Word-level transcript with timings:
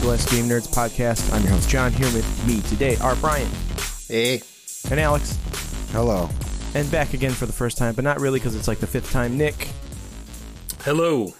Welcome 0.00 0.12
Midwest 0.12 0.30
Game 0.30 0.44
Nerds 0.46 0.66
podcast. 0.66 1.30
I'm 1.30 1.42
your 1.42 1.52
host, 1.52 1.68
Jon. 1.68 1.92
Here 1.92 2.10
with 2.14 2.46
me 2.46 2.62
today 2.62 2.96
are 3.02 3.14
Bryan 3.16 3.50
Hey, 4.08 4.40
and 4.90 4.98
Alex, 4.98 5.38
Hello. 5.92 6.30
and 6.74 6.90
back 6.90 7.12
again 7.12 7.32
for 7.32 7.44
the 7.44 7.52
first 7.52 7.76
time, 7.76 7.94
but 7.94 8.02
not 8.02 8.18
really 8.18 8.38
because 8.38 8.56
it's 8.56 8.66
like 8.66 8.78
the 8.78 8.86
fifth 8.86 9.12
time, 9.12 9.36
Nick. 9.36 9.68
Hello. 10.84 11.34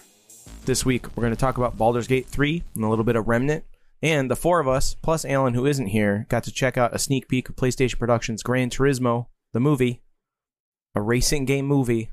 This 0.67 0.85
week, 0.85 1.07
we're 1.17 1.23
going 1.23 1.33
to 1.33 1.41
talk 1.41 1.57
about 1.57 1.79
Baldur's 1.79 2.07
Gate 2.07 2.27
3 2.27 2.63
and 2.75 2.85
a 2.85 2.89
little 2.89 3.05
bit 3.05 3.17
of 3.17 3.29
Remnant. 3.29 3.65
And 4.03 4.31
the 4.31 4.37
four 4.37 4.61
of 4.61 4.69
us, 4.69 4.95
plus 4.95 5.25
Alan, 5.25 5.55
who 5.55 5.65
isn't 5.65 5.87
here, 5.87 6.27
got 6.29 6.45
to 6.45 6.53
check 6.53 6.77
out 6.77 6.95
a 6.95 6.99
sneak 6.99 7.29
peek 7.29 7.49
of 7.49 7.57
PlayStation 7.57 7.99
Productions' 7.99 8.43
Gran 8.43 8.69
Turismo, 8.69 9.27
the 9.55 9.61
movie, 9.61 10.03
a 10.95 11.01
racing 11.01 11.47
game 11.47 11.65
movie. 11.65 12.11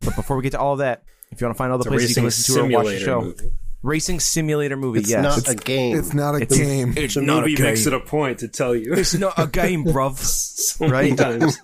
But 0.00 0.16
before 0.16 0.36
we 0.38 0.42
get 0.42 0.52
to 0.52 0.60
all 0.60 0.72
of 0.72 0.78
that, 0.78 1.02
if 1.30 1.40
you 1.40 1.46
want 1.46 1.56
to 1.56 1.58
find 1.58 1.70
all 1.72 1.78
the 1.78 1.82
It's 1.82 1.88
places 1.90 2.10
you 2.10 2.14
can 2.14 2.24
listen 2.24 2.54
to 2.54 2.60
or 2.62 2.68
watch 2.70 2.86
the 2.86 2.98
show, 2.98 3.20
movie. 3.20 3.50
Racing 3.82 4.20
simulator 4.20 4.76
movie. 4.76 5.00
it's 5.00 5.10
yes, 5.10 5.22
not 5.22 5.48
a 5.48 5.54
game. 5.54 5.96
It's 5.98 6.12
not 6.14 6.34
a 6.34 6.42
It's- 6.42 6.58
game. 6.58 6.94
it's 6.96 7.14
The 7.14 7.22
not 7.22 7.40
movie 7.40 7.54
a 7.54 7.56
game. 7.56 7.66
makes 7.66 7.86
it 7.86 7.92
a 7.94 8.00
point 8.00 8.38
to 8.40 8.48
tell 8.48 8.74
you. 8.76 8.92
It's 8.94 9.14
not 9.14 9.34
a 9.38 9.46
game, 9.46 9.84
bruv. 9.84 10.16
so 10.18 10.86
Right? 10.88 11.16
times. 11.16 11.58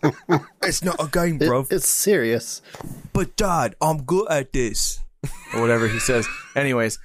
It's 0.62 0.82
not 0.82 0.96
a 0.98 1.08
game, 1.08 1.38
It- 1.40 1.66
it's 1.70 1.88
serious. 1.88 2.62
but 3.12 3.36
dad, 3.36 3.76
I'm 3.80 4.02
good 4.04 4.26
at 4.30 4.52
this. 4.52 5.00
Or 5.54 5.60
whatever 5.60 5.88
he 5.88 5.98
says. 5.98 6.26
Anyways, 6.54 6.98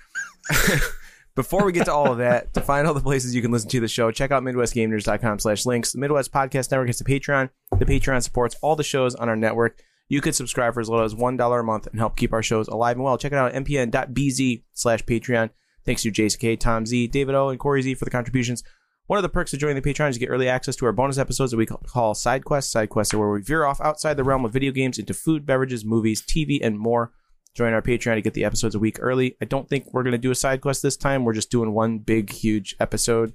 before 1.36 1.66
we 1.66 1.72
get 1.72 1.86
to 1.86 1.94
all 1.94 2.12
of 2.12 2.18
that, 2.20 2.54
to 2.54 2.62
find 2.62 2.86
all 2.88 2.94
the 2.94 3.00
places 3.02 3.34
you 3.34 3.42
can 3.42 3.52
listen 3.52 3.70
to 3.70 3.80
the 3.80 3.88
show, 3.88 4.12
check 4.12 4.32
out 4.32 4.44
MidwestGameNerds.com 4.44 5.40
slash 5.40 5.66
links. 5.66 5.92
The 5.94 6.00
Midwest 6.00 6.32
Podcast 6.32 6.70
Network 6.72 6.90
is 6.90 7.00
the 7.00 7.06
Patreon. 7.06 7.50
The 7.78 7.86
Patreon 7.86 8.22
supports 8.24 8.56
all 8.62 8.76
the 8.76 8.84
shows 8.84 9.16
on 9.16 9.28
our 9.30 9.36
network. 9.36 9.80
You 10.12 10.20
could 10.20 10.36
subscribe 10.36 10.74
for 10.74 10.82
as 10.82 10.90
little 10.90 11.06
as 11.06 11.16
$1 11.16 11.60
a 11.60 11.64
month 11.64 11.88
and 11.88 11.98
help 11.98 12.18
keep 12.18 12.34
our 12.34 12.44
shows 12.44 12.68
alive 12.68 12.98
and 12.98 13.04
well. 13.06 13.18
Check 13.18 13.32
it 13.32 13.38
out 13.38 13.54
at 13.54 13.64
mpn.bz 13.64 14.62
slash 14.74 15.06
Patreon. 15.06 15.52
Thanks 15.86 16.02
to 16.02 16.12
Jason 16.12 16.38
K, 16.38 16.58
Tom 16.58 16.86
Z, 16.86 17.08
David 17.08 17.34
O, 17.34 17.48
and 17.48 17.58
Corey 17.58 17.82
Z 17.82 17.94
for 17.94 18.04
the 18.04 18.12
contributions. 18.12 18.62
One 19.08 19.16
of 19.16 19.24
the 19.24 19.30
perks 19.30 19.54
of 19.54 19.60
joining 19.60 19.82
the 19.82 19.90
Patreon 19.90 20.10
is 20.10 20.18
you 20.18 20.20
get 20.20 20.30
early 20.30 20.50
access 20.50 20.76
to 20.76 20.86
our 20.86 20.92
bonus 20.92 21.18
episodes 21.18 21.52
that 21.52 21.58
we 21.58 21.66
call 21.66 22.14
Side 22.14 22.44
Quests. 22.44 22.74
Side 22.74 22.90
Quests 22.90 23.14
are 23.14 23.20
where 23.20 23.30
we 23.30 23.42
veer 23.42 23.64
off 23.64 23.80
outside 23.80 24.18
the 24.18 24.26
realm 24.26 24.44
of 24.44 24.52
video 24.52 24.74
games 24.74 25.00
into 25.00 25.14
food, 25.14 25.46
beverages, 25.46 25.86
movies, 25.86 26.22
TV, 26.22 26.60
and 26.62 26.78
more. 26.78 27.14
Join 27.56 27.72
our 27.72 27.82
Patreon 27.82 28.16
to 28.16 28.22
get 28.22 28.34
the 28.34 28.44
episodes 28.44 28.76
a 28.76 28.80
week 28.80 28.98
early. 29.00 29.38
I 29.42 29.46
don't 29.46 29.70
think 29.70 29.94
we're 29.94 30.04
going 30.04 30.12
to 30.12 30.18
do 30.18 30.32
a 30.32 30.36
side 30.36 30.60
quest 30.60 30.82
this 30.82 30.98
time. 30.98 31.24
We're 31.24 31.32
just 31.32 31.52
doing 31.52 31.72
one 31.72 32.00
big, 32.00 32.32
huge 32.32 32.76
episode. 32.82 33.32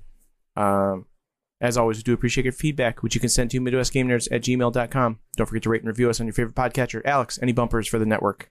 Um, 0.57 1.07
as 1.61 1.77
always, 1.77 1.99
we 1.99 2.03
do 2.03 2.13
appreciate 2.13 2.45
your 2.45 2.53
feedback, 2.53 3.03
which 3.03 3.15
you 3.15 3.21
can 3.21 3.31
send 3.31 3.51
to 3.51 3.61
MidwestGameNerds 3.61 4.29
at 4.31 4.43
gmail.com. 4.43 5.19
Don't 5.37 5.47
forget 5.47 5.63
to 5.63 5.71
rate 5.71 5.83
and 5.83 5.89
review 5.89 6.11
us 6.11 6.21
on 6.21 6.27
your 6.27 6.35
favorite 6.35 6.55
podcatcher. 6.55 7.03
Alex, 7.05 7.39
any 7.41 7.53
bumpers 7.53 7.89
for 7.89 7.99
the 7.99 8.07
network? 8.07 8.51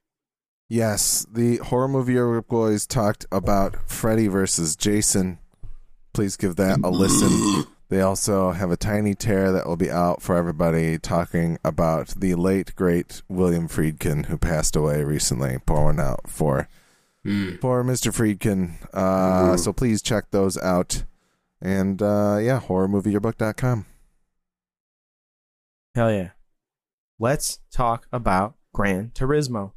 Yes, 0.68 1.28
the 1.32 1.58
horror 1.58 1.88
movie 1.88 2.14
Yearbook 2.14 2.48
boys 2.48 2.88
talked 2.88 3.26
about 3.32 3.88
Freddy 3.88 4.28
versus 4.28 4.76
Jason. 4.76 5.38
Please 6.14 6.38
give 6.38 6.56
that 6.56 6.80
a 6.84 6.90
listen. 6.90 7.66
They 7.90 8.02
also 8.02 8.52
have 8.52 8.72
a 8.72 8.78
tiny 8.78 9.14
tear 9.14 9.52
that 9.52 9.68
will 9.68 9.76
be 9.76 9.92
out 9.92 10.24
for 10.24 10.36
everybody 10.36 10.98
talking 10.98 11.60
about 11.64 12.16
the 12.18 12.34
late 12.34 12.74
great 12.76 13.22
William 13.30 13.68
Friedkin 13.68 14.26
who 14.26 14.38
passed 14.40 14.76
away 14.76 15.04
recently. 15.04 15.60
Pour 15.68 15.84
one 15.84 16.00
out 16.00 16.28
for 16.28 16.68
for 17.60 17.84
Mr. 17.84 18.12
Friedkin. 18.12 18.74
Uh, 18.94 19.58
so 19.58 19.72
please 19.72 20.02
check 20.02 20.32
those 20.32 20.58
out. 20.58 21.04
And 21.66 22.00
uh, 22.00 22.38
yeah, 22.40 22.60
horrormovieyearbook.com. 22.60 23.88
Hell 25.96 26.12
yeah. 26.14 26.30
Let's 27.18 27.60
talk 27.72 28.06
about 28.12 28.54
Gran 28.72 29.10
Turismo. 29.16 29.72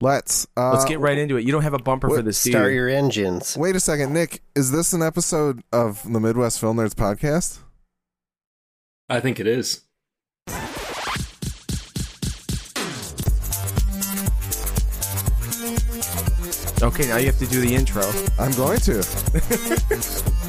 Let's 0.00 0.48
uh, 0.56 0.72
Let's 0.72 0.84
get 0.84 0.98
right 0.98 1.16
into 1.16 1.36
it. 1.36 1.44
You 1.44 1.52
don't 1.52 1.62
have 1.62 1.74
a 1.74 1.78
bumper 1.78 2.08
for 2.08 2.16
what- 2.16 2.24
this, 2.24 2.38
Start 2.38 2.70
you? 2.70 2.74
your 2.78 2.88
engines. 2.88 3.56
Wait 3.56 3.76
a 3.76 3.80
second, 3.80 4.12
Nick. 4.12 4.42
Is 4.56 4.72
this 4.72 4.92
an 4.92 5.00
episode 5.02 5.62
of 5.72 6.02
the 6.12 6.18
Midwest 6.18 6.58
Film 6.58 6.78
Nerds 6.78 6.94
podcast? 6.94 7.60
I 9.08 9.20
think 9.20 9.38
it 9.38 9.46
is. 9.46 9.82
Okay, 16.82 17.08
now 17.08 17.16
you 17.16 17.26
have 17.26 17.38
to 17.38 17.46
do 17.46 17.60
the 17.60 17.74
intro. 17.74 18.04
I'm 18.38 18.52
going 18.52 18.78
to. 18.80 19.02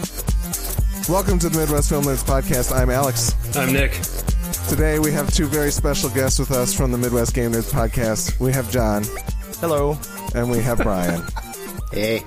Welcome 1.10 1.40
to 1.40 1.50
the 1.50 1.58
Midwest 1.58 1.90
Film 1.90 2.04
Nerds 2.04 2.24
podcast. 2.26 2.76
I'm 2.76 2.90
Alex. 2.90 3.34
I'm 3.56 3.72
Nick. 3.72 3.94
Today 4.68 5.00
we 5.00 5.12
have 5.14 5.34
two 5.34 5.46
very 5.48 5.72
special 5.72 6.10
guests 6.10 6.38
with 6.38 6.52
us 6.52 6.74
from 6.74 6.92
the 6.92 6.98
Midwest 6.98 7.34
Game 7.34 7.52
Nerds 7.52 7.72
podcast. 7.72 8.40
We 8.42 8.52
have 8.52 8.70
Jon 8.70 9.04
Hello. 9.60 9.98
and 10.36 10.52
we 10.52 10.60
have 10.60 10.80
Bryan. 10.80 11.24
Hey, 11.94 12.26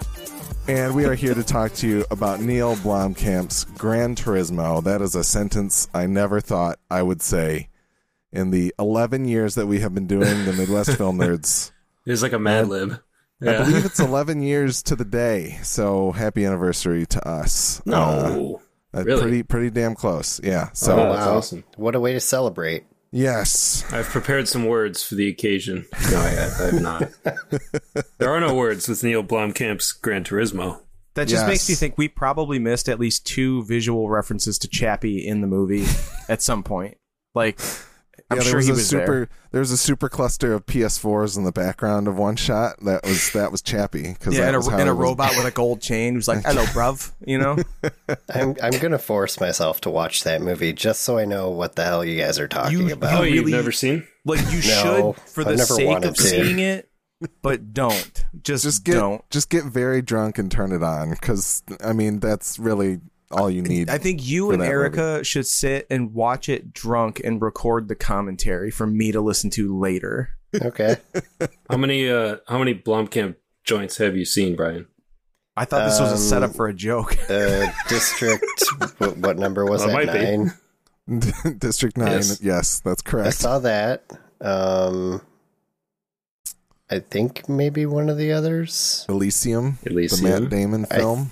and 0.69 0.95
we 0.95 1.05
are 1.05 1.15
here 1.15 1.35
to 1.35 1.45
talk 1.45 1.75
to 1.75 1.87
you 1.87 2.07
about 2.11 2.41
Neill 2.41 2.77
Blomkamp's 2.77 3.65
Gran 3.77 4.15
Turismo. 4.15 4.83
That 4.83 5.03
is 5.03 5.15
a 5.15 5.23
sentence 5.23 5.87
I 5.93 6.07
never 6.07 6.41
thought 6.41 6.79
I 6.91 7.03
would 7.03 7.21
say 7.21 7.69
in 8.33 8.51
the 8.51 8.75
11 8.79 9.27
years 9.27 9.55
that 9.57 9.67
we 9.67 9.81
have 9.81 9.95
been 9.95 10.07
doing 10.07 10.47
the 10.47 10.55
Midwest 10.55 10.97
Film 10.97 11.19
Nerds. 11.21 11.73
It 12.07 12.13
is 12.13 12.23
like 12.23 12.33
a 12.33 12.39
Mad 12.39 12.69
Lib. 12.69 12.99
I 13.43 13.59
believe 13.59 13.85
it's 13.85 14.01
11 14.01 14.41
years 14.43 14.83
to 14.85 14.97
the 14.97 15.05
day. 15.05 15.59
So 15.63 16.13
happy 16.13 16.47
anniversary 16.47 17.05
to 17.07 17.29
us. 17.29 17.83
No. 17.85 18.57
uh, 18.59 18.63
Uh, 18.95 19.05
really? 19.05 19.21
Pretty, 19.23 19.43
pretty 19.45 19.71
damn 19.71 19.95
close. 19.95 20.41
Yeah. 20.43 20.67
Oh, 20.69 20.71
so, 20.75 20.93
Oh, 20.95 21.13
that's 21.13 21.27
awesome. 21.27 21.65
what 21.77 21.95
a 21.95 22.01
way 22.01 22.13
to 22.13 22.21
celebrate. 22.21 22.85
yes. 23.13 23.85
I've 23.93 24.07
prepared 24.07 24.49
some 24.49 24.67
words 24.67 25.03
for 25.03 25.15
the 25.15 25.29
occasion. 25.29 25.87
No, 26.11 26.19
I, 26.19 26.27
I 26.29 26.65
have 26.71 26.81
not. 26.83 27.09
there 28.19 28.31
are 28.31 28.41
no 28.41 28.55
words 28.55 28.89
with 28.89 29.03
Neill 29.05 29.23
Blomkamp's 29.23 29.93
Gran 29.93 30.25
Turismo. 30.25 30.81
That 31.15 31.29
just 31.29 31.43
Yes. 31.43 31.49
makes 31.49 31.69
me 31.69 31.75
think 31.75 31.99
we 31.99 32.09
probably 32.09 32.59
missed 32.59 32.89
at 32.89 32.99
least 33.01 33.27
two 33.27 33.65
visual 33.65 34.09
references 34.09 34.59
to 34.61 34.69
Chappie 34.69 35.27
in 35.27 35.41
the 35.41 35.47
movie 35.47 35.85
at 36.29 36.41
some 36.43 36.63
point. 36.63 36.97
Like, 37.35 37.61
I'm 38.31 38.39
yeah, 38.39 38.43
there 38.43 38.51
sure 38.51 38.57
was 38.59 38.67
he 38.67 38.73
a 38.73 38.75
was 38.75 38.89
super 38.89 39.07
there. 39.19 39.29
there 39.53 39.61
was 39.61 39.71
a 39.71 39.77
super 39.77 40.09
cluster 40.09 40.53
of 40.53 40.67
PS4s 40.67 41.37
in 41.37 41.45
the 41.45 41.53
background 41.53 42.09
of 42.09 42.17
one 42.17 42.37
shot. 42.37 42.77
That 42.85 43.05
was 43.05 43.31
that 43.33 43.51
was 43.53 43.63
Chappie 43.63 44.13
because 44.13 44.35
Yeah, 44.35 44.47
that 44.51 44.55
and 44.55 44.67
a, 44.67 44.71
how 44.71 44.79
and 44.79 44.89
a 44.89 44.95
was- 44.95 45.03
robot 45.03 45.37
with 45.37 45.47
a 45.47 45.51
gold 45.51 45.81
chain 45.81 46.15
who's 46.15 46.29
like, 46.29 46.45
"Hello, 46.45 46.65
bruv," 46.67 47.13
you 47.27 47.39
know. 47.39 47.57
I'm 48.35 48.57
I'm 48.63 48.79
gonna 48.81 48.99
force 48.99 49.41
myself 49.41 49.81
to 49.83 49.91
watch 49.91 50.25
that 50.25 50.43
movie 50.43 50.73
just 50.73 51.03
so 51.03 51.19
I 51.19 51.25
know 51.25 51.51
what 51.51 51.77
the 51.77 51.85
hell 51.85 52.05
you 52.05 52.19
guys 52.21 52.39
are 52.39 52.49
talking 52.49 52.79
You- 52.79 52.91
Oh, 52.91 52.93
about. 52.93 53.23
you've 53.31 53.49
never 53.49 53.73
seen? 53.73 54.07
Like 54.25 54.41
you 54.51 54.59
No, 54.69 55.15
should 55.15 55.31
for 55.31 55.41
I've 55.49 55.57
the 55.57 55.65
sake 55.65 56.05
of 56.05 56.15
to. 56.15 56.23
seeing 56.23 56.59
it, 56.59 56.91
but 57.43 57.73
don't. 57.73 58.25
Just, 58.43 58.65
Just 58.65 58.85
get 58.85 58.95
don't. 58.95 59.29
just 59.31 59.49
get 59.51 59.65
very 59.65 60.03
drunk 60.03 60.39
and 60.39 60.51
turn 60.51 60.73
it 60.73 60.83
on 60.83 61.11
because 61.11 61.63
I 61.85 61.93
mean 61.93 62.21
that's 62.21 62.59
really 62.59 63.01
all 63.31 63.51
you 63.51 63.63
need. 63.63 63.89
I 63.91 63.99
think 63.99 64.27
you 64.27 64.51
and 64.51 64.61
that 64.63 64.69
Erica 64.69 65.23
should 65.25 65.47
sit 65.47 65.87
and 65.91 66.13
watch 66.15 66.49
it 66.49 66.73
drunk 66.73 67.21
and 67.23 67.41
record 67.41 67.89
the 67.89 67.95
commentary 67.95 68.71
for 68.71 68.87
me 68.87 69.13
to 69.13 69.21
listen 69.21 69.51
to 69.51 69.79
later. 69.79 70.31
Okay. 70.61 70.97
How 71.71 71.77
many 71.77 72.09
uh 72.11 72.37
how 72.49 72.59
many 72.59 72.75
Blomkamp 72.75 73.37
joints 73.65 73.99
have 73.99 74.17
you 74.17 74.25
seen, 74.25 74.57
Bryan? 74.57 74.87
I 75.57 75.65
thought 75.65 75.85
this 75.89 76.01
was 76.01 76.11
a 76.11 76.15
Um, 76.15 76.19
setup 76.19 76.55
for 76.57 76.67
a 76.69 76.75
joke. 76.75 77.17
Uh, 77.31 77.67
district. 77.89 78.45
what, 78.99 79.17
what 79.19 79.39
number 79.39 79.65
was 79.67 79.85
Well, 79.85 79.99
it 79.99 80.07
that? 80.07 80.13
might 80.15 80.21
be. 80.21 80.37
Nine. 80.37 81.59
District 81.59 81.97
Nine. 81.97 82.13
Yes, 82.13 82.41
Yes. 82.43 82.81
that's 82.81 83.03
correct. 83.03 83.27
I 83.27 83.31
saw 83.31 83.59
that. 83.61 84.05
Um, 84.41 85.21
I 86.91 86.99
think 87.01 87.49
maybe 87.49 87.85
one 87.87 88.09
of 88.09 88.17
the 88.17 88.33
others. 88.33 89.05
Elysium, 89.09 89.79
Elysium, 89.85 89.85
the 89.85 89.91
Elysium. 89.91 90.43
Matt 90.43 90.51
Damon 90.51 90.87
I- 90.91 90.97
film. 90.99 91.31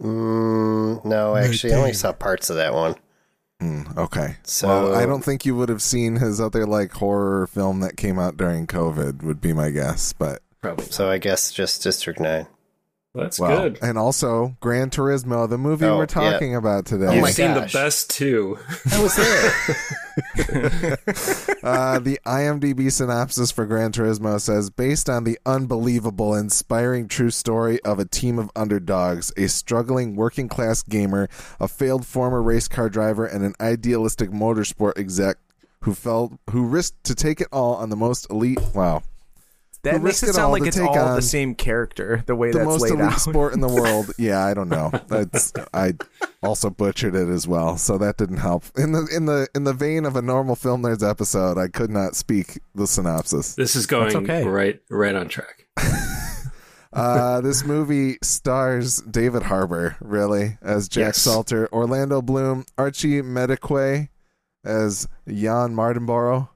Mm, 0.00 1.04
no, 1.04 1.36
actually, 1.36 1.72
I 1.72 1.76
only 1.76 1.92
saw 1.92 2.12
parts 2.12 2.50
of 2.50 2.56
that 2.56 2.72
one. 2.74 2.94
Mm, 3.62 3.96
okay. 3.96 4.36
So- 4.42 4.68
well, 4.68 4.94
I 4.94 5.04
don't 5.04 5.22
think 5.22 5.44
you 5.44 5.54
would 5.56 5.68
have 5.68 5.82
seen 5.82 6.16
his 6.16 6.40
other 6.40 6.64
like 6.66 6.92
horror 6.92 7.46
film 7.46 7.80
that 7.80 7.96
came 7.96 8.18
out 8.18 8.36
during 8.36 8.66
COVID. 8.66 9.22
Would 9.22 9.40
be 9.40 9.52
my 9.52 9.70
guess, 9.70 10.12
but 10.14 10.40
Probably. 10.62 10.86
So 10.86 11.10
I 11.10 11.18
guess 11.18 11.52
just 11.52 11.82
District 11.82 12.20
Nine. 12.20 12.46
That's 13.12 13.40
well, 13.40 13.62
good. 13.62 13.78
and 13.82 13.98
also 13.98 14.56
Gran 14.60 14.90
Turismo, 14.90 15.48
the 15.48 15.58
movie 15.58 15.84
Oh, 15.84 15.96
we're 15.96 16.02
yeah. 16.02 16.06
talking 16.06 16.54
about 16.54 16.86
today. 16.86 17.06
Oh 17.06 17.12
You've 17.12 17.22
my 17.22 17.30
seen 17.32 17.54
gosh. 17.54 17.72
the 17.72 17.78
best 17.78 18.10
two. 18.10 18.56
I 18.92 19.02
was 19.02 19.16
there. 19.16 19.50
uh, 21.64 21.98
the 21.98 22.20
IMDb 22.24 22.90
synopsis 22.92 23.50
for 23.50 23.66
Gran 23.66 23.90
Turismo 23.90 24.40
says 24.40 24.70
based 24.70 25.10
on 25.10 25.24
the 25.24 25.38
unbelievable, 25.44 26.36
inspiring 26.36 27.08
true 27.08 27.30
story 27.30 27.80
of 27.82 27.98
a 27.98 28.04
team 28.04 28.38
of 28.38 28.48
underdogs, 28.54 29.32
a 29.36 29.48
struggling 29.48 30.14
working 30.14 30.48
class 30.48 30.84
gamer, 30.84 31.28
a 31.58 31.66
failed 31.66 32.06
former 32.06 32.40
race 32.40 32.68
car 32.68 32.88
driver, 32.88 33.26
and 33.26 33.44
an 33.44 33.54
idealistic 33.60 34.30
motorsport 34.30 34.96
exec 34.96 35.36
who 35.82 35.94
felt 35.94 36.34
who 36.50 36.64
risked 36.64 37.02
to 37.04 37.16
take 37.16 37.40
it 37.40 37.48
all 37.50 37.74
on 37.74 37.90
the 37.90 37.96
most 37.96 38.30
elite 38.30 38.60
wow 38.72 39.02
That 39.82 39.94
Who 39.94 40.00
makes 40.00 40.22
it 40.22 40.28
it 40.30 40.34
sound 40.34 40.52
like 40.52 40.64
it's 40.66 40.78
all 40.78 41.14
the 41.14 41.22
same 41.22 41.54
character, 41.54 42.22
the 42.26 42.36
way 42.36 42.50
the 42.50 42.58
that's 42.58 42.68
most 42.68 42.82
laid 42.82 42.92
elite 42.92 43.12
out. 43.14 43.18
sport 43.20 43.54
in 43.54 43.60
the 43.60 43.68
world. 43.72 44.12
Yeah, 44.18 44.44
I 44.44 44.52
don't 44.52 44.68
know. 44.68 44.90
That's 45.08 45.54
I 45.72 45.94
also 46.42 46.68
butchered 46.68 47.14
it 47.14 47.28
as 47.28 47.48
well, 47.48 47.78
so 47.78 47.96
that 47.96 48.18
didn't 48.18 48.38
help. 48.38 48.64
In 48.76 48.92
the 48.92 49.08
in 49.14 49.24
the 49.24 49.48
in 49.54 49.64
the 49.64 49.72
vein 49.72 50.04
of 50.04 50.16
a 50.16 50.22
normal 50.22 50.54
film 50.54 50.82
nerds 50.82 51.08
episode, 51.08 51.56
I 51.56 51.68
could 51.68 51.90
not 51.90 52.14
speak 52.14 52.58
the 52.74 52.86
synopsis. 52.86 53.54
This 53.54 53.74
is 53.74 53.86
going 53.86 54.14
okay. 54.16 54.44
right 54.44 54.80
right 54.90 55.14
on 55.14 55.28
track. 55.28 55.66
Uh, 56.92 57.40
this 57.40 57.64
movie 57.64 58.18
stars 58.20 59.00
David 59.02 59.44
Harbour, 59.44 59.96
really, 60.00 60.58
as 60.60 60.88
Jack 60.88 61.10
Yes. 61.10 61.18
Salter, 61.18 61.72
Orlando 61.72 62.20
Bloom, 62.20 62.64
Archie 62.76 63.22
Madekwe 63.22 64.08
as 64.64 65.06
Jann 65.28 65.72
Mardenborough, 65.74 66.48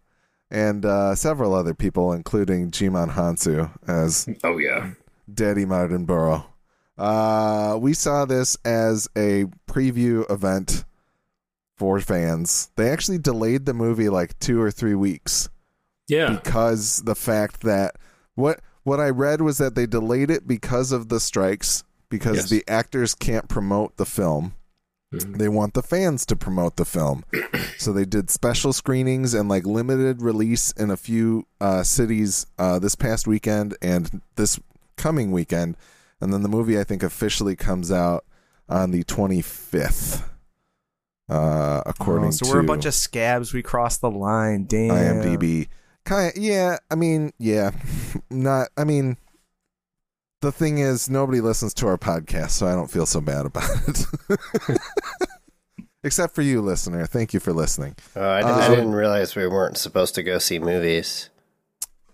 and 0.54 0.86
uh, 0.86 1.14
several 1.16 1.52
other 1.54 1.74
people, 1.74 2.12
including 2.12 2.70
Djimon 2.70 3.10
Hounsou 3.12 3.70
as 3.88 4.26
Oh 4.44 4.56
yeah. 4.58 4.92
Daddy 5.32 5.64
Mardenborough. 5.66 6.44
Uh, 6.96 7.76
we 7.80 7.92
saw 7.92 8.24
this 8.24 8.56
as 8.64 9.08
a 9.16 9.46
preview 9.66 10.30
event 10.30 10.84
for 11.76 11.98
fans. 12.00 12.70
They 12.76 12.88
actually 12.88 13.18
delayed 13.18 13.66
the 13.66 13.74
movie 13.74 14.08
like 14.08 14.38
two 14.38 14.60
or 14.60 14.70
three 14.70 14.94
weeks 14.94 15.48
Yeah. 16.06 16.36
because 16.36 17.02
the 17.04 17.16
fact 17.16 17.62
that 17.62 17.96
what 18.36 18.60
what 18.84 19.00
I 19.00 19.08
read 19.10 19.40
was 19.40 19.58
that 19.58 19.74
they 19.74 19.86
delayed 19.86 20.30
it 20.30 20.46
because 20.46 20.92
of 20.92 21.08
the 21.08 21.18
strikes 21.18 21.82
because 22.10 22.36
Yes. 22.36 22.50
the 22.50 22.64
actors 22.68 23.14
can't 23.14 23.48
promote 23.48 23.96
the 23.96 24.04
film. 24.06 24.54
Mhm. 25.22 25.38
They 25.38 25.48
want 25.48 25.74
the 25.74 25.82
fans 25.82 26.24
to 26.26 26.36
promote 26.36 26.76
the 26.76 26.84
film. 26.84 27.24
so 27.78 27.92
they 27.92 28.04
did 28.04 28.30
special 28.30 28.72
screenings 28.72 29.34
and 29.34 29.48
like 29.48 29.64
limited 29.66 30.22
release 30.22 30.72
in 30.72 30.90
a 30.90 30.96
few 30.96 31.46
uh, 31.60 31.82
cities 31.82 32.46
uh, 32.58 32.78
this 32.78 32.94
past 32.94 33.26
weekend 33.26 33.76
and 33.82 34.20
this 34.36 34.58
coming 34.96 35.32
weekend. 35.32 35.76
And 36.20 36.32
then 36.32 36.42
the 36.42 36.48
movie 36.48 36.78
I 36.78 36.84
think 36.84 37.02
officially 37.02 37.56
comes 37.56 37.90
out 37.92 38.24
on 38.68 38.90
the 38.92 39.04
25th. 39.04 40.22
Uh, 41.28 41.82
according 41.86 42.28
Oh, 42.28 42.30
so 42.32 42.46
to 42.46 42.52
we're 42.52 42.60
a 42.60 42.64
bunch 42.64 42.84
of 42.84 42.94
scabs. 42.94 43.52
We 43.54 43.62
crossed 43.62 44.00
the 44.02 44.10
line. 44.10 44.64
Damn. 44.66 44.90
IMDb. 45.22 45.68
Kind 46.04 46.34
yeah, 46.36 46.76
I 46.90 46.96
mean, 46.96 47.32
yeah. 47.38 47.70
Not 48.30 48.68
I 48.76 48.84
mean 48.84 49.16
the 50.44 50.52
thing 50.52 50.78
is 50.78 51.08
nobody 51.08 51.40
listens 51.40 51.72
to 51.74 51.86
our 51.86 51.96
podcast, 51.98 52.50
so 52.50 52.66
I 52.66 52.72
don't 52.74 52.90
feel 52.90 53.06
so 53.06 53.20
bad 53.20 53.46
about 53.46 53.68
it. 53.88 54.06
Except 56.04 56.34
for 56.34 56.42
you, 56.42 56.60
listener. 56.60 57.06
Thank 57.06 57.32
you 57.32 57.40
for 57.40 57.52
listening. 57.54 57.96
Oh, 58.14 58.28
I, 58.28 58.42
didn't, 58.42 58.52
I 58.56 58.66
Um, 58.66 58.74
didn't 58.74 58.92
realize 58.92 59.34
we 59.34 59.46
weren't 59.48 59.78
supposed 59.78 60.14
to 60.16 60.22
go 60.22 60.38
see 60.38 60.58
movies. 60.58 61.30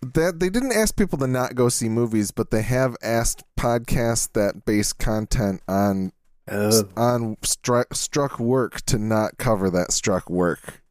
That 0.00 0.38
they 0.38 0.48
didn't 0.48 0.72
ask 0.72 0.96
people 0.96 1.18
to 1.18 1.26
not 1.26 1.56
go 1.56 1.68
see 1.68 1.88
movies, 1.88 2.30
but 2.30 2.50
they 2.52 2.62
have 2.62 2.96
asked 3.02 3.42
podcasts 3.58 4.32
that 4.32 4.64
base 4.64 4.92
content 4.92 5.60
on 5.68 6.12
Oh, 6.52 6.88
on 6.96 7.36
struck 7.42 7.94
struck 7.94 8.40
work 8.40 8.80
to 8.86 8.98
not 8.98 9.38
cover 9.38 9.70
that 9.70 9.92
struck 9.92 10.28
work. 10.28 10.82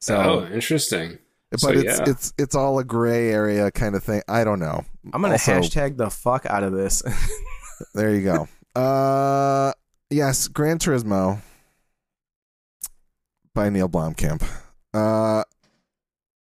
So, 0.00 0.16
oh, 0.16 0.52
interesting. 0.54 1.18
But 1.52 1.60
so, 1.60 1.70
it's 1.70 1.98
yeah. 1.98 2.04
it's 2.10 2.32
it's 2.38 2.54
all 2.54 2.78
a 2.78 2.84
gray 2.84 3.30
area 3.30 3.70
kind 3.70 3.94
of 3.94 4.02
thing. 4.02 4.22
I 4.28 4.44
don't 4.44 4.58
know. 4.60 4.84
I'm 5.12 5.22
gonna 5.22 5.34
Also- 5.34 5.52
hashtag 5.60 5.96
the 5.96 6.10
fuck 6.10 6.46
out 6.46 6.62
of 6.62 6.72
this. 6.72 7.02
There 7.94 8.14
you 8.14 8.22
go. 8.22 8.80
Uh, 8.80 9.72
yes, 10.08 10.46
Gran 10.46 10.78
Turismo 10.78 11.40
by 13.54 13.68
Neill 13.70 13.88
Blomkamp. 13.88 14.42
Uh, 14.94 15.42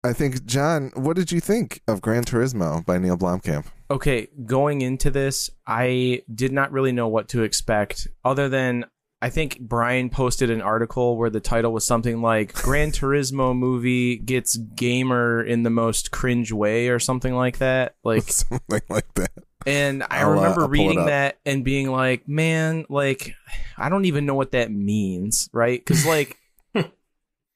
I 0.04 0.14
think 0.14 0.46
Jon, 0.46 0.92
what 0.96 1.18
did 1.18 1.32
you 1.34 1.40
think 1.42 1.82
of 1.88 2.02
Gran 2.02 2.24
Turismo 2.24 2.86
by 2.86 2.98
Neill 2.98 3.18
Blomkamp? 3.18 3.66
okay, 3.90 4.28
going 4.46 4.82
into 4.82 5.10
this, 5.10 5.50
I 5.66 6.22
did 6.34 6.52
not 6.52 6.72
really 6.72 6.92
know 6.92 7.08
what 7.08 7.30
to 7.30 7.44
expect, 7.44 8.08
other 8.24 8.48
than 8.50 8.86
I 9.22 9.31
think 9.31 9.60
Bryan 9.60 10.10
posted 10.10 10.52
an 10.52 10.62
article 10.62 11.18
where 11.18 11.31
the 11.31 11.40
title 11.40 11.74
was 11.74 11.86
something 11.86 12.22
like 12.22 12.54
Gran 12.54 12.92
Turismo 12.92 13.56
movie 13.58 14.18
gets 14.18 14.56
gamer 14.58 15.42
in 15.42 15.64
the 15.64 15.72
most 15.72 16.12
cringe 16.12 16.52
way 16.52 16.90
or 16.90 17.00
something 17.00 17.34
like 17.34 17.58
that. 17.58 17.96
Like 18.04 18.24
Something 18.24 18.81
like 18.90 19.12
that. 19.16 19.31
And 19.66 20.04
I 20.04 20.22
I'll, 20.22 20.30
uh, 20.30 20.36
remember 20.36 20.64
it 20.64 20.69
reading 20.69 21.06
that 21.06 21.40
and 21.46 21.66
being 21.66 21.92
like, 21.92 22.28
man, 22.28 22.86
like, 22.90 23.34
I 23.78 23.90
don't 23.90 24.06
even 24.06 24.25
know 24.25 24.36
what 24.36 24.52
that 24.52 24.72
means, 24.72 25.50
right? 25.52 25.84
Because, 25.84 26.06
like, 26.06 26.38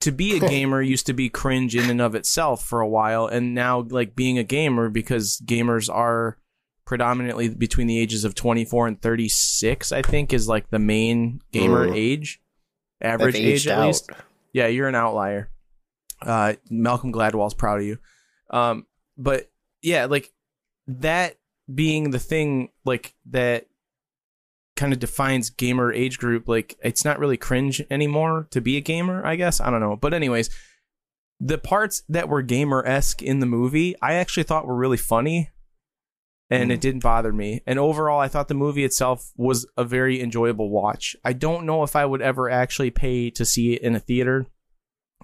to 0.02 0.12
be 0.12 0.36
a 0.36 0.40
gamer 0.40 0.81
used 0.81 1.06
to 1.06 1.13
be 1.13 1.30
cringe 1.30 1.74
in 1.75 1.90
and 1.90 2.02
of 2.02 2.16
itself 2.16 2.66
for 2.66 2.81
a 2.81 2.88
while. 2.88 3.28
And 3.28 3.56
now, 3.56 3.86
like, 3.90 4.13
being 4.13 4.38
a 4.38 4.44
gamer, 4.44 4.90
because 4.90 5.42
gamers 5.46 5.94
are 5.94 6.38
predominantly 6.86 7.50
between 7.50 7.88
the 7.88 8.00
ages 8.00 8.24
of 8.24 8.36
24 8.36 8.88
and 8.88 9.01
36, 9.01 9.92
I 9.92 10.01
think, 10.01 10.33
is 10.33 10.48
like 10.48 10.69
the 10.69 10.80
main 10.80 11.42
gamer 11.51 11.88
Mm. 11.88 11.95
age, 11.95 12.42
average 13.01 13.36
age 13.36 13.68
at 13.68 13.78
out. 13.80 13.88
least. 13.88 14.10
Yeah, 14.54 14.68
you're 14.68 14.88
an 14.88 14.95
outlier. 14.95 15.50
Uh, 16.22 16.54
Malcolm 16.69 17.12
Gladwell's 17.13 17.54
proud 17.54 17.80
of 17.80 17.86
you. 17.86 17.98
Um, 18.50 18.86
but 19.18 19.50
yeah, 19.81 20.06
like 20.06 20.31
that 20.88 21.38
being 21.74 22.12
the 22.12 22.19
thing, 22.19 22.69
like 22.86 23.16
that 23.27 23.68
kind 24.75 24.94
of 24.94 25.00
defines 25.00 25.50
gamer 25.50 25.92
age 25.94 26.18
group. 26.18 26.48
Like 26.48 26.77
it's 26.84 27.06
not 27.06 27.19
really 27.19 27.38
cringe 27.38 27.81
anymore 27.89 28.48
to 28.51 28.62
be 28.62 28.77
a 28.77 28.81
gamer. 28.81 29.25
I 29.25 29.36
guess 29.36 29.62
I 29.62 29.69
don't 29.69 29.80
know. 29.80 29.95
But 29.95 30.13
anyways, 30.13 30.50
the 31.39 31.57
parts 31.57 32.04
that 32.10 32.27
were 32.30 32.42
gamer 32.42 32.86
esque 32.86 33.22
in 33.22 33.39
the 33.39 33.45
movie, 33.45 33.95
I 34.01 34.13
actually 34.16 34.44
thought 34.44 34.68
were 34.68 34.75
really 34.75 34.98
funny. 34.98 35.50
And 36.51 36.69
Mm. 36.69 36.74
it 36.74 36.81
didn't 36.81 37.01
bother 37.01 37.31
me. 37.31 37.62
And 37.65 37.80
overall, 37.80 38.19
I 38.19 38.27
thought 38.27 38.50
the 38.50 38.53
movie 38.53 38.83
itself 38.83 39.31
was 39.38 39.65
a 39.77 39.86
very 39.86 40.21
enjoyable 40.21 40.69
watch. 40.69 41.15
I 41.24 41.31
don't 41.33 41.65
know 41.65 41.81
if 41.83 41.95
I 41.95 42.06
would 42.06 42.21
ever 42.21 42.50
actually 42.50 42.92
pay 42.92 43.30
to 43.31 43.45
see 43.45 43.74
it 43.74 43.81
in 43.81 43.95
a 43.95 44.00
theater 44.01 44.48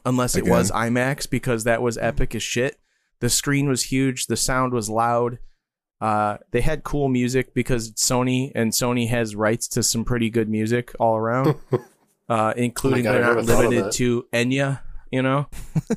unless 0.06 0.36
it 0.38 0.44
Again. 0.44 0.54
was 0.54 0.72
IMAX 0.72 1.30
because 1.30 1.66
that 1.66 1.82
was 1.82 1.98
epic 1.98 2.34
as 2.34 2.42
shit. 2.44 2.78
The 3.20 3.30
screen 3.30 3.68
was 3.68 3.84
huge, 3.92 4.28
the 4.28 4.38
sound 4.38 4.72
was 4.72 4.90
loud. 4.90 5.40
Uh, 6.00 6.38
they 6.52 6.62
had 6.62 6.84
cool 6.84 7.10
music 7.10 7.54
because 7.54 7.92
Sony 7.94 8.52
and 8.56 8.72
Sony 8.72 9.10
has 9.10 9.36
rights 9.36 9.68
to 9.70 9.84
some 9.84 10.06
pretty 10.06 10.30
good 10.30 10.48
music 10.48 10.94
all 11.00 11.18
around, 11.18 11.56
uh, 12.30 12.54
including 12.56 13.04
God, 13.04 13.14
they're 13.14 13.22
not 13.22 13.36
never 13.36 13.44
thought 13.44 13.66
of 13.66 13.70
limited 13.72 13.92
to 13.94 14.26
Enya, 14.32 14.80
you 15.12 15.24
know. 15.24 15.48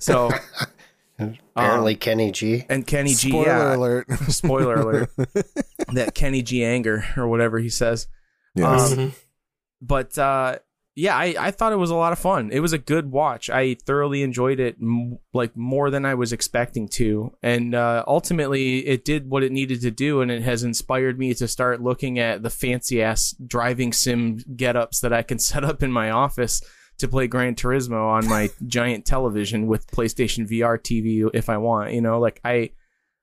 So 0.00 0.30
Apparently, 1.56 1.94
um, 1.94 1.98
Kenny 1.98 2.32
G. 2.32 2.64
and 2.68 2.86
Kenny 2.86 3.14
G, 3.14 3.28
Spoiler 3.30 3.46
yeah, 3.46 3.76
alert. 3.76 4.06
spoiler 4.28 4.74
alert, 4.74 5.10
that 5.92 6.12
Kenny 6.14 6.42
G 6.42 6.64
anger 6.64 7.04
or 7.16 7.28
whatever 7.28 7.58
he 7.58 7.68
says. 7.68 8.06
yes. 8.54 8.96
Um, 8.96 9.12
but 9.82 10.16
uh, 10.18 10.58
yeah, 10.96 11.16
I, 11.16 11.34
I 11.38 11.50
thought 11.50 11.72
it 11.72 11.76
was 11.76 11.90
a 11.90 11.94
lot 11.94 12.12
of 12.12 12.18
fun. 12.18 12.50
It 12.52 12.60
was 12.60 12.72
a 12.72 12.78
good 12.78 13.10
watch. 13.10 13.48
I 13.48 13.74
thoroughly 13.74 14.22
enjoyed 14.22 14.60
it, 14.60 14.76
m- 14.82 15.18
like 15.32 15.56
more 15.56 15.88
than 15.90 16.04
I 16.04 16.14
was 16.14 16.32
expecting 16.32 16.88
to, 16.88 17.34
and 17.42 17.74
uh, 17.74 18.04
ultimately 18.06 18.86
it 18.86 19.04
did 19.04 19.30
what 19.30 19.42
it 19.42 19.52
needed 19.52 19.80
to 19.82 19.90
do, 19.90 20.20
and 20.20 20.30
it 20.30 20.42
has 20.42 20.62
inspired 20.62 21.18
me 21.18 21.32
to 21.34 21.48
start 21.48 21.82
looking 21.82 22.18
at 22.18 22.42
the 22.42 22.50
fancy 22.50 23.02
ass 23.02 23.34
driving 23.46 23.92
sim 23.92 24.38
get-ups 24.56 25.00
that 25.00 25.12
I 25.12 25.22
can 25.22 25.38
set 25.38 25.64
up 25.64 25.82
in 25.82 25.92
my 25.92 26.10
office 26.10 26.60
to 27.00 27.08
play 27.08 27.26
Gran 27.26 27.54
Turismo 27.54 28.10
on 28.10 28.28
my 28.28 28.50
giant 28.66 29.04
television 29.04 29.66
with 29.66 29.90
PlayStation 29.90 30.48
VR 30.48 30.78
TV 30.78 31.28
if 31.34 31.48
I 31.48 31.58
want. 31.58 31.92
You 31.92 32.00
know, 32.00 32.18
like 32.20 32.40
I. 32.44 32.70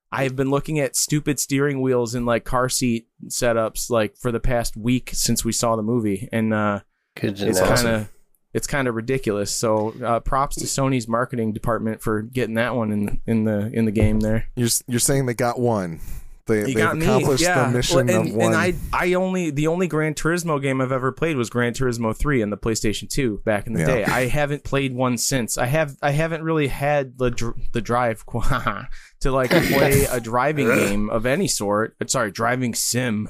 I've 0.10 0.38
been 0.38 0.50
looking 0.50 0.80
at 0.80 0.96
stupid 0.96 1.38
steering 1.38 1.82
wheels 1.82 2.16
and 2.16 2.26
like 2.26 2.46
car 2.46 2.70
seat 2.70 3.10
setups 3.26 3.90
like 3.90 4.16
for 4.16 4.32
the 4.32 4.40
past 4.40 4.78
week 4.78 5.10
since 5.12 5.44
we 5.44 5.52
saw 5.52 5.76
the 5.76 5.84
movie, 5.84 6.30
and 6.32 6.54
uh, 6.54 6.80
Good 7.20 7.42
it's 7.42 7.60
kind 7.60 7.88
of 7.88 8.10
it's 8.54 8.68
kind 8.68 8.88
of 8.88 8.96
ridiculous. 8.96 9.54
So 9.54 9.94
uh, 10.04 10.20
props 10.20 10.56
to 10.58 10.66
Sony's 10.66 11.08
marketing 11.08 11.54
department 11.54 12.02
for 12.02 12.22
getting 12.22 12.56
that 12.56 12.76
one 12.76 12.92
in 12.92 13.22
in 13.28 13.44
the 13.44 13.70
in 13.74 13.86
the 13.86 13.92
game 13.92 14.20
there. 14.20 14.48
You're 14.56 14.70
you're 14.88 15.00
saying 15.00 15.26
they 15.26 15.34
got 15.34 15.60
one. 15.60 16.00
They 16.48 16.62
You 16.62 16.76
me, 16.76 16.82
accomplished 16.82 17.44
yeah. 17.44 17.66
the 17.66 17.78
mission 17.78 18.08
Well, 18.08 18.18
and, 18.20 18.30
of 18.30 18.36
one. 18.36 18.46
and 18.48 18.56
I 18.56 18.74
I 18.94 19.14
only 19.14 19.50
the 19.52 19.68
only 19.68 19.88
Gran 19.88 20.14
Turismo 20.14 20.62
game 20.62 20.82
I've 20.82 20.92
ever 20.92 21.12
played 21.12 21.38
was 21.38 21.50
Gran 21.50 21.74
Turismo 21.74 22.16
three 22.16 22.42
on 22.42 22.50
the 22.50 22.58
PlayStation 22.58 23.10
two 23.10 23.42
back 23.46 23.68
in 23.68 23.74
the 23.74 23.82
Yeah. 23.82 23.86
day. 23.88 24.04
I 24.06 24.28
haven't 24.28 24.64
played 24.64 24.94
one 24.96 25.18
since. 25.18 25.58
I 25.58 25.66
have 25.68 25.96
I 26.02 26.12
haven't 26.12 26.44
really 26.44 26.68
had 26.68 27.18
the 27.18 27.30
dr- 27.32 27.56
the 27.74 27.82
drive 27.82 28.24
to 29.22 29.32
like 29.32 29.50
play 29.52 30.06
a 30.12 30.20
driving 30.20 30.68
game 30.68 31.10
of 31.10 31.26
any 31.26 31.48
sort. 31.48 31.96
Uh, 32.02 32.08
Sorry, 32.08 32.32
driving 32.32 32.74
sim. 32.74 33.30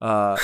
Uh, 0.00 0.36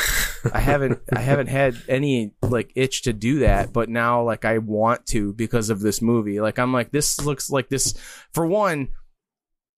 I 0.52 0.58
haven't 0.58 0.98
I 1.12 1.20
haven't 1.20 1.46
had 1.46 1.76
any 1.88 2.32
like 2.42 2.72
itch 2.74 3.02
to 3.02 3.12
do 3.12 3.38
that, 3.40 3.72
but 3.72 3.88
now 3.88 4.22
like 4.24 4.44
I 4.44 4.58
want 4.58 5.06
to 5.06 5.32
because 5.32 5.70
of 5.70 5.78
this 5.80 6.02
movie. 6.02 6.40
Like 6.40 6.58
I'm 6.58 6.72
like 6.72 6.90
this 6.90 7.20
looks 7.20 7.50
like 7.50 7.68
this. 7.68 7.94
For 8.32 8.44
one, 8.44 8.88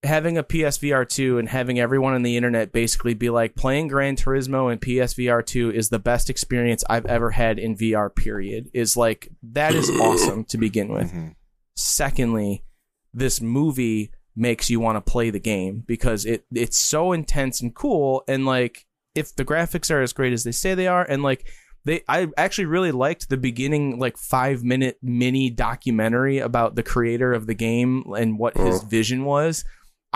having 0.07 0.39
a 0.39 0.43
PSVR 0.43 1.09
2 1.09 1.39
and 1.39 1.49
having 1.49 1.79
everyone 1.79 2.15
on 2.15 2.23
the 2.23 2.37
internet 2.37 2.73
basically 2.73 3.15
be 3.15 3.31
like 3.31 3.55
playing 3.55 3.89
Gran 3.89 4.17
Turismo 4.17 4.71
and 4.73 4.81
PSVR 4.81 5.45
2 5.45 5.73
is 5.73 5.89
the 5.89 5.99
best 5.99 6.31
experience 6.31 6.83
I've 6.89 7.07
ever 7.07 7.31
had 7.33 7.59
in 7.59 7.77
VR 7.77 8.15
period 8.15 8.71
is 8.73 8.97
like 8.97 9.29
that 9.43 9.75
is 9.75 9.91
awesome 10.01 10.45
to 10.47 10.59
begin 10.59 10.89
with. 10.89 11.13
Mhm. 11.13 11.35
Secondly, 11.75 12.65
this 13.13 13.41
movie 13.41 14.11
makes 14.35 14.71
you 14.71 14.81
want 14.81 14.97
to 14.97 15.11
play 15.11 15.31
the 15.31 15.41
game 15.41 15.83
because 15.87 16.25
it 16.25 16.45
it's 16.53 16.79
so 16.79 17.13
intense 17.13 17.61
and 17.61 17.75
cool 17.75 18.23
and 18.29 18.45
like 18.45 18.85
if 19.15 19.35
the 19.35 19.45
graphics 19.47 19.91
are 19.91 20.03
as 20.03 20.13
great 20.13 20.35
as 20.35 20.45
they 20.45 20.53
say 20.53 20.75
they 20.75 20.87
are 20.87 21.03
and 21.09 21.23
like 21.23 21.49
they 21.87 22.03
I 22.09 22.29
actually 22.37 22.67
really 22.67 22.93
liked 22.93 23.31
the 23.31 23.39
beginning 23.39 23.99
like 23.99 24.19
5 24.19 24.63
minute 24.63 24.99
mini 25.03 25.49
documentary 25.51 26.39
about 26.39 26.75
the 26.75 26.83
creator 26.83 27.33
of 27.33 27.47
the 27.47 27.55
game 27.55 28.05
and 28.19 28.39
what 28.39 28.57
his 28.57 28.83
vision 28.83 29.25
was. 29.25 29.65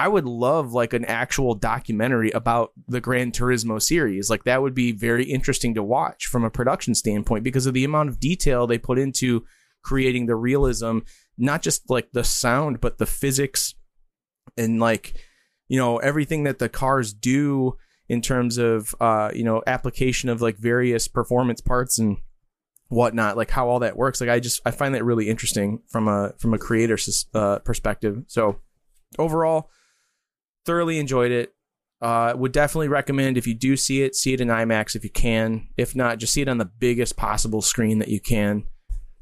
I 0.01 0.09
would 0.09 0.25
love 0.25 0.73
like 0.73 0.95
an 0.95 1.05
actual 1.05 1.55
documentary 1.55 2.31
about 2.31 2.73
the 2.89 3.03
Gran 3.03 3.33
Turismo 3.33 3.83
series. 3.83 4.31
Like 4.31 4.45
that 4.45 4.63
would 4.63 4.73
be 4.73 4.93
very 4.93 5.25
interesting 5.25 5.75
to 5.75 5.83
watch 5.83 6.25
from 6.25 6.43
a 6.43 6.49
production 6.49 6.95
standpoint 6.95 7.45
because 7.45 7.67
of 7.67 7.75
the 7.75 7.85
amount 7.85 8.09
of 8.09 8.19
detail 8.19 8.67
they 8.67 8.79
put 8.79 8.99
into 8.99 9.45
creating 9.83 10.25
the 10.25 10.37
realism, 10.37 11.01
not 11.37 11.61
just 11.61 11.91
like 11.91 12.13
the 12.13 12.25
sound, 12.25 12.81
but 12.81 12.97
the 12.97 13.05
physics 13.05 13.75
and 14.57 14.81
like, 14.81 15.23
you 15.69 15.77
know, 15.77 15.99
everything 15.99 16.45
that 16.45 16.61
the 16.61 16.71
cars 16.71 17.13
do 17.13 17.77
in 18.09 18.23
terms 18.23 18.57
of 18.57 18.95
uh, 19.01 19.31
you 19.35 19.45
know, 19.45 19.63
application 19.67 20.31
of 20.31 20.41
like 20.41 20.57
various 20.57 21.09
performance 21.09 21.61
parts 21.61 21.99
and 21.99 22.17
whatnot, 22.89 23.37
like 23.37 23.51
how 23.51 23.69
all 23.69 23.81
that 23.81 23.99
works. 23.99 24.19
Like 24.23 24.31
I 24.31 24.41
just 24.41 24.63
I 24.65 24.71
find 24.71 24.95
that 24.95 25.05
really 25.05 25.29
interesting 25.29 25.83
from 25.91 26.09
a 26.09 26.33
from 26.39 26.55
a 26.55 26.59
creator 26.59 26.97
uh, 27.35 27.59
perspective. 27.59 28.25
So 28.29 28.61
overall, 29.19 29.69
thoroughly 30.65 30.99
enjoyed 30.99 31.31
it. 31.31 31.55
Uh, 32.01 32.33
would 32.35 32.53
definitely 32.53 32.89
recommend 32.89 33.37
if 33.37 33.47
you 33.47 33.53
do 33.53 33.77
see 33.77 34.03
it, 34.03 34.17
see 34.17 34.33
it 34.33 34.41
in 34.41 34.49
IMAX 34.49 34.97
if 34.97 35.05
you 35.05 35.11
can. 35.11 35.69
If 35.77 35.95
not, 35.95 36.19
just 36.19 36.33
see 36.33 36.41
it 36.41 36.49
on 36.49 36.57
the 36.57 36.65
biggest 36.65 37.17
possible 37.17 37.61
screen 37.61 37.99
that 37.99 38.09
you 38.09 38.21
can. 38.21 38.65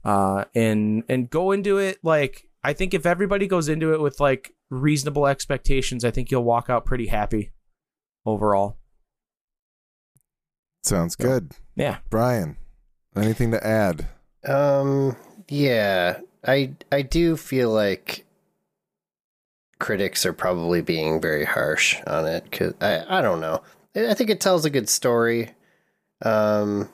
Uh, 0.05 0.45
and 0.55 1.03
and 1.09 1.29
go 1.29 1.51
into 1.51 1.79
it 1.79 1.99
like 2.05 2.49
I 2.63 2.73
think 2.73 2.95
if 2.95 3.05
everybody 3.05 3.47
goes 3.47 3.69
into 3.69 3.93
it 3.95 4.01
with 4.01 4.21
like 4.21 4.55
reasonable 4.71 5.27
expectations, 5.27 6.05
I 6.05 6.11
think 6.11 6.31
you'll 6.31 6.45
walk 6.45 6.71
out 6.71 6.85
pretty 6.85 7.09
happy 7.09 7.53
overall. 8.25 8.79
Sounds 10.85 11.17
good. 11.17 11.53
Yeah, 11.75 11.99
Bryan, 12.11 12.57
anything 13.17 13.51
to 13.51 13.67
add? 13.67 14.09
Um, 14.47 15.17
yeah, 15.49 16.21
I 16.47 16.75
I 16.93 17.03
do 17.03 17.37
feel 17.37 17.71
like 17.71 18.25
critics 19.79 20.27
are 20.27 20.33
probably 20.33 20.81
being 20.81 21.21
very 21.21 21.45
harsh 21.45 21.97
on 22.07 22.27
it 22.27 22.45
because 22.45 22.75
I 22.81 23.19
I 23.19 23.23
don't 23.23 23.41
know. 23.41 23.63
I 23.95 24.15
think 24.15 24.31
it 24.31 24.41
tells 24.41 24.65
a 24.65 24.71
good 24.71 24.89
story. 24.89 25.51
Um, 26.23 26.89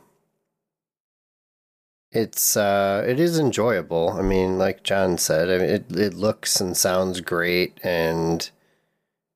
it's 2.13 2.57
uh, 2.57 3.05
it 3.07 3.19
is 3.19 3.39
enjoyable. 3.39 4.11
I 4.11 4.23
mean, 4.23 4.57
like 4.59 4.85
Jon 4.85 5.19
said, 5.19 5.51
I 5.51 5.59
mean, 5.59 5.75
it 5.75 5.97
it 5.97 6.15
looks 6.15 6.61
and 6.61 6.77
sounds 6.77 7.21
great, 7.21 7.79
and 7.83 8.49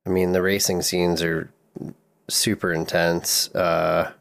I 0.07 0.11
mean 0.11 0.33
the 0.33 0.43
racing 0.43 0.83
scenes 0.83 1.23
are 1.23 1.50
super 2.28 2.73
intense. 2.73 3.52
Uh, 3.55 4.12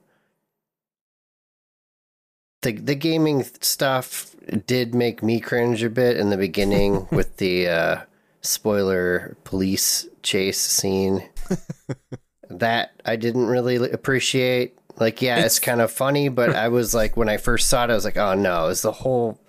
the 2.63 2.71
the 2.73 2.95
gaming 2.95 3.43
stuff 3.61 4.35
did 4.65 4.95
make 4.95 5.21
me 5.21 5.39
cringe 5.39 5.83
a 5.83 5.89
bit 5.89 6.17
in 6.17 6.29
the 6.29 6.37
beginning 6.37 7.07
with 7.11 7.37
the 7.37 7.67
uh, 7.67 8.01
spoiler 8.47 9.37
police 9.43 10.07
chase 10.23 10.59
scene. 10.59 11.27
that 12.49 12.91
I 13.05 13.15
didn't 13.15 13.47
really 13.47 13.91
appreciate. 13.91 14.77
Like, 14.99 15.21
yeah, 15.21 15.37
it's, 15.37 15.45
it's 15.45 15.59
kind 15.59 15.81
of 15.81 15.91
funny, 15.91 16.29
but 16.29 16.55
I 16.55 16.69
was 16.69 16.93
like, 16.95 17.15
when 17.17 17.29
I 17.29 17.37
first 17.37 17.69
saw 17.69 17.83
it, 17.83 17.91
I 17.91 17.95
was 17.95 18.05
like, 18.05 18.17
oh 18.17 18.33
no, 18.33 18.67
is 18.67 18.81
the 18.81 18.91
whole 18.91 19.39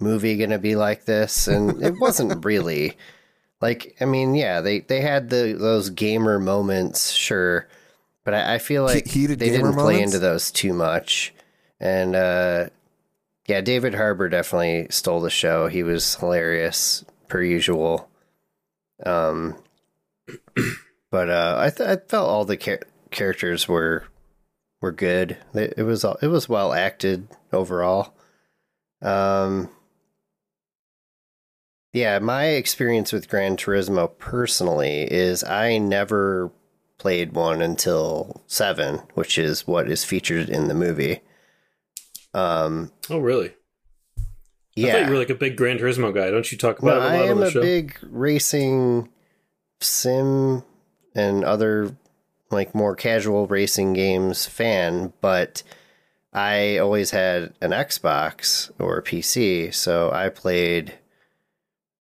movie 0.00 0.36
gonna 0.36 0.58
be 0.58 0.76
like 0.76 1.04
this? 1.04 1.46
And 1.46 1.82
it 1.82 1.94
wasn't 2.00 2.44
really. 2.44 2.96
Like, 3.60 3.96
I 4.00 4.04
mean, 4.04 4.34
yeah, 4.34 4.60
they 4.60 4.80
they 4.80 5.00
had 5.00 5.30
the 5.30 5.56
those 5.58 5.90
gamer 5.90 6.38
moments, 6.38 7.10
sure, 7.12 7.68
but 8.24 8.34
I, 8.34 8.54
I 8.54 8.58
feel 8.58 8.84
like 8.84 9.06
Heated 9.06 9.38
they 9.38 9.50
didn't 9.50 9.74
play 9.74 9.94
moments? 9.94 10.14
into 10.14 10.18
those 10.18 10.50
too 10.50 10.72
much. 10.72 11.34
And 11.80 12.14
uh, 12.14 12.68
yeah, 13.46 13.60
David 13.60 13.94
Harbour 13.94 14.28
definitely 14.28 14.86
stole 14.90 15.20
the 15.20 15.30
show. 15.30 15.68
He 15.68 15.82
was 15.82 16.16
hilarious 16.16 17.04
per 17.28 17.42
usual. 17.42 18.07
Um, 19.04 19.56
but 21.10 21.30
uh, 21.30 21.56
I 21.58 21.70
th- 21.70 21.88
I 21.88 21.96
felt 21.96 22.28
all 22.28 22.44
the 22.44 22.56
char- 22.56 22.80
characters 23.10 23.68
were 23.68 24.04
were 24.80 24.92
good. 24.92 25.36
It, 25.54 25.74
it 25.76 25.82
was 25.82 26.04
all, 26.04 26.16
it 26.22 26.28
was 26.28 26.48
well 26.48 26.72
acted 26.72 27.28
overall. 27.52 28.14
Um, 29.02 29.70
yeah, 31.92 32.18
my 32.18 32.46
experience 32.46 33.12
with 33.12 33.28
Gran 33.28 33.56
Turismo 33.56 34.10
personally 34.18 35.02
is 35.10 35.42
I 35.42 35.78
never 35.78 36.50
played 36.98 37.32
one 37.32 37.62
until 37.62 38.42
seven, 38.46 38.96
which 39.14 39.38
is 39.38 39.66
what 39.66 39.90
is 39.90 40.04
featured 40.04 40.48
in 40.48 40.68
the 40.68 40.74
movie. 40.74 41.20
Um, 42.34 42.92
oh, 43.08 43.18
really? 43.18 43.54
Yeah, 44.86 44.88
I 44.88 44.92
thought 45.00 45.06
you 45.06 45.12
were 45.12 45.18
like 45.18 45.30
a 45.30 45.34
big 45.34 45.56
Gran 45.56 45.78
Turismo 45.78 46.14
guy. 46.14 46.30
Don't 46.30 46.50
you 46.50 46.58
talk 46.58 46.78
about 46.78 46.98
well, 47.00 47.02
it 47.02 47.14
a 47.14 47.16
lot 47.16 47.24
I 47.24 47.24
on 47.24 47.28
am 47.30 47.38
the 47.40 47.46
a 47.46 47.50
show? 47.50 47.60
big 47.62 47.96
racing 48.02 49.08
sim 49.80 50.62
and 51.14 51.44
other 51.44 51.96
like 52.50 52.74
more 52.74 52.94
casual 52.96 53.46
racing 53.46 53.92
games 53.92 54.46
fan, 54.46 55.12
but 55.20 55.62
I 56.32 56.78
always 56.78 57.10
had 57.10 57.54
an 57.60 57.70
Xbox 57.70 58.70
or 58.78 58.98
a 58.98 59.02
PC, 59.02 59.72
so 59.74 60.10
I 60.12 60.28
played 60.28 60.94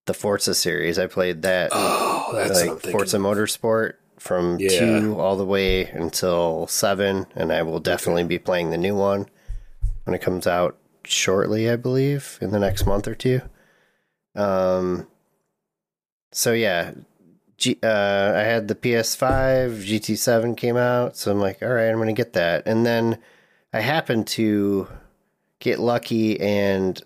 the 0.07 0.15
Forza 0.15 0.55
series. 0.55 0.99
I 0.99 1.07
played 1.07 1.43
that 1.43 1.71
oh, 1.73 2.31
that's 2.33 2.65
like 2.65 2.81
Forza 2.81 3.19
Motorsport 3.19 3.95
from 4.19 4.59
Yeah. 4.61 4.79
two 5.01 5.19
all 5.19 5.37
the 5.37 5.45
way 5.45 5.85
until 5.87 6.67
seven, 6.69 7.27
and 7.35 7.53
I 7.53 7.63
will 7.63 7.81
definitely 7.81 8.25
be 8.25 8.39
playing 8.39 8.71
the 8.71 8.79
new 8.79 8.95
one 8.95 9.27
when 10.05 10.15
it 10.15 10.21
comes 10.23 10.47
out 10.47 10.77
shortly, 11.07 11.71
I 11.71 11.77
believe, 11.77 12.39
in 12.41 12.51
the 12.51 12.59
next 12.59 12.87
month 12.87 13.07
or 13.09 13.15
two. 13.15 13.41
Um, 14.35 15.07
so 16.33 16.53
yeah, 16.53 16.93
G- 17.57 17.79
uh, 17.83 18.33
I 18.37 18.41
had 18.43 18.69
the 18.69 18.75
PS5, 18.75 19.83
GT7 19.83 20.57
came 20.57 20.77
out, 20.77 21.17
so 21.17 21.31
I'm 21.31 21.41
like, 21.41 21.63
all 21.63 21.69
right, 21.71 21.89
I'm 21.89 21.99
gonna 21.99 22.13
get 22.13 22.35
that, 22.35 22.67
and 22.67 22.85
then 22.85 23.19
I 23.73 23.81
happened 23.81 24.27
to 24.29 24.89
get 25.59 25.79
lucky 25.79 26.39
and 26.39 27.03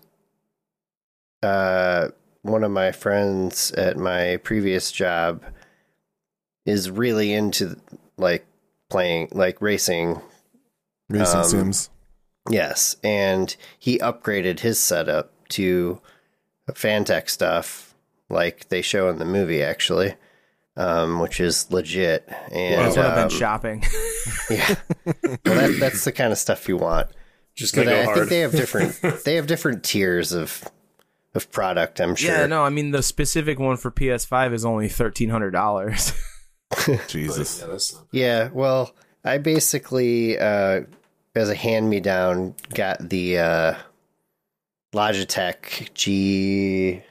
uh 1.41 2.09
one 2.41 2.63
of 2.65 2.71
my 2.71 2.91
friends 2.91 3.71
at 3.71 3.95
my 3.97 4.37
previous 4.43 4.91
job 4.91 5.41
is 6.65 6.89
really 6.91 7.33
into 7.33 7.77
like 8.17 8.45
playing 8.89 9.29
like 9.31 9.61
racing 9.61 10.19
Racing 11.09 11.37
Um, 11.39 11.43
Sims. 11.45 11.89
Yes 12.49 12.95
and 13.03 13.55
he 13.77 13.97
upgraded 13.99 14.59
his 14.59 14.79
setup 14.79 15.31
to 15.49 16.01
Fanatec 16.69 17.29
stuff 17.29 17.93
like 18.29 18.69
they 18.69 18.81
show 18.81 19.09
in 19.09 19.19
the 19.19 19.25
movie 19.25 19.61
actually 19.61 20.15
um, 20.77 21.19
which 21.19 21.39
is 21.41 21.69
legit 21.71 22.27
and 22.51 22.79
that's 22.81 22.95
what 22.97 23.05
I've 23.05 23.17
um, 23.17 23.27
been 23.27 23.37
shopping. 23.37 23.83
yeah 24.49 24.75
well 25.05 25.15
that, 25.45 25.77
that's 25.79 26.05
the 26.05 26.11
kind 26.13 26.31
of 26.31 26.37
stuff 26.37 26.67
you 26.69 26.77
want 26.77 27.09
Just 27.55 27.75
but 27.75 27.85
gonna 27.85 27.97
I, 27.97 27.99
go 27.99 28.01
I 28.01 28.05
hard. 28.05 28.17
think 28.17 28.29
they 28.29 28.39
have 28.39 28.51
different 28.53 29.01
they 29.25 29.35
have 29.35 29.47
different 29.47 29.83
tiers 29.83 30.31
of 30.31 30.63
of 31.35 31.51
product 31.51 31.99
i'm 32.01 32.15
sure 32.15 32.31
Yeah, 32.31 32.45
no, 32.45 32.63
I 32.63 32.69
mean 32.69 32.91
the 32.91 33.03
specific 33.03 33.59
one 33.59 33.77
for 33.77 33.91
PS5 33.91 34.53
is 34.53 34.65
only 34.65 34.87
thirteen 34.89 35.29
hundred 35.29 35.51
dollars. 35.51 36.11
Jesus. 37.07 37.63
yeah, 38.11 38.43
Yeah, 38.43 38.49
well, 38.53 38.93
I 39.25 39.37
basically, 39.37 40.37
uh, 40.39 40.81
as 41.35 41.49
a 41.49 41.55
hand 41.55 41.89
me 41.89 41.99
down, 41.99 42.55
got 42.73 43.09
the 43.09 43.39
uh, 43.39 43.75
Logitech 44.93 45.93
G. 45.93 47.01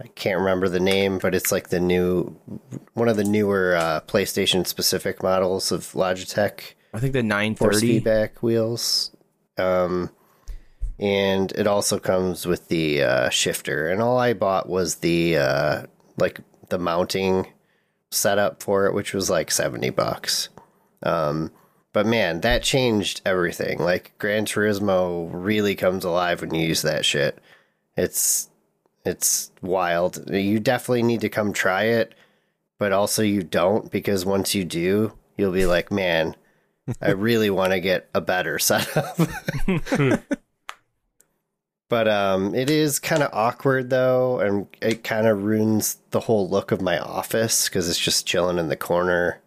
I 0.00 0.06
can't 0.08 0.40
remember 0.40 0.68
the 0.68 0.80
name, 0.80 1.18
but 1.18 1.34
it's 1.34 1.52
like 1.52 1.68
the 1.68 1.80
new, 1.80 2.36
one 2.94 3.08
of 3.08 3.16
the 3.16 3.24
newer 3.24 3.76
uh, 3.76 4.00
PlayStation 4.00 4.66
specific 4.66 5.22
models 5.22 5.70
of 5.70 5.92
Logitech 5.92 6.74
I 6.94 7.00
think 7.00 7.12
the 7.12 7.24
nine 7.24 7.56
force 7.56 7.80
feedback 7.80 8.40
wheels. 8.40 9.10
Um, 9.58 10.10
and 11.00 11.50
it 11.52 11.66
also 11.66 11.98
comes 11.98 12.46
with 12.46 12.68
the 12.68 13.02
uh, 13.02 13.28
shifter. 13.30 13.88
And 13.88 14.00
all 14.00 14.16
I 14.16 14.32
bought 14.32 14.68
was 14.68 14.96
the 14.96 15.36
uh, 15.38 15.82
like 16.16 16.38
the 16.68 16.78
mounting 16.78 17.48
setup 18.12 18.62
for 18.62 18.86
it, 18.86 18.94
which 18.94 19.12
was 19.12 19.28
like 19.28 19.50
seventy 19.50 19.90
bucks. 19.90 20.50
Um, 21.02 21.50
but 21.94 22.06
man, 22.06 22.40
that 22.40 22.64
changed 22.64 23.22
everything. 23.24 23.78
Like 23.78 24.12
Gran 24.18 24.44
Turismo 24.44 25.30
really 25.32 25.76
comes 25.76 26.04
alive 26.04 26.42
when 26.42 26.52
you 26.52 26.66
use 26.66 26.82
that 26.82 27.06
shit. 27.06 27.38
It's 27.96 28.50
it's 29.06 29.52
wild. 29.62 30.28
You 30.28 30.58
definitely 30.58 31.04
need 31.04 31.20
to 31.20 31.28
come 31.28 31.52
try 31.52 31.84
it, 31.84 32.12
but 32.78 32.92
also 32.92 33.22
you 33.22 33.44
don't 33.44 33.90
because 33.92 34.26
once 34.26 34.56
you 34.56 34.64
do, 34.64 35.12
you'll 35.38 35.52
be 35.52 35.66
like, 35.66 35.92
man, 35.92 36.34
I 37.00 37.10
really 37.12 37.48
want 37.48 37.72
to 37.72 37.80
get 37.80 38.08
a 38.12 38.20
better 38.20 38.58
setup. 38.58 39.16
but 41.88 42.08
um, 42.08 42.56
it 42.56 42.70
is 42.70 42.98
kind 42.98 43.22
of 43.22 43.30
awkward 43.32 43.90
though, 43.90 44.40
and 44.40 44.66
it 44.82 45.04
kind 45.04 45.28
of 45.28 45.44
ruins 45.44 45.98
the 46.10 46.20
whole 46.20 46.48
look 46.48 46.72
of 46.72 46.82
my 46.82 46.98
office 46.98 47.68
because 47.68 47.88
it's 47.88 48.00
just 48.00 48.26
chilling 48.26 48.58
in 48.58 48.66
the 48.66 48.76
corner, 48.76 49.40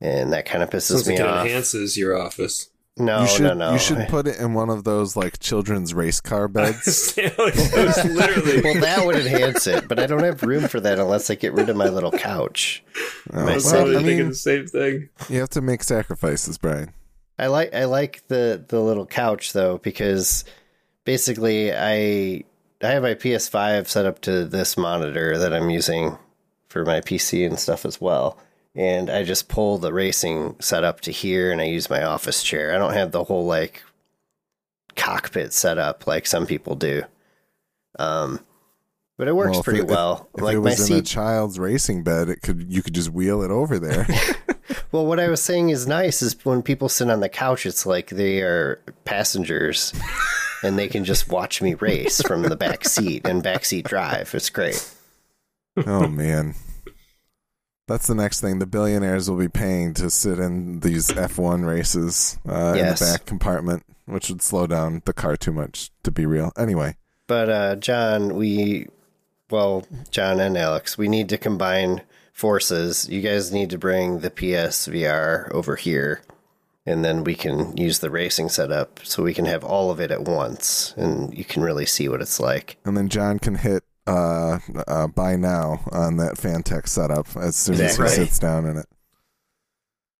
and 0.00 0.32
that 0.32 0.46
kind 0.46 0.62
of 0.62 0.70
pisses 0.70 0.92
Sounds 0.92 1.08
me 1.08 1.14
like 1.14 1.20
it 1.20 1.26
off. 1.26 1.46
enhances 1.46 1.96
your 1.96 2.16
office. 2.20 2.70
No, 3.00 3.20
you 3.22 3.28
should 3.28 3.42
no, 3.44 3.54
no. 3.54 3.72
you 3.74 3.78
should 3.78 4.08
put 4.08 4.26
it 4.26 4.40
in 4.40 4.54
one 4.54 4.70
of 4.70 4.82
those 4.82 5.14
like 5.16 5.38
children's 5.38 5.94
race 5.94 6.20
car 6.20 6.48
beds. 6.48 7.16
Like, 7.16 7.32
it 7.56 7.86
was 7.86 8.04
literally. 8.04 8.60
well, 8.60 8.80
that 8.80 9.06
would 9.06 9.14
enhance 9.14 9.68
it, 9.68 9.86
but 9.86 10.00
I 10.00 10.06
don't 10.06 10.24
have 10.24 10.42
room 10.42 10.66
for 10.66 10.80
that 10.80 10.98
unless 10.98 11.30
I 11.30 11.36
get 11.36 11.52
rid 11.52 11.68
of 11.68 11.76
my 11.76 11.88
little 11.88 12.10
couch. 12.12 12.82
Oh, 13.30 13.40
I 13.46 13.52
I 13.52 13.54
was 13.56 13.64
well, 13.66 13.74
totally 13.74 13.96
I 13.96 13.98
thinking 13.98 14.18
mean, 14.20 14.28
the 14.30 14.34
same 14.34 14.66
thing. 14.66 15.08
you 15.28 15.40
have 15.40 15.50
to 15.50 15.60
make 15.60 15.82
sacrifices, 15.82 16.56
Bryan. 16.56 16.94
I 17.38 17.48
like 17.48 17.74
I 17.74 17.84
like 17.84 18.26
the 18.28 18.64
the 18.66 18.80
little 18.80 19.04
couch 19.04 19.52
though 19.52 19.76
because 19.76 20.44
basically 21.04 21.72
I 21.74 22.44
I 22.82 22.86
have 22.86 23.02
my 23.02 23.14
PS5 23.14 23.86
set 23.86 24.06
up 24.06 24.22
to 24.22 24.46
this 24.46 24.78
monitor 24.78 25.36
that 25.36 25.52
I'm 25.52 25.68
using 25.68 26.16
for 26.68 26.86
my 26.86 27.00
PC 27.02 27.46
and 27.46 27.58
stuff 27.58 27.84
as 27.84 28.00
well. 28.00 28.38
And 28.78 29.10
I 29.10 29.24
just 29.24 29.48
pull 29.48 29.76
the 29.78 29.92
racing 29.92 30.54
setup 30.60 31.00
to 31.02 31.10
here 31.10 31.50
and 31.50 31.60
I 31.60 31.64
use 31.64 31.90
my 31.90 32.04
office 32.04 32.42
chair. 32.44 32.72
I 32.72 32.78
don't 32.78 32.92
have 32.94 33.10
the 33.10 33.24
whole 33.24 33.44
like 33.44 33.82
cockpit 34.96 35.52
set 35.52 35.78
up 35.78 36.06
like 36.06 36.26
some 36.26 36.46
people 36.46 36.74
do. 36.76 37.02
Um 37.98 38.40
but 39.16 39.26
it 39.26 39.34
works 39.34 39.50
Well, 39.50 39.58
if 39.58 39.64
pretty 39.64 39.80
it- 39.80 39.88
well. 39.88 40.28
If 40.36 40.42
like 40.44 40.54
it 40.54 40.60
my 40.60 40.70
was 40.70 40.88
in 40.90 40.94
a 40.94 40.98
seat 41.00 41.06
child's 41.06 41.58
racing 41.58 42.04
bed, 42.04 42.28
it 42.28 42.40
could 42.40 42.72
you 42.72 42.82
could 42.82 42.94
just 42.94 43.10
wheel 43.10 43.42
it 43.42 43.50
over 43.50 43.78
there. 43.78 44.06
Well, 44.92 45.04
what 45.04 45.20
I 45.20 45.28
was 45.28 45.42
saying 45.42 45.68
is 45.68 45.86
nice 45.86 46.22
is 46.22 46.36
when 46.46 46.62
people 46.62 46.88
sit 46.88 47.10
on 47.10 47.20
the 47.20 47.28
couch, 47.28 47.66
it's 47.66 47.84
like 47.84 48.08
they 48.08 48.40
are 48.40 48.80
passengers 49.04 49.92
and 50.62 50.78
they 50.78 50.88
can 50.88 51.04
just 51.04 51.28
watch 51.28 51.60
me 51.60 51.74
race 51.74 52.22
from 52.22 52.42
the 52.42 52.56
back 52.56 52.86
seat 52.86 53.26
and 53.26 53.42
backseat 53.42 53.84
drive. 53.84 54.34
It's 54.34 54.48
great. 54.48 54.90
oh 55.86 56.06
man. 56.08 56.54
That's 57.88 58.06
the 58.06 58.14
next 58.14 58.40
thing. 58.40 58.58
The 58.60 58.66
billionaires 58.66 59.28
will 59.28 59.38
be 59.38 59.48
paying 59.48 59.94
to 59.94 60.10
sit 60.10 60.38
in 60.38 60.80
these 60.80 61.08
F1 61.08 61.66
races 61.66 62.38
uh, 62.46 62.74
Yes. 62.76 63.00
in 63.00 63.06
the 63.06 63.12
back 63.12 63.26
compartment, 63.26 63.82
which 64.06 64.28
would 64.28 64.42
slow 64.42 64.66
down 64.66 65.02
the 65.06 65.12
car 65.12 65.36
too 65.36 65.52
much 65.52 65.90
to 66.04 66.10
be 66.12 66.24
real. 66.26 66.52
Anyway, 66.56 66.96
But, 67.26 67.48
uh, 67.50 67.76
Jon, 67.76 68.34
we, 68.36 68.86
well, 69.50 69.84
Jon 70.10 70.38
and 70.38 70.56
Alex, 70.56 70.96
we 70.96 71.08
need 71.08 71.28
to 71.30 71.38
combine 71.38 72.02
forces. 72.32 73.08
You 73.08 73.20
guys 73.22 73.50
need 73.52 73.70
to 73.70 73.78
bring 73.78 74.20
the 74.20 74.30
PSVR 74.30 75.50
over 75.52 75.76
here 75.76 76.20
and 76.86 77.04
then 77.04 77.22
we 77.24 77.34
can 77.34 77.76
use 77.76 77.98
the 77.98 78.08
racing 78.10 78.48
setup 78.48 79.00
so 79.02 79.22
we 79.22 79.34
can 79.34 79.44
have 79.44 79.62
all 79.64 79.90
of 79.90 80.00
it 80.00 80.10
at 80.10 80.22
once 80.22 80.94
and 80.96 81.36
you 81.36 81.44
can 81.44 81.62
really 81.62 81.84
see 81.84 82.08
what 82.08 82.22
it's 82.22 82.38
like. 82.40 82.76
and 82.84 82.96
then 82.96 83.08
Jon 83.08 83.38
can 83.38 83.56
hit 83.56 83.82
uh, 84.08 84.58
uh, 84.86 85.06
buy 85.08 85.36
now 85.36 85.80
on 85.92 86.16
that 86.16 86.34
Fanatec 86.36 86.88
setup 86.88 87.26
as 87.36 87.56
soon 87.56 87.80
as 87.80 87.96
he 87.96 88.08
sits 88.08 88.38
down 88.38 88.66
in 88.66 88.76
it. 88.78 88.86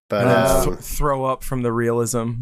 But, 0.08 0.26
Uh, 0.26 0.62
um, 0.62 0.68
th- 0.74 0.78
throw 0.84 1.24
up 1.24 1.42
from 1.44 1.62
the 1.62 1.72
realism. 1.72 2.32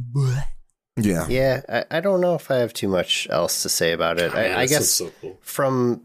Yeah. 0.97 1.27
Yeah, 1.29 1.61
I, 1.69 1.99
I 1.99 2.01
don't 2.01 2.21
know 2.21 2.35
if 2.35 2.51
I 2.51 2.57
have 2.57 2.73
too 2.73 2.89
much 2.89 3.27
else 3.31 3.63
to 3.63 3.69
say 3.69 3.93
about 3.93 4.19
it. 4.19 4.33
Man, 4.33 4.53
I, 4.57 4.61
I 4.63 4.67
guess 4.67 4.89
so 4.91 5.11
cool. 5.21 5.39
from 5.43 6.03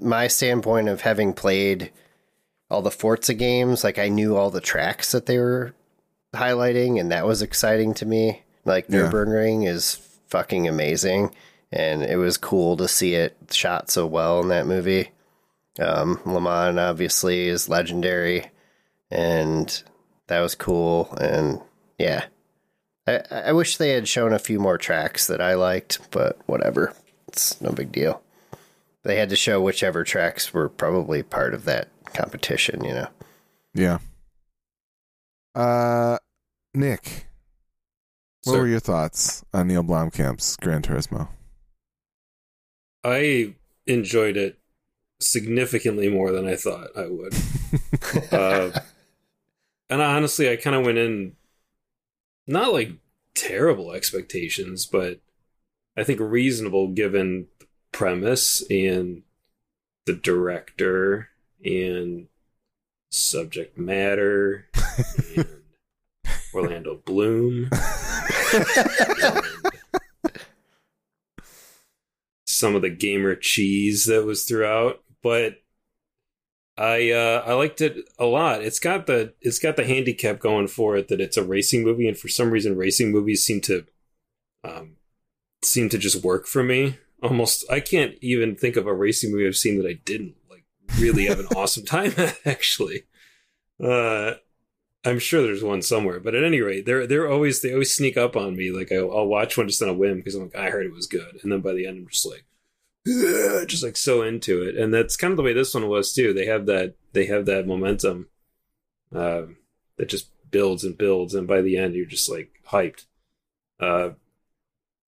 my 0.00 0.26
standpoint 0.26 0.88
of 0.88 1.02
having 1.02 1.32
played 1.32 1.90
all 2.68 2.82
the 2.82 2.90
Forza 2.90 3.34
games, 3.34 3.84
like 3.84 3.98
I 3.98 4.08
knew 4.08 4.36
all 4.36 4.50
the 4.50 4.60
tracks 4.60 5.12
that 5.12 5.26
they 5.26 5.38
were 5.38 5.74
highlighting, 6.34 6.98
and 7.00 7.10
that 7.12 7.26
was 7.26 7.42
exciting 7.42 7.94
to 7.94 8.06
me. 8.06 8.42
Like 8.64 8.86
Yeah. 8.88 9.00
Nürburgring 9.00 9.66
is 9.66 9.94
fucking 10.28 10.66
amazing, 10.68 11.34
and 11.72 12.02
it 12.02 12.16
was 12.16 12.36
cool 12.36 12.76
to 12.76 12.86
see 12.86 13.14
it 13.14 13.36
shot 13.50 13.90
so 13.90 14.06
well 14.06 14.40
in 14.40 14.48
that 14.48 14.66
movie. 14.66 15.10
Um, 15.78 16.20
Le 16.26 16.40
Mans 16.40 16.78
obviously 16.78 17.48
is 17.48 17.68
legendary, 17.68 18.50
and 19.10 19.82
that 20.26 20.40
was 20.40 20.54
cool. 20.54 21.12
And 21.18 21.60
yeah, 21.98 22.26
I, 23.06 23.22
I 23.30 23.52
wish 23.52 23.76
they 23.76 23.90
had 23.90 24.06
shown 24.06 24.32
a 24.32 24.38
few 24.38 24.60
more 24.60 24.76
tracks 24.76 25.26
that 25.28 25.40
I 25.40 25.54
liked, 25.54 26.10
but 26.10 26.38
whatever. 26.46 26.94
It's 27.28 27.58
no 27.60 27.72
big 27.72 27.90
deal. 27.90 28.22
They 29.02 29.16
had 29.16 29.30
to 29.30 29.36
show 29.36 29.60
whichever 29.60 30.04
tracks 30.04 30.52
were 30.52 30.68
probably 30.68 31.22
part 31.22 31.54
of 31.54 31.64
that 31.64 31.88
competition, 32.12 32.84
you 32.84 32.92
know. 32.92 33.08
Yeah. 33.74 33.98
Uh, 35.54 36.18
Nick, 36.74 37.26
what 38.44 38.52
Sir. 38.52 38.60
were 38.60 38.68
your 38.68 38.80
thoughts 38.80 39.44
on 39.52 39.68
Neill 39.68 39.82
Blomkamp's 39.82 40.56
Gran 40.56 40.82
Turismo? 40.82 41.28
I 43.04 43.54
enjoyed 43.86 44.36
it 44.36 44.58
significantly 45.20 46.08
more 46.08 46.32
than 46.32 46.46
I 46.46 46.56
thought 46.56 46.96
I 46.96 47.06
would. 47.06 47.34
uh, 48.32 48.70
and 49.88 50.02
honestly, 50.02 50.50
I 50.50 50.56
kind 50.56 50.76
of 50.76 50.84
went 50.84 50.98
in 50.98 51.36
not 52.46 52.72
like 52.72 52.92
terrible 53.34 53.92
expectations, 53.92 54.86
but 54.86 55.20
I 55.96 56.04
think 56.04 56.20
reasonable 56.20 56.88
given 56.88 57.46
the 57.58 57.66
premise 57.92 58.62
and 58.70 59.22
the 60.06 60.14
director 60.14 61.28
and 61.64 62.28
subject 63.10 63.78
matter 63.78 64.68
and 65.36 65.46
Orlando 66.54 67.00
Bloom. 67.04 67.68
and 68.52 69.44
some 72.62 72.76
of 72.76 72.82
the 72.82 72.90
gamer 72.90 73.34
cheese 73.34 74.04
that 74.06 74.24
was 74.24 74.44
throughout, 74.44 75.02
but 75.20 75.56
I 76.78 77.10
uh, 77.10 77.42
I 77.44 77.54
liked 77.54 77.80
it 77.80 77.96
a 78.20 78.24
lot. 78.24 78.62
It's 78.62 78.78
got 78.78 79.08
the 79.08 79.34
it's 79.40 79.58
got 79.58 79.74
the 79.74 79.84
handicap 79.84 80.38
going 80.38 80.68
for 80.68 80.96
it 80.96 81.08
that 81.08 81.20
it's 81.20 81.36
a 81.36 81.44
racing 81.44 81.82
movie, 81.82 82.06
and 82.06 82.16
for 82.16 82.28
some 82.28 82.52
reason, 82.52 82.76
racing 82.76 83.10
movies 83.10 83.44
seem 83.44 83.60
to 83.62 83.84
um, 84.62 84.92
seem 85.64 85.88
to 85.88 85.98
just 85.98 86.22
work 86.22 86.46
for 86.46 86.62
me. 86.62 86.98
Almost, 87.20 87.64
I 87.68 87.80
can't 87.80 88.14
even 88.20 88.54
think 88.54 88.76
of 88.76 88.86
a 88.86 88.94
racing 88.94 89.32
movie 89.32 89.48
I've 89.48 89.56
seen 89.56 89.76
that 89.82 89.88
I 89.88 89.94
didn't 90.04 90.36
like 90.48 90.64
really 90.98 91.26
have 91.26 91.40
an 91.40 91.46
awesome 91.56 91.84
time 91.84 92.14
at. 92.16 92.38
Actually, 92.46 93.02
uh, 93.84 94.34
I'm 95.04 95.18
sure 95.18 95.42
there's 95.42 95.64
one 95.64 95.82
somewhere, 95.82 96.20
but 96.20 96.36
at 96.36 96.44
any 96.44 96.60
rate, 96.60 96.86
they're 96.86 97.08
they're 97.08 97.28
always 97.28 97.60
they 97.60 97.72
always 97.72 97.92
sneak 97.92 98.16
up 98.16 98.36
on 98.36 98.56
me. 98.56 98.70
Like 98.70 98.92
I'll, 98.92 99.10
I'll 99.10 99.26
watch 99.26 99.58
one 99.58 99.66
just 99.66 99.82
on 99.82 99.88
a 99.88 99.94
whim 99.94 100.18
because 100.18 100.36
I'm 100.36 100.44
like 100.44 100.54
I 100.54 100.70
heard 100.70 100.86
it 100.86 100.94
was 100.94 101.08
good, 101.08 101.40
and 101.42 101.50
then 101.50 101.60
by 101.60 101.72
the 101.72 101.88
end 101.88 101.98
I'm 101.98 102.08
just 102.08 102.24
like 102.24 102.44
just 103.66 103.82
like 103.82 103.96
so 103.96 104.22
into 104.22 104.62
it, 104.62 104.76
and 104.76 104.92
that's 104.92 105.16
kind 105.16 105.32
of 105.32 105.36
the 105.36 105.42
way 105.42 105.52
this 105.52 105.74
one 105.74 105.88
was 105.88 106.12
too. 106.12 106.32
They 106.32 106.46
have 106.46 106.66
that 106.66 106.94
they 107.12 107.26
have 107.26 107.46
that 107.46 107.66
momentum 107.66 108.28
uh, 109.14 109.42
that 109.96 110.08
just 110.08 110.28
builds 110.50 110.84
and 110.84 110.96
builds, 110.96 111.34
and 111.34 111.46
by 111.46 111.62
the 111.62 111.76
end 111.76 111.94
you're 111.94 112.06
just 112.06 112.30
like 112.30 112.50
hyped. 112.68 113.06
Uh, 113.80 114.10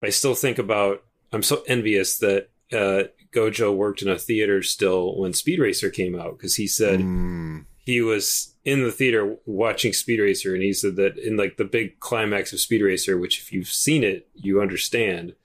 I 0.03 0.09
still 0.09 0.35
think 0.35 0.57
about 0.57 1.03
I'm 1.33 1.43
so 1.43 1.63
envious 1.67 2.17
that 2.19 2.49
uh, 2.71 3.03
Gojo 3.33 3.75
worked 3.75 4.01
in 4.01 4.07
a 4.07 4.17
theater 4.17 4.63
still 4.63 5.17
when 5.19 5.33
Speed 5.33 5.59
Racer 5.59 5.89
came 5.89 6.19
out 6.19 6.37
because 6.37 6.55
he 6.55 6.67
said 6.67 7.01
Mm, 7.01 7.65
he 7.83 8.01
was 8.01 8.55
in 8.63 8.83
the 8.83 8.91
theater 8.91 9.37
watching 9.45 9.91
Speed 9.91 10.19
Racer, 10.19 10.53
and 10.53 10.63
he 10.63 10.73
said 10.73 10.95
that 10.97 11.17
in 11.17 11.35
like 11.35 11.57
the 11.57 11.65
big 11.65 11.99
climax 11.99 12.53
of 12.53 12.59
Speed 12.59 12.81
Racer, 12.81 13.17
which 13.17 13.39
if 13.39 13.51
you've 13.51 13.67
seen 13.67 14.03
it, 14.03 14.29
you 14.35 14.61
understand, 14.61 15.35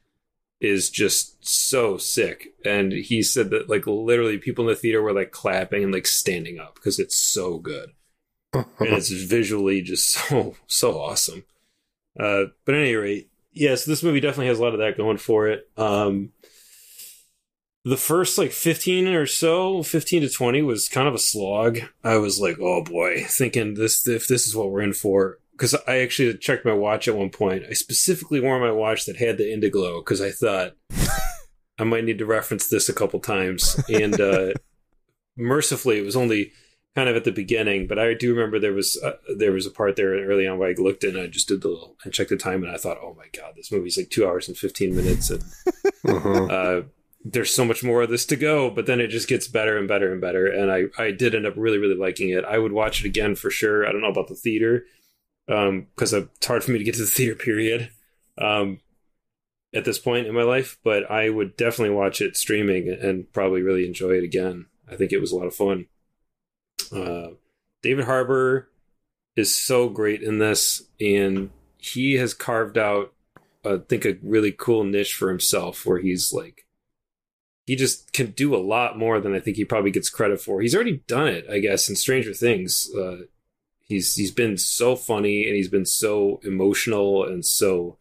is 0.60 0.90
just 0.90 1.46
so 1.46 1.96
sick. 1.96 2.54
And 2.64 2.92
he 2.92 3.22
said 3.22 3.50
that 3.50 3.68
like 3.68 3.86
literally 3.86 4.38
people 4.38 4.64
in 4.64 4.70
the 4.70 4.76
theater 4.76 5.02
were 5.02 5.12
like 5.12 5.30
clapping 5.30 5.84
and 5.84 5.92
like 5.92 6.06
standing 6.06 6.58
up 6.58 6.76
because 6.76 6.98
it's 6.98 7.16
so 7.16 7.58
good 7.58 7.90
and 8.52 8.66
it's 8.80 9.10
visually 9.10 9.82
just 9.82 10.08
so 10.28 10.54
so 10.66 10.98
awesome. 11.00 11.44
Uh, 12.18 12.44
but 12.64 12.74
at 12.74 12.80
any 12.80 12.94
rate, 12.94 13.30
yes, 13.52 13.84
this 13.84 14.02
movie 14.02 14.20
definitely 14.20 14.46
has 14.46 14.58
a 14.58 14.62
lot 14.62 14.72
of 14.72 14.80
that 14.80 14.96
going 14.96 15.18
for 15.18 15.48
it. 15.48 15.68
Um, 15.76 16.32
the 17.84 17.96
first 17.96 18.36
like 18.36 18.50
15 18.50 19.06
or 19.08 19.26
so 19.26 19.82
15 19.82 20.22
to 20.22 20.28
20 20.28 20.60
was 20.62 20.88
kind 20.88 21.06
of 21.06 21.14
a 21.14 21.20
slog 21.20 21.78
i 22.02 22.16
was 22.16 22.40
like 22.40 22.58
oh 22.60 22.82
boy 22.82 23.22
thinking 23.28 23.74
this 23.74 24.08
if 24.08 24.26
this 24.26 24.44
is 24.48 24.56
what 24.56 24.70
we're 24.70 24.82
in 24.82 24.92
for 24.92 25.38
because 25.56 25.74
i 25.86 25.98
actually 25.98 26.36
checked 26.38 26.64
my 26.64 26.72
watch 26.72 27.08
at 27.08 27.16
one 27.16 27.30
point 27.30 27.64
i 27.68 27.72
specifically 27.72 28.40
wore 28.40 28.60
my 28.60 28.70
watch 28.70 29.04
that 29.06 29.16
had 29.16 29.38
the 29.38 29.44
Indiglo 29.44 30.04
because 30.04 30.20
i 30.20 30.30
thought 30.30 30.74
i 31.78 31.84
might 31.84 32.04
need 32.04 32.18
to 32.18 32.26
reference 32.26 32.68
this 32.68 32.88
a 32.88 32.92
couple 32.94 33.20
times 33.20 33.80
and 33.88 34.20
uh 34.20 34.52
mercifully 35.36 35.98
it 35.98 36.04
was 36.04 36.16
only 36.16 36.52
kind 36.94 37.08
of 37.08 37.16
at 37.16 37.24
the 37.24 37.32
beginning 37.32 37.86
but 37.86 37.98
i 37.98 38.14
do 38.14 38.32
remember 38.34 38.58
there 38.58 38.72
was 38.72 38.98
uh, 39.04 39.12
there 39.36 39.52
was 39.52 39.66
a 39.66 39.70
part 39.70 39.96
there 39.96 40.12
early 40.26 40.46
on 40.46 40.58
where 40.58 40.70
i 40.70 40.74
looked 40.78 41.04
and 41.04 41.18
i 41.18 41.26
just 41.26 41.48
did 41.48 41.60
the 41.60 41.68
little 41.68 41.96
and 42.04 42.12
checked 42.12 42.30
the 42.30 42.36
time 42.36 42.62
and 42.62 42.72
i 42.72 42.76
thought 42.78 42.98
oh 43.02 43.14
my 43.16 43.26
god 43.36 43.52
this 43.56 43.70
movie's 43.70 43.98
like 43.98 44.08
two 44.10 44.26
hours 44.26 44.48
and 44.48 44.56
15 44.56 44.94
minutes 44.96 45.30
and 45.30 45.42
Mhm. 46.06 46.50
uh, 46.84 46.86
there's 47.28 47.52
so 47.52 47.64
much 47.64 47.82
more 47.82 48.02
of 48.02 48.08
this 48.10 48.24
to 48.26 48.36
go, 48.36 48.70
but 48.70 48.86
then 48.86 49.00
it 49.00 49.08
just 49.08 49.26
gets 49.26 49.48
better 49.48 49.76
and 49.76 49.88
better 49.88 50.12
and 50.12 50.20
better. 50.20 50.46
And 50.46 50.70
I, 50.70 50.84
I 50.96 51.10
did 51.10 51.34
end 51.34 51.44
up 51.44 51.54
really, 51.56 51.76
really 51.78 51.96
liking 51.96 52.28
it. 52.28 52.44
I 52.44 52.56
would 52.58 52.70
watch 52.70 53.00
it 53.00 53.06
again 53.08 53.34
for 53.34 53.50
sure. 53.50 53.84
I 53.84 53.90
don't 53.90 54.02
know 54.02 54.10
about 54.10 54.28
the 54.28 54.36
theater 54.36 54.84
because 55.46 56.12
it's 56.12 56.46
hard 56.46 56.64
for 56.64 56.72
me 56.72 56.78
to 56.78 56.84
get 56.84 56.94
to 56.94 57.02
the 57.02 57.06
theater 57.06 57.34
period 57.34 57.90
um, 58.38 58.80
at 59.74 59.84
this 59.84 59.98
point 59.98 60.26
in 60.26 60.34
my 60.34 60.42
life, 60.42 60.78
but 60.82 61.10
I 61.10 61.28
would 61.28 61.56
definitely 61.56 61.94
watch 61.94 62.20
it 62.20 62.36
streaming 62.36 62.88
and 62.88 63.32
probably 63.32 63.62
really 63.62 63.86
enjoy 63.86 64.12
it 64.12 64.24
again. 64.24 64.66
I 64.90 64.96
think 64.96 65.12
it 65.12 65.20
was 65.20 65.32
a 65.32 65.36
lot 65.36 65.46
of 65.46 65.54
fun. 65.54 65.86
Uh, 66.92 67.34
David 67.82 68.04
Harbour 68.04 68.68
is 69.36 69.54
so 69.54 69.88
great 69.88 70.22
in 70.22 70.38
this, 70.38 70.82
and 71.00 71.50
he 71.78 72.14
has 72.14 72.34
carved 72.34 72.78
out, 72.78 73.12
I 73.64 73.78
think, 73.88 74.04
a 74.04 74.18
really 74.22 74.52
cool 74.52 74.84
niche 74.84 75.14
for 75.14 75.28
himself 75.28 75.84
where 75.84 75.98
he's 75.98 76.32
like, 76.32 76.66
he 77.66 77.74
just 77.74 78.12
can 78.12 78.30
do 78.30 78.54
a 78.54 78.58
lot 78.58 78.96
more 78.96 79.20
than 79.20 79.34
I 79.34 79.40
think 79.40 79.56
he 79.56 79.64
probably 79.64 79.90
gets 79.90 80.08
credit 80.08 80.40
for. 80.40 80.60
He's 80.60 80.74
already 80.74 81.02
done 81.08 81.26
it, 81.26 81.46
I 81.50 81.58
guess, 81.58 81.88
in 81.88 81.96
Stranger 81.96 82.32
Things. 82.32 82.88
Uh, 82.94 83.22
he's 83.86 84.14
he's 84.14 84.30
been 84.30 84.58
so 84.58 84.94
funny 84.96 85.46
and 85.46 85.56
he's 85.56 85.68
been 85.68 85.86
so 85.86 86.40
emotional 86.44 87.24
and 87.24 87.44
so 87.44 87.96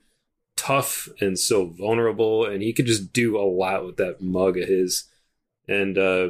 tough 0.57 1.09
and 1.21 1.37
so 1.37 1.65
vulnerable, 1.65 2.45
and 2.45 2.61
he 2.61 2.73
could 2.73 2.85
just 2.85 3.13
do 3.13 3.37
a 3.37 3.43
lot 3.43 3.85
with 3.85 3.97
that 3.97 4.21
mug 4.21 4.57
of 4.57 4.67
his. 4.67 5.05
And 5.67 5.97
uh, 5.97 6.29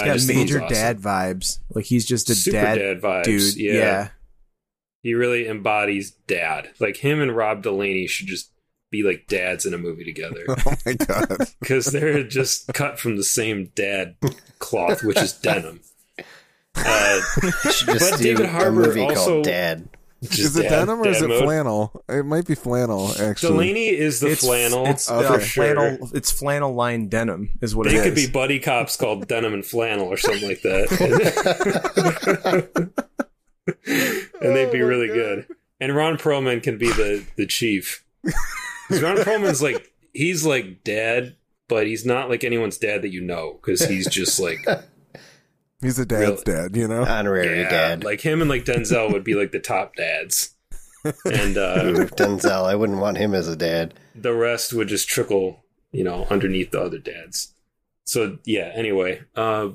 I 0.00 0.06
got 0.06 0.12
he's 0.14 0.28
major 0.28 0.62
awesome. 0.62 0.74
dad 0.74 0.98
vibes. 1.00 1.58
Like 1.70 1.84
he's 1.84 2.06
just 2.06 2.30
a 2.30 2.34
Super 2.34 2.60
dad, 2.60 2.74
dad 2.76 3.00
vibes, 3.00 3.24
dude. 3.24 3.56
yeah. 3.56 3.72
Yeah. 3.72 4.08
he 5.02 5.14
really 5.14 5.46
embodies 5.48 6.12
dad. 6.26 6.70
Like 6.80 6.96
him 6.96 7.20
and 7.20 7.34
Rob 7.36 7.62
Delaney 7.62 8.06
should 8.06 8.26
just 8.26 8.50
be 8.90 9.02
like 9.02 9.26
dads 9.26 9.66
in 9.66 9.74
a 9.74 9.78
movie 9.78 10.04
together 10.04 10.44
Oh 10.48 10.74
my 10.86 10.92
god. 10.94 11.48
because 11.60 11.86
they're 11.86 12.22
just 12.22 12.72
cut 12.74 12.98
from 12.98 13.16
the 13.16 13.24
same 13.24 13.72
dad 13.74 14.16
cloth, 14.58 15.02
which 15.02 15.18
is 15.18 15.32
denim. 15.32 15.80
Uh, 16.76 17.20
But 17.86 18.18
David 18.18 18.46
a 18.46 18.48
Harbour 18.48 18.98
also- 18.98 19.14
called 19.14 19.44
Dad. 19.44 19.88
just 20.22 20.38
is 20.38 20.56
it 20.56 20.62
dad- 20.64 20.86
denim 20.86 21.00
or 21.00 21.08
is 21.08 21.20
it 21.22 21.28
mode. 21.28 21.42
flannel? 21.44 22.02
It 22.08 22.24
might 22.24 22.46
be 22.46 22.54
flannel, 22.54 23.10
actually. 23.20 23.50
Delaney 23.52 23.88
is 23.90 24.20
the 24.20 24.28
It's 24.32 24.40
flannel. 24.44 24.86
It's 24.86 25.10
uh, 25.10 25.22
for 25.34 25.40
sure. 25.40 25.74
flannel. 25.74 26.08
It's 26.14 26.30
flannel 26.32 26.74
line 26.74 27.08
denim 27.08 27.50
is 27.60 27.74
what 27.76 27.86
it 27.86 27.92
is. 27.92 27.94
They 27.94 28.00
it 28.00 28.10
could 28.10 28.18
is. 28.18 28.26
be 28.26 28.32
buddy 28.32 28.58
cops 28.58 28.96
called 28.96 29.26
Denim 29.28 29.52
and 29.54 29.64
Flannel 29.66 30.06
or 30.06 30.16
something 30.16 30.48
like 30.48 30.62
that. 30.62 30.88
and 33.76 34.56
they'd 34.56 34.72
be 34.72 34.82
Oh 34.82 34.86
really 34.86 35.08
God. 35.08 35.14
good. 35.14 35.46
And 35.80 35.94
Ron 35.94 36.16
Perlman 36.16 36.62
can 36.62 36.78
be 36.78 36.88
the, 36.88 37.24
the 37.36 37.46
chief. 37.46 38.04
'Cause 38.88 39.02
Ron 39.02 39.16
Perlman's 39.18 39.62
like, 39.62 39.92
he's 40.12 40.44
like 40.44 40.84
dad, 40.84 41.36
but 41.68 41.86
he's 41.86 42.04
not 42.06 42.28
like 42.30 42.44
anyone's 42.44 42.78
dad 42.78 43.02
that 43.02 43.10
you 43.12 43.20
know 43.20 43.58
because 43.60 43.84
he's 43.86 44.08
just 44.08 44.38
like, 44.40 44.58
He's 45.84 45.98
a 45.98 46.06
dad's 46.06 46.42
Really? 46.46 46.62
dad, 46.62 46.76
you 46.76 46.88
know? 46.88 47.04
Honorary 47.04 47.60
yeah, 47.60 47.68
dad. 47.68 48.04
like 48.04 48.20
him 48.22 48.40
and 48.40 48.50
like 48.50 48.64
Denzel 48.64 49.12
would 49.12 49.22
be 49.24 49.34
like 49.34 49.52
the 49.52 49.60
top 49.60 49.94
dads. 49.96 50.54
And 51.04 51.56
uh, 51.58 51.82
Ooh, 51.84 52.06
Denzel, 52.06 52.64
I 52.66 52.74
wouldn't 52.74 52.98
want 53.00 53.18
him 53.18 53.34
as 53.34 53.46
a 53.48 53.54
dad. 53.56 53.94
the 54.14 54.32
rest 54.34 54.72
would 54.72 54.88
just 54.88 55.08
trickle, 55.08 55.62
you 55.92 56.02
know, 56.02 56.26
underneath 56.30 56.70
the 56.70 56.80
other 56.80 56.98
dads. 56.98 57.54
So 58.06 58.38
yeah, 58.44 58.72
anyway, 58.74 59.20
uh, 59.36 59.68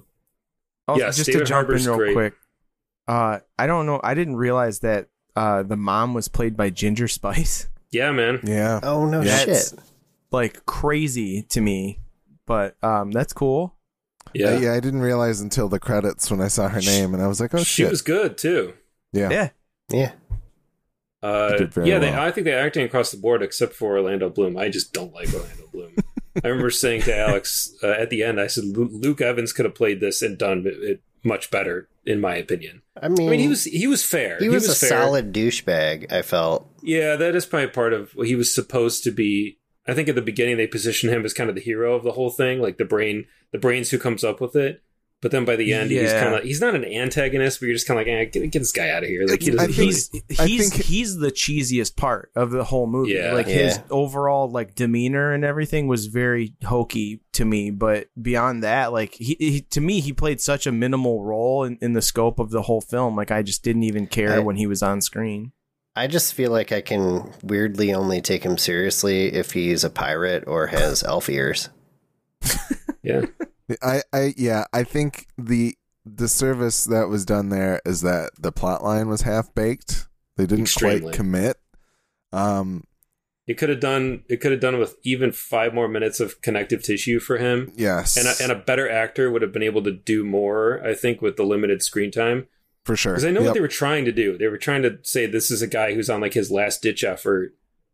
Oh, 0.88 0.98
Yes, 0.98 1.17
just 1.17 1.28
David 1.28 1.39
to 1.39 1.45
jump 1.45 1.67
Harbour's 1.67 1.86
in 1.86 1.91
real 1.91 1.98
great. 2.00 2.13
quick. 2.13 2.34
Uh, 3.08 3.39
I 3.60 3.67
don't 3.67 3.86
know. 3.86 4.00
I 4.04 4.15
didn't 4.15 4.38
realize 4.38 4.80
that 4.80 5.08
uh, 5.36 5.62
the 5.63 5.78
mom 5.78 6.13
was 6.15 6.28
played 6.28 6.58
by 6.58 6.72
Ginger 6.72 7.08
Spice. 7.08 7.67
yeah, 7.91 8.12
man. 8.12 8.39
Yeah. 8.43 8.80
Oh 8.82 9.06
no 9.06 9.24
That's 9.24 9.69
shit! 9.72 9.80
like 10.32 10.65
crazy 10.65 11.43
to 11.50 11.62
me, 11.62 12.00
but 12.48 12.76
um, 12.84 13.12
that's 13.12 13.34
cool. 13.34 13.76
Yeah. 14.34 14.58
Yeah, 14.58 14.74
I 14.74 14.80
didn't 14.80 15.02
realize 15.02 15.42
until 15.42 15.70
the 15.70 15.80
credits 15.80 16.30
when 16.30 16.42
I 16.42 16.48
saw 16.48 16.68
her 16.70 16.82
name, 16.82 17.13
and 17.13 17.24
I 17.24 17.28
was 17.28 17.39
like, 17.39 17.54
"Oh 17.54 17.60
she 17.60 17.84
shit!" 17.84 17.89
was 17.89 18.02
good 18.02 18.38
too. 18.38 18.74
yeah. 19.12 19.30
Yeah, 19.30 19.50
Yeah, 19.92 20.12
Uh, 21.22 21.58
did 21.58 21.74
very 21.74 21.89
yeah, 21.89 22.00
they. 22.00 22.13
I 22.13 22.32
think 22.32 22.46
they're 22.46 22.65
acting 22.65 22.86
across 22.86 23.12
the 23.12 23.18
board 23.18 23.42
except 23.42 23.74
for 23.74 23.98
Orlando 23.98 24.30
Bloom. 24.30 24.58
I 24.58 24.70
just 24.70 24.94
don't 24.94 25.13
like 25.13 25.34
Orlando 25.34 25.68
Bloom. 25.72 25.96
I 26.44 26.48
remember 26.48 26.70
saying 26.70 27.02
to 27.02 27.18
Alex 27.18 27.74
uh, 27.84 27.88
at 27.89 28.10
the 28.10 28.24
end, 28.24 28.39
I 28.39 28.48
said 28.48 28.65
Luke 28.65 29.20
Evans 29.20 29.52
could 29.52 29.65
have 29.65 29.76
played 29.76 30.00
this 30.00 30.22
and 30.22 30.38
done 30.38 30.63
it, 30.65 30.76
it 30.82 31.02
much 31.24 31.52
better, 31.52 31.89
in 32.06 32.22
my 32.22 32.36
opinion. 32.36 32.82
I 33.02 33.10
mean, 33.10 33.28
I 33.28 33.32
mean, 33.32 33.39
he 33.39 33.48
was 33.48 33.63
he 33.65 33.88
was 33.88 34.04
fair. 34.06 34.38
he 34.39 34.50
was, 34.50 34.70
a 34.70 34.76
fair. 34.76 34.89
solid 34.89 35.34
douchebag. 35.34 36.12
I 36.12 36.22
felt. 36.22 36.70
Yeah, 36.82 37.15
that 37.15 37.36
is 37.36 37.46
probably 37.46 37.70
part 37.70 37.94
of 37.94 38.12
what 38.15 38.28
he 38.28 38.36
was 38.36 38.54
supposed 38.54 39.04
to 39.04 39.12
be. 39.12 39.58
I 39.89 39.93
think 39.93 40.10
at 40.10 40.15
the 40.15 40.21
beginning 40.21 40.58
they 40.58 40.67
position 40.67 41.10
him 41.10 41.25
as 41.25 41.34
kind 41.34 41.49
of 41.49 41.56
the 41.56 41.62
hero 41.62 41.93
of 41.95 42.04
the 42.04 42.12
whole 42.13 42.30
thing, 42.30 42.62
like 42.62 42.78
the 42.78 42.86
brain, 42.86 43.25
the 43.52 43.58
brains 43.60 43.89
who 43.89 43.97
comes 43.99 44.23
up 44.23 44.39
with 44.41 44.56
it. 44.56 44.82
But 45.21 45.32
then 45.32 45.43
by 45.43 45.58
the 45.58 45.73
end, 45.73 45.91
he's 45.91 46.13
kind 46.13 46.34
of 46.36 46.43
he's 46.43 46.62
not 46.62 46.75
an 46.75 46.86
antagonist, 46.86 47.60
but 47.60 47.65
you're 47.65 47.75
just 47.75 47.86
kind 47.86 47.99
of 47.99 48.08
like, 48.08 48.13
eh, 48.13 48.23
get, 48.23 48.52
get 48.52 48.60
this 48.60 48.71
guy 48.71 48.89
out 48.89 49.04
of 49.04 49.10
here. 49.10 49.25
Like 49.28 49.41
he 49.41 49.52
doesn't. 49.52 49.73
think- 49.73 49.89
he's 49.89 50.10
I 50.39 50.47
he's 50.47 50.69
think- 50.71 50.86
he's 50.86 51.17
the 51.17 51.30
cheesiest 51.30 51.97
part 51.97 52.32
of 52.38 52.52
the 52.52 52.63
whole 52.63 52.88
movie. 52.88 53.12
Yeah. 53.15 53.34
like 53.34 53.45
his 53.47 53.82
overall 53.89 54.49
like 54.49 54.75
demeanor 54.75 55.34
and 55.34 55.43
everything 55.43 55.88
was 55.88 56.06
very 56.06 56.54
hokey 56.63 57.19
to 57.34 57.43
me. 57.43 57.69
But 57.69 58.08
beyond 58.21 58.63
that, 58.63 58.93
like 58.93 59.13
he, 59.15 59.36
he 59.39 59.62
to 59.71 59.82
me, 59.82 59.99
he 59.99 60.13
played 60.13 60.39
such 60.39 60.65
a 60.65 60.71
minimal 60.71 61.21
role 61.25 61.65
in, 61.65 61.78
in 61.82 61.91
the 61.91 62.02
scope 62.02 62.39
of 62.39 62.52
the 62.52 62.62
whole 62.62 62.80
film. 62.80 63.17
Like 63.17 63.30
I 63.30 63.41
just 63.43 63.62
didn't 63.62 63.84
even 63.84 64.08
care 64.08 64.36
I- 64.36 64.39
when 64.39 64.56
he 64.56 64.67
was 64.67 64.82
on 64.82 65.02
screen. 65.02 65.52
I 65.95 66.08
just 66.08 66.34
feel 66.34 66.52
like 66.52 66.71
I 66.71 66.82
can 66.82 67.34
weirdly 67.43 67.93
only 67.93 68.21
take 68.21 68.43
him 68.43 68.58
seriously 68.58 69.34
if 69.34 69.52
he's 69.52 69.84
a 69.84 69.89
pirate 69.89 70.45
or 70.47 70.67
has 70.67 71.04
elf 71.08 71.30
ears. 71.30 71.69
yeah, 73.04 73.25
I, 73.82 74.04
I, 74.13 74.34
yeah, 74.38 74.65
I 74.71 74.84
think 74.84 75.28
the 75.38 75.75
disservice 76.15 76.86
that 76.86 77.10
was 77.10 77.25
done 77.25 77.49
there 77.49 77.82
is 77.86 78.02
that 78.02 78.32
the 78.39 78.52
plot 78.52 78.84
line 78.84 79.08
was 79.08 79.21
half 79.21 79.54
baked. 79.54 80.08
They 80.38 80.45
didn't 80.45 80.65
Extremely. 80.65 81.02
quite 81.02 81.13
commit. 81.15 81.58
Um, 82.32 82.86
it 83.47 83.58
could 83.58 83.69
have 83.69 83.80
done. 83.80 84.23
It 84.30 84.41
could 84.41 84.52
have 84.52 84.62
done 84.62 84.78
with 84.78 84.95
even 85.04 85.32
five 85.32 85.73
more 85.73 85.88
minutes 85.88 86.19
of 86.19 86.39
connective 86.41 86.84
tissue 86.84 87.19
for 87.19 87.38
him, 87.38 87.73
yes, 87.75 88.15
and 88.15 88.28
a, 88.28 88.43
and 88.43 88.52
a 88.52 88.63
better 88.63 88.88
actor 88.88 89.32
would 89.32 89.41
have 89.41 89.52
been 89.52 89.63
able 89.63 89.84
to 89.84 89.91
do 89.91 90.23
more. 90.23 90.86
I 90.86 90.93
think 90.93 91.21
with 91.21 91.36
the 91.36 91.43
limited 91.43 91.82
screen 91.82 92.12
time. 92.12 92.47
For 92.89 92.95
sure. 92.95 93.13
Because 93.13 93.25
I 93.25 93.30
know 93.30 93.41
Yep. 93.41 93.47
what 93.49 93.54
they 93.54 93.60
were 93.62 93.67
trying 93.67 94.06
to 94.06 94.12
do. 94.12 94.36
They 94.36 94.47
were 94.47 94.58
trying 94.58 94.82
to 94.82 94.97
say 95.04 95.28
this 95.28 95.52
is 95.52 95.62
a 95.62 95.67
guy 95.67 95.93
who's 95.93 96.10
on 96.10 96.21
like 96.21 96.34
his 96.34 96.49
last 96.49 96.82
ditch 96.82 97.04
effort 97.04 97.54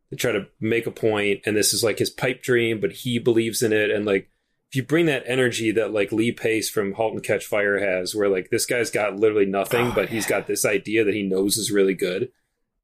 to 0.09 0.15
try 0.15 0.31
to 0.31 0.47
make 0.61 0.87
a 0.87 0.91
point, 0.91 1.41
and 1.45 1.53
this 1.57 1.73
is 1.73 1.83
like 1.83 1.99
his 1.99 2.09
pipe 2.09 2.41
dream, 2.41 2.79
but 2.79 2.93
he 2.93 3.19
believes 3.19 3.61
in 3.61 3.73
it. 3.73 3.91
And 3.91 4.05
like, 4.05 4.29
if 4.69 4.75
you 4.77 4.83
bring 4.83 5.05
that 5.07 5.23
energy 5.25 5.69
that 5.71 5.91
like 5.91 6.13
Lee 6.13 6.31
Pace 6.31 6.69
from 6.69 6.93
*Halt 6.93 7.13
and 7.13 7.23
Catch 7.23 7.45
Fire* 7.45 7.77
has, 7.79 8.15
where 8.15 8.29
like 8.29 8.51
this 8.51 8.65
guy's 8.65 8.89
got 8.89 9.17
literally 9.17 9.45
nothing, 9.45 9.87
Oh, 9.87 9.91
but 9.93 10.07
he's 10.09 10.25
got 10.25 10.47
this 10.47 10.63
idea 10.65 11.03
that 11.03 11.13
he 11.13 11.23
knows 11.23 11.57
is 11.57 11.71
really 11.71 11.93
good, 11.93 12.31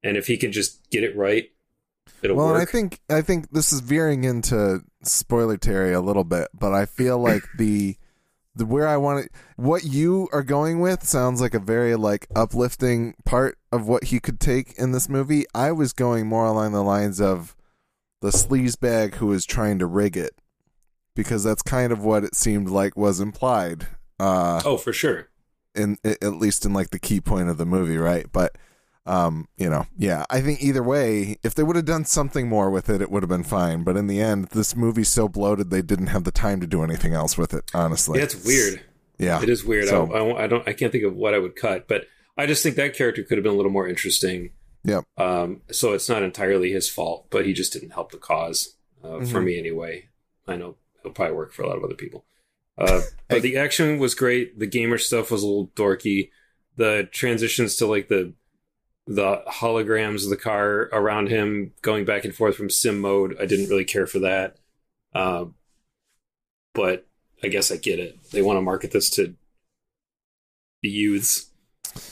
and 0.04 0.18
if 0.18 0.28
he 0.28 0.36
can 0.36 0.52
just 0.52 0.90
get 0.90 1.06
it 1.06 1.16
right, 1.16 1.50
it'll 2.22 2.36
well, 2.36 2.50
and 2.50 2.62
I 2.62 2.66
think 2.66 3.00
I 3.10 3.22
think 3.22 3.52
this 3.52 3.72
is 3.72 3.80
veering 3.80 4.26
into 4.26 4.82
spoiler 5.04 5.56
territory 5.56 5.94
a 5.94 6.02
little 6.02 6.26
bit, 6.26 6.50
but 6.54 6.74
I 6.74 6.86
feel 6.86 7.18
like 7.20 7.44
the 7.58 7.96
the 8.54 8.66
where 8.66 8.88
I 8.88 8.98
want 8.98 9.26
it, 9.26 9.32
what 9.56 9.84
you 9.84 10.28
are 10.34 10.44
going 10.44 10.80
with 10.80 11.04
sounds 11.04 11.40
like 11.42 11.54
a 11.54 11.60
very 11.60 11.96
like 11.96 12.28
uplifting 12.36 13.16
part 13.26 13.58
of 13.72 13.88
what 13.88 14.06
he 14.06 14.20
could 14.20 14.40
take 14.40 14.74
in 14.78 14.92
this 14.92 15.08
movie. 15.08 15.46
I 15.54 15.72
was 15.72 15.94
going 15.94 16.28
more 16.28 16.46
along 16.46 16.74
the 16.74 16.84
lines 16.84 17.22
of 17.22 17.56
the 18.22 18.30
sleazebag 18.30 19.16
who 19.16 19.32
is 19.32 19.46
trying 19.46 19.80
to 19.80 19.86
rig 19.86 20.18
it, 20.18 20.36
because 21.16 21.44
that's 21.44 21.62
kind 21.62 21.92
of 21.92 22.04
what 22.04 22.24
it 22.24 22.36
seemed 22.36 22.70
like 22.70 22.96
was 22.98 23.20
implied. 23.20 23.88
Uh, 24.20 24.62
oh, 24.66 24.78
for 24.78 24.94
sure. 24.94 25.30
in 25.74 25.98
at 26.04 26.36
least 26.36 26.66
in 26.66 26.74
like 26.74 26.90
the 26.92 27.00
key 27.00 27.22
point 27.22 27.50
of 27.50 27.58
the 27.58 27.66
movie, 27.66 27.98
right? 27.98 28.28
But 28.32 28.58
um, 29.06 29.48
you 29.58 29.70
know, 29.70 29.86
yeah, 29.98 30.26
I 30.30 30.42
think 30.42 30.62
either 30.62 30.84
way, 30.84 31.38
if 31.44 31.56
they 31.56 31.64
would 31.64 31.76
have 31.76 31.86
done 31.86 32.06
something 32.06 32.48
more 32.48 32.70
with 32.70 32.90
it, 32.90 33.02
it 33.02 33.10
would 33.12 33.24
have 33.24 33.30
been 33.30 33.44
fine. 33.44 33.84
But 33.84 33.98
in 33.98 34.08
the 34.08 34.22
end, 34.22 34.50
this 34.50 34.76
movie's 34.76 35.10
so 35.10 35.28
bloated 35.28 35.70
they 35.70 35.82
didn't 35.82 36.08
have 36.08 36.24
the 36.24 36.32
time 36.32 36.60
to 36.62 36.68
do 36.68 36.84
anything 36.84 37.14
else 37.14 37.38
with 37.38 37.54
it. 37.54 37.64
Honestly, 37.74 38.20
yeah, 38.20 38.26
it's 38.26 38.46
weird. 38.46 38.82
Yeah, 39.18 39.42
It 39.42 39.50
is 39.50 39.64
weird. 39.64 39.88
So- 39.88 40.12
I, 40.12 40.20
I, 40.20 40.44
I 40.44 40.48
don't. 40.48 40.68
I 40.68 40.74
can't 40.74 40.92
think 40.92 41.04
of 41.04 41.16
what 41.16 41.34
I 41.34 41.40
would 41.40 41.56
cut, 41.56 41.88
but 41.88 42.06
I 42.38 42.46
just 42.46 42.64
think 42.64 42.76
that 42.78 42.96
character 42.96 43.24
could 43.24 43.38
have 43.38 43.44
been 43.44 43.54
a 43.54 43.56
little 43.58 43.72
more 43.72 43.88
interesting. 43.88 44.52
Yeah. 44.84 45.02
Um, 45.18 45.62
so 45.72 45.94
it's 45.94 46.10
not 46.10 46.24
entirely 46.24 46.72
his 46.72 46.90
fault, 46.90 47.28
but 47.30 47.46
he 47.46 47.54
just 47.54 47.72
didn't 47.74 47.92
help 47.92 48.12
the 48.12 48.18
cause 48.18 48.76
uh, 49.04 49.20
for 49.20 49.40
Mhm. 49.42 49.46
me 49.46 49.60
anyway. 49.60 50.10
I 50.48 50.56
know 50.56 50.76
it'll 51.02 51.12
probably 51.12 51.36
work 51.36 51.54
for 51.54 51.62
a 51.62 51.68
lot 51.68 51.78
of 51.78 51.84
other 51.84 51.94
people. 51.94 52.26
Uh, 52.78 53.02
but 53.28 53.44
the 53.44 53.58
action 53.58 54.00
was 54.00 54.16
great. 54.16 54.58
The 54.58 54.66
gamer 54.66 54.98
stuff 54.98 55.30
was 55.30 55.44
a 55.44 55.46
little 55.46 55.68
dorky. 55.76 56.32
The 56.78 57.08
transitions 57.12 57.76
to 57.76 57.86
like 57.86 58.08
the 58.08 58.34
the 59.08 59.42
holograms 59.48 60.24
of 60.24 60.30
the 60.30 60.38
car 60.38 60.90
around 60.94 61.30
him 61.30 61.74
going 61.82 62.06
back 62.06 62.24
and 62.24 62.36
forth 62.36 62.56
from 62.56 62.70
sim 62.70 63.00
mode, 63.00 63.36
I 63.40 63.46
didn't 63.46 63.70
really 63.70 63.86
care 63.86 64.08
for 64.08 64.20
that. 64.20 64.58
Um, 65.14 65.56
but 66.74 67.08
I 67.44 67.48
guess 67.48 67.72
I 67.72 67.78
get 67.78 68.00
it. 68.00 68.18
They 68.32 68.42
want 68.42 68.58
to 68.58 68.62
market 68.62 68.92
this 68.92 69.10
to 69.12 69.36
the 70.82 70.90
youths, 70.90 71.52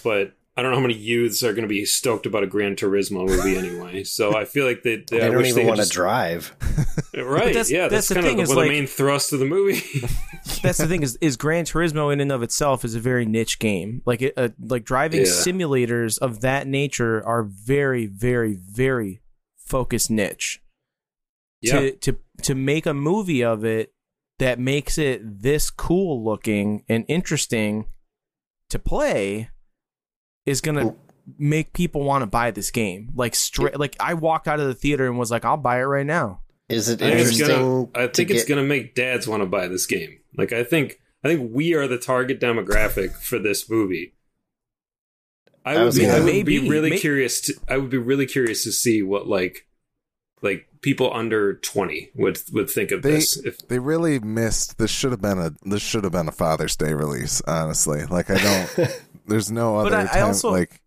but 0.03 0.33
I 0.59 0.61
don't 0.61 0.71
know 0.71 0.77
how 0.77 0.81
many 0.81 0.95
youths 0.95 1.41
are 1.41 1.53
going 1.53 1.63
to 1.63 1.69
be 1.69 1.85
stoked 1.85 2.25
about 2.25 2.43
a 2.43 2.47
Gran 2.47 2.75
Turismo 2.75 3.25
movie 3.25 3.57
anyway. 3.57 4.03
So 4.03 4.35
I 4.35 4.43
feel 4.45 4.65
like 4.65 4.83
they 4.83 4.97
they, 4.97 5.19
They 5.19 5.21
I 5.21 5.29
don't 5.29 5.45
even 5.45 5.63
could 5.63 5.67
want 5.67 5.81
to 5.81 5.87
drive. 5.89 6.53
Right? 7.15 7.45
that's- 7.45 7.71
yeah, 7.71 7.87
that's 7.87 8.07
that's, 8.07 8.07
the 8.09 8.15
kind 8.15 8.25
thing 8.27 8.37
of 8.39 8.43
is, 8.43 8.49
the, 8.49 8.55
well, 8.55 8.65
like- 8.65 8.71
the 8.73 8.77
main 8.79 8.87
thrust 8.87 9.33
of 9.33 9.39
the 9.39 9.45
movie. 9.45 9.81
That's 10.63 10.77
the 10.79 10.87
thing 10.87 11.03
is 11.03 11.17
is 11.21 11.37
Gran 11.37 11.63
Turismo 11.65 12.11
in 12.11 12.19
and 12.21 12.31
of 12.31 12.41
itself 12.43 12.83
is 12.83 12.95
a 12.95 12.99
very 12.99 13.25
niche 13.25 13.59
game. 13.59 14.01
Like 14.05 14.21
it, 14.21 14.33
uh, 14.35 14.49
like 14.59 14.83
driving 14.83 15.21
Yeah. 15.21 15.25
simulators 15.27 16.17
of 16.19 16.41
that 16.41 16.65
nature 16.67 17.25
are 17.25 17.43
very 17.43 18.05
very 18.07 18.55
very 18.55 19.21
focused 19.57 20.09
niche. 20.11 20.61
yeah, 21.61 21.79
To 21.79 21.91
to 21.91 22.17
to 22.43 22.55
make 22.55 22.85
a 22.85 22.93
movie 22.93 23.43
of 23.43 23.63
it 23.63 23.93
that 24.39 24.59
makes 24.59 24.97
it 24.97 25.21
this 25.41 25.69
cool 25.69 26.23
looking 26.23 26.83
and 26.89 27.05
interesting 27.07 27.85
to 28.69 28.79
play 28.79 29.49
is 30.49 30.61
going 30.61 30.75
to 30.77 30.95
make 31.37 31.73
people 31.73 32.03
want 32.03 32.23
to 32.23 32.25
buy 32.27 32.51
this 32.51 32.71
game. 32.71 33.11
Like 33.15 33.35
straight, 33.35 33.79
like 33.79 33.95
I 33.99 34.15
walked 34.15 34.47
out 34.47 34.59
of 34.59 34.67
the 34.67 34.73
theater 34.73 35.05
and 35.07 35.17
was 35.19 35.31
like, 35.31 35.45
I'll 35.45 35.57
buy 35.57 35.79
it 35.79 35.83
right 35.83 36.05
now. 36.05 36.41
Is 36.67 36.89
it 36.89 37.01
I 37.01 37.09
think 37.11 37.19
it's 37.21 37.31
interesting? 37.39 37.57
gonna. 37.65 37.87
I 37.95 38.07
to 38.07 38.13
think 38.13 38.29
it's 38.31 38.43
get- 38.45 38.55
gonna 38.55 38.67
make 38.67 38.93
dads 38.95 39.27
want 39.27 39.41
to 39.41 39.47
buy 39.47 39.67
this 39.67 39.85
game. 39.85 40.19
Like 40.37 40.51
I 40.53 40.63
think. 40.63 40.99
I 41.23 41.27
think 41.27 41.51
we 41.53 41.73
are 41.73 41.85
the 41.87 41.97
target 41.97 42.39
demographic 42.39 43.13
for 43.15 43.39
this 43.39 43.69
movie. 43.69 44.13
I 45.65 45.75
I 45.75 45.83
would 45.83 45.93
be. 45.95 46.01
gonna- 46.01 46.13
I 46.13 46.19
would 46.19 46.25
Maybe, 46.25 46.59
be 46.59 46.69
really 46.69 46.91
may- 46.91 46.99
curious. 46.99 47.41
To, 47.41 47.53
I 47.67 47.77
would 47.77 47.89
be 47.89 47.97
really 47.97 48.25
curious 48.25 48.63
to 48.63 48.71
see 48.71 49.01
what 49.01 49.27
like, 49.27 49.67
like 50.41 50.67
people 50.81 51.13
under 51.13 51.55
twenty 51.55 52.11
would 52.15 52.39
would 52.53 52.69
think 52.69 52.91
of 52.91 53.01
They- 53.01 53.11
this. 53.13 53.35
If 53.37 53.67
They 53.67 53.79
really 53.79 54.19
missed. 54.19 54.77
This 54.77 54.91
should 54.91 55.11
have 55.11 55.21
been 55.21 55.39
a. 55.39 55.51
This 55.63 55.81
should 55.81 56.03
have 56.05 56.13
been 56.13 56.27
a 56.29 56.31
Father's 56.31 56.75
Day 56.75 56.93
release. 56.93 57.41
Honestly, 57.47 58.05
like 58.05 58.29
I 58.29 58.37
don't. 58.77 59.01
there's 59.29 59.51
no 59.51 59.77
other 59.77 59.89
But 59.89 60.13
I- 60.13 60.19
I 60.19 60.21
also- 60.21 60.51
like 60.51 60.81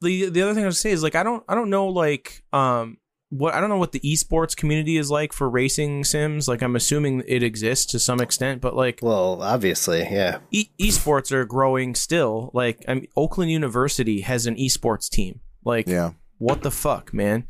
the 0.00 0.28
the 0.30 0.42
other 0.42 0.54
thing 0.54 0.64
I 0.64 0.66
was 0.66 0.78
say 0.80 0.90
is 0.92 1.02
like 1.02 1.14
I 1.14 1.22
don't 1.22 1.42
I 1.48 1.54
don't 1.54 1.70
know 1.70 1.88
like 1.88 2.44
um 2.52 2.98
what 3.30 3.54
I 3.54 3.60
don't 3.60 3.68
know 3.70 3.78
what 3.78 3.90
the 3.92 4.00
esports 4.00 4.56
community 4.56 4.96
is 4.96 5.10
like 5.10 5.32
for 5.32 5.50
racing 5.50 6.04
sims. 6.04 6.46
Like 6.46 6.62
I'm 6.62 6.76
assuming 6.76 7.22
it 7.26 7.42
exists 7.42 7.86
to 7.92 7.98
some 7.98 8.20
extent, 8.20 8.60
but 8.60 8.76
like 8.76 9.00
Well, 9.02 9.42
obviously, 9.42 10.00
yeah. 10.02 10.38
e- 10.52 10.68
esports 10.80 11.32
are 11.32 11.44
growing 11.44 11.94
still. 11.96 12.50
Like 12.54 12.84
I 12.86 12.94
mean, 12.94 13.08
Oakland 13.16 13.50
University 13.50 14.20
has 14.20 14.46
an 14.46 14.54
esports 14.56 15.08
team. 15.08 15.40
Like 15.64 15.88
yeah, 15.88 16.10
what 16.38 16.62
the 16.62 16.70
fuck, 16.70 17.12
man? 17.12 17.48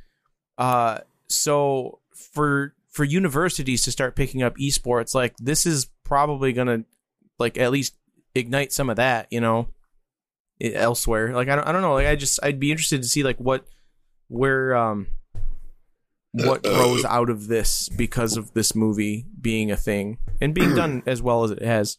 Uh, 0.56 0.98
so 1.28 1.98
for 2.32 2.74
for 2.88 3.04
universities 3.04 3.82
to 3.82 3.90
start 3.92 4.14
picking 4.16 4.42
up 4.42 4.56
esports, 4.56 5.14
like 5.14 5.34
this 5.38 5.66
is 5.66 5.88
probably 6.04 6.52
gonna 6.54 6.84
like 7.38 7.58
at 7.58 7.72
least 7.72 7.94
ignite 8.34 8.72
some 8.72 8.88
of 8.88 8.96
that, 8.96 9.26
you 9.30 9.40
know, 9.40 9.60
i- 9.62 9.66
elsewhere. 10.60 11.32
Like 11.34 11.48
I 11.48 11.56
don't, 11.56 11.66
I 11.66 11.72
don't 11.72 11.82
know. 11.82 11.94
Like 11.94 12.06
I 12.06 12.16
just, 12.16 12.38
I'd 12.42 12.60
be 12.60 12.70
interested 12.70 13.02
to 13.02 13.08
see 13.08 13.22
like 13.22 13.38
what, 13.38 13.64
where, 14.28 14.74
um, 14.76 15.06
what 16.32 16.62
grows 16.64 17.04
out 17.04 17.30
of 17.30 17.46
this 17.46 17.88
because 17.88 18.36
of 18.36 18.52
this 18.54 18.74
movie 18.74 19.24
being 19.40 19.70
a 19.70 19.76
thing 19.76 20.18
and 20.40 20.52
being 20.54 20.74
done 20.76 21.02
as 21.06 21.22
well 21.22 21.44
as 21.44 21.50
it 21.52 21.62
has. 21.62 21.98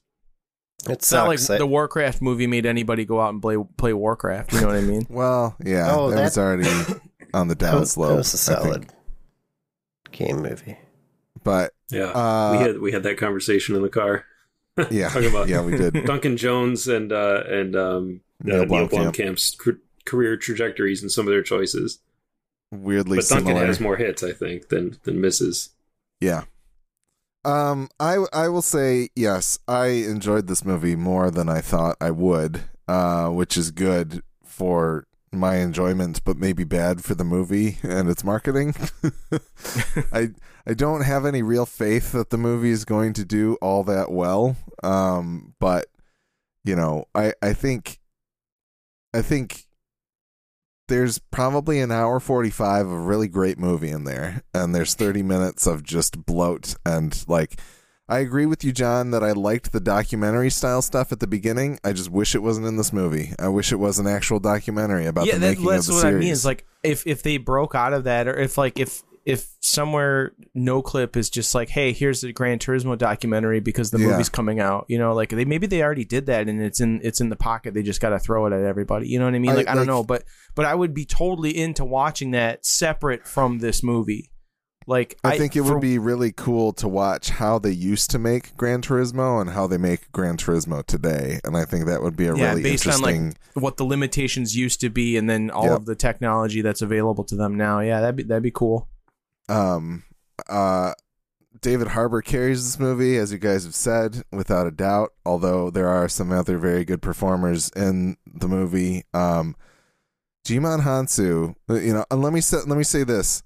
It's 0.90 1.10
not 1.12 1.28
like. 1.28 1.40
I- 1.50 1.58
the 1.58 1.66
Warcraft 1.66 2.22
movie 2.22 2.46
made 2.48 2.66
anybody 2.66 3.06
go 3.06 3.22
out 3.22 3.30
and 3.34 3.42
play 3.42 3.56
play 3.78 3.94
Warcraft. 3.94 4.52
You 4.54 4.62
know 4.62 4.68
what 4.68 4.76
I 4.76 4.82
mean? 4.82 5.06
Well, 5.10 5.56
yeah, 5.64 5.88
Oh, 5.96 6.10
that, 6.10 6.16
that- 6.18 6.24
was 6.24 6.38
already 6.38 6.70
on 7.34 7.48
the 7.48 7.56
down 7.56 7.86
slope. 7.86 8.10
that 8.10 8.16
was 8.18 8.50
a 8.50 8.52
I 8.52 8.56
think. 8.56 8.66
solid 8.66 8.94
game 10.12 10.42
movie. 10.42 10.78
But 11.44 11.72
yeah, 11.90 12.06
uh, 12.12 12.52
we 12.52 12.58
had 12.64 12.80
we 12.82 12.92
had 12.92 13.04
that 13.04 13.18
conversation 13.18 13.76
in 13.76 13.82
the 13.84 13.90
car. 13.90 14.26
Yeah, 14.92 15.10
Talking 15.14 15.30
about 15.30 15.48
yeah, 15.48 15.62
we 15.62 15.78
did. 15.78 16.06
Duncan 16.06 16.38
Jones 16.38 16.88
and 16.88 17.12
uh, 17.12 17.44
and 17.48 17.76
um, 17.76 18.22
Neill 18.44 18.62
uh, 18.62 18.66
Neill 18.66 18.88
Blomkamp's 18.88 19.58
career 20.06 20.38
trajectories 20.38 21.02
and 21.02 21.12
some 21.12 21.26
of 21.28 21.32
their 21.32 21.44
choices. 21.44 22.00
Weirdly 22.72 23.18
But 23.18 23.28
Duncan 23.28 23.48
similar. 23.48 23.66
has 23.66 23.80
more 23.80 23.96
hits, 23.96 24.22
I 24.24 24.32
think, 24.34 24.70
than 24.70 24.98
than 25.04 25.22
misses. 25.22 25.70
Yeah. 26.20 26.44
Um, 27.46 27.90
I 28.00 28.26
I 28.34 28.48
will 28.50 28.62
say 28.64 29.10
yes. 29.16 29.60
I 29.68 29.88
enjoyed 29.88 30.48
this 30.48 30.66
movie 30.66 30.96
more 30.96 31.30
than 31.32 31.48
I 31.48 31.62
thought 31.62 31.96
I 32.02 32.12
would, 32.12 32.62
uh, 32.88 33.30
which 33.30 33.56
is 33.56 33.72
good 33.72 34.24
for 34.44 35.06
my 35.32 35.58
enjoyment, 35.58 36.24
but 36.24 36.38
maybe 36.38 36.64
bad 36.64 37.04
for 37.04 37.16
the 37.16 37.24
movie 37.24 37.78
and 37.84 38.10
its 38.10 38.24
marketing. 38.24 38.76
I 40.12 40.30
I 40.68 40.74
don't 40.74 41.02
have 41.02 41.26
any 41.26 41.42
real 41.42 41.66
faith 41.66 42.12
that 42.14 42.30
the 42.30 42.38
movie 42.38 42.72
is 42.72 42.86
going 42.86 43.14
to 43.14 43.26
do 43.26 43.56
all 43.62 43.84
that 43.84 44.12
well. 44.12 44.56
Um, 44.84 45.54
but 45.60 45.88
you 46.64 46.76
know, 46.76 47.06
I 47.14 47.34
I 47.42 47.54
think 47.54 48.00
I 49.14 49.22
think 49.22 49.66
there's 50.88 51.20
probably 51.20 51.80
an 51.80 51.92
hour 51.92 52.20
45 52.20 52.88
of 52.88 53.06
really 53.06 53.28
great 53.28 53.58
movie 53.58 53.90
in 53.90 54.04
there 54.04 54.44
and 54.54 54.76
there's 54.76 54.94
30 54.94 55.24
minutes 55.24 55.66
of 55.66 55.82
just 55.84 56.26
bloat 56.26 56.76
and 56.86 57.26
like 57.28 57.60
I 58.08 58.20
agree 58.20 58.46
with 58.46 58.64
you 58.64 58.72
Jon 58.72 59.10
that 59.12 59.24
I 59.24 59.32
liked 59.32 59.72
the 59.72 59.80
documentary 59.80 60.52
style 60.52 60.82
stuff 60.84 61.12
at 61.12 61.20
the 61.20 61.26
beginning. 61.28 61.80
I 61.84 61.92
just 61.92 62.12
wish 62.12 62.36
it 62.36 62.44
wasn't 62.44 62.68
in 62.68 62.78
this 62.78 62.94
movie. 62.94 63.34
I 63.40 63.48
wish 63.48 63.72
it 63.72 63.78
was 63.78 63.98
an 63.98 64.06
actual 64.06 64.40
documentary 64.40 65.08
about 65.08 65.26
yeah, 65.26 65.34
the 65.36 65.40
making 65.40 65.66
that's 65.66 65.88
of 65.88 65.96
the 65.96 65.98
what 65.98 66.02
series. 66.02 66.16
I 66.16 66.20
mean. 66.20 66.32
Is 66.32 66.46
like 66.46 66.66
if 66.84 67.08
if 67.08 67.24
they 67.24 67.38
broke 67.38 67.74
out 67.74 67.94
of 67.94 68.04
that, 68.04 68.28
or 68.28 68.36
if 68.38 68.58
like 68.60 68.80
if 68.80 69.02
if 69.26 69.48
somewhere 69.60 70.34
no 70.54 70.84
clip 70.84 71.18
is 71.18 71.32
just 71.32 71.56
like, 71.56 71.68
hey, 71.70 71.94
here's 71.94 72.22
the 72.22 72.32
Gran 72.32 72.60
Turismo 72.60 72.96
documentary 72.96 73.60
because 73.60 73.90
the 73.90 73.98
Yeah. 73.98 74.10
movie's 74.10 74.30
coming 74.30 74.60
out. 74.60 74.86
You 74.88 75.00
know, 75.00 75.16
like 75.16 75.30
they 75.30 75.46
maybe 75.46 75.66
they 75.66 75.82
already 75.82 76.06
did 76.06 76.28
that 76.28 76.48
and 76.48 76.62
it's 76.62 76.80
in 76.80 77.02
it's 77.04 77.22
in 77.22 77.30
the 77.30 77.36
pocket. 77.36 77.74
They 77.74 77.82
just 77.82 78.02
got 78.02 78.10
to 78.10 78.20
throw 78.20 78.46
it 78.46 78.54
at 78.54 78.62
everybody. 78.62 79.08
You 79.10 79.18
know 79.18 79.26
what 79.26 79.34
I 79.34 79.40
mean? 79.40 79.50
I- 79.50 79.56
Like 79.56 79.68
I, 79.68 79.72
don't 79.72 79.80
like- 79.80 79.88
know, 79.88 80.04
but 80.04 80.26
but 80.54 80.66
I 80.66 80.76
would 80.76 80.94
be 80.94 81.06
totally 81.06 81.58
into 81.58 81.84
watching 81.84 82.30
that 82.32 82.68
separate 82.68 83.26
from 83.28 83.58
this 83.58 83.82
movie. 83.82 84.30
Like 84.88 85.18
I 85.24 85.36
think 85.38 85.56
it 85.56 85.62
would 85.62 85.82
be 85.82 85.98
really 85.98 86.32
cool 86.32 86.72
to 86.74 86.88
watch 86.88 87.30
how 87.32 87.58
they 87.58 87.72
used 87.72 88.12
to 88.12 88.20
make 88.20 88.56
Gran 88.56 88.82
Turismo 88.84 89.42
and 89.42 89.50
how 89.50 89.66
they 89.66 89.78
make 89.80 90.12
Gran 90.12 90.38
Turismo 90.38 90.86
today, 90.86 91.40
and 91.44 91.58
I 91.58 91.66
think 91.66 91.86
that 91.88 92.04
would 92.04 92.16
be 92.16 92.28
a 92.28 92.36
yeah, 92.36 92.50
really 92.50 92.62
based 92.62 92.86
on 92.86 92.94
interesting. 92.94 93.28
like 93.56 93.64
what 93.64 93.78
the 93.78 93.84
limitations 93.84 94.56
used 94.56 94.80
to 94.82 94.90
be, 94.92 95.18
and 95.18 95.28
then 95.28 95.50
all 95.50 95.66
Yep. 95.66 95.74
of 95.78 95.86
the 95.86 95.96
technology 95.96 96.62
that's 96.62 96.84
available 96.84 97.24
to 97.24 97.36
them 97.36 97.56
now. 97.58 97.80
Yeah, 97.80 98.00
that'd 98.00 98.16
be 98.16 98.24
that'd 98.24 98.44
be 98.44 98.52
cool. 98.52 98.88
um, 99.50 100.04
uh, 100.50 100.94
David 101.62 101.88
Harbour 101.88 102.22
carries 102.22 102.64
this 102.64 102.80
movie, 102.80 103.18
as 103.18 103.32
you 103.32 103.40
guys 103.40 103.64
have 103.64 103.74
said, 103.74 104.22
without 104.32 104.68
a 104.68 104.72
doubt. 104.72 105.14
Although 105.26 105.72
there 105.72 105.88
are 105.88 106.08
some 106.08 106.32
other 106.32 106.60
very 106.60 106.86
good 106.86 107.02
performers 107.02 107.72
in 107.76 108.18
the 108.32 108.48
movie. 108.48 109.04
Um, 109.16 109.56
Djimon 110.46 110.82
Hounsou, 110.82 111.56
you 111.70 111.94
know, 111.94 112.06
and 112.12 112.22
let 112.22 112.34
me 112.34 112.42
say, 112.42 112.58
let 112.68 112.78
me 112.78 112.84
say 112.84 113.04
this: 113.04 113.42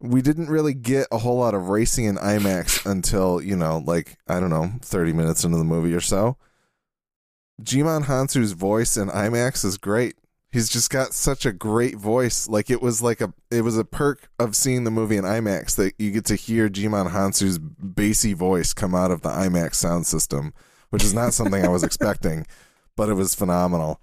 we 0.00 0.22
didn't 0.22 0.48
really 0.48 0.74
get 0.74 1.06
a 1.12 1.18
whole 1.18 1.38
lot 1.38 1.54
of 1.54 1.68
racing 1.68 2.06
in 2.06 2.16
IMAX 2.16 2.84
until 2.90 3.40
you 3.42 3.56
know, 3.56 3.82
like 3.84 4.16
I 4.26 4.40
don't 4.40 4.50
know, 4.50 4.72
thirty 4.82 5.12
minutes 5.12 5.44
into 5.44 5.58
the 5.58 5.64
movie 5.64 5.94
or 5.94 6.00
so. 6.00 6.36
Djimon 7.62 8.04
Hounsou's 8.04 8.52
voice 8.52 8.96
in 8.96 9.08
IMAX 9.08 9.64
is 9.64 9.76
great. 9.76 10.16
He's 10.52 10.68
just 10.68 10.90
got 10.90 11.12
such 11.14 11.46
a 11.46 11.52
great 11.52 11.96
voice. 11.96 12.48
Like 12.48 12.70
it 12.70 12.82
was 12.82 13.02
like 13.02 13.20
a 13.20 13.32
it 13.50 13.60
was 13.60 13.76
a 13.76 13.84
perk 13.84 14.30
of 14.38 14.56
seeing 14.56 14.84
the 14.84 14.90
movie 14.90 15.16
in 15.16 15.24
IMAX 15.24 15.76
that 15.76 15.94
you 15.98 16.10
get 16.10 16.24
to 16.26 16.34
hear 16.34 16.68
Djimon 16.68 17.10
Hounsou's 17.10 17.58
bassy 17.58 18.32
voice 18.32 18.72
come 18.72 18.94
out 18.94 19.10
of 19.10 19.20
the 19.20 19.28
IMAX 19.28 19.74
sound 19.74 20.06
system, 20.06 20.52
which 20.88 21.04
is 21.04 21.14
not 21.14 21.34
something 21.34 21.64
I 21.64 21.68
was 21.68 21.82
expecting, 21.84 22.46
but 22.96 23.08
it 23.08 23.14
was 23.14 23.34
phenomenal. 23.34 24.00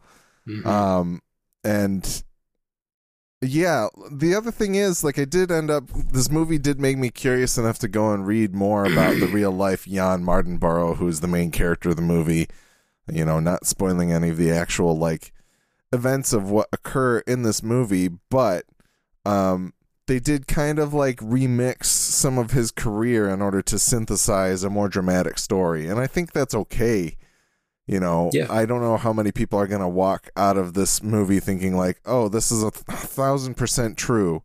Um 0.64 1.22
and 1.64 2.24
yeah, 3.42 3.88
the 4.12 4.34
other 4.34 4.52
thing 4.52 4.76
is 4.76 5.04
like 5.04 5.20
I 5.20 5.26
did 5.26 5.52
end 5.52 5.70
up 5.70 5.88
this 5.90 6.32
movie 6.32 6.58
did 6.58 6.80
make 6.80 6.98
me 6.98 7.10
curious 7.10 7.58
enough 7.58 7.78
to 7.80 7.88
go 7.88 8.12
and 8.12 8.26
read 8.26 8.56
more 8.56 8.86
about 8.86 9.20
the 9.20 9.28
real 9.32 9.52
life 9.52 9.86
Jann 9.86 10.24
Mardenborough, 10.24 10.98
who's 10.98 11.20
the 11.20 11.28
main 11.28 11.52
character 11.52 11.90
of 11.90 11.98
the 11.98 12.02
movie. 12.02 12.48
You 13.12 13.26
know, 13.26 13.40
not 13.40 13.68
spoiling 13.68 14.12
any 14.12 14.30
of 14.30 14.38
the 14.38 14.52
actual 14.52 14.98
like 14.98 15.32
events 15.94 16.34
of 16.34 16.50
what 16.50 16.68
occur 16.74 17.20
in 17.20 17.44
this 17.44 17.62
movie, 17.62 18.10
but 18.30 18.66
um, 19.24 19.74
they 20.08 20.20
did 20.20 20.48
kind 20.48 20.80
of 20.80 20.94
like 20.94 21.18
remix 21.20 21.86
some 21.86 22.38
of 22.38 22.52
his 22.52 22.72
career 22.72 23.30
in 23.30 23.42
order 23.42 23.62
to 23.62 23.78
synthesize 23.78 24.64
a 24.64 24.70
more 24.70 24.90
dramatic 24.90 25.38
story, 25.38 25.88
and 25.88 26.00
I 26.00 26.08
think 26.08 26.32
that's 26.32 26.56
okay. 26.56 27.16
You 27.88 28.00
know, 28.02 28.30
Yeah. 28.34 28.48
I 28.50 28.66
don't 28.66 28.82
know 28.82 28.98
how 28.98 29.14
many 29.14 29.32
people 29.32 29.58
are 29.60 29.68
going 29.68 29.82
to 29.82 29.88
walk 29.88 30.30
out 30.36 30.58
of 30.58 30.74
this 30.74 31.02
movie 31.02 31.40
thinking 31.40 31.76
like, 31.78 32.02
"Oh, 32.06 32.28
this 32.28 32.52
is 32.52 32.62
a 32.62 32.72
th- 32.72 32.84
thousand 33.00 33.56
percent 33.56 33.98
true." 33.98 34.44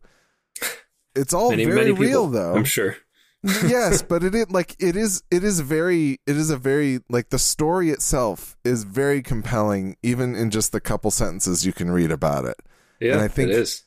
It's 1.15 1.33
all 1.33 1.49
many, 1.51 1.65
very 1.65 1.75
many 1.77 1.89
people, 1.91 2.03
real, 2.05 2.27
though 2.27 2.55
I'm 2.55 2.63
sure. 2.63 2.95
yes, 3.43 4.01
but 4.01 4.23
it 4.23 4.33
is 4.33 4.49
like 4.49 4.75
it 4.79 4.95
is 4.95 5.21
it 5.29 5.43
is 5.43 5.59
very 5.59 6.19
it 6.25 6.37
is 6.37 6.49
a 6.49 6.57
very 6.57 7.01
like 7.09 7.29
the 7.29 7.37
story 7.37 7.89
itself 7.89 8.55
is 8.63 8.83
very 8.85 9.21
compelling 9.21 9.97
even 10.01 10.33
in 10.35 10.49
just 10.49 10.71
the 10.71 10.79
couple 10.79 11.11
sentences 11.11 11.65
you 11.65 11.73
can 11.73 11.91
read 11.91 12.09
about 12.11 12.45
it. 12.45 12.55
Yeah, 13.01 13.13
And 13.13 13.21
I 13.21 13.27
think- 13.27 13.49
it 13.49 13.55
is. 13.57 13.83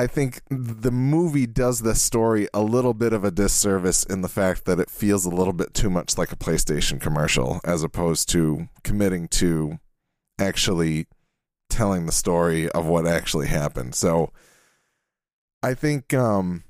I 0.00 0.06
think 0.06 0.40
the 0.48 0.90
movie 0.90 1.46
does 1.46 1.80
the 1.80 1.94
story 1.94 2.48
a 2.54 2.62
little 2.62 2.94
bit 2.94 3.12
of 3.12 3.22
a 3.22 3.30
disservice 3.30 4.02
in 4.02 4.22
the 4.22 4.30
fact 4.30 4.64
that 4.64 4.80
it 4.80 4.88
feels 4.88 5.26
a 5.26 5.30
little 5.30 5.52
bit 5.52 5.74
too 5.74 5.90
much 5.90 6.16
like 6.16 6.32
a 6.32 6.36
PlayStation 6.36 6.98
commercial 6.98 7.60
as 7.64 7.82
opposed 7.82 8.26
to 8.30 8.70
committing 8.82 9.28
to 9.28 9.78
actually 10.38 11.06
telling 11.68 12.06
the 12.06 12.12
story 12.12 12.70
of 12.70 12.86
what 12.86 13.06
actually 13.06 13.48
happened. 13.48 13.94
So 13.94 14.32
I 15.62 15.74
think 15.74 16.14
um 16.14 16.64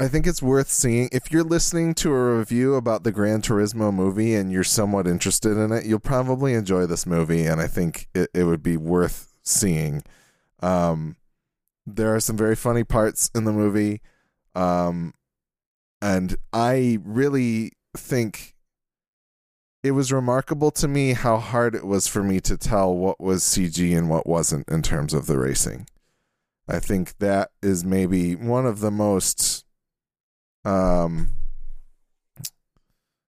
I 0.00 0.08
think 0.08 0.26
it's 0.26 0.42
worth 0.42 0.68
seeing. 0.68 1.08
If 1.12 1.30
you're 1.30 1.44
listening 1.44 1.94
to 1.94 2.12
a 2.12 2.36
review 2.36 2.74
about 2.74 3.04
the 3.04 3.12
Gran 3.12 3.42
Turismo 3.42 3.94
movie 3.94 4.34
and 4.34 4.50
you're 4.50 4.64
somewhat 4.64 5.06
interested 5.06 5.56
in 5.56 5.70
it, 5.70 5.86
you'll 5.86 6.00
probably 6.00 6.54
enjoy 6.54 6.86
this 6.86 7.06
movie 7.06 7.46
and 7.46 7.60
I 7.60 7.68
think 7.68 8.08
it, 8.12 8.28
it 8.34 8.42
would 8.42 8.64
be 8.64 8.76
worth 8.76 9.32
seeing. 9.44 10.02
Um 10.58 11.14
there 11.86 12.14
are 12.14 12.20
some 12.20 12.36
very 12.36 12.56
funny 12.56 12.84
parts 12.84 13.30
in 13.34 13.44
the 13.44 13.52
movie. 13.52 14.00
Um 14.54 15.14
and 16.02 16.36
I 16.52 16.98
really 17.04 17.72
think 17.96 18.54
it 19.82 19.92
was 19.92 20.12
remarkable 20.12 20.70
to 20.72 20.88
me 20.88 21.12
how 21.12 21.38
hard 21.38 21.74
it 21.74 21.86
was 21.86 22.08
for 22.08 22.22
me 22.22 22.40
to 22.40 22.56
tell 22.56 22.94
what 22.94 23.20
was 23.20 23.44
CG 23.44 23.96
and 23.96 24.10
what 24.10 24.26
wasn't 24.26 24.68
in 24.68 24.82
terms 24.82 25.14
of 25.14 25.26
the 25.26 25.38
racing. 25.38 25.86
I 26.68 26.80
think 26.80 27.18
that 27.18 27.50
is 27.62 27.84
maybe 27.84 28.34
one 28.34 28.66
of 28.66 28.80
the 28.80 28.90
most 28.90 29.64
um 30.64 31.28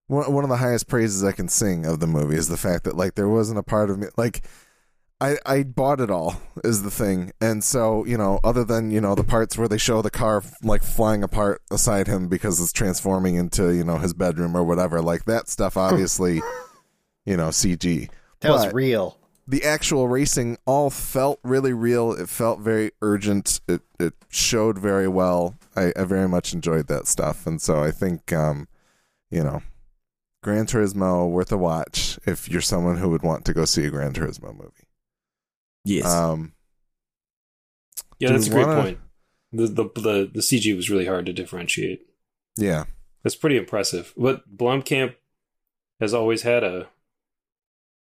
one 0.09 0.33
one 0.33 0.43
of 0.43 0.51
the 0.51 0.57
highest 0.57 0.89
praises 0.89 1.23
I 1.23 1.33
can 1.33 1.49
sing 1.49 1.87
of 1.87 2.01
the 2.01 2.07
movie 2.07 2.37
is 2.37 2.49
the 2.49 2.57
fact 2.57 2.85
that 2.85 2.97
like 2.97 3.15
there 3.15 3.29
wasn't 3.29 3.61
a 3.61 3.63
part 3.63 3.91
of 3.91 3.99
me 3.99 4.09
like 4.17 4.45
I 5.21 5.37
I 5.45 5.63
bought 5.65 6.01
it 6.01 6.11
all 6.11 6.41
is 6.63 6.83
the 6.83 6.91
thing. 6.91 7.33
And 7.41 7.65
so, 7.65 8.05
you 8.05 8.17
know, 8.17 8.39
other 8.45 8.65
than, 8.65 8.91
you 8.91 9.01
know, 9.01 9.15
the 9.15 9.25
parts 9.25 9.59
where 9.59 9.67
they 9.69 9.79
show 9.79 10.01
the 10.03 10.11
car 10.11 10.43
like 10.63 10.83
flying 10.85 11.23
apart 11.25 11.61
beside 11.69 12.07
him 12.07 12.29
because 12.29 12.61
it's 12.61 12.73
transforming 12.73 13.35
into, 13.35 13.71
you 13.75 13.83
know, 13.85 13.99
his 13.99 14.15
bedroom 14.15 14.57
or 14.57 14.63
whatever, 14.63 15.03
like 15.03 15.25
that 15.25 15.49
stuff 15.49 15.77
obviously, 15.89 16.41
you 17.27 17.37
know, 17.37 17.49
CG. 17.49 18.09
That 18.41 18.53
was 18.53 18.67
But- 18.67 18.75
real. 18.75 19.19
the 19.49 19.65
actual 19.65 20.07
racing 20.09 20.59
all 20.67 20.91
felt 20.91 21.41
really 21.43 21.73
real. 21.73 22.13
It 22.13 22.29
felt 22.29 22.61
very 22.61 22.93
urgent. 23.03 23.61
It 23.67 23.81
it 23.99 24.15
showed 24.29 24.79
very 24.79 25.09
well. 25.09 25.57
I, 25.75 25.93
I 25.97 26.05
very 26.05 26.29
much 26.29 26.53
enjoyed 26.53 26.87
that 26.89 27.07
stuff, 27.09 27.47
and 27.47 27.61
so 27.61 27.83
I 27.83 27.91
think, 27.91 28.33
um, 28.33 28.69
you 29.31 29.43
know, 29.43 29.63
Gran 30.43 30.67
Turismo 30.67 31.29
worth 31.31 31.51
a 31.51 31.57
watch 31.57 32.19
if 32.27 32.49
you're 32.49 32.61
someone 32.61 32.99
who 32.99 33.09
would 33.11 33.23
want 33.23 33.45
to 33.47 33.55
go 33.55 33.65
see 33.65 33.85
a 33.87 33.91
Gran 33.91 34.13
Turismo 34.13 34.53
movie. 34.57 34.87
Yes. 35.89 36.07
Um, 36.07 36.53
Yeah, 38.19 38.33
that's 38.33 38.47
a 38.47 38.51
great 38.51 38.67
wanna- 38.67 38.83
point. 38.83 38.99
The, 39.53 39.67
the 39.67 39.85
the 39.95 40.31
the 40.35 40.41
CG 40.43 40.77
was 40.77 40.91
really 40.91 41.07
hard 41.07 41.25
to 41.27 41.33
differentiate. 41.33 42.07
yeah, 42.59 42.85
That's 43.23 43.35
pretty 43.37 43.57
impressive. 43.57 44.13
But 44.17 44.55
Blomkamp 44.55 45.15
has 46.01 46.13
always 46.13 46.43
had 46.43 46.63
a 46.63 46.89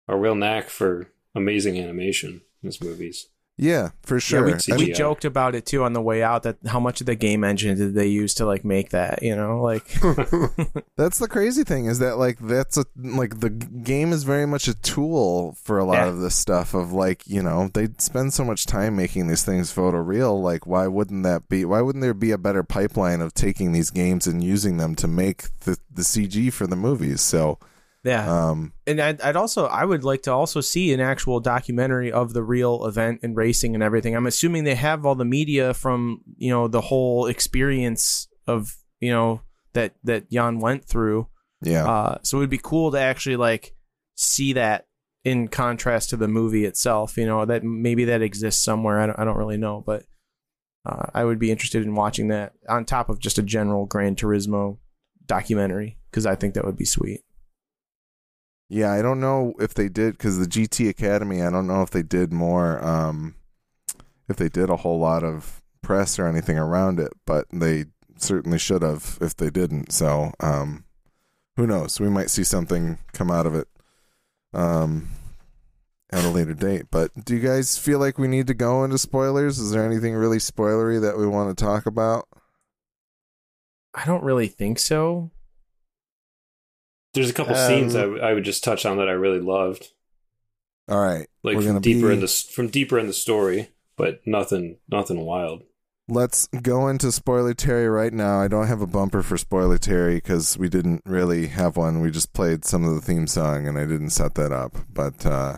a 0.08 0.16
real 0.16 0.34
knack 0.34 0.68
for 0.68 1.12
amazing 1.34 1.78
animation 1.78 2.42
in 2.62 2.66
his 2.66 2.80
movies. 2.80 3.28
Yeah, 3.58 3.90
for 4.02 4.20
sure. 4.20 4.48
Yeah, 4.48 4.74
I 4.74 4.76
we 4.76 4.92
joked 4.92 5.24
about 5.24 5.54
it 5.54 5.64
too 5.64 5.82
on 5.84 5.92
the 5.94 6.02
way 6.02 6.22
out. 6.22 6.42
That 6.42 6.56
how 6.66 6.78
much 6.78 7.00
of 7.00 7.06
the 7.06 7.14
game 7.14 7.42
engine 7.44 7.76
did 7.78 7.94
they 7.94 8.06
use 8.06 8.34
to 8.34 8.44
like 8.46 8.64
make 8.64 8.90
that? 8.90 9.22
You 9.22 9.34
know, 9.34 9.62
like 9.62 9.86
That's 10.96 11.18
the 11.18 11.28
crazy 11.28 11.64
thing 11.64 11.86
is 11.86 11.98
that 12.00 12.18
like 12.18 12.38
that's 12.38 12.76
a 12.76 12.84
like 12.96 13.40
the 13.40 13.50
game 13.50 14.12
is 14.12 14.24
very 14.24 14.46
much 14.46 14.68
a 14.68 14.74
tool 14.74 15.56
for 15.62 15.78
a 15.78 15.84
lot 15.84 15.94
Yeah. 15.94 16.08
of 16.08 16.18
this 16.18 16.34
stuff 16.34 16.74
of 16.74 16.92
like 16.92 17.26
you 17.26 17.42
know 17.42 17.70
they 17.72 17.88
spend 17.98 18.32
so 18.34 18.44
much 18.44 18.66
time 18.66 18.96
making 18.96 19.28
these 19.28 19.44
things 19.44 19.72
photoreal 19.74 20.40
like 20.42 20.66
why 20.66 20.86
wouldn't 20.86 21.22
that 21.24 21.48
be 21.48 21.64
why 21.64 21.80
wouldn't 21.80 22.02
there 22.02 22.14
be 22.14 22.30
a 22.32 22.38
better 22.38 22.62
pipeline 22.62 23.20
of 23.20 23.34
taking 23.34 23.72
these 23.72 23.90
games 23.90 24.26
and 24.26 24.42
using 24.44 24.76
them 24.76 24.94
to 24.96 25.08
make 25.08 25.44
the 25.60 25.78
the 25.92 26.02
CG 26.02 26.52
for 26.52 26.66
the 26.66 26.76
movies 26.76 27.20
so 27.20 27.58
yeah. 28.06 28.50
um 28.50 28.72
and 28.86 29.00
I'd, 29.00 29.20
I'd 29.20 29.36
also 29.36 29.66
I 29.66 29.84
would 29.84 30.04
like 30.04 30.22
to 30.22 30.32
also 30.32 30.60
see 30.60 30.92
an 30.92 31.00
actual 31.00 31.40
documentary 31.40 32.12
of 32.12 32.32
the 32.32 32.42
real 32.42 32.86
event 32.86 33.20
and 33.22 33.36
racing 33.36 33.74
and 33.74 33.82
everything. 33.82 34.14
I'm 34.14 34.26
assuming 34.26 34.64
they 34.64 34.74
have 34.74 35.04
all 35.04 35.14
the 35.14 35.24
media 35.24 35.74
from 35.74 36.22
you 36.36 36.50
know 36.50 36.68
the 36.68 36.80
whole 36.80 37.26
experience 37.26 38.28
of 38.46 38.76
you 39.00 39.10
know 39.10 39.42
that 39.74 39.94
that 40.04 40.30
Jann 40.30 40.60
went 40.60 40.84
through. 40.84 41.28
yeah 41.62 41.86
Uh, 41.86 42.18
so 42.22 42.38
it 42.38 42.40
would 42.40 42.50
be 42.50 42.60
cool 42.62 42.92
to 42.92 42.98
actually 42.98 43.36
like 43.36 43.74
see 44.14 44.54
that 44.54 44.86
in 45.24 45.48
contrast 45.48 46.10
to 46.10 46.16
the 46.16 46.28
movie 46.28 46.64
itself. 46.64 47.16
You 47.16 47.26
know 47.26 47.44
that 47.44 47.64
maybe 47.64 48.04
that 48.06 48.22
exists 48.22 48.64
somewhere. 48.64 49.00
I 49.00 49.06
don't, 49.06 49.18
I 49.18 49.24
don't 49.24 49.36
really 49.36 49.58
know, 49.58 49.82
but 49.84 50.04
uh, 50.86 51.06
I 51.12 51.24
would 51.24 51.38
be 51.38 51.50
interested 51.50 51.82
in 51.82 51.94
watching 51.94 52.28
that 52.28 52.52
on 52.68 52.84
top 52.84 53.08
of 53.08 53.18
just 53.18 53.38
a 53.38 53.42
general 53.42 53.86
Gran 53.86 54.14
Turismo 54.14 54.78
documentary 55.26 55.98
because 56.10 56.26
I 56.26 56.36
think 56.36 56.54
that 56.54 56.64
would 56.64 56.76
be 56.76 56.84
sweet. 56.84 57.22
Yeah, 58.68 58.92
I 58.92 59.00
don't 59.00 59.20
know 59.20 59.54
if 59.60 59.74
they 59.74 59.88
did 59.88 60.18
because 60.18 60.38
the 60.38 60.46
GT 60.46 60.88
Academy. 60.88 61.42
I 61.42 61.50
don't 61.50 61.66
know 61.66 61.82
if 61.82 61.90
they 61.90 62.02
did 62.02 62.32
more, 62.32 62.84
um, 62.84 63.36
if 64.28 64.36
they 64.36 64.48
did 64.48 64.70
a 64.70 64.76
whole 64.76 64.98
lot 64.98 65.22
of 65.22 65.62
press 65.82 66.18
or 66.18 66.26
anything 66.26 66.58
around 66.58 66.98
it, 66.98 67.12
but 67.26 67.46
they 67.52 67.84
certainly 68.18 68.58
should 68.58 68.82
have 68.82 69.18
if 69.20 69.36
they 69.36 69.50
didn't. 69.50 69.92
So, 69.92 70.32
um, 70.40 70.84
who 71.56 71.66
knows? 71.66 72.00
We 72.00 72.08
might 72.08 72.30
see 72.30 72.44
something 72.44 72.98
come 73.12 73.30
out 73.30 73.46
of 73.46 73.54
it 73.54 73.68
um, 74.52 75.08
at 76.10 76.24
a 76.24 76.30
later 76.30 76.54
date. 76.54 76.86
But 76.90 77.12
do 77.24 77.36
you 77.36 77.46
guys 77.46 77.78
feel 77.78 78.00
like 78.00 78.18
we 78.18 78.28
need 78.28 78.48
to 78.48 78.54
go 78.54 78.82
into 78.82 78.98
spoilers? 78.98 79.58
Is 79.58 79.70
there 79.70 79.84
anything 79.86 80.14
really 80.14 80.38
spoilery 80.38 81.00
that 81.00 81.16
we 81.16 81.26
want 81.26 81.56
to 81.56 81.64
talk 81.64 81.86
about? 81.86 82.26
I 83.94 84.04
don't 84.04 84.24
really 84.24 84.48
think 84.48 84.78
so. 84.78 85.30
There's 87.16 87.30
a 87.30 87.34
couple 87.34 87.56
Um, 87.56 87.66
scenes 87.66 87.96
I, 87.96 88.02
w- 88.02 88.20
I 88.22 88.32
would 88.32 88.44
just 88.44 88.62
touch 88.62 88.86
on 88.86 88.98
that 88.98 89.08
I 89.08 89.12
really 89.12 89.40
loved, 89.40 89.88
All 90.88 91.00
right, 91.00 91.26
like 91.42 91.56
from 91.60 91.80
deeper 91.80 92.06
be- 92.08 92.14
in 92.14 92.20
the 92.20 92.28
from 92.28 92.68
deeper 92.68 92.98
in 92.98 93.08
the 93.08 93.12
story, 93.12 93.70
but 93.96 94.20
nothing 94.26 94.76
nothing 94.88 95.20
wild. 95.20 95.64
Let's 96.08 96.46
go 96.62 96.86
into 96.86 97.10
spoiler 97.10 97.52
Terry 97.52 97.88
right 97.88 98.12
now. 98.12 98.40
I 98.40 98.46
don't 98.46 98.68
have 98.68 98.80
a 98.80 98.86
bumper 98.86 99.24
for 99.24 99.36
spoiler 99.36 99.76
Terry 99.76 100.14
because 100.16 100.56
we 100.56 100.68
didn't 100.68 101.02
really 101.04 101.48
have 101.48 101.76
one. 101.76 102.00
We 102.00 102.12
just 102.12 102.32
played 102.32 102.64
some 102.64 102.84
of 102.84 102.94
the 102.94 103.00
theme 103.00 103.26
song 103.26 103.66
and 103.66 103.76
I 103.76 103.86
didn't 103.86 104.10
set 104.10 104.36
that 104.36 104.52
up. 104.52 104.76
But 104.88 105.26
uh, 105.26 105.56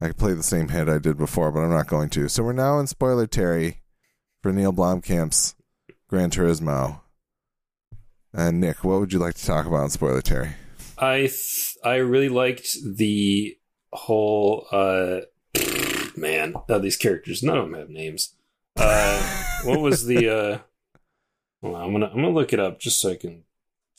I 0.00 0.06
could 0.06 0.16
play 0.16 0.32
the 0.32 0.42
same 0.42 0.68
hit 0.68 0.88
I 0.88 0.96
did 0.96 1.18
before, 1.18 1.52
but 1.52 1.60
I'm 1.60 1.68
not 1.68 1.88
going 1.88 2.08
to. 2.10 2.26
So 2.30 2.42
we're 2.42 2.54
now 2.54 2.78
in 2.78 2.86
spoiler 2.86 3.26
Terry 3.26 3.82
for 4.42 4.50
Neill 4.50 4.72
Blomkamp's 4.72 5.56
Gran 6.08 6.30
Turismo. 6.30 7.00
And 8.32 8.60
Nick, 8.60 8.84
what 8.84 9.00
would 9.00 9.12
you 9.12 9.18
like 9.18 9.34
to 9.34 9.44
talk 9.44 9.66
about 9.66 9.84
in 9.84 9.90
spoiler 9.90 10.22
Terry? 10.22 10.50
I 10.96 11.20
th- 11.20 11.76
I 11.84 11.96
really 11.96 12.28
liked 12.28 12.76
the 12.84 13.56
whole 13.92 14.66
uh 14.70 15.20
man 16.16 16.54
uh, 16.68 16.78
these 16.78 16.96
characters 16.96 17.42
none 17.42 17.58
of 17.58 17.64
them 17.64 17.74
have 17.78 17.88
names. 17.88 18.34
Uh, 18.76 19.20
what 19.64 19.80
was 19.80 20.06
the 20.06 20.28
uh? 20.28 20.58
Hold 21.62 21.74
on, 21.76 21.82
I'm 21.82 21.92
gonna 21.92 22.06
I'm 22.06 22.16
gonna 22.16 22.30
look 22.30 22.52
it 22.52 22.60
up 22.60 22.78
just 22.78 23.00
so 23.00 23.10
I 23.10 23.16
can. 23.16 23.44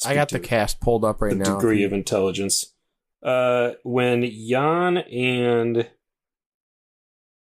I 0.05 0.13
got 0.15 0.29
the 0.29 0.37
speak 0.37 0.49
cast 0.49 0.79
pulled 0.79 1.03
up 1.05 1.21
right 1.21 1.29
the 1.37 1.43
now. 1.43 1.55
degree 1.55 1.83
of 1.83 1.93
intelligence. 1.93 2.73
Uh, 3.21 3.71
when 3.83 4.23
Jann 4.23 4.97
and 4.97 5.89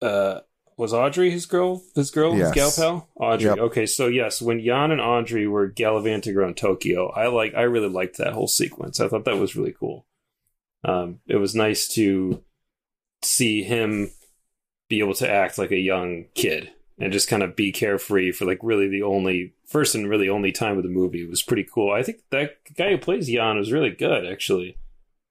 uh 0.02 0.40
was 0.78 0.94
Audrey 0.94 1.32
his 1.32 1.48
girl, 1.48 1.82
his 1.96 2.12
girl, 2.12 2.34
his 2.34 2.52
gal 2.52 2.72
pal, 2.74 3.10
Audrey. 3.16 3.50
Yep. 3.50 3.58
Okay, 3.58 3.86
so 3.88 4.08
yes, 4.08 4.42
when 4.42 4.64
Jann 4.64 4.92
and 4.92 5.02
Audrey 5.02 5.48
were 5.48 5.68
gallivanting 5.68 6.38
around 6.38 6.56
Tokyo, 6.56 7.10
I 7.10 7.28
like, 7.28 7.56
I 7.56 7.64
really 7.64 7.90
liked 7.90 8.18
that 8.18 8.34
whole 8.34 8.48
sequence. 8.48 9.00
I 9.00 9.08
thought 9.08 9.26
that 9.26 9.40
was 9.40 9.56
really 9.56 9.74
cool. 9.78 10.06
Um, 10.84 11.20
it 11.28 11.38
was 11.38 11.56
nice 11.56 11.88
to 11.90 12.44
see 13.24 13.64
him 13.64 14.12
be 14.88 15.00
able 15.00 15.16
to 15.16 15.30
act 15.30 15.58
like 15.58 15.72
a 15.72 15.78
young 15.78 16.26
kid 16.36 16.72
and 17.00 17.12
just 17.12 17.28
kind 17.28 17.44
of 17.44 17.56
be 17.56 17.72
carefree 17.72 18.32
for 18.32 18.46
like 18.46 18.60
really 18.62 18.88
the 18.88 19.02
only 19.02 19.54
first 19.66 19.96
and 19.96 20.10
really 20.10 20.30
only 20.30 20.52
time 20.52 20.78
of 20.78 20.84
the 20.84 20.90
movie 20.90 21.24
It 21.24 21.30
was 21.30 21.44
pretty 21.44 21.64
cool. 21.64 21.92
I 21.92 22.04
think 22.04 22.20
that 22.30 22.58
guy 22.76 22.92
who 22.92 22.98
plays 22.98 23.28
Jann 23.28 23.58
was 23.58 23.72
really 23.72 23.90
good, 23.90 24.26
actually. 24.26 24.78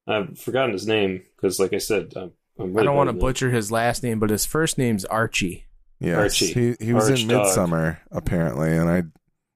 I've 0.08 0.38
forgotten 0.38 0.72
his 0.72 0.86
name 0.86 1.22
because, 1.34 1.58
like 1.58 1.72
I 1.72 1.78
said, 1.78 2.12
I'm, 2.16 2.20
really 2.22 2.32
I 2.58 2.82
don't 2.82 2.96
want 2.96 3.08
to 3.10 3.12
butcher 3.14 3.50
his 3.50 3.70
last 3.70 4.02
name, 4.02 4.18
but 4.18 4.30
his 4.30 4.46
first 4.46 4.78
name's 4.78 5.04
Archie. 5.04 5.66
Yes, 6.00 6.18
Archie. 6.42 6.52
he 6.78 6.86
he 6.86 6.92
was 6.92 7.08
in 7.08 7.30
Archdog. 7.30 7.46
Midsommar 7.70 7.98
apparently, 8.10 8.76
and 8.76 8.88
I 8.90 9.02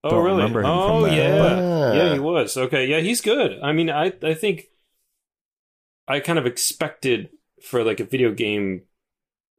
Oh, 0.02 0.10
Don't 0.10 0.24
really? 0.24 0.36
remember 0.38 0.60
him 0.60 0.64
from 0.66 0.72
oh, 0.78 1.02
that, 1.02 1.14
yeah, 1.14 1.38
but- 1.38 1.94
yeah, 1.96 2.12
he 2.14 2.18
was. 2.20 2.56
Okay, 2.56 2.86
yeah, 2.86 3.00
he's 3.00 3.20
good. 3.20 3.58
I 3.62 3.72
mean, 3.72 3.90
I 3.90 4.12
I 4.22 4.32
think 4.34 4.64
I 6.08 6.20
kind 6.20 6.38
of 6.38 6.46
expected 6.46 7.28
for 7.62 7.84
like 7.84 8.00
a 8.00 8.04
video 8.04 8.32
game 8.32 8.82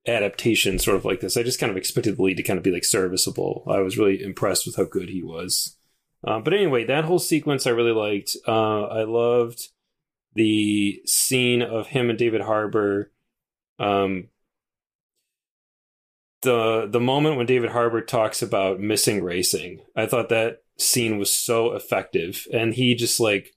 adaptation, 0.08 0.80
sort 0.80 0.98
of 0.98 1.06
like 1.06 1.20
this. 1.20 1.38
I 1.38 1.44
just 1.44 1.60
kind 1.60 1.70
of 1.70 1.78
expected 1.78 2.18
the 2.18 2.24
lead 2.24 2.38
to 2.38 2.44
kind 2.44 2.58
of 2.58 2.64
be 2.64 2.72
like 2.72 2.84
serviceable. 2.84 3.64
I 3.68 3.80
was 3.82 3.98
really 4.00 4.22
impressed 4.22 4.66
with 4.66 4.76
how 4.78 4.86
good 4.86 5.10
he 5.10 5.22
was. 5.22 5.78
Uh, 6.26 6.40
but 6.40 6.54
anyway, 6.54 6.86
that 6.86 7.06
whole 7.06 7.20
sequence 7.20 7.66
I 7.68 7.72
really 7.72 7.92
liked. 7.94 8.36
Uh, 8.48 8.84
I 8.86 9.04
loved 9.04 9.70
the 10.34 11.02
scene 11.06 11.62
of 11.62 11.88
him 11.88 12.10
and 12.10 12.18
David 12.18 12.42
Harbour. 12.42 13.12
Um, 13.82 14.28
the 16.42 16.88
the 16.90 17.00
moment 17.00 17.38
when 17.38 17.46
David 17.46 17.72
Harbour 17.72 18.02
talks 18.02 18.42
about 18.42 18.80
missing 18.80 19.24
racing, 19.24 19.82
I 19.96 20.06
thought 20.06 20.30
that 20.30 20.64
scene 20.78 21.18
was 21.18 21.34
so 21.34 21.74
effective, 21.74 22.48
and 22.54 22.74
he 22.74 22.96
just 22.96 23.20
like 23.20 23.56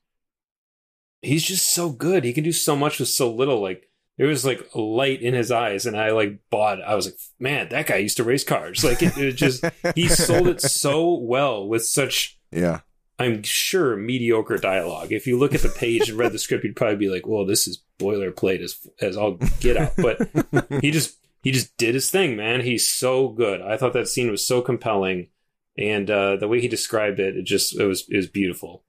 he's 1.23 1.45
just 1.45 1.73
so 1.73 1.91
good. 1.91 2.25
He 2.25 2.33
can 2.33 2.45
do 2.45 2.53
so 2.53 2.75
much 2.75 2.99
with 2.99 3.09
so 3.09 3.33
little. 3.33 3.61
Like 3.61 3.91
there 4.17 4.29
was 4.29 4.45
like 4.45 4.67
a 4.75 4.81
light 4.81 5.21
in 5.21 5.35
his 5.35 5.51
eyes, 5.51 5.85
and 5.85 5.97
I 5.97 6.11
like 6.13 6.41
bought. 6.51 6.83
I 6.83 6.95
was 6.95 7.07
like, 7.07 7.19
man, 7.39 7.69
that 7.69 7.87
guy 7.87 7.97
used 7.97 8.17
to 8.17 8.25
race 8.25 8.45
cars. 8.45 8.83
Like 8.83 9.03
it, 9.03 9.17
it 9.19 9.33
just 9.33 9.65
he 9.95 10.09
sold 10.09 10.49
it 10.49 10.63
so 10.63 11.15
well 11.15 11.69
with 11.69 11.85
such 11.85 12.39
yeah. 12.51 12.81
I'm 13.19 13.43
sure 13.45 13.95
mediocre 13.95 14.57
dialogue. 14.57 15.13
If 15.13 15.27
you 15.27 15.39
look 15.39 15.55
at 15.55 15.61
the 15.61 15.69
page 15.69 16.09
and 16.09 16.19
read 16.19 16.33
the 16.33 16.39
script, 16.39 16.65
you'd 16.65 16.77
probably 16.77 16.97
be 16.97 17.09
like, 17.09 17.27
"Well, 17.27 17.47
this 17.47 17.69
is 17.69 17.84
boilerplate 17.99 18.61
as 18.61 18.87
as 19.01 19.17
all 19.17 19.39
get 19.61 19.77
out." 19.77 19.93
But 19.97 20.29
he 20.81 20.91
just 20.91 21.19
he 21.43 21.53
just 21.53 21.77
did 21.77 21.95
his 21.95 22.11
thing, 22.11 22.37
man. 22.37 22.63
He's 22.63 22.89
so 22.89 23.29
good. 23.29 23.61
I 23.61 23.77
thought 23.77 23.93
that 23.93 24.09
scene 24.09 24.31
was 24.31 24.47
so 24.47 24.63
compelling, 24.63 25.29
and 25.77 26.11
uh, 26.11 26.37
the 26.37 26.49
way 26.49 26.61
he 26.61 26.69
described 26.69 27.21
it, 27.21 27.37
it 27.37 27.45
just 27.45 27.79
it 27.79 27.85
was 27.85 28.07
it 28.09 28.17
was 28.17 28.29
beautiful. 28.29 28.85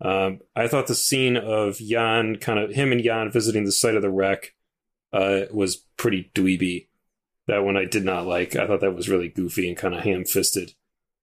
Um, 0.00 0.40
I 0.54 0.68
thought 0.68 0.86
the 0.86 0.94
scene 0.94 1.36
of 1.36 1.78
Jann, 1.78 2.36
kind 2.36 2.58
of 2.58 2.70
him 2.70 2.92
and 2.92 3.02
Jann 3.02 3.30
visiting 3.30 3.64
the 3.64 3.72
site 3.72 3.94
of 3.94 4.02
the 4.02 4.10
wreck, 4.10 4.54
uh, 5.12 5.42
was 5.50 5.76
pretty 5.96 6.30
dweeby. 6.34 6.88
That 7.46 7.64
one 7.64 7.76
I 7.76 7.84
did 7.84 8.04
not 8.04 8.26
like. 8.26 8.56
I 8.56 8.66
thought 8.66 8.80
that 8.80 8.94
was 8.94 9.08
really 9.08 9.28
goofy 9.28 9.68
and 9.68 9.76
kind 9.76 9.94
of 9.94 10.02
ham 10.02 10.24
fisted. 10.24 10.74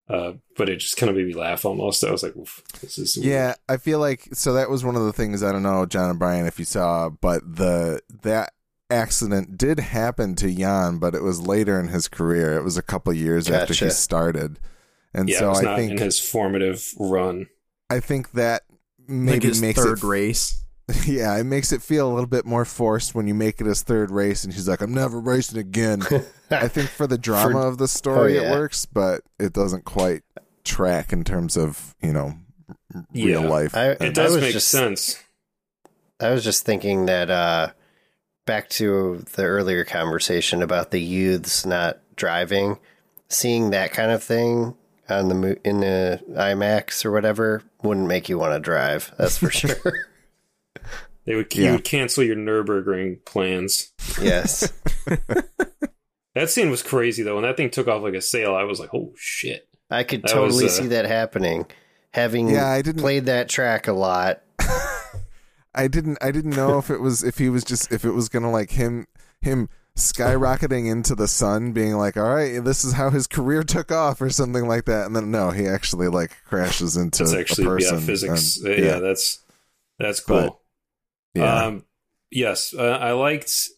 Uh, 0.09 0.33
but 0.57 0.69
it 0.69 0.77
just 0.77 0.97
kind 0.97 1.09
of 1.09 1.15
made 1.15 1.27
me 1.27 1.33
laugh 1.33 1.63
almost. 1.63 2.03
I 2.03 2.11
was 2.11 2.23
like, 2.23 2.35
Oof, 2.35 2.61
this 2.81 2.97
is 2.97 3.17
weird." 3.17 3.27
Yeah, 3.27 3.55
I 3.69 3.77
feel 3.77 3.99
like 3.99 4.27
so 4.33 4.53
that 4.53 4.69
was 4.69 4.83
one 4.83 4.95
of 4.95 5.03
the 5.03 5.13
things 5.13 5.41
I 5.41 5.51
don't 5.51 5.63
know, 5.63 5.85
Jon 5.85 6.09
and 6.09 6.19
Bryan, 6.19 6.45
if 6.45 6.59
you 6.59 6.65
saw, 6.65 7.09
but 7.09 7.41
the 7.55 8.01
that 8.21 8.53
accident 8.89 9.57
did 9.57 9.79
happen 9.79 10.35
to 10.35 10.53
Jann, 10.53 10.99
but 10.99 11.15
it 11.15 11.23
was 11.23 11.41
later 11.41 11.79
in 11.79 11.87
his 11.87 12.07
career. 12.07 12.53
It 12.55 12.63
was 12.63 12.77
a 12.77 12.83
couple 12.83 13.13
years 13.13 13.49
after 13.49 13.73
he 13.73 13.89
started, 13.91 14.59
and 15.13 15.29
yeah, 15.29 15.39
so 15.39 15.45
it 15.45 15.49
was 15.49 15.59
I 15.59 15.63
not 15.63 15.79
in 15.79 15.87
think 15.89 15.99
his 15.99 16.19
formative 16.19 16.93
run. 16.99 17.47
I 17.89 17.99
think 17.99 18.31
that 18.31 18.63
like 18.99 19.09
maybe 19.09 19.47
his 19.47 19.61
makes 19.61 19.81
third 19.81 19.99
it 19.99 20.03
race. 20.03 20.62
yeah, 21.05 21.38
it 21.38 21.45
makes 21.45 21.71
it 21.71 21.81
feel 21.81 22.07
a 22.07 22.13
little 22.13 22.27
bit 22.27 22.45
more 22.45 22.65
forced 22.65 23.15
when 23.15 23.25
you 23.27 23.34
make 23.34 23.61
it 23.61 23.67
his 23.67 23.84
third 23.84 24.11
race, 24.11 24.43
and 24.43 24.53
he's 24.53 24.67
like, 24.67 24.81
"I'm 24.81 24.93
never 24.93 25.19
racing 25.19 25.57
again." 25.57 26.01
I 26.51 26.67
think 26.67 26.89
for 26.89 27.07
the 27.07 27.17
drama 27.17 27.59
of 27.59 27.77
the 27.77 27.88
story, 27.88 28.38
Oh, 28.38 28.41
yeah. 28.43 28.49
it 28.49 28.51
works, 28.51 28.86
but 28.86 29.21
it 29.39 29.53
doesn't 29.53 29.86
quite 29.86 30.23
track 30.65 31.13
in 31.13 31.23
terms 31.23 31.55
of 31.57 31.95
you 32.01 32.11
know 32.13 32.34
r- 32.93 33.05
Yeah. 33.13 33.25
real 33.39 33.49
life. 33.49 33.75
I, 33.75 33.91
It 33.91 34.13
does 34.13 34.34
was 34.34 34.41
make 34.41 34.51
just, 34.53 34.67
sense. 34.69 35.21
I 36.19 36.31
was 36.31 36.43
just 36.43 36.65
thinking 36.65 37.05
that 37.05 37.29
uh, 37.31 37.69
back 38.45 38.67
to 38.71 39.23
the 39.36 39.43
earlier 39.43 39.84
conversation 39.86 40.61
about 40.61 40.91
the 40.91 41.01
youths 41.01 41.65
not 41.65 41.99
driving, 42.17 42.77
seeing 43.29 43.69
that 43.71 43.93
kind 43.93 44.11
of 44.11 44.21
thing 44.21 44.75
on 45.09 45.29
the 45.29 45.59
in 45.67 45.79
the 45.79 46.21
IMAX 46.31 47.03
or 47.05 47.11
whatever 47.11 47.61
wouldn't 47.84 48.07
make 48.07 48.27
you 48.29 48.38
want 48.38 48.53
to 48.53 48.59
drive. 48.59 49.13
That's 49.17 49.38
for 49.38 49.49
sure. 49.51 50.07
They 51.26 51.36
would 51.36 51.53
Yeah. 51.55 51.65
you 51.67 51.71
would 51.74 51.84
cancel 51.84 52.24
your 52.24 52.36
Nurburgring 52.36 53.24
plans. 53.26 53.91
yes. 54.21 54.71
That 56.36 56.49
scene 56.49 56.71
was 56.71 56.82
crazy 56.82 57.21
though. 57.21 57.36
When 57.36 57.43
that 57.43 57.57
thing 57.57 57.69
took 57.69 57.88
off 57.88 58.01
like 58.01 58.15
a 58.15 58.21
sail, 58.21 58.55
I 58.55 58.63
was 58.63 58.80
like, 58.80 58.89
"Oh 58.91 59.13
shit!" 59.15 59.67
I 59.91 60.03
could 60.03 60.24
That 60.24 60.30
totally 60.30 60.63
was, 60.63 60.80
uh, 60.80 60.82
see 60.82 60.88
that 60.89 61.05
happening. 61.05 61.67
Having 62.11 62.49
Yeah, 62.49 62.67
I 62.67 62.82
didn't- 62.82 63.01
played 63.01 63.28
that 63.28 63.49
track 63.49 63.88
a 63.88 63.93
lot. 63.93 64.41
I 65.76 65.88
didn't 65.88 66.17
I 66.21 66.32
didn't 66.32 66.55
know 66.55 66.80
if 66.80 66.89
it 66.89 67.01
was 67.01 67.24
if 67.24 67.38
he 67.38 67.49
was 67.49 67.63
just 67.63 67.91
if 67.91 68.03
it 68.03 68.11
was 68.11 68.30
gonna 68.30 68.49
like 68.51 68.71
him 68.71 69.05
him 69.41 69.69
skyrocketing 69.95 70.89
into 70.89 71.13
the 71.13 71.28
sun 71.28 71.71
being 71.71 71.93
like 71.97 72.17
all 72.17 72.34
right 72.34 72.63
this 72.63 72.84
is 72.84 72.93
how 72.93 73.11
his 73.11 73.28
career 73.28 73.61
took 73.61 73.91
off 73.91 74.19
or 74.21 74.30
something 74.32 74.67
like 74.67 74.86
that 74.86 75.05
and 75.05 75.15
then 75.15 75.30
no 75.30 75.51
he 75.51 75.67
actually 75.67 76.07
like 76.07 76.36
crashes 76.45 76.97
into 76.97 77.21
It's 77.24 77.34
actually 77.34 77.65
a 77.65 77.69
person 77.69 77.99
yeah, 77.99 78.05
physics. 78.05 78.57
and- 78.57 78.67
Uh, 78.67 78.71
yeah. 78.71 78.99
that's 78.99 79.39
that's 79.99 80.19
cool. 80.19 80.41
But, 80.41 80.57
yeah 81.34 81.65
Um, 81.65 81.86
yes, 82.31 82.73
uh, 82.73 82.97
I 83.01 83.11
liked. 83.11 83.69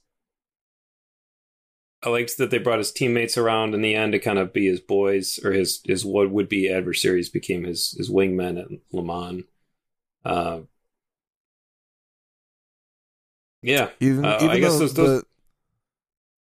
I 2.04 2.10
liked 2.10 2.38
that 2.38 2.52
they 2.52 2.60
brought 2.60 2.78
his 2.78 2.92
teammates 2.92 3.36
around 3.38 3.74
in 3.74 3.82
the 3.82 3.96
end 3.96 4.12
to 4.12 4.20
kind 4.20 4.38
of 4.38 4.54
be 4.54 4.68
his 4.68 4.80
boys 4.80 5.40
or 5.44 5.52
his 5.54 5.82
his 5.86 6.06
what 6.06 6.30
would 6.30 6.48
be 6.48 6.70
adversaries 6.70 7.30
became 7.30 7.64
his 7.64 7.96
his 7.98 8.12
wingmen 8.12 8.62
at 8.62 8.68
Le 8.92 9.04
Mans. 9.04 9.44
Uh, 10.24 10.60
yeah, 13.62 13.90
even 14.00 14.26
uh, 14.26 14.38
even 14.38 14.50
I 14.52 14.60
guess 14.60 14.74
though 14.74 14.80
those- 14.80 14.94
those- 14.94 15.22
the 15.22 15.28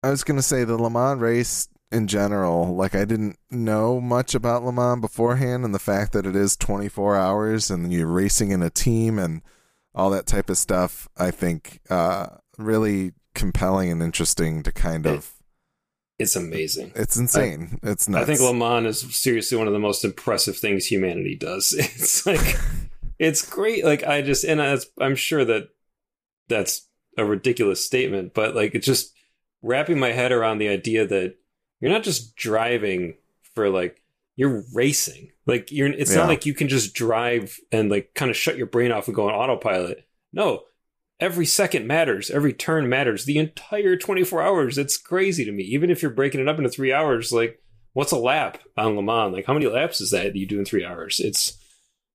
I 0.02 0.10
was 0.10 0.22
gonna 0.24 0.42
say 0.42 0.64
the 0.64 0.76
Le 0.76 0.90
Mans 0.90 1.18
race 1.20 1.68
in 1.90 2.08
general 2.08 2.74
like 2.74 2.94
I 2.94 3.04
didn't 3.06 3.38
know 3.50 4.00
much 4.00 4.34
about 4.34 4.64
Le 4.64 4.72
Mans 4.72 5.00
beforehand 5.00 5.64
and 5.64 5.74
the 5.74 5.78
fact 5.78 6.12
that 6.12 6.26
it 6.26 6.36
is 6.36 6.56
24 6.56 7.16
hours 7.16 7.70
and 7.70 7.90
you're 7.92 8.06
racing 8.06 8.50
in 8.50 8.62
a 8.62 8.68
team 8.70 9.18
and 9.18 9.40
all 9.94 10.10
that 10.10 10.26
type 10.26 10.50
of 10.50 10.58
stuff 10.58 11.08
I 11.16 11.30
think 11.30 11.80
uh 11.90 12.26
really 12.58 13.12
compelling 13.34 13.90
and 13.90 14.02
interesting 14.02 14.62
to 14.62 14.72
kind 14.72 15.06
of 15.06 15.34
it's 16.18 16.36
amazing. 16.36 16.92
It's 16.94 17.16
insane. 17.16 17.80
it's 17.82 18.08
nuts. 18.08 18.22
I 18.22 18.24
think 18.24 18.40
Le 18.40 18.54
Mans 18.54 18.86
is 18.86 19.16
seriously 19.16 19.58
one 19.58 19.66
of 19.66 19.72
the 19.72 19.80
most 19.80 20.04
impressive 20.04 20.56
things 20.56 20.86
humanity 20.86 21.36
does. 21.36 21.72
It's 21.78 22.24
like 22.24 22.56
it's 23.18 23.48
great. 23.48 23.84
Like 23.84 24.04
I 24.04 24.22
just 24.22 24.44
and 24.44 24.62
I, 24.62 24.78
I'm 25.00 25.16
sure 25.16 25.44
that 25.44 25.68
that's 26.48 26.88
a 27.18 27.24
ridiculous 27.24 27.84
statement, 27.84 28.32
but 28.34 28.54
like 28.54 28.74
it's 28.74 28.86
just 28.86 29.12
wrapping 29.62 29.98
my 29.98 30.12
head 30.12 30.30
around 30.30 30.58
the 30.58 30.68
idea 30.68 31.06
that 31.06 31.36
you're 31.80 31.92
not 31.92 32.02
just 32.04 32.36
driving 32.36 33.16
for 33.54 33.68
like 33.68 34.00
you're 34.36 34.64
racing. 34.74 35.30
Like 35.46 35.70
you're 35.70 35.88
it's 35.88 36.10
Yeah. 36.10 36.18
not 36.18 36.28
like 36.28 36.46
you 36.46 36.54
can 36.54 36.68
just 36.68 36.94
drive 36.94 37.58
and 37.72 37.90
like 37.90 38.14
kind 38.14 38.30
of 38.30 38.36
shut 38.36 38.56
your 38.56 38.66
brain 38.66 38.92
off 38.92 39.06
and 39.06 39.14
go 39.14 39.28
on 39.28 39.34
autopilot. 39.34 40.06
No. 40.32 40.62
Every 41.20 41.46
second 41.46 41.86
matters. 41.86 42.30
Every 42.30 42.52
turn 42.52 42.88
matters. 42.88 43.24
The 43.24 43.38
entire 43.38 43.96
24 43.96 44.42
hours. 44.42 44.78
It's 44.78 44.96
crazy 44.96 45.44
to 45.44 45.52
me. 45.52 45.62
Even 45.64 45.88
if 45.90 46.02
you're 46.02 46.10
breaking 46.10 46.40
it 46.40 46.48
up 46.48 46.58
into 46.58 46.68
three 46.70 46.92
hours, 46.92 47.32
like 47.32 47.60
what's 47.92 48.10
a 48.12 48.16
lap 48.18 48.58
on 48.76 48.96
Le 48.96 49.02
Mans? 49.02 49.32
Like 49.32 49.46
how 49.46 49.54
many 49.54 49.66
laps 49.66 50.00
is 50.00 50.10
that 50.10 50.24
that 50.32 50.36
you 50.36 50.46
do 50.46 50.58
in 50.58 50.64
three 50.64 50.84
hours? 50.84 51.20
It's 51.20 51.56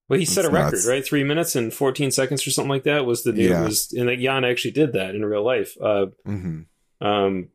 well, 0.10 0.20
he 0.20 0.26
set 0.26 0.44
It's 0.44 0.50
a 0.50 0.52
record, 0.52 0.72
nuts. 0.74 0.88
right? 0.88 1.06
Three 1.06 1.24
minutes 1.24 1.56
and 1.56 1.72
14 1.74 2.10
seconds 2.12 2.46
or 2.46 2.50
something 2.52 2.70
like 2.70 2.84
that 2.84 3.06
was 3.06 3.24
the 3.24 3.32
new 3.32 3.48
Yeah. 3.48 3.64
was, 3.66 3.94
and 3.94 4.08
like 4.08 4.20
Jann 4.20 4.44
actually 4.44 4.72
did 4.72 4.94
that 4.94 5.14
in 5.16 5.24
real 5.24 5.46
life. 5.46 5.78
Uh, 5.80 6.08
hmm 6.26 6.62
um, 7.00 7.50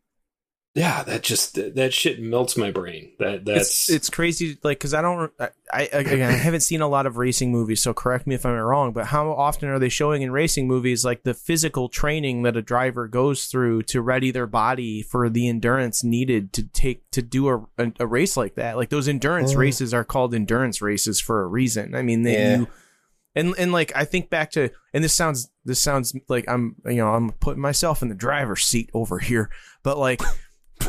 yeah, 0.74 1.04
that 1.04 1.22
just 1.22 1.54
that 1.76 1.94
shit 1.94 2.20
melts 2.20 2.56
my 2.56 2.70
brain. 2.72 3.12
That 3.20 3.44
that's 3.44 3.88
it's 3.88 3.90
it's 3.90 4.10
crazy 4.10 4.58
like 4.64 4.78
because 4.78 4.92
i 4.92 5.00
don't 5.00 5.30
I, 5.40 5.48
I 5.72 5.82
again 5.92 6.30
i 6.30 6.32
haven't 6.34 6.60
seen 6.62 6.80
a 6.80 6.88
lot 6.88 7.06
of 7.06 7.16
racing 7.16 7.52
movies 7.52 7.82
so 7.82 7.94
correct 7.94 8.26
me 8.26 8.34
if 8.34 8.44
i'm 8.44 8.54
wrong 8.54 8.92
but 8.92 9.06
how 9.06 9.30
often 9.32 9.68
are 9.68 9.78
they 9.78 9.88
showing 9.88 10.22
in 10.22 10.30
racing 10.32 10.66
movies 10.66 11.04
like 11.04 11.22
the 11.22 11.32
physical 11.34 11.88
training 11.88 12.42
that 12.42 12.56
a 12.56 12.62
driver 12.62 13.06
goes 13.08 13.46
through 13.46 13.82
to 13.84 14.00
ready 14.02 14.30
their 14.30 14.46
body 14.46 15.02
for 15.02 15.28
the 15.28 15.48
endurance 15.48 16.02
needed 16.04 16.52
to 16.54 16.64
take 16.64 17.08
to 17.10 17.22
do 17.22 17.48
a, 17.48 17.58
a, 17.78 17.92
a 18.00 18.06
race 18.06 18.36
like 18.36 18.54
that 18.56 18.76
like 18.76 18.88
those 18.90 19.08
endurance 19.08 19.54
Oh. 19.54 19.58
races 19.58 19.94
are 19.94 20.04
called 20.04 20.34
endurance 20.34 20.82
races 20.82 21.20
for 21.20 21.42
a 21.42 21.46
reason 21.46 21.94
i 21.94 22.02
mean 22.02 22.22
they 22.22 22.32
Yeah. 22.34 22.56
you 22.58 22.66
and 23.36 23.52
and 23.58 23.72
like 23.72 23.90
I 23.96 24.04
think 24.04 24.30
back 24.30 24.52
to 24.52 24.70
and 24.92 25.02
this 25.02 25.12
sounds 25.12 25.50
this 25.64 25.80
sounds 25.80 26.14
like 26.28 26.44
I'm 26.46 26.76
you 26.86 26.98
know 26.98 27.08
I'm 27.08 27.30
putting 27.32 27.60
myself 27.60 28.00
in 28.00 28.08
the 28.08 28.14
driver's 28.14 28.62
seat 28.64 28.90
over 28.94 29.18
here, 29.18 29.50
but 29.82 29.98
like 29.98 30.22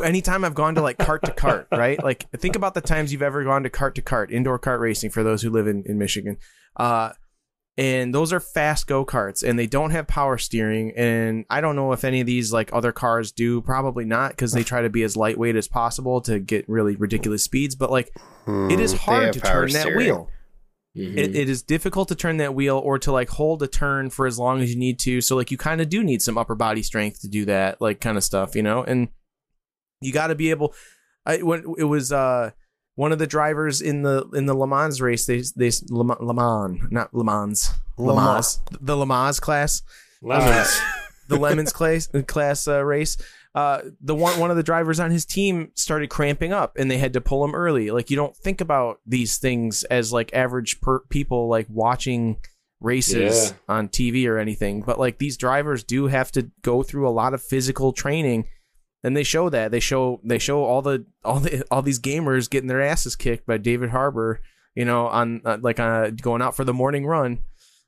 anytime 0.04 0.43
I've 0.43 0.56
gone 0.56 0.76
to 0.76 0.82
like 0.82 0.98
cart 0.98 1.24
to 1.26 1.32
cart, 1.32 1.68
right? 1.72 2.02
Like 2.04 2.30
think 2.38 2.56
about 2.56 2.74
the 2.74 2.82
times 2.82 3.12
you've 3.12 3.22
ever 3.22 3.43
gone 3.43 3.64
to 3.64 3.70
cart 3.70 3.96
to 3.96 4.02
cart, 4.02 4.32
indoor 4.32 4.60
kart 4.60 4.80
racing 4.80 5.10
for 5.12 5.24
those 5.24 5.41
who 5.41 5.50
live 5.50 5.68
in 5.68 5.84
in 5.86 5.98
Michigan. 5.98 6.38
Uh 6.76 7.12
and 7.78 8.16
those 8.16 8.32
are 8.32 8.39
fast 8.39 8.88
go 8.88 9.06
karts 9.06 9.43
and 9.43 9.60
they 9.60 9.68
don't 9.68 9.91
have 9.91 10.08
power 10.08 10.38
steering 10.38 10.93
and 10.96 11.43
I 11.50 11.60
don't 11.60 11.76
know 11.76 11.91
if 11.91 12.06
any 12.06 12.22
of 12.22 12.26
these 12.28 12.54
like 12.54 12.70
other 12.72 12.93
cars 12.93 13.34
do 13.34 13.60
probably 13.62 14.06
not 14.06 14.32
because 14.32 14.54
they 14.54 14.64
try 14.64 14.82
to 14.82 14.89
be 14.89 15.04
as 15.04 15.18
lightweight 15.18 15.58
as 15.58 15.68
possible 15.68 16.22
to 16.22 16.39
get 16.39 16.68
really 16.70 16.96
ridiculous 16.96 17.43
speeds 17.43 17.76
but 17.76 17.91
like 17.91 18.12
it 18.48 18.80
is 18.80 18.91
Hmm, 18.93 18.96
they 18.96 18.98
hard 19.04 19.34
to 19.34 19.41
power 19.41 19.52
turn 19.68 19.72
that 19.74 19.82
steering. 19.82 19.98
wheel 19.98 20.30
Mhm. 20.98 21.18
it, 21.18 21.36
it 21.36 21.50
is 21.50 21.62
difficult 21.64 22.08
to 22.08 22.16
turn 22.16 22.38
that 22.38 22.56
wheel 22.56 22.78
or 22.78 22.98
to 23.00 23.12
like 23.12 23.28
hold 23.28 23.62
a 23.62 23.68
turn 23.68 24.10
for 24.10 24.26
as 24.26 24.39
long 24.39 24.62
as 24.62 24.74
you 24.74 24.80
need 24.80 24.98
to 25.00 25.20
so 25.20 25.36
like 25.36 25.52
you 25.52 25.58
kind 25.58 25.82
of 25.82 25.89
do 25.89 26.02
need 26.02 26.22
some 26.22 26.38
upper 26.38 26.56
body 26.56 26.82
strength 26.82 27.20
to 27.20 27.28
do 27.28 27.43
that 27.43 27.82
like 27.82 28.00
kind 28.00 28.16
of 28.16 28.24
stuff 28.24 28.56
you 28.56 28.64
know 28.64 28.82
and 28.86 29.10
you 30.02 30.12
got 30.14 30.28
to 30.28 30.36
be 30.36 30.50
able 30.50 30.74
i 31.26 31.38
when 31.41 31.64
it 31.78 31.84
was 31.86 32.12
uh 32.12 32.52
one 32.96 33.12
of 33.12 33.20
the 33.20 33.28
drivers 33.28 33.82
in 33.82 34.04
the 34.04 34.24
in 34.34 34.46
the 34.46 34.54
Le 34.54 34.68
Mans 34.68 35.02
race 35.02 35.26
they 35.26 35.41
they 35.56 35.72
Le, 35.89 36.04
Le 36.20 36.34
Mans 36.34 36.80
not 36.91 37.14
Le 37.14 37.24
Mans 37.24 37.72
Le 37.98 38.06
Le 38.08 38.16
Mans 38.16 38.60
the 38.82 38.96
Le 38.96 39.06
Mans 39.06 39.39
class 39.39 39.84
lemons. 40.22 40.82
the 41.28 41.38
lemons 41.38 41.74
class 41.74 42.08
class 42.28 42.68
uh, 42.68 42.84
race 42.84 43.18
uh, 43.54 43.82
the 44.02 44.14
one 44.16 44.38
one 44.39 44.52
of 44.52 44.58
the 44.58 44.64
drivers 44.64 45.00
on 45.00 45.12
his 45.12 45.26
team 45.26 45.72
started 45.76 46.10
cramping 46.10 46.52
up 46.52 46.78
and 46.78 46.91
they 46.91 46.98
had 46.98 47.14
to 47.14 47.22
pull 47.22 47.43
him 47.43 47.56
early 47.56 47.89
like 47.91 48.10
you 48.10 48.16
don't 48.18 48.36
think 48.36 48.60
about 48.62 49.00
these 49.06 49.38
things 49.38 49.84
as 49.86 50.12
like 50.12 50.34
average 50.34 50.82
per- 50.82 51.00
people 51.10 51.48
like 51.48 51.66
watching 51.70 52.38
races 52.82 53.52
Yeah. 53.52 53.76
on 53.76 53.88
TV 53.88 54.28
or 54.28 54.38
anything 54.38 54.82
but 54.82 55.00
like 55.00 55.18
these 55.18 55.38
drivers 55.38 55.84
do 55.84 56.08
have 56.08 56.32
to 56.34 56.52
go 56.64 56.84
through 56.84 57.08
a 57.08 57.12
lot 57.12 57.34
of 57.34 57.41
physical 57.41 57.93
training 57.93 58.46
and 59.06 59.16
they 59.16 59.24
show 59.24 59.49
that 59.49 59.72
they 59.72 59.80
show 59.80 60.20
they 60.24 60.39
show 60.39 60.64
all 60.64 60.82
the 60.82 61.06
all 61.24 61.39
the 61.39 61.64
all 61.72 61.82
these 61.82 61.99
gamers 61.99 62.49
getting 62.49 62.68
their 62.68 62.82
asses 62.82 63.16
kicked 63.16 63.45
by 63.45 63.58
David 63.58 63.89
Harbour 63.91 64.41
you 64.74 64.84
know 64.86 65.08
on 65.08 65.41
uh, 65.45 65.58
like 65.62 65.80
uh, 65.80 66.10
going 66.10 66.41
out 66.41 66.56
for 66.56 66.64
the 66.66 66.74
morning 66.74 67.06
run 67.06 67.39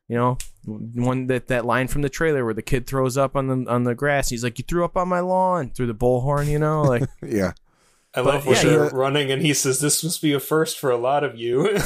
you 0.10 0.16
know, 0.16 0.38
one 0.66 1.28
that 1.28 1.48
that 1.48 1.66
line 1.66 1.90
from 1.90 2.02
the 2.02 2.08
trailer 2.08 2.46
where 2.46 2.54
the 2.54 2.62
kid 2.62 2.88
throws 2.88 3.18
up 3.18 3.36
on 3.36 3.48
the 3.48 3.70
on 3.70 3.84
the 3.84 3.94
grass. 3.94 4.30
He's 4.30 4.42
like, 4.42 4.58
"You 4.58 4.64
threw 4.66 4.86
up 4.86 4.96
on 4.96 5.10
my 5.10 5.20
lawn" 5.20 5.70
through 5.72 5.88
the 5.88 5.94
bullhorn. 5.94 6.48
You 6.48 6.60
know, 6.60 6.84
like 6.84 7.04
yeah. 7.22 7.52
I 8.16 8.24
But, 8.24 8.26
love 8.36 8.46
when 8.46 8.56
yeah, 8.56 8.64
they're 8.64 8.84
you- 8.86 8.90
running 8.92 9.32
and 9.34 9.42
he 9.42 9.54
says, 9.54 9.82
"This 9.82 10.02
must 10.06 10.22
be 10.22 10.32
a 10.32 10.40
first 10.40 10.80
for 10.80 10.92
a 10.92 10.96
lot 10.96 11.26
of 11.26 11.36
you." 11.36 11.64
to 11.74 11.78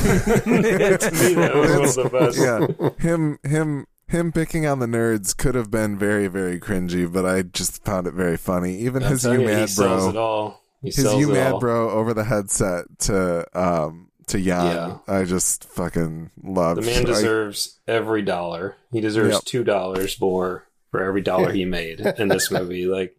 me, 0.46 1.34
that 1.34 1.52
was 1.56 1.98
one 1.98 2.06
of 2.06 2.12
the 2.12 2.20
best. 2.20 2.38
yeah, 2.38 3.00
him, 3.10 3.40
him, 3.42 3.88
him 4.12 4.32
picking 4.32 4.66
on 4.66 4.80
the 4.80 4.86
nerds 4.86 5.36
could 5.36 5.56
have 5.56 5.72
been 5.72 5.98
very, 5.98 6.28
very 6.28 6.60
cringy, 6.60 7.12
but 7.12 7.26
I 7.26 7.42
just 7.42 7.84
found 7.84 8.08
it 8.08 8.14
very 8.14 8.38
funny. 8.38 8.78
Even 8.80 9.02
his 9.02 9.24
you 9.26 9.34
you, 9.42 9.46
mad 9.46 9.70
bro, 9.76 10.18
all. 10.18 10.62
His 10.84 10.98
you 11.04 11.30
mad 11.30 11.54
all. 11.54 11.60
bro 11.60 11.90
over 11.90 12.14
the 12.14 12.24
headset 12.24 12.86
to 13.00 13.46
um 13.60 14.10
to 14.28 14.40
Jann. 14.40 14.66
Yeah. 14.66 14.98
I 15.08 15.24
just 15.26 15.66
fucking 15.66 16.32
love. 16.44 16.78
The 16.78 16.82
man 16.84 17.02
I- 17.02 17.06
deserves 17.06 17.80
every 17.88 18.22
dollar. 18.22 18.76
He 18.92 19.02
deserves 19.02 19.34
Yep. 19.36 19.44
two 19.46 19.64
dollars 19.64 20.20
more 20.22 20.68
for 20.92 21.04
every 21.04 21.22
dollar 21.22 21.52
he 21.52 21.66
made 21.80 22.00
in 22.00 22.28
this 22.28 22.52
movie. 22.52 22.86
Like 22.86 23.18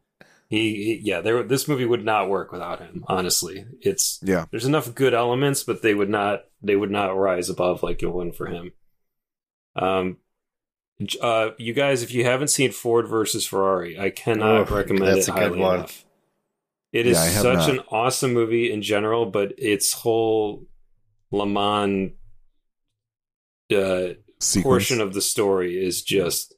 he, 0.49 0.74
he- 0.74 1.01
yeah, 1.03 1.20
there. 1.20 1.43
This 1.43 1.66
movie 1.68 1.86
would 1.86 2.05
not 2.05 2.28
work 2.28 2.53
without 2.53 2.80
him. 2.80 3.05
Honestly, 3.09 3.64
it's 3.80 4.20
yeah, 4.22 4.45
there's 4.51 4.66
enough 4.66 4.95
good 4.95 5.14
elements, 5.14 5.62
but 5.64 5.82
they 5.82 5.95
would 5.95 6.11
not 6.11 6.45
they 6.62 6.76
would 6.76 6.90
not 6.90 7.16
rise 7.16 7.49
above 7.49 7.82
like 7.82 8.03
it 8.03 8.12
would 8.12 8.34
for 8.36 8.47
him. 8.47 8.72
Um, 9.74 10.18
uh, 11.20 11.50
you 11.59 11.72
guys, 11.72 12.03
if 12.03 12.12
you 12.12 12.24
haven't 12.24 12.48
seen 12.48 12.70
Ford 12.72 13.09
versus 13.09 13.46
Ferrari, 13.46 13.98
I 13.98 14.11
cannot 14.11 14.70
Oh, 14.70 14.74
recommend 14.76 15.16
that's 15.16 15.28
it 15.28 15.30
a 15.30 15.34
good 15.34 15.40
highly 15.42 15.59
one. 15.59 15.74
enough. 15.80 16.05
It 16.92 17.07
is 17.07 17.16
Yeah, 17.16 17.22
I 17.22 17.42
such 17.42 17.68
not. 17.68 17.70
an 17.70 17.80
awesome 17.90 18.32
movie 18.34 18.70
in 18.70 18.82
general, 18.82 19.26
but 19.26 19.55
its 19.59 19.92
whole 19.92 20.66
Le 21.30 21.46
Mans 21.46 22.12
uh, 23.74 24.09
portion 24.62 25.00
of 25.00 25.14
the 25.14 25.22
story 25.22 25.82
is 25.82 26.03
just 26.03 26.55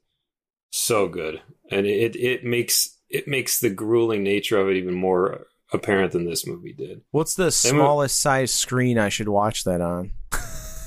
so 0.72 1.07
good, 1.09 1.40
and 1.70 1.86
it 1.86 2.16
it 2.16 2.45
makes 2.45 2.99
it 3.09 3.28
makes 3.28 3.61
the 3.61 3.70
grueling 3.70 4.24
nature 4.24 4.59
of 4.59 4.68
it 4.68 4.76
even 4.76 4.95
more 4.95 5.47
apparent 5.72 6.11
than 6.12 6.24
this 6.24 6.47
movie 6.47 6.72
did. 6.72 7.03
What's 7.12 7.34
the 7.36 7.45
mo- 7.45 7.51
smallest 7.51 8.20
size 8.20 8.51
screen 8.53 8.99
I 8.99 9.09
should 9.11 9.28
watch 9.28 9.62
that 9.64 9.80
on? 9.80 10.12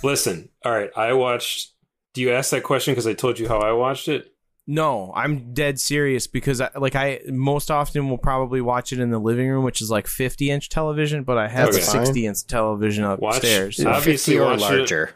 Listen, 0.04 0.50
all 0.66 0.72
right, 0.74 0.90
I 0.96 1.14
watched. 1.14 1.72
Do 2.18 2.24
you 2.24 2.32
ask 2.32 2.50
that 2.50 2.64
question 2.64 2.94
because 2.96 3.06
I 3.06 3.14
told 3.14 3.38
you 3.38 3.48
how 3.48 3.60
I 3.60 3.74
watched 3.74 4.08
it? 4.08 4.34
No, 4.66 5.14
I'm 5.16 5.54
dead 5.54 5.80
serious 5.80 6.26
because 6.26 6.60
I, 6.60 6.72
like 6.76 6.96
I 6.96 7.20
most 7.28 7.70
often 7.70 8.10
will 8.10 8.18
probably 8.18 8.60
watch 8.60 8.92
it 8.92 8.98
in 9.00 9.12
the 9.12 9.20
living 9.20 9.48
room, 9.48 9.64
which 9.64 9.84
is 9.84 9.92
like 9.92 10.08
50 10.08 10.50
inch 10.50 10.70
television, 10.70 11.24
but 11.24 11.38
I 11.38 11.48
have 11.48 11.70
Okay. 11.70 11.78
a 11.78 11.82
60 11.84 12.26
inch 12.26 12.48
television 12.48 13.04
upstairs. 13.04 13.78
Yeah. 13.78 13.90
Obviously 13.90 14.40
or 14.40 14.46
watch 14.46 14.62
it. 14.62 14.62
larger. 14.64 15.12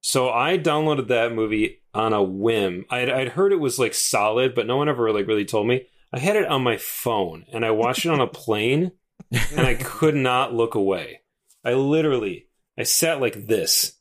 So 0.00 0.28
I 0.28 0.58
downloaded 0.58 1.06
that 1.06 1.32
movie 1.32 1.82
on 1.94 2.12
a 2.12 2.20
whim. 2.20 2.84
I'd, 2.90 3.08
I'd 3.08 3.28
heard 3.28 3.52
it 3.52 3.60
was 3.60 3.78
like 3.78 3.94
solid, 3.94 4.56
but 4.56 4.66
no 4.66 4.76
one 4.76 4.88
ever 4.88 5.12
like 5.12 5.28
really 5.28 5.44
told 5.44 5.68
me. 5.68 5.86
I 6.12 6.18
had 6.18 6.34
it 6.34 6.48
on 6.48 6.64
my 6.64 6.78
phone 6.78 7.44
and 7.52 7.64
I 7.64 7.70
watched 7.70 8.04
it 8.06 8.10
on 8.10 8.20
a 8.20 8.26
plane, 8.42 8.90
and 9.30 9.60
I 9.60 9.74
could 9.76 10.16
not 10.16 10.52
look 10.52 10.74
away. 10.74 11.20
I 11.64 11.74
literally, 11.74 12.48
I 12.76 12.82
sat 12.82 13.20
like 13.20 13.46
this. 13.46 13.92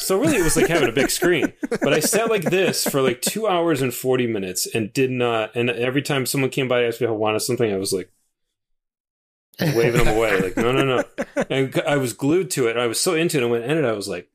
So 0.00 0.18
really, 0.18 0.36
it 0.36 0.42
was 0.42 0.56
like 0.56 0.68
having 0.68 0.88
a 0.88 0.92
big 0.92 1.10
screen. 1.10 1.52
But 1.68 1.92
I 1.92 2.00
sat 2.00 2.30
like 2.30 2.42
this 2.42 2.84
for 2.84 3.00
like 3.02 3.20
two 3.20 3.46
hours 3.46 3.82
and 3.82 3.94
forty 3.94 4.26
minutes 4.26 4.66
and 4.66 4.92
did 4.92 5.10
not. 5.10 5.54
And 5.54 5.70
every 5.70 6.02
time 6.02 6.26
someone 6.26 6.50
came 6.50 6.68
by 6.68 6.78
and 6.78 6.88
asked 6.88 7.00
me 7.00 7.06
if 7.06 7.10
I 7.10 7.14
wanted 7.14 7.40
something, 7.40 7.72
I 7.72 7.76
was 7.76 7.92
like 7.92 8.10
waving 9.60 10.04
them 10.04 10.16
away, 10.16 10.40
like 10.40 10.56
no, 10.56 10.72
no, 10.72 10.84
no. 10.84 11.04
And 11.48 11.80
I 11.86 11.96
was 11.96 12.12
glued 12.12 12.50
to 12.52 12.66
it. 12.66 12.72
And 12.72 12.80
I 12.80 12.86
was 12.86 12.98
so 12.98 13.14
into 13.14 13.38
it. 13.38 13.42
And 13.42 13.52
when 13.52 13.62
it 13.62 13.70
ended, 13.70 13.84
I 13.84 13.92
was 13.92 14.08
like, 14.08 14.30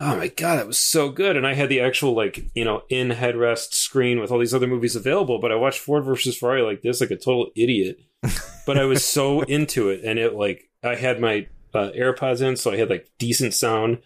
oh 0.00 0.16
my 0.16 0.28
god, 0.28 0.56
that 0.56 0.66
was 0.66 0.78
so 0.78 1.10
good. 1.10 1.36
And 1.36 1.46
I 1.46 1.54
had 1.54 1.68
the 1.68 1.80
actual 1.80 2.14
like 2.14 2.50
you 2.54 2.64
know 2.64 2.82
in 2.88 3.10
headrest 3.10 3.74
screen 3.74 4.20
with 4.20 4.30
all 4.30 4.38
these 4.38 4.54
other 4.54 4.66
movies 4.66 4.96
available. 4.96 5.38
But 5.38 5.52
I 5.52 5.56
watched 5.56 5.80
Ford 5.80 6.04
versus 6.04 6.36
Ferrari 6.36 6.62
like 6.62 6.82
this, 6.82 7.00
like 7.00 7.10
a 7.10 7.16
total 7.16 7.50
idiot. 7.56 8.00
But 8.66 8.76
I 8.76 8.84
was 8.84 9.02
so 9.02 9.40
into 9.40 9.88
it, 9.88 10.04
and 10.04 10.18
it 10.18 10.34
like 10.34 10.68
I 10.84 10.94
had 10.94 11.22
my 11.22 11.46
uh, 11.72 11.88
AirPods 11.96 12.42
in, 12.42 12.54
so 12.56 12.70
I 12.70 12.76
had 12.76 12.90
like 12.90 13.10
decent 13.18 13.54
sound, 13.54 14.00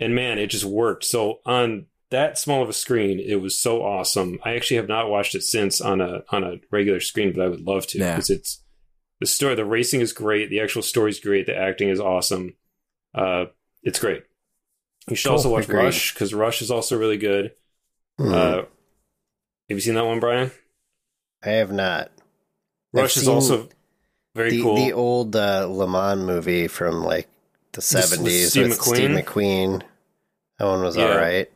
and 0.00 0.14
man, 0.14 0.38
it 0.38 0.48
just 0.48 0.64
worked. 0.64 1.04
So 1.04 1.40
on 1.46 1.86
that 2.10 2.38
small 2.38 2.62
of 2.62 2.68
a 2.68 2.72
screen, 2.72 3.20
it 3.20 3.36
was 3.36 3.56
so 3.56 3.82
awesome. 3.82 4.40
I 4.44 4.54
actually 4.54 4.78
have 4.78 4.88
not 4.88 5.08
watched 5.10 5.34
it 5.36 5.42
since 5.42 5.80
on 5.80 6.00
a 6.00 6.22
on 6.30 6.42
a 6.42 6.56
regular 6.72 6.98
screen, 7.00 7.32
but 7.32 7.44
I 7.44 7.48
would 7.48 7.60
love 7.60 7.86
to 7.88 7.98
Yeah. 7.98 8.14
because 8.16 8.30
it's 8.30 8.64
the 9.20 9.26
story. 9.26 9.54
The 9.54 9.64
racing 9.64 10.00
is 10.00 10.12
great. 10.12 10.50
The 10.50 10.60
actual 10.60 10.82
story 10.82 11.10
is 11.10 11.20
great. 11.20 11.46
The 11.46 11.56
acting 11.56 11.88
is 11.90 12.00
awesome. 12.00 12.54
Uh, 13.14 13.46
it's 13.82 13.98
great. 14.00 14.24
You 15.08 15.16
should 15.16 15.28
Cool. 15.28 15.36
also 15.36 15.50
watch 15.50 15.64
Agreed. 15.64 15.84
Rush 15.84 16.14
because 16.14 16.34
Rush 16.34 16.62
is 16.62 16.70
also 16.70 16.98
really 16.98 17.16
good. 17.18 17.52
Hmm. 18.18 18.32
Uh, 18.32 18.56
have 18.56 18.66
you 19.68 19.80
seen 19.80 19.94
that 19.94 20.04
one, 20.04 20.20
Bryan? 20.20 20.50
I 21.44 21.50
have 21.50 21.70
not. 21.72 22.10
Rush 22.92 23.16
I've 23.16 23.22
is 23.22 23.28
also 23.28 23.68
very 24.34 24.50
the, 24.50 24.62
cool. 24.62 24.76
The 24.76 24.92
old 24.92 25.36
uh, 25.36 25.66
Le 25.70 25.86
Mans 25.88 26.24
movie 26.24 26.66
from 26.68 27.02
like 27.04 27.28
the 27.72 27.80
seventies 27.80 28.50
Steve 28.50 28.68
with 28.70 28.80
Steve 28.80 29.10
McQueen? 29.10 29.24
McQueen. 29.24 29.82
That 30.60 30.66
one 30.66 30.82
was 30.82 30.94
Yeah. 30.96 31.04
all 31.12 31.16
right. 31.16 31.48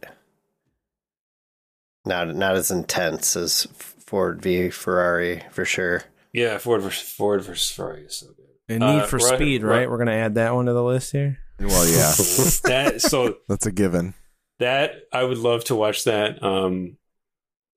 Not 2.06 2.34
not 2.34 2.56
as 2.56 2.70
intense 2.70 3.36
as 3.36 3.66
Ford 4.06 4.42
v 4.42 4.70
Ferrari 4.70 5.42
for 5.50 5.64
sure. 5.64 6.04
yeah, 6.32 6.58
Ford 6.58 6.80
versus 6.82 7.08
Ford 7.08 7.42
versus 7.42 7.70
Ferrari 7.70 8.04
is 8.06 8.16
so 8.16 8.26
good. 8.28 8.46
And 8.68 8.80
Need 8.80 9.02
Uh, 9.02 9.06
for 9.06 9.18
right- 9.18 9.34
Speed, 9.36 9.62
right- 9.62 9.80
right? 9.80 9.90
We're 9.90 9.98
gonna 9.98 10.12
add 10.12 10.34
that 10.36 10.54
one 10.54 10.66
to 10.66 10.72
the 10.72 10.82
list 10.82 11.12
here. 11.12 11.38
Well, 11.60 11.86
yeah, 11.86 12.12
that 12.64 12.94
so 13.00 13.36
that's 13.48 13.66
a 13.66 13.72
given. 13.72 14.14
that 14.58 15.02
I 15.12 15.22
would 15.22 15.38
love 15.38 15.64
to 15.64 15.74
watch 15.74 16.04
that 16.04 16.42
um 16.42 16.96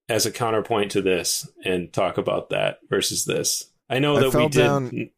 as 0.08 0.24
a 0.24 0.30
counterpoint 0.32 0.92
to 0.92 1.02
this 1.02 1.46
and 1.64 1.92
talk 1.92 2.16
about 2.18 2.48
that 2.50 2.78
versus 2.88 3.26
this. 3.26 3.70
I 3.90 3.98
know 3.98 4.16
I 4.16 4.20
that 4.20 4.34
we 4.34 4.48
did 4.48 4.52
down- 4.58 5.10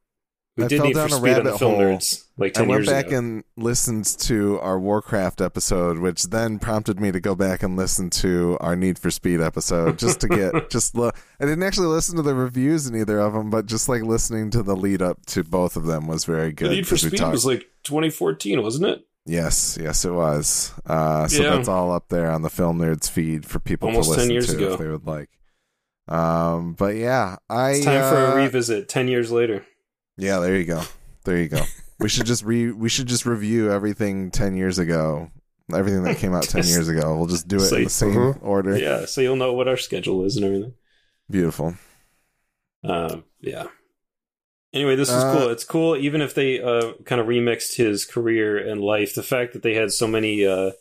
we 0.61 0.65
I 0.65 0.69
did 0.69 0.81
fell 0.81 0.91
for 0.93 1.09
down 1.09 1.13
a 1.13 1.23
rabbit 1.23 1.57
hole. 1.57 1.79
nerds 1.79 2.25
like 2.39 2.57
I 2.59 2.63
went 2.63 2.87
back 2.87 3.09
ago. 3.09 3.19
and 3.19 3.45
listened 3.57 4.05
to 4.21 4.59
our 4.61 4.79
Warcraft 4.79 5.41
episode, 5.41 5.99
which 5.99 6.23
then 6.25 6.59
prompted 6.59 7.01
me 7.01 7.11
to 7.13 7.21
go 7.21 7.35
back 7.35 7.63
and 7.63 7.77
listen 7.77 8.09
to 8.11 8.57
our 8.61 8.77
Need 8.77 8.99
for 8.99 9.11
Speed 9.11 9.41
episode, 9.41 9.99
just 9.99 10.21
to 10.21 10.29
get 10.29 10.71
just 10.71 10.95
look. 10.95 11.17
I 11.41 11.45
didn't 11.45 11.63
actually 11.65 11.89
listen 11.89 12.17
to 12.17 12.23
the 12.23 12.35
reviews 12.35 12.87
in 12.87 12.95
either 12.97 13.19
of 13.19 13.33
them, 13.33 13.51
but 13.51 13.67
just 13.67 13.89
like 13.89 14.03
listening 14.03 14.51
to 14.51 14.63
the 14.63 14.77
lead 14.77 15.03
up 15.03 15.27
to 15.27 15.43
both 15.45 15.77
of 15.77 15.87
them 15.87 16.07
was 16.07 16.25
very 16.25 16.53
good. 16.53 16.71
the. 16.71 16.75
Need 16.77 16.87
for 16.89 16.97
Speed 16.97 17.19
talked- 17.19 17.33
was 17.33 17.45
like 17.47 17.65
2014, 17.85 18.63
wasn't 18.63 18.87
it? 18.87 19.01
yes, 19.27 19.79
yes, 19.81 20.05
it 20.05 20.11
was. 20.13 20.73
Uh, 20.87 21.29
so 21.29 21.43
Yeah. 21.43 21.57
that's 21.57 21.69
all 21.69 21.93
up 21.93 22.09
there 22.09 22.31
on 22.31 22.43
the 22.43 22.51
Film 22.51 22.79
Nerds 22.79 23.09
feed 23.11 23.45
for 23.45 23.61
people 23.61 23.89
Almost 23.89 24.11
to 24.15 24.17
10 24.17 24.29
listen 24.29 24.59
to 24.59 24.65
ago. 24.65 24.73
if 24.75 24.81
they 24.81 24.89
would 24.89 25.07
like. 25.07 25.29
Um, 26.09 26.73
but 26.73 26.97
yeah, 26.97 27.37
I 27.49 27.73
It's 27.73 27.85
time 27.85 28.01
for 28.11 28.17
uh, 28.19 28.33
a 28.33 28.37
revisit 28.37 28.89
10 28.89 29.07
years 29.09 29.31
later. 29.31 29.65
Yeah, 30.21 30.39
there 30.41 30.57
you 30.57 30.65
go. 30.65 30.83
There 31.25 31.39
you 31.39 31.49
go. 31.49 31.63
we 31.99 32.09
should 32.09 32.27
just 32.27 32.45
re 32.45 32.71
we 32.71 32.89
should 32.89 33.07
just 33.07 33.27
review 33.27 33.71
everything 33.73 34.31
ten 34.31 34.57
years 34.57 34.79
ago. 34.79 35.31
Everything 35.75 36.03
that 36.05 36.19
came 36.19 36.35
out 36.35 36.45
ten 36.45 36.65
years 36.67 36.89
ago. 36.89 37.17
We'll 37.17 37.27
just 37.27 37.49
do 37.49 37.57
it 37.57 37.73
in 37.73 37.85
the 37.85 37.91
same 37.91 38.15
Mhm. 38.15 38.39
order. 38.43 38.77
Yeah, 38.79 39.05
so 39.07 39.21
you'll 39.21 39.37
know 39.37 39.53
what 39.53 39.69
our 39.69 39.77
schedule 39.77 40.25
is 40.25 40.37
and 40.37 40.45
everything. 40.45 40.75
Beautiful. 41.31 41.75
Uh, 42.85 43.19
yeah. 43.41 43.67
Anyway, 44.73 44.95
this 44.97 45.09
is 45.09 45.15
Uh, 45.15 45.37
cool. 45.39 45.49
It's 45.51 45.65
cool, 45.65 45.97
even 45.97 46.21
if 46.21 46.35
they 46.35 46.61
uh, 46.61 46.93
kind 47.05 47.21
of 47.21 47.27
remixed 47.27 47.77
his 47.77 48.05
career 48.05 48.57
and 48.57 48.81
life. 48.81 49.15
The 49.15 49.23
fact 49.23 49.53
that 49.53 49.63
they 49.63 49.75
had 49.75 49.91
so 49.93 50.07
many, 50.07 50.47
uh, 50.47 50.73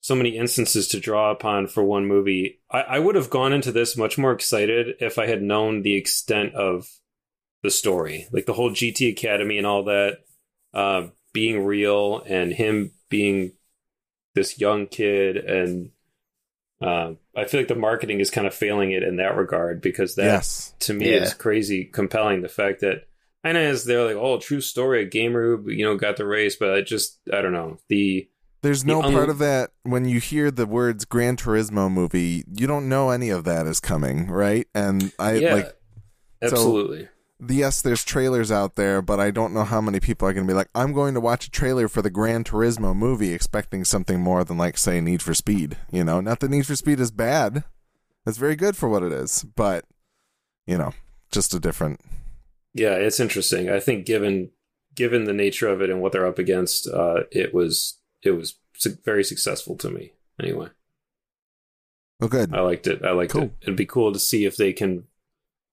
so 0.00 0.14
many 0.14 0.36
instances 0.36 0.86
to 0.88 1.00
draw 1.00 1.30
upon 1.32 1.66
for 1.66 1.82
one 1.82 2.06
movie, 2.06 2.60
I, 2.70 2.80
I 2.82 2.98
would 3.00 3.16
have 3.16 3.28
gone 3.30 3.52
into 3.52 3.72
this 3.72 3.96
much 3.96 4.18
more 4.18 4.32
excited 4.32 4.94
if 5.00 5.18
I 5.18 5.26
had 5.26 5.42
known 5.42 5.82
the 5.82 5.94
extent 5.96 6.54
of 6.54 6.88
the 7.62 7.70
story, 7.70 8.28
like 8.32 8.46
the 8.46 8.52
whole 8.52 8.70
GT 8.70 9.10
Academy 9.10 9.58
and 9.58 9.66
all 9.66 9.84
that 9.84 10.18
uh, 10.74 11.08
being 11.32 11.64
real, 11.64 12.22
and 12.26 12.52
him 12.52 12.92
being 13.08 13.52
this 14.34 14.60
young 14.60 14.86
kid, 14.86 15.36
and 15.36 15.90
uh, 16.80 17.14
I 17.36 17.44
feel 17.46 17.60
like 17.60 17.68
the 17.68 17.74
marketing 17.74 18.20
is 18.20 18.30
kind 18.30 18.46
of 18.46 18.54
failing 18.54 18.92
it 18.92 19.02
in 19.02 19.16
that 19.16 19.36
regard 19.36 19.80
because 19.80 20.14
that 20.14 20.24
yes. 20.24 20.74
to 20.80 20.94
me 20.94 21.10
Yeah. 21.10 21.22
is 21.22 21.34
crazy 21.34 21.84
compelling. 21.84 22.42
The 22.42 22.48
fact 22.48 22.80
that 22.80 23.08
I 23.42 23.52
know 23.52 23.60
is 23.60 23.84
they're 23.84 24.04
like, 24.04 24.16
oh, 24.16 24.38
true 24.38 24.60
story, 24.60 25.02
a 25.02 25.06
gamer 25.06 25.56
who 25.56 25.70
you 25.70 25.84
know 25.84 25.96
got 25.96 26.16
the 26.16 26.26
race, 26.26 26.56
but 26.56 26.72
I 26.74 26.82
just 26.82 27.18
I 27.32 27.40
don't 27.40 27.52
know 27.52 27.78
the 27.88 28.28
There's 28.62 28.84
no 28.84 29.00
The 29.00 29.08
un- 29.08 29.14
part 29.14 29.28
of 29.30 29.38
that 29.38 29.70
when 29.82 30.04
you 30.04 30.20
hear 30.20 30.50
the 30.52 30.66
words 30.66 31.04
Gran 31.04 31.36
Turismo 31.36 31.90
movie, 31.90 32.44
you 32.54 32.66
don't 32.68 32.88
know 32.88 33.10
any 33.10 33.30
of 33.30 33.44
that 33.44 33.66
is 33.66 33.80
coming, 33.80 34.28
right? 34.28 34.68
And 34.74 35.12
I 35.18 35.34
yeah, 35.34 35.54
like 35.54 35.76
absolutely. 36.42 37.08
The 37.40 37.54
yes, 37.54 37.82
there's 37.82 38.04
trailers 38.04 38.50
out 38.50 38.74
there, 38.76 39.00
but 39.00 39.20
I 39.20 39.30
don't 39.30 39.54
know 39.54 39.64
how 39.64 39.80
many 39.80 40.00
people 40.00 40.26
are 40.26 40.32
going 40.32 40.46
to 40.46 40.50
be 40.50 40.56
like, 40.56 40.70
I'm 40.74 40.92
going 40.92 41.14
to 41.14 41.20
watch 41.20 41.46
a 41.46 41.50
trailer 41.50 41.86
for 41.88 42.02
the 42.02 42.10
Gran 42.10 42.42
Turismo 42.44 42.94
movie, 42.96 43.32
expecting 43.32 43.84
something 43.84 44.20
more 44.20 44.42
than 44.44 44.58
like 44.58 44.76
say 44.76 45.00
Need 45.00 45.22
for 45.22 45.34
Speed. 45.34 45.76
You 45.92 46.04
know, 46.04 46.20
not 46.20 46.40
that 46.40 46.50
Need 46.50 46.66
for 46.66 46.74
Speed 46.76 46.98
is 47.00 47.10
bad; 47.10 47.64
it's 48.26 48.38
very 48.38 48.56
good 48.56 48.76
for 48.76 48.88
what 48.88 49.02
it 49.02 49.12
is, 49.12 49.44
but 49.54 49.84
you 50.66 50.76
know, 50.78 50.92
just 51.30 51.54
a 51.54 51.60
different. 51.60 52.00
yeah, 52.74 52.94
it's 52.94 53.20
interesting. 53.20 53.68
I 53.70 53.80
think 53.80 54.04
given 54.06 54.50
given 54.94 55.24
the 55.24 55.32
nature 55.32 55.68
of 55.68 55.80
it 55.80 55.90
and 55.90 56.00
what 56.00 56.12
they're 56.12 56.26
up 56.26 56.38
against, 56.38 56.88
uh, 56.88 57.22
it 57.30 57.54
was 57.54 57.98
it 58.22 58.32
was 58.32 58.56
very 59.04 59.22
successful 59.24 59.76
to 59.76 59.90
me. 59.90 60.12
Anyway, 60.40 60.68
Oh, 62.20 62.28
good. 62.28 62.52
I 62.54 62.60
liked 62.60 62.86
it. 62.86 63.04
I 63.04 63.10
liked 63.12 63.32
Cool. 63.32 63.42
it. 63.44 63.52
It'd 63.62 63.76
be 63.76 63.86
cool 63.86 64.12
to 64.12 64.18
see 64.18 64.44
if 64.44 64.56
they 64.56 64.72
can 64.72 65.04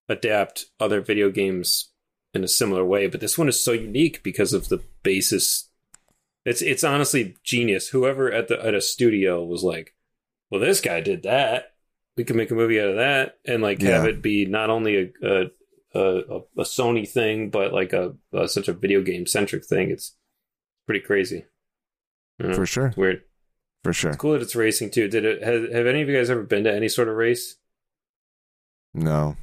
adapt 0.10 0.66
other 0.80 1.02
video 1.02 1.30
games 1.30 1.92
in 2.34 2.44
a 2.44 2.48
similar 2.48 2.86
way. 2.86 3.08
But 3.08 3.22
this 3.22 3.38
one 3.38 3.48
is 3.50 3.64
so 3.64 3.72
unique 3.72 4.24
because 4.24 4.54
of 4.54 4.70
the 4.70 4.84
basis. 5.04 5.70
It's 6.46 6.62
it's 6.62 6.84
honestly 6.84 7.36
genius. 7.44 7.90
Whoever 7.90 8.32
at 8.32 8.48
the 8.48 8.64
at 8.64 8.76
a 8.76 8.82
studio 8.82 9.44
was 9.44 9.64
like, 9.64 9.96
"Well, 10.52 10.62
this 10.62 10.82
guy 10.82 11.02
did 11.02 11.24
that. 11.24 11.74
We 12.18 12.24
can 12.24 12.38
make 12.38 12.52
a 12.52 12.56
movie 12.56 12.80
out 12.80 12.90
of 12.90 12.96
that, 12.98 13.40
and 13.46 13.64
like 13.64 13.82
have 13.82 14.06
it 14.06 14.22
be 14.22 14.46
not 14.46 14.70
only 14.70 15.14
a 15.24 15.28
a, 15.28 16.00
a, 16.00 16.40
a 16.58 16.64
Sony 16.64 17.08
thing, 17.08 17.50
but 17.50 17.74
like 17.74 17.94
a, 17.94 18.14
a 18.32 18.48
such 18.48 18.68
a 18.68 18.74
video 18.74 19.02
game 19.02 19.26
centric 19.26 19.66
thing." 19.66 19.90
It's 19.90 20.16
pretty 20.86 21.04
crazy. 21.04 21.46
You 22.38 22.50
know, 22.50 22.54
For 22.56 22.66
sure. 22.66 22.88
it's 22.88 22.98
weird. 22.98 23.22
For 23.84 23.94
sure. 23.94 24.12
It's 24.12 24.20
cool 24.20 24.34
that 24.34 24.42
it's 24.42 24.56
racing 24.56 24.92
too. 24.92 25.08
Did 25.08 25.26
it? 25.26 25.44
Have, 25.44 25.72
have 25.72 25.88
any 25.88 26.02
of 26.02 26.10
you 26.10 26.16
guys 26.16 26.30
ever 26.30 26.44
been 26.44 26.66
to 26.66 26.74
any 26.74 26.90
sort 26.90 27.08
of 27.08 27.16
race? 27.16 27.56
No. 28.94 29.36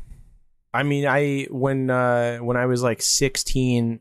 I 0.74 0.82
mean, 0.82 1.06
I 1.06 1.46
when 1.50 1.90
uh 1.90 2.38
when 2.38 2.56
I 2.56 2.66
was 2.66 2.82
like 2.82 3.02
16, 3.02 4.00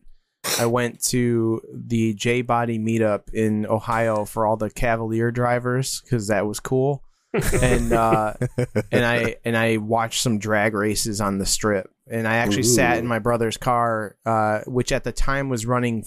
I 0.60 0.66
went 0.66 1.04
to 1.06 1.62
the 1.74 2.14
J 2.14 2.42
Body 2.42 2.80
meetup 2.80 3.34
in 3.34 3.66
Ohio 3.66 4.26
for 4.26 4.46
all 4.46 4.58
the 4.58 4.70
Cavalier 4.70 5.32
drivers 5.32 6.02
because 6.02 6.28
that 6.28 6.48
was 6.48 6.60
cool, 6.60 7.04
and 7.62 7.92
uh, 7.92 8.34
and 8.92 9.06
I 9.06 9.36
and 9.44 9.58
I 9.58 9.78
watched 9.78 10.22
some 10.22 10.40
drag 10.40 10.74
races 10.74 11.22
on 11.22 11.38
the 11.38 11.46
strip, 11.46 11.90
and 12.10 12.28
I 12.28 12.36
actually 12.36 12.64
sat 12.64 12.98
in 12.98 13.08
my 13.08 13.20
brother's 13.20 13.58
car, 13.58 14.18
uh, 14.26 14.62
which 14.66 14.92
at 14.92 15.04
the 15.04 15.12
time 15.12 15.50
was 15.50 15.66
running 15.66 16.06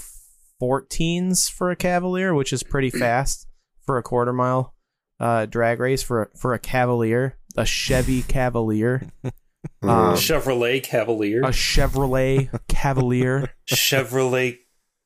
14s 0.60 1.50
for 1.50 1.70
a 1.70 1.76
Cavalier, 1.76 2.34
which 2.34 2.52
is 2.52 2.62
pretty 2.62 2.90
fast 2.98 3.46
for 3.84 3.98
a 3.98 4.02
quarter 4.02 4.32
mile 4.32 4.74
uh, 5.20 5.46
drag 5.46 5.80
race 5.80 6.02
for 6.02 6.30
for 6.36 6.54
a 6.54 6.58
Cavalier, 6.58 7.36
a 7.56 7.64
Chevy 7.64 8.22
Cavalier. 8.22 9.10
Um, 9.82 10.14
Chevrolet 10.14 10.82
Cavalier, 10.82 11.42
a 11.42 11.48
Chevrolet 11.48 12.48
Cavalier. 12.68 13.52
Chevrolet 13.68 14.58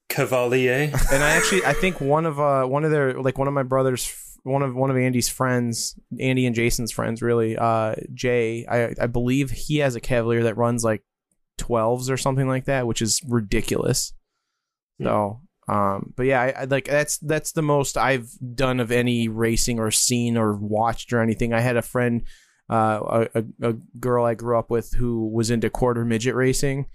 Cavalier. 0.09 0.91
and 1.13 1.23
I 1.23 1.31
actually 1.31 1.65
I 1.65 1.73
think 1.75 2.01
one 2.01 2.25
of 2.27 2.41
uh 2.41 2.65
one 2.65 2.85
of 2.85 2.91
their 2.91 3.21
like 3.21 3.39
one 3.39 3.49
of 3.49 3.55
my 3.55 3.63
brothers 3.63 4.15
one 4.45 4.63
of 4.63 4.75
one 4.75 4.91
of 4.91 4.97
Andy's 4.97 5.29
friends 5.29 5.99
Andy 6.19 6.47
and 6.47 6.55
Jason's 6.55 6.93
friends 6.93 7.21
really 7.21 7.59
uh 7.59 7.95
Jay 8.15 8.65
I 8.67 8.95
I 9.01 9.07
believe 9.07 9.51
he 9.51 9.79
has 9.79 9.97
a 9.97 10.01
Cavalier 10.01 10.45
that 10.45 10.57
runs 10.57 10.83
like 10.85 11.03
12s 11.59 12.09
or 12.09 12.17
something 12.17 12.49
like 12.49 12.65
that 12.67 12.87
which 12.87 13.03
is 13.03 13.21
ridiculous. 13.29 14.13
So 15.03 15.41
um 15.69 16.15
but 16.17 16.25
yeah 16.25 16.41
I, 16.41 16.63
I 16.63 16.65
like 16.65 16.87
that's 16.87 17.19
that's 17.19 17.53
the 17.53 17.63
most 17.63 17.99
I've 17.99 18.31
done 18.55 18.81
of 18.81 18.91
any 18.91 19.29
racing 19.29 19.79
or 19.79 19.91
seen 19.91 20.39
or 20.39 20.55
watched 20.55 21.13
or 21.13 21.21
anything. 21.21 21.53
I 21.53 21.61
had 21.61 21.77
a 21.77 21.83
friend 21.83 22.23
uh 22.71 23.27
a, 23.35 23.45
a, 23.63 23.73
girl 23.99 24.25
I 24.25 24.35
grew 24.35 24.59
up 24.59 24.71
with 24.71 24.93
who 24.93 25.29
was 25.29 25.51
into 25.51 25.71
quarter 25.71 26.05
midget 26.05 26.35
racing 26.35 26.87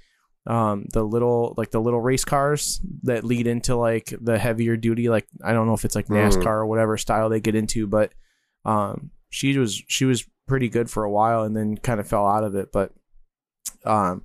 um 0.46 0.86
the 0.92 1.04
little 1.04 1.54
like 1.58 1.72
the 1.72 1.80
little 1.82 2.02
race 2.02 2.26
cars 2.26 2.82
that 3.04 3.24
lead 3.24 3.48
into 3.48 3.76
like 3.76 4.14
the 4.20 4.38
heavier 4.38 4.76
duty 4.76 5.08
like 5.08 5.26
i 5.42 5.54
don't 5.54 5.68
know 5.68 5.74
if 5.74 5.86
it's 5.86 5.96
like 5.96 6.08
nascar 6.08 6.48
or 6.48 6.66
whatever 6.66 6.98
style 6.98 7.30
they 7.30 7.40
get 7.40 7.56
into 7.56 7.88
but 7.88 8.12
um 8.66 9.10
she 9.30 9.58
was 9.58 9.82
she 9.88 10.04
was 10.04 10.26
pretty 10.46 10.68
good 10.68 10.90
for 10.90 11.06
a 11.06 11.12
while 11.12 11.44
and 11.44 11.56
then 11.56 11.78
kind 11.78 12.02
of 12.02 12.08
fell 12.08 12.28
out 12.28 12.44
of 12.44 12.56
it 12.56 12.74
but 12.74 12.92
um 13.86 14.24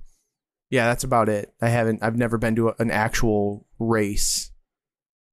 yeah 0.69 0.87
that's 0.87 1.03
about 1.03 1.29
it. 1.29 1.53
I 1.61 1.69
haven't 1.69 2.03
i've 2.03 2.17
never 2.17 2.37
been 2.37 2.55
to 2.57 2.69
a, 2.69 2.75
an 2.79 2.91
actual 2.91 3.65
race. 3.79 4.51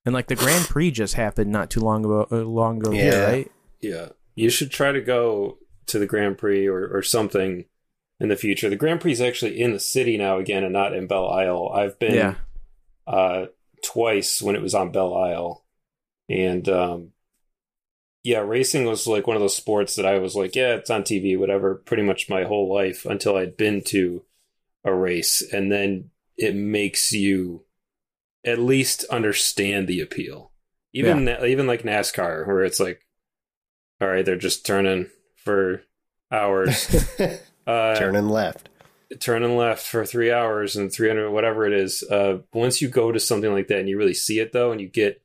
And 0.04 0.14
like 0.14 0.28
the 0.28 0.36
grand 0.36 0.66
prix 0.66 0.92
just 0.92 1.14
happened 1.14 1.50
not 1.50 1.68
too 1.68 1.80
long 1.80 2.04
ago 2.04 2.28
uh, 2.30 2.36
long 2.36 2.78
ago 2.78 2.92
here 2.92 3.12
Yeah. 3.12 3.24
right? 3.26 3.52
Yeah, 3.80 4.08
you 4.36 4.50
should 4.50 4.70
try 4.70 4.92
to 4.92 5.00
go 5.00 5.58
to 5.86 5.98
the 5.98 6.06
Grand 6.06 6.38
Prix 6.38 6.66
or, 6.66 6.86
or 6.86 7.02
something 7.02 7.64
in 8.20 8.28
the 8.28 8.36
future. 8.36 8.68
The 8.68 8.76
Grand 8.76 9.00
Prix 9.00 9.12
is 9.12 9.20
actually 9.20 9.60
in 9.60 9.72
the 9.72 9.80
city 9.80 10.16
now 10.16 10.38
again, 10.38 10.64
and 10.64 10.72
not 10.72 10.94
in 10.94 11.06
Belle 11.06 11.28
Isle. 11.28 11.70
I've 11.74 11.98
been 11.98 12.14
yeah 12.14 12.34
uh, 13.06 13.46
twice 13.84 14.42
when 14.42 14.56
it 14.56 14.62
was 14.62 14.74
on 14.74 14.92
Belle 14.92 15.16
Isle, 15.16 15.64
and 16.28 16.68
um, 16.68 17.12
yeah, 18.22 18.38
racing 18.38 18.84
was 18.86 19.06
like 19.06 19.26
one 19.26 19.36
of 19.36 19.42
those 19.42 19.56
sports 19.56 19.96
that 19.96 20.06
I 20.06 20.18
was 20.18 20.34
like, 20.34 20.56
yeah, 20.56 20.74
it's 20.74 20.90
on 20.90 21.02
TV, 21.02 21.38
whatever. 21.38 21.76
Pretty 21.76 22.02
much 22.02 22.28
my 22.28 22.44
whole 22.44 22.72
life 22.72 23.06
until 23.06 23.36
I'd 23.36 23.56
been 23.56 23.82
to 23.86 24.24
a 24.84 24.94
race, 24.94 25.42
and 25.52 25.70
then 25.70 26.10
it 26.36 26.54
makes 26.54 27.12
you 27.12 27.64
at 28.44 28.58
least 28.58 29.04
understand 29.04 29.86
the 29.86 30.00
appeal. 30.00 30.52
Even 30.92 31.28
even 31.28 31.66
like 31.66 31.82
NASCAR, 31.82 32.46
where 32.46 32.64
it's 32.64 32.80
like, 32.80 33.06
all 34.00 34.08
right, 34.08 34.24
they're 34.24 34.36
just 34.36 34.64
turning 34.64 35.10
for 35.46 35.82
hours, 36.30 36.92
uh, 37.66 37.94
Turning 37.96 38.28
left. 38.28 38.68
turning 39.20 39.56
left 39.56 39.86
for 39.86 40.04
three 40.04 40.30
hours 40.32 40.74
and 40.76 40.92
300 40.92 41.30
whatever 41.30 41.64
it 41.64 41.72
is 41.72 42.02
uh 42.10 42.38
once 42.52 42.82
you 42.82 42.88
go 42.88 43.12
to 43.12 43.20
something 43.20 43.52
like 43.52 43.68
that 43.68 43.78
and 43.78 43.88
you 43.88 43.96
really 43.96 44.12
see 44.14 44.40
it 44.40 44.52
though 44.52 44.72
and 44.72 44.80
you 44.80 44.88
get 44.88 45.22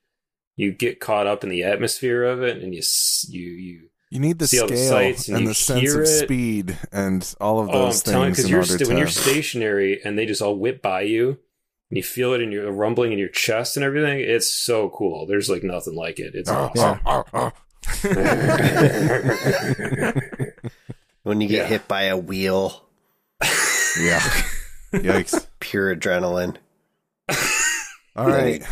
you 0.55 0.71
get 0.71 0.99
caught 0.99 1.25
up 1.25 1.43
in 1.43 1.49
the 1.49 1.63
atmosphere 1.63 2.23
of 2.23 2.43
it 2.43 2.61
and 2.61 2.75
you 2.75 2.81
you 3.29 3.49
you 3.51 3.79
You 4.11 4.19
need 4.19 4.37
the 4.37 4.45
See 4.47 4.59
all 4.59 4.67
the 4.67 4.77
scale 4.77 4.89
sights 4.89 5.27
and 5.27 5.37
and, 5.37 5.43
you 5.45 5.49
the 5.49 5.55
sense 5.55 5.93
of 5.95 6.01
it. 6.01 6.05
speed 6.05 6.77
and 6.91 7.35
all 7.41 7.59
of 7.59 7.69
oh 7.69 7.85
those 7.85 8.03
telling 8.03 8.35
things 8.35 8.37
because 8.37 8.45
in 8.45 8.51
you're 8.51 8.59
order 8.61 8.77
to. 8.77 8.87
when 8.87 8.97
you're 8.99 9.07
stationary 9.07 9.99
and 10.05 10.15
they 10.17 10.27
just 10.27 10.43
all 10.43 10.55
whip 10.55 10.81
by 10.83 11.01
you 11.01 11.39
and 11.89 11.97
you 11.97 12.03
feel 12.03 12.33
it 12.33 12.41
in 12.41 12.51
your 12.51 12.71
rumbling 12.71 13.11
in 13.11 13.17
your 13.19 13.29
chest 13.29 13.75
and 13.77 13.83
everything 13.83 14.19
it's 14.19 14.51
so 14.51 14.89
cool 14.89 15.25
there's 15.25 15.49
like 15.49 15.63
nothing 15.63 15.95
like 15.95 16.19
it 16.19 16.35
it's 16.35 16.51
Oh, 16.51 16.69
awesome. 16.75 16.99
oh, 17.07 17.23
oh, 17.33 17.39
oh. 17.47 17.51
When 21.23 21.39
you 21.39 21.47
get 21.47 21.63
Yeah. 21.63 21.67
hit 21.67 21.87
by 21.87 22.03
a 22.03 22.17
wheel, 22.17 22.83
Yeah. 23.99 24.19
Yikes. 24.91 25.47
pure 25.59 25.95
adrenaline. 25.95 26.57
All 28.15 28.27
right. 28.27 28.63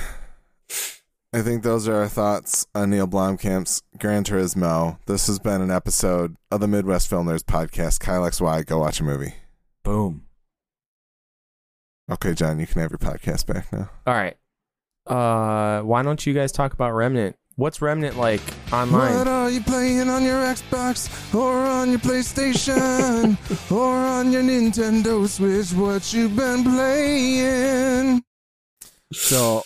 I 1.31 1.43
think 1.43 1.61
those 1.61 1.87
are 1.87 1.93
our 1.95 2.07
thoughts 2.07 2.65
on 2.73 2.89
Neill 2.89 3.07
Blomkamp's 3.07 3.83
Gran 3.99 4.23
Turismo. 4.23 4.97
This 5.05 5.27
has 5.27 5.37
been 5.37 5.61
an 5.61 5.69
episode 5.69 6.35
of 6.49 6.59
the 6.59 6.67
Midwest 6.67 7.07
Film 7.07 7.27
Nerds 7.27 7.43
podcast. 7.43 7.99
Kyle 7.99 8.23
XY, 8.23 8.65
go 8.65 8.79
watch 8.79 8.99
a 8.99 9.03
movie. 9.03 9.35
boom 9.83 10.23
Okay, 12.11 12.33
Jon, 12.33 12.59
you 12.59 12.65
can 12.65 12.81
have 12.81 12.89
your 12.91 12.97
podcast 12.97 13.45
back 13.45 13.71
now. 13.71 13.89
all 14.07 14.13
right 14.15 14.35
uh 15.07 15.81
why 15.81 16.03
don't 16.03 16.23
you 16.27 16.33
guys 16.35 16.51
talk 16.51 16.73
about 16.73 16.91
remnant 16.91 17.35
what's 17.59 17.81
remnant 17.81 18.17
like 18.17 18.41
online 18.71 19.15
What 19.15 19.27
are 19.27 19.49
you 19.49 19.61
playing 19.61 20.09
on 20.09 20.23
your 20.23 20.41
Xbox 20.41 21.09
or 21.35 21.65
on 21.65 21.89
your 21.89 21.99
PlayStation 21.99 23.37
or 23.71 23.93
on 23.93 24.31
your 24.31 24.41
Nintendo 24.41 25.27
Switch? 25.27 25.77
What 25.77 26.13
you 26.13 26.29
been 26.29 26.63
playing? 26.63 28.23
So, 29.11 29.63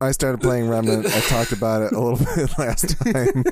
I 0.00 0.12
started 0.12 0.40
playing 0.40 0.68
Remnant. 0.68 1.06
I 1.06 1.20
talked 1.20 1.52
about 1.52 1.82
it 1.82 1.92
a 1.92 2.00
little 2.00 2.24
bit 2.36 2.58
last 2.58 2.96
time, 3.00 3.44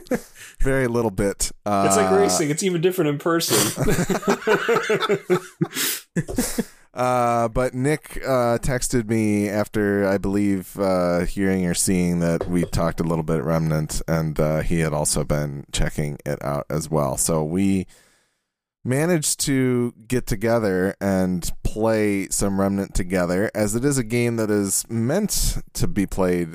very 0.61 0.87
little 0.87 1.11
bit. 1.11 1.53
Uh, 1.67 1.85
it's 1.87 1.97
like 1.97 2.11
racing 2.11 2.51
it's 2.51 2.63
even 2.63 2.81
different 2.81 3.11
in 3.11 3.19
person 3.19 3.57
Uh, 6.95 7.49
but 7.49 7.75
Nick 7.75 8.19
uh, 8.25 8.59
texted 8.59 9.09
me 9.09 9.49
after 9.49 10.07
I 10.07 10.17
believe 10.17 10.79
uh, 10.79 11.21
hearing 11.25 11.67
or 11.67 11.75
seeing 11.75 12.21
that 12.21 12.49
we 12.49 12.65
talked 12.65 13.01
a 13.01 13.05
little 13.05 13.25
bit 13.25 13.43
Remnant, 13.43 14.01
and 14.07 14.39
uh, 14.39 14.61
he 14.61 14.79
had 14.79 14.93
also 14.93 15.25
been 15.25 15.65
checking 15.73 16.19
it 16.25 16.43
out 16.45 16.67
as 16.71 16.89
well. 16.89 17.17
So 17.17 17.43
we 17.43 17.87
managed 18.85 19.41
to 19.41 19.93
get 20.07 20.27
together 20.27 20.95
and 21.01 21.51
play 21.65 22.29
some 22.29 22.61
Remnant 22.61 22.95
together, 22.95 23.51
as 23.57 23.75
it 23.75 23.85
is 23.85 23.99
a 23.99 24.05
game 24.05 24.37
that 24.37 24.51
is 24.51 24.85
meant 24.89 25.59
to 25.73 25.89
be 25.89 26.07
played 26.07 26.55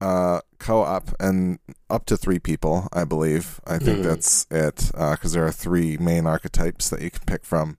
uh, 0.00 0.40
co-op 0.58 1.10
and 1.20 1.60
up 1.88 2.04
to 2.06 2.16
three 2.16 2.40
people, 2.40 2.88
I 2.92 3.04
believe. 3.04 3.60
I 3.64 3.78
think 3.78 4.00
Mhm. 4.00 4.02
that's 4.02 4.46
it 4.50 4.90
because 4.92 5.34
there 5.34 5.46
are 5.46 5.52
three 5.52 5.96
main 5.98 6.26
archetypes 6.26 6.90
that 6.90 7.00
you 7.02 7.10
can 7.12 7.22
pick 7.26 7.44
from. 7.44 7.78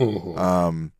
Mhm. 0.00 0.38
Um, 0.38 0.92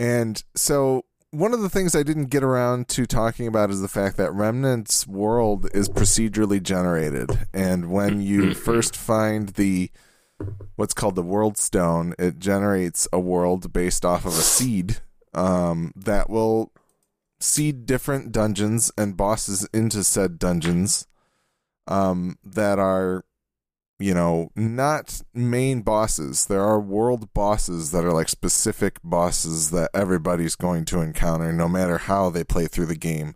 and 0.00 0.42
so 0.56 1.04
one 1.30 1.52
of 1.52 1.60
the 1.60 1.68
things 1.68 1.94
I 1.94 2.02
didn't 2.02 2.30
get 2.30 2.42
around 2.42 2.88
to 2.88 3.04
talking 3.04 3.46
about 3.46 3.70
is 3.70 3.82
the 3.82 3.86
fact 3.86 4.16
that 4.16 4.32
Remnant's 4.32 5.06
world 5.06 5.68
is 5.74 5.90
procedurally 5.90 6.62
generated, 6.62 7.46
and 7.52 7.90
when 7.90 8.22
you 8.22 8.54
first 8.54 8.96
find 8.96 9.50
the 9.50 9.90
what's 10.76 10.94
called 10.94 11.16
the 11.16 11.22
world 11.22 11.58
stone, 11.58 12.14
it 12.18 12.38
generates 12.38 13.06
a 13.12 13.20
world 13.20 13.74
based 13.74 14.06
off 14.06 14.24
of 14.24 14.32
a 14.32 14.42
seed 14.42 15.02
um, 15.34 15.92
that 15.94 16.30
will 16.30 16.72
seed 17.38 17.84
different 17.84 18.32
dungeons 18.32 18.90
and 18.96 19.18
bosses 19.18 19.68
into 19.74 20.02
said 20.02 20.38
dungeons 20.38 21.06
um, 21.86 22.38
that 22.42 22.78
are 22.78 23.24
you 24.00 24.14
know, 24.14 24.50
not 24.56 25.20
main 25.34 25.82
bosses. 25.82 26.46
There 26.46 26.62
are 26.62 26.80
world 26.80 27.32
bosses 27.34 27.90
that 27.90 28.02
are 28.02 28.12
like 28.12 28.30
specific 28.30 28.98
bosses 29.04 29.70
that 29.72 29.90
everybody's 29.92 30.56
going 30.56 30.86
to 30.86 31.02
encounter 31.02 31.52
no 31.52 31.68
matter 31.68 31.98
how 31.98 32.30
they 32.30 32.42
play 32.42 32.66
through 32.66 32.86
the 32.86 32.96
game. 32.96 33.34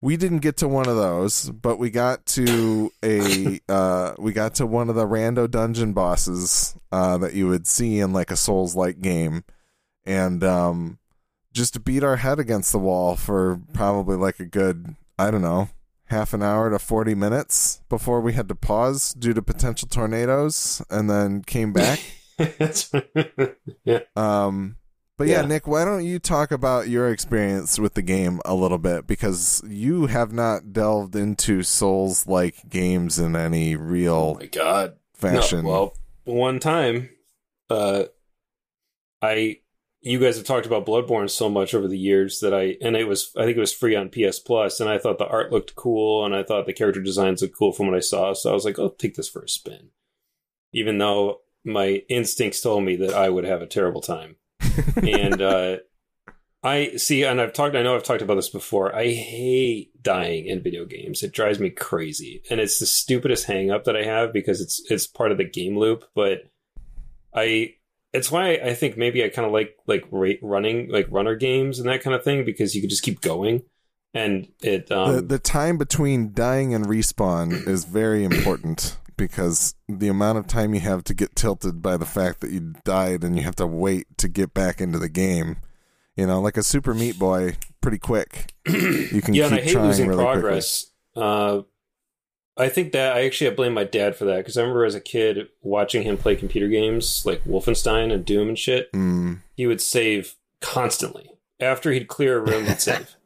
We 0.00 0.16
didn't 0.16 0.38
get 0.38 0.56
to 0.56 0.68
one 0.68 0.88
of 0.88 0.96
those, 0.96 1.50
but 1.50 1.78
we 1.78 1.90
got 1.90 2.24
to 2.26 2.90
a 3.04 3.60
uh 3.68 4.14
we 4.18 4.32
got 4.32 4.54
to 4.56 4.66
one 4.66 4.88
of 4.88 4.96
the 4.96 5.06
rando 5.06 5.48
dungeon 5.48 5.92
bosses 5.92 6.74
uh 6.90 7.18
that 7.18 7.34
you 7.34 7.46
would 7.46 7.66
see 7.66 8.00
in 8.00 8.14
like 8.14 8.30
a 8.30 8.36
Souls 8.36 8.74
like 8.74 9.02
game 9.02 9.44
and 10.06 10.42
um 10.42 10.98
just 11.52 11.84
beat 11.84 12.02
our 12.02 12.16
head 12.16 12.40
against 12.40 12.72
the 12.72 12.78
wall 12.78 13.16
for 13.16 13.60
probably 13.74 14.16
like 14.16 14.40
a 14.40 14.46
good 14.46 14.96
I 15.18 15.30
don't 15.30 15.42
know, 15.42 15.68
half 16.12 16.32
an 16.32 16.42
hour 16.42 16.70
to 16.70 16.78
40 16.78 17.14
minutes 17.16 17.82
before 17.88 18.20
we 18.20 18.34
had 18.34 18.48
to 18.48 18.54
pause 18.54 19.12
due 19.14 19.34
to 19.34 19.42
potential 19.42 19.88
tornadoes 19.88 20.80
and 20.90 21.10
then 21.10 21.42
came 21.42 21.72
back. 21.82 21.98
Yeah 23.84 24.00
Um, 24.16 24.76
But 25.18 25.28
yeah, 25.28 25.42
Yeah. 25.42 25.46
Nick, 25.46 25.66
why 25.66 25.84
don't 25.84 26.04
you 26.04 26.18
talk 26.18 26.50
about 26.52 26.88
your 26.88 27.10
experience 27.10 27.78
with 27.78 27.94
the 27.94 28.02
game 28.02 28.40
a 28.44 28.54
little 28.54 28.78
bit 28.78 29.06
because 29.06 29.62
you 29.66 30.06
have 30.06 30.32
not 30.32 30.72
delved 30.72 31.14
into 31.16 31.62
Souls 31.62 32.26
like 32.26 32.68
games 32.68 33.18
in 33.18 33.36
any 33.36 33.74
Oh 33.76 33.80
real 33.80 34.34
my 34.34 34.46
god. 34.46 34.96
fashion. 35.14 35.64
No, 35.64 35.70
well, 35.70 35.96
one 36.24 36.58
time, 36.60 37.10
uh, 37.70 38.04
I 39.20 39.58
you 40.02 40.18
guys 40.18 40.36
have 40.36 40.44
talked 40.44 40.66
about 40.66 40.84
Bloodborne 40.84 41.30
so 41.30 41.48
much 41.48 41.74
over 41.74 41.86
the 41.86 41.98
years 41.98 42.40
that 42.40 42.52
I 42.52 42.76
and 42.80 42.96
it 42.96 43.06
was 43.06 43.30
I 43.36 43.44
think 43.44 43.56
it 43.56 43.60
was 43.60 43.72
free 43.72 43.94
on 43.94 44.10
PS 44.10 44.40
Plus, 44.40 44.80
and 44.80 44.90
I 44.90 44.98
thought 44.98 45.18
the 45.18 45.26
art 45.26 45.52
looked 45.52 45.76
cool, 45.76 46.24
and 46.24 46.34
I 46.34 46.42
thought 46.42 46.66
the 46.66 46.72
character 46.72 47.00
designs 47.00 47.40
looked 47.40 47.56
cool 47.56 47.72
from 47.72 47.86
what 47.86 47.96
I 47.96 48.00
saw, 48.00 48.34
so 48.34 48.50
I 48.50 48.54
was 48.54 48.64
like, 48.64 48.78
"I'll 48.78 48.90
take 48.90 49.14
this 49.14 49.28
for 49.28 49.42
a 49.42 49.48
spin," 49.48 49.90
even 50.72 50.98
though 50.98 51.40
my 51.64 52.02
instincts 52.08 52.60
told 52.60 52.84
me 52.84 52.96
that 52.96 53.14
I 53.14 53.28
would 53.28 53.44
have 53.44 53.62
a 53.62 53.66
terrible 53.66 54.00
time, 54.00 54.36
and 54.96 55.40
uh, 55.40 55.76
I 56.64 56.96
see, 56.96 57.24
and 57.24 57.40
I've 57.40 57.52
talked, 57.52 57.74
I 57.74 57.82
know 57.82 57.96
I've 57.96 58.04
talked 58.04 58.22
about 58.22 58.36
this 58.36 58.48
before. 58.48 58.94
I 58.94 59.12
hate 59.12 60.00
dying 60.00 60.46
in 60.46 60.62
video 60.62 60.84
games. 60.84 61.22
It 61.22 61.32
drives 61.32 61.58
me 61.58 61.70
crazy, 61.70 62.42
and 62.50 62.60
it's 62.60 62.78
the 62.78 62.86
stupidest 62.86 63.46
hang 63.46 63.70
up 63.70 63.84
that 63.84 63.96
I 63.96 64.04
have 64.04 64.32
because 64.32 64.60
it's 64.60 64.82
it's 64.90 65.06
part 65.06 65.32
of 65.32 65.38
the 65.38 65.48
game 65.48 65.76
loop. 65.76 66.04
But 66.14 66.50
I, 67.34 67.74
it's 68.12 68.30
why 68.30 68.52
I 68.54 68.74
think 68.74 68.96
maybe 68.96 69.24
I 69.24 69.28
kind 69.28 69.46
of 69.46 69.52
like 69.52 69.76
like 69.86 70.04
running 70.10 70.90
like 70.90 71.06
runner 71.10 71.34
games 71.34 71.78
and 71.78 71.88
that 71.88 72.02
kind 72.02 72.14
of 72.14 72.22
thing 72.22 72.44
because 72.44 72.74
you 72.74 72.80
can 72.80 72.90
just 72.90 73.02
keep 73.02 73.20
going, 73.20 73.62
and 74.12 74.48
it 74.60 74.90
um, 74.92 75.16
the 75.16 75.22
the 75.22 75.38
time 75.38 75.78
between 75.78 76.32
dying 76.32 76.74
and 76.74 76.86
respawn 76.86 77.66
is 77.66 77.84
very 77.84 78.24
important 78.24 78.98
because 79.16 79.74
the 79.88 80.08
amount 80.08 80.38
of 80.38 80.46
time 80.46 80.74
you 80.74 80.80
have 80.80 81.04
to 81.04 81.14
get 81.14 81.36
tilted 81.36 81.80
by 81.80 81.96
the 81.96 82.06
fact 82.06 82.40
that 82.40 82.50
you 82.50 82.74
died 82.84 83.22
and 83.24 83.36
you 83.36 83.42
have 83.42 83.56
to 83.56 83.66
wait 83.66 84.06
to 84.18 84.28
get 84.28 84.52
back 84.52 84.80
into 84.80 84.98
the 84.98 85.08
game. 85.08 85.56
You 86.16 86.26
know, 86.26 86.40
like 86.40 86.58
a 86.58 86.62
Super 86.62 86.92
Meat 86.92 87.18
Boy, 87.18 87.56
pretty 87.80 87.98
quick. 87.98 88.54
You 88.66 89.22
can 89.22 89.32
yeah, 89.32 89.46
and 89.46 89.54
keep 89.54 89.60
I 89.60 89.62
hate 89.62 89.72
trying 89.72 89.86
losing 89.86 90.08
really 90.08 90.24
progress. 90.24 90.90
Uh, 91.16 91.62
I 92.56 92.68
think 92.68 92.92
that 92.92 93.16
I 93.16 93.24
actually 93.24 93.50
blame 93.54 93.72
my 93.72 93.84
dad 93.84 94.14
for 94.14 94.24
that 94.26 94.38
because 94.38 94.56
I 94.56 94.60
remember 94.60 94.84
as 94.84 94.94
a 94.94 95.00
kid 95.00 95.48
watching 95.62 96.02
him 96.02 96.18
play 96.18 96.36
computer 96.36 96.68
games 96.68 97.24
like 97.24 97.42
Wolfenstein 97.44 98.12
and 98.12 98.24
Doom 98.24 98.48
and 98.48 98.58
shit. 98.58 98.92
Mm, 98.92 99.40
He 99.56 99.66
would 99.66 99.80
save 99.80 100.34
constantly 100.60 101.30
after 101.60 101.92
he'd 101.92 102.08
clear 102.08 102.38
a 102.38 102.40
room. 102.40 102.66
He'd 102.66 102.80
save, 102.82 103.16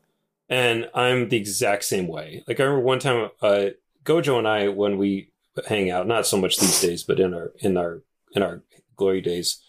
and 0.48 0.88
I'm 0.94 1.28
the 1.28 1.36
exact 1.36 1.84
same 1.84 2.06
way. 2.06 2.44
Like 2.46 2.60
I 2.60 2.64
remember 2.64 2.84
one 2.84 2.98
time, 3.00 3.30
uh, 3.42 3.66
Gojo 4.04 4.38
and 4.38 4.46
I 4.46 4.68
when 4.68 4.96
we 4.98 5.32
hang 5.66 5.90
out, 5.90 6.06
not 6.06 6.26
so 6.26 6.36
much 6.36 6.58
these 6.58 6.80
days, 6.80 7.02
but 7.02 7.18
in 7.18 7.34
our 7.34 7.52
in 7.58 7.76
our 7.76 8.02
in 8.32 8.42
our 8.42 8.62
glory 8.96 9.20
days, 9.20 9.60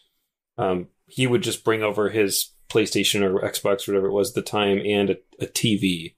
um, 0.57 0.87
he 1.07 1.25
would 1.25 1.41
just 1.41 1.63
bring 1.63 1.81
over 1.81 2.09
his 2.09 2.51
PlayStation 2.69 3.21
or 3.21 3.39
Xbox, 3.41 3.87
or 3.87 3.93
whatever 3.93 4.07
it 4.07 4.13
was 4.13 4.29
at 4.29 4.35
the 4.35 4.41
time, 4.43 4.79
and 4.85 5.09
a, 5.11 5.17
a 5.39 5.47
TV, 5.47 6.13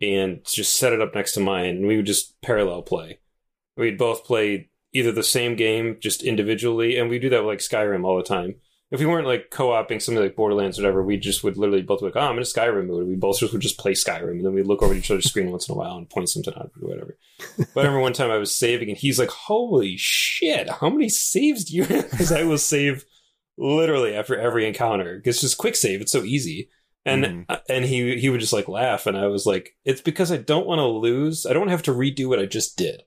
and 0.00 0.44
just 0.44 0.76
set 0.76 0.92
it 0.92 1.00
up 1.00 1.14
next 1.14 1.32
to 1.32 1.40
mine, 1.40 1.76
and 1.76 1.86
we 1.86 1.96
would 1.96 2.06
just 2.06 2.40
parallel 2.42 2.82
play. 2.82 3.18
We'd 3.76 3.98
both 3.98 4.24
play 4.24 4.70
either 4.92 5.12
the 5.12 5.22
same 5.22 5.56
game 5.56 5.98
just 6.00 6.22
individually, 6.22 6.96
and 6.96 7.10
we 7.10 7.18
do 7.18 7.28
that 7.30 7.44
with 7.44 7.48
like 7.48 7.58
Skyrim 7.58 8.04
all 8.04 8.16
the 8.16 8.22
time. 8.22 8.56
If 8.90 9.00
we 9.00 9.06
weren't 9.06 9.26
like 9.26 9.50
co-oping 9.50 9.98
something 9.98 10.22
like 10.22 10.36
Borderlands 10.36 10.78
or 10.78 10.82
whatever, 10.82 11.02
we 11.02 11.16
just 11.16 11.42
would 11.42 11.56
literally 11.56 11.82
both 11.82 12.00
be 12.00 12.06
like, 12.06 12.16
"Oh, 12.16 12.20
I'm 12.20 12.36
in 12.36 12.42
a 12.42 12.42
Skyrim 12.42 12.86
mood." 12.86 13.08
We 13.08 13.16
both 13.16 13.40
just 13.40 13.52
would 13.52 13.62
just 13.62 13.78
play 13.78 13.92
Skyrim, 13.92 14.30
and 14.32 14.44
then 14.44 14.54
we'd 14.54 14.66
look 14.66 14.82
over 14.82 14.94
at 14.94 14.98
each 14.98 15.10
other's 15.10 15.26
screen 15.26 15.50
once 15.50 15.68
in 15.68 15.74
a 15.74 15.76
while 15.76 15.96
and 15.96 16.08
point 16.08 16.28
something 16.28 16.54
out 16.54 16.70
or 16.80 16.88
whatever. 16.88 17.18
But 17.74 17.80
I 17.80 17.88
remember 17.88 18.00
one 18.00 18.12
time 18.12 18.30
I 18.30 18.38
was 18.38 18.54
saving, 18.54 18.88
and 18.88 18.96
he's 18.96 19.18
like, 19.18 19.30
"Holy 19.30 19.96
shit! 19.96 20.70
How 20.70 20.88
many 20.88 21.08
saves 21.08 21.64
do 21.64 21.76
you?" 21.76 21.84
have?" 21.84 22.10
Because 22.10 22.32
I 22.32 22.44
will 22.44 22.58
save 22.58 23.04
literally 23.58 24.14
after 24.14 24.38
every 24.38 24.66
encounter. 24.66 25.20
It's 25.24 25.40
just 25.40 25.58
quick 25.58 25.76
save. 25.76 26.00
It's 26.00 26.12
so 26.12 26.22
easy. 26.22 26.70
And 27.06 27.24
Mhm. 27.24 27.44
uh, 27.48 27.58
and 27.68 27.84
he 27.84 28.18
he 28.18 28.28
would 28.28 28.40
just 28.40 28.52
like 28.52 28.68
laugh, 28.68 29.06
and 29.06 29.16
I 29.16 29.28
was 29.28 29.46
like, 29.46 29.70
"It's 29.84 30.00
because 30.02 30.30
I 30.32 30.36
don't 30.38 30.66
want 30.66 30.80
to 30.80 30.86
lose. 30.86 31.46
I 31.46 31.52
don't 31.52 31.68
have 31.68 31.82
to 31.84 31.92
redo 31.92 32.26
what 32.28 32.38
I 32.40 32.46
just 32.46 32.76
did. 32.76 33.04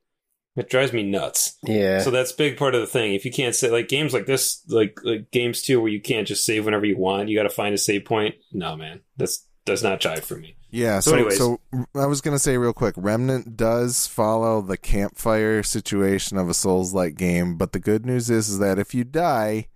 It 0.55 0.69
drives 0.69 0.93
me 0.93 1.03
nuts." 1.03 1.57
Yeah. 1.63 1.99
So 1.99 2.09
that's 2.09 2.31
a 2.31 2.37
big 2.37 2.57
part 2.57 2.75
of 2.75 2.81
the 2.81 2.87
thing. 2.87 3.13
If 3.13 3.25
you 3.25 3.31
can't 3.31 3.53
say 3.55 3.69
like 3.69 3.87
games 3.89 4.13
like 4.13 4.25
this, 4.25 4.63
like 4.69 4.97
like 5.03 5.31
games 5.31 5.61
too, 5.61 5.81
where 5.81 5.91
you 5.91 6.01
can't 6.01 6.27
just 6.27 6.45
save 6.45 6.65
whenever 6.65 6.85
you 6.85 6.97
want, 6.97 7.29
you 7.29 7.37
got 7.37 7.43
to 7.43 7.49
find 7.49 7.75
a 7.75 7.77
save 7.77 8.05
point. 8.05 8.35
No, 8.53 8.75
man, 8.77 9.01
that's 9.17 9.45
does 9.65 9.83
not 9.83 9.99
jive 9.99 10.23
for 10.23 10.37
me. 10.37 10.55
Yeah, 10.71 10.99
So 10.99 11.11
so 11.11 11.17
anyways. 11.17 11.37
so 11.37 11.59
I 11.95 12.05
was 12.05 12.21
gonna 12.21 12.39
say 12.39 12.57
real 12.57 12.73
quick, 12.73 12.93
Remnant 12.97 13.57
does 13.57 14.07
follow 14.07 14.61
the 14.61 14.77
campfire 14.77 15.61
situation 15.63 16.37
of 16.37 16.47
a 16.47 16.53
Souls 16.53 16.93
like 16.93 17.15
game, 17.15 17.57
but 17.57 17.71
the 17.73 17.79
good 17.79 18.05
news 18.05 18.29
is 18.29 18.49
is 18.49 18.59
that 18.59 18.79
if 18.79 18.93
you 18.95 19.03
die, 19.03 19.67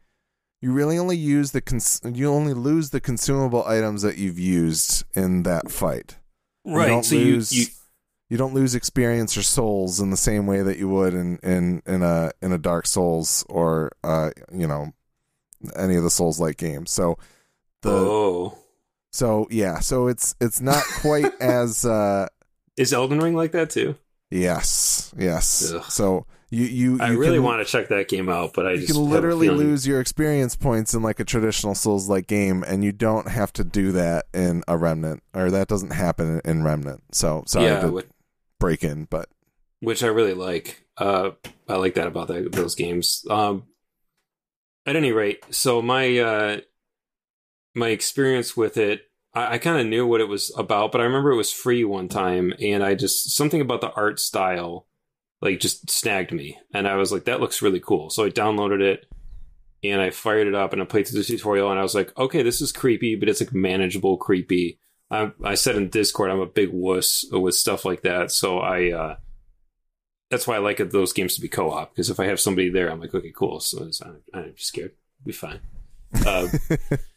you 0.63 0.71
really 0.71 0.97
only 0.97 1.17
use 1.17 1.51
the 1.51 1.59
cons- 1.59 1.99
you 2.05 2.31
only 2.31 2.53
lose 2.53 2.91
the 2.91 3.01
consumable 3.01 3.65
items 3.67 4.01
that 4.01 4.17
you've 4.17 4.39
used 4.39 5.03
in 5.13 5.43
that 5.43 5.69
fight. 5.69 6.15
You 6.63 6.85
don't 6.85 7.03
so 7.03 7.17
lose 7.17 7.51
you, 7.51 7.63
you 7.63 7.67
you 8.29 8.37
don't 8.37 8.53
lose 8.53 8.73
experience 8.73 9.35
or 9.35 9.43
souls 9.43 9.99
in 9.99 10.09
the 10.09 10.15
same 10.15 10.47
way 10.47 10.61
that 10.61 10.77
you 10.77 10.87
would 10.87 11.13
in 11.15 11.37
in 11.43 11.83
in 11.85 12.01
a 12.01 12.31
in 12.41 12.53
a 12.53 12.57
Dark 12.57 12.87
Souls 12.87 13.45
or 13.49 13.91
uh 14.05 14.29
you 14.53 14.65
know 14.65 14.93
any 15.75 15.97
of 15.97 16.03
the 16.03 16.09
Souls 16.09 16.39
like 16.39 16.55
games. 16.55 16.91
So 16.91 17.17
the 17.81 17.91
oh, 17.91 18.57
so 19.11 19.47
yeah, 19.51 19.81
so 19.81 20.07
it's 20.07 20.33
it's 20.39 20.61
not 20.61 20.85
quite 21.01 21.33
as 21.41 21.83
uh 21.83 22.29
is 22.77 22.93
Elden 22.93 23.19
Ring 23.19 23.35
like 23.35 23.51
that 23.51 23.69
too? 23.69 23.97
yes, 24.31 25.13
yes. 25.17 25.73
Ugh. 25.73 25.83
So 25.89 26.25
you 26.53 26.65
you, 26.65 26.97
I 27.01 27.11
you 27.11 27.19
really 27.19 27.37
can, 27.37 27.43
want 27.43 27.65
to 27.65 27.71
check 27.71 27.87
that 27.89 28.07
game 28.07 28.29
out, 28.29 28.53
but 28.53 28.67
I 28.67 28.73
you 28.73 28.81
just 28.81 28.93
can 28.93 29.09
literally 29.09 29.49
lose 29.49 29.87
your 29.87 29.99
experience 29.99 30.55
points 30.55 30.93
in 30.93 31.01
like 31.01 31.19
a 31.19 31.25
traditional 31.25 31.73
Souls 31.73 32.07
like 32.07 32.27
game 32.27 32.63
and 32.67 32.83
you 32.83 32.91
don't 32.91 33.27
have 33.27 33.51
to 33.53 33.63
do 33.63 33.91
that 33.93 34.27
in 34.35 34.63
a 34.67 34.77
Remnant 34.77 35.23
or 35.33 35.49
that 35.49 35.67
doesn't 35.67 35.93
happen 35.93 36.41
in 36.45 36.63
Remnant. 36.63 37.03
So 37.11 37.43
sorry 37.47 37.65
yeah, 37.65 37.79
to 37.79 37.87
whi- 37.89 38.03
break 38.59 38.83
in, 38.83 39.05
but 39.05 39.29
which 39.79 40.03
I 40.03 40.07
really 40.07 40.35
like. 40.35 40.85
Uh, 40.95 41.31
I 41.67 41.77
like 41.77 41.95
that 41.95 42.05
about 42.05 42.27
that, 42.27 42.51
those 42.51 42.75
games. 42.75 43.25
Um, 43.31 43.63
at 44.85 44.95
any 44.95 45.11
rate, 45.11 45.43
so 45.49 45.81
my 45.81 46.19
uh, 46.19 46.57
my 47.73 47.89
experience 47.89 48.55
with 48.55 48.77
it, 48.77 49.09
I, 49.33 49.55
I 49.55 49.57
kind 49.57 49.79
of 49.79 49.87
knew 49.87 50.05
what 50.05 50.21
it 50.21 50.27
was 50.27 50.53
about, 50.55 50.91
but 50.91 51.01
I 51.01 51.05
remember 51.05 51.31
it 51.31 51.37
was 51.37 51.51
free 51.51 51.83
one 51.83 52.09
time, 52.09 52.53
and 52.61 52.83
I 52.83 52.93
just 52.93 53.31
something 53.31 53.59
about 53.59 53.81
the 53.81 53.91
art 53.93 54.19
style, 54.19 54.85
like 55.43 55.59
just 55.59 55.89
snagged 55.89 56.31
me, 56.31 56.57
and 56.73 56.87
I 56.87 56.95
was 56.95 57.11
like, 57.11 57.25
that 57.25 57.41
looks 57.41 57.61
really 57.61 57.81
cool. 57.81 58.09
So 58.09 58.23
I 58.23 58.29
downloaded 58.29 58.81
it. 58.81 59.05
And 59.85 59.99
I 59.99 60.11
fired 60.11 60.47
it 60.47 60.55
up 60.55 60.71
and 60.71 60.81
I 60.81 60.85
played 60.85 61.09
through 61.09 61.19
the 61.19 61.25
tutorial 61.25 61.69
and 61.69 61.77
I 61.77 61.83
was 61.83 61.93
like, 61.93 62.17
okay, 62.17 62.41
this 62.41 62.61
is 62.61 62.71
creepy, 62.71 63.17
but 63.17 63.27
it's 63.27 63.41
like 63.41 63.53
manageable 63.53 64.15
creepy. 64.15 64.79
I, 65.11 65.33
I 65.43 65.55
said 65.55 65.75
in 65.75 65.89
Discord, 65.89 66.31
I'm 66.31 66.39
a 66.39 66.45
big 66.45 66.69
wuss 66.71 67.25
with 67.29 67.55
stuff 67.55 67.83
like 67.83 68.03
that. 68.03 68.31
So 68.31 68.59
I, 68.59 68.93
uh, 68.93 69.15
that's 70.31 70.47
why 70.47 70.55
I 70.55 70.59
like 70.59 70.77
those 70.77 71.11
games 71.11 71.35
to 71.35 71.41
be 71.41 71.49
co-op 71.49 71.91
because 71.91 72.09
if 72.09 72.17
I 72.17 72.27
have 72.27 72.39
somebody 72.39 72.69
there, 72.69 72.89
I'm 72.89 73.01
like, 73.01 73.13
okay, 73.13 73.33
cool. 73.35 73.59
So 73.59 73.83
it's, 73.83 74.01
I'm, 74.01 74.21
I'm 74.33 74.53
scared. 74.57 74.93
It'll 75.19 75.25
be 75.25 75.33
fine. 75.33 75.59
Uh, 76.25 76.47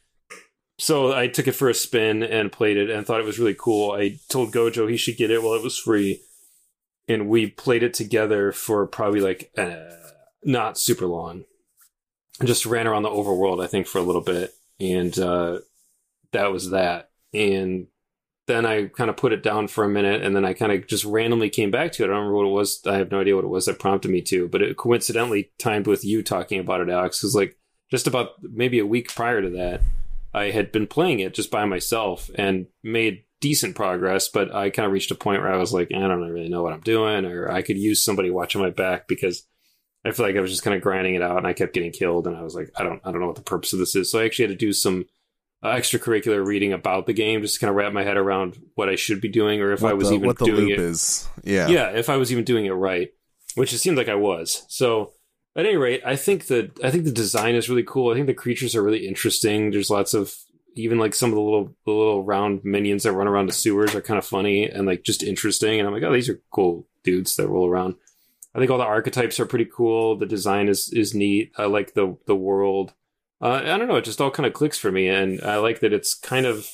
so 0.81 1.13
I 1.13 1.29
took 1.29 1.47
it 1.47 1.53
for 1.53 1.69
a 1.69 1.75
spin 1.75 2.25
and 2.25 2.51
played 2.51 2.79
it 2.79 2.91
and 2.91 3.07
thought 3.07 3.21
it 3.21 3.27
was 3.27 3.39
really 3.39 3.57
cool. 3.57 3.93
I 3.93 4.19
told 4.29 4.53
Gojo 4.53 4.91
he 4.91 4.97
should 4.97 5.17
get 5.17 5.31
it 5.31 5.41
while 5.41 5.55
it 5.55 5.63
was 5.63 5.79
free, 5.79 6.21
and 7.09 7.29
we 7.29 7.49
played 7.49 7.83
it 7.83 7.95
together 7.95 8.53
for 8.53 8.87
probably 8.87 9.21
like 9.21 9.51
uh, 9.57 9.77
not 10.45 10.79
super 10.79 11.07
long. 11.07 11.45
Just 12.45 12.67
ran 12.67 12.87
around 12.87 13.03
the 13.03 13.11
overworld, 13.11 13.65
I 13.65 13.67
think, 13.67 13.87
for 13.87 13.99
a 13.99 14.03
little 14.03 14.21
bit, 14.21 14.53
and 14.79 15.19
uh, 15.19 15.61
that 16.33 16.53
was 16.53 16.71
that. 16.71 17.11
And 17.33 17.87
then 18.47 18.65
I 18.65 18.87
kind 18.87 19.11
of 19.11 19.17
put 19.17 19.33
it 19.33 19.43
down 19.43 19.69
for 19.69 19.85
a 19.85 19.89
minute, 19.89 20.23
and 20.23 20.37
then 20.37 20.45
I 20.45 20.53
kind 20.53 20.73
of 20.73 20.87
just 20.87 21.05
randomly 21.05 21.51
came 21.51 21.71
back 21.71 21.93
to 21.93 22.03
it. 22.03 22.07
I 22.07 22.09
don't 22.09 22.17
remember 22.17 22.37
what 22.37 22.47
it 22.47 22.53
was. 22.53 22.81
I 22.87 22.99
have 22.99 23.11
no 23.11 23.21
idea 23.21 23.35
what 23.35 23.45
it 23.45 23.49
was 23.49 23.67
that 23.67 23.79
prompted 23.79 24.11
me 24.11 24.21
to, 24.23 24.49
but 24.49 24.63
it 24.63 24.77
coincidentally 24.77 25.51
timed 25.59 25.87
with 25.87 26.05
you 26.05 26.23
talking 26.23 26.61
about 26.61 26.81
it, 26.81 26.91
Alex. 26.91 27.21
Because 27.21 27.35
like 27.35 27.57
just 27.91 28.07
about 28.07 28.33
maybe 28.43 28.79
a 28.79 28.87
week 28.87 29.15
prior 29.15 29.43
to 29.43 29.51
that, 29.51 29.81
I 30.35 30.51
had 30.51 30.71
been 30.71 30.87
playing 30.87 31.21
it 31.21 31.35
just 31.35 31.51
by 31.51 31.65
myself 31.65 32.31
and 32.35 32.67
made 32.83 33.25
decent 33.41 33.75
progress, 33.77 34.29
but 34.29 34.55
I 34.55 34.71
kind 34.71 34.87
of 34.87 34.93
reached 34.93 35.11
a 35.11 35.15
point 35.15 35.43
where 35.43 35.53
I 35.53 35.59
was 35.59 35.73
like, 35.73 35.93
I 35.95 35.99
don't 35.99 36.31
really 36.31 36.49
know 36.49 36.63
what 36.63 36.73
I'm 36.73 36.81
doing, 36.81 37.25
or 37.27 37.51
I 37.51 37.63
could 37.63 37.77
use 37.77 38.05
somebody 38.05 38.31
watching 38.31 38.61
my 38.61 38.71
back 38.71 39.09
because 39.09 39.43
I 40.05 40.13
feel 40.13 40.27
like 40.27 40.37
I 40.37 40.41
was 40.41 40.51
just 40.51 40.63
kind 40.63 40.77
of 40.77 40.83
grinding 40.83 41.15
it 41.15 41.23
out 41.23 41.37
and 41.37 41.47
I 41.47 41.53
kept 41.53 41.75
getting 41.75 41.93
killed, 41.93 42.27
and 42.27 42.37
I 42.37 42.43
was 42.43 42.55
like, 42.55 42.71
I 42.77 42.83
don't, 42.83 43.01
I 43.05 43.11
don't 43.11 43.21
know 43.21 43.27
what 43.27 43.37
the 43.37 43.43
purpose 43.43 43.73
of 43.73 43.79
this 43.79 43.95
is. 43.95 44.11
So 44.11 44.21
I 44.21 44.25
actually 44.25 44.47
had 44.47 44.59
to 44.59 44.67
do 44.67 44.73
some 44.73 45.07
uh, 45.63 45.75
extracurricular 45.75 46.45
reading 46.45 46.73
about 46.73 47.07
the 47.07 47.13
game 47.13 47.41
just 47.43 47.55
to 47.55 47.61
kind 47.61 47.71
of 47.71 47.77
wrap 47.77 47.93
my 47.93 48.05
head 48.05 48.17
around 48.17 48.59
what 48.75 48.89
I 48.89 48.97
should 48.97 49.21
be 49.21 49.29
doing, 49.29 49.61
or 49.61 49.73
if 49.73 49.83
what 49.83 49.91
I 49.91 49.95
was 49.95 50.09
the, 50.09 50.15
even 50.15 50.33
doing 50.35 50.69
it 50.69 50.79
is. 50.79 51.29
Yeah. 51.45 51.69
yeah, 51.69 51.91
if 51.91 52.09
I 52.09 52.17
was 52.17 52.33
even 52.33 52.45
doing 52.45 52.67
it 52.67 52.71
right, 52.71 53.11
which 53.55 53.73
it 53.73 53.79
seemed 53.79 53.97
like 53.97 54.09
I 54.09 54.15
was. 54.15 54.65
So 54.69 55.13
at 55.57 55.65
any 55.65 55.77
rate, 55.77 56.03
I 56.05 56.17
think 56.17 56.47
that 56.49 56.79
I 56.85 56.91
think 56.91 57.05
the 57.05 57.11
design 57.11 57.55
is 57.55 57.69
really 57.69 57.83
cool. 57.83 58.13
I 58.13 58.15
think 58.15 58.27
the 58.27 58.35
creatures 58.35 58.77
are 58.77 58.83
really 58.83 59.09
interesting. 59.09 59.71
There's 59.71 59.91
lots 59.91 60.13
of 60.13 60.35
even 60.77 60.99
like 60.99 61.15
some 61.15 61.31
of 61.31 61.35
the 61.35 61.41
little 61.41 61.77
the 61.85 61.93
little 61.93 62.23
round 62.23 62.61
minions 62.65 63.03
that 63.03 63.13
run 63.13 63.29
around 63.29 63.47
the 63.47 63.53
sewers 63.53 63.95
are 63.95 64.01
kind 64.01 64.19
of 64.19 64.25
funny 64.25 64.69
and 64.69 64.87
like 64.87 65.03
just 65.03 65.23
interesting. 65.23 65.79
And 65.79 65.87
I'm 65.89 65.95
like, 65.95 66.03
oh, 66.03 66.13
these 66.13 66.29
are 66.29 66.41
cool 66.51 66.87
dudes 67.03 67.37
that 67.37 67.49
roll 67.49 67.69
around. 67.69 67.95
I 68.55 68.59
think 68.59 68.71
all 68.71 68.79
the 68.79 68.85
archetypes 68.85 69.39
are 69.39 69.47
pretty 69.47 69.67
cool. 69.67 70.17
The 70.17 70.27
design 70.27 70.69
is 70.69 70.91
is 70.93 71.15
neat. 71.15 71.53
I 71.59 71.67
like 71.67 71.95
the 71.95 72.17
the 72.27 72.37
world. 72.37 72.95
Uh, 73.41 73.61
I 73.65 73.77
don't 73.77 73.89
know. 73.89 73.97
It 73.97 74.05
just 74.05 74.21
all 74.21 74.31
kind 74.31 74.47
of 74.47 74.55
clicks 74.55 74.79
for 74.79 74.91
me, 74.91 75.09
and 75.09 75.43
I 75.43 75.57
like 75.57 75.81
that 75.81 75.93
it's 75.93 76.15
kind 76.15 76.47
of 76.47 76.67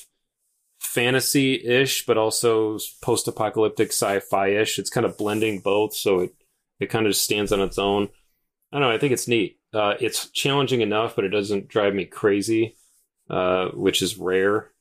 fantasy-ish, 0.79 2.05
but 2.05 2.17
also 2.17 2.77
post-apocalyptic 3.01 3.89
sci-fi-ish. 3.89 4.79
It's 4.79 4.89
kind 4.89 5.05
of 5.05 5.17
blending 5.17 5.59
both, 5.59 5.93
so 5.93 6.19
it 6.19 6.31
it 6.79 6.89
kind 6.89 7.05
of 7.05 7.15
stands 7.15 7.51
on 7.51 7.59
its 7.59 7.77
own. 7.77 8.09
I 8.71 8.79
don't 8.79 8.87
know. 8.87 8.95
I 8.95 8.97
think 8.97 9.11
it's 9.11 9.27
neat. 9.27 9.59
Uh, 9.73 9.95
it's 9.99 10.29
challenging 10.29 10.81
enough, 10.81 11.15
but 11.15 11.25
it 11.25 11.29
doesn't 11.29 11.67
drive 11.67 11.93
me 11.93 12.05
crazy, 12.05 12.77
uh, 13.29 13.69
which 13.69 14.01
is 14.01 14.17
rare. 14.17 14.71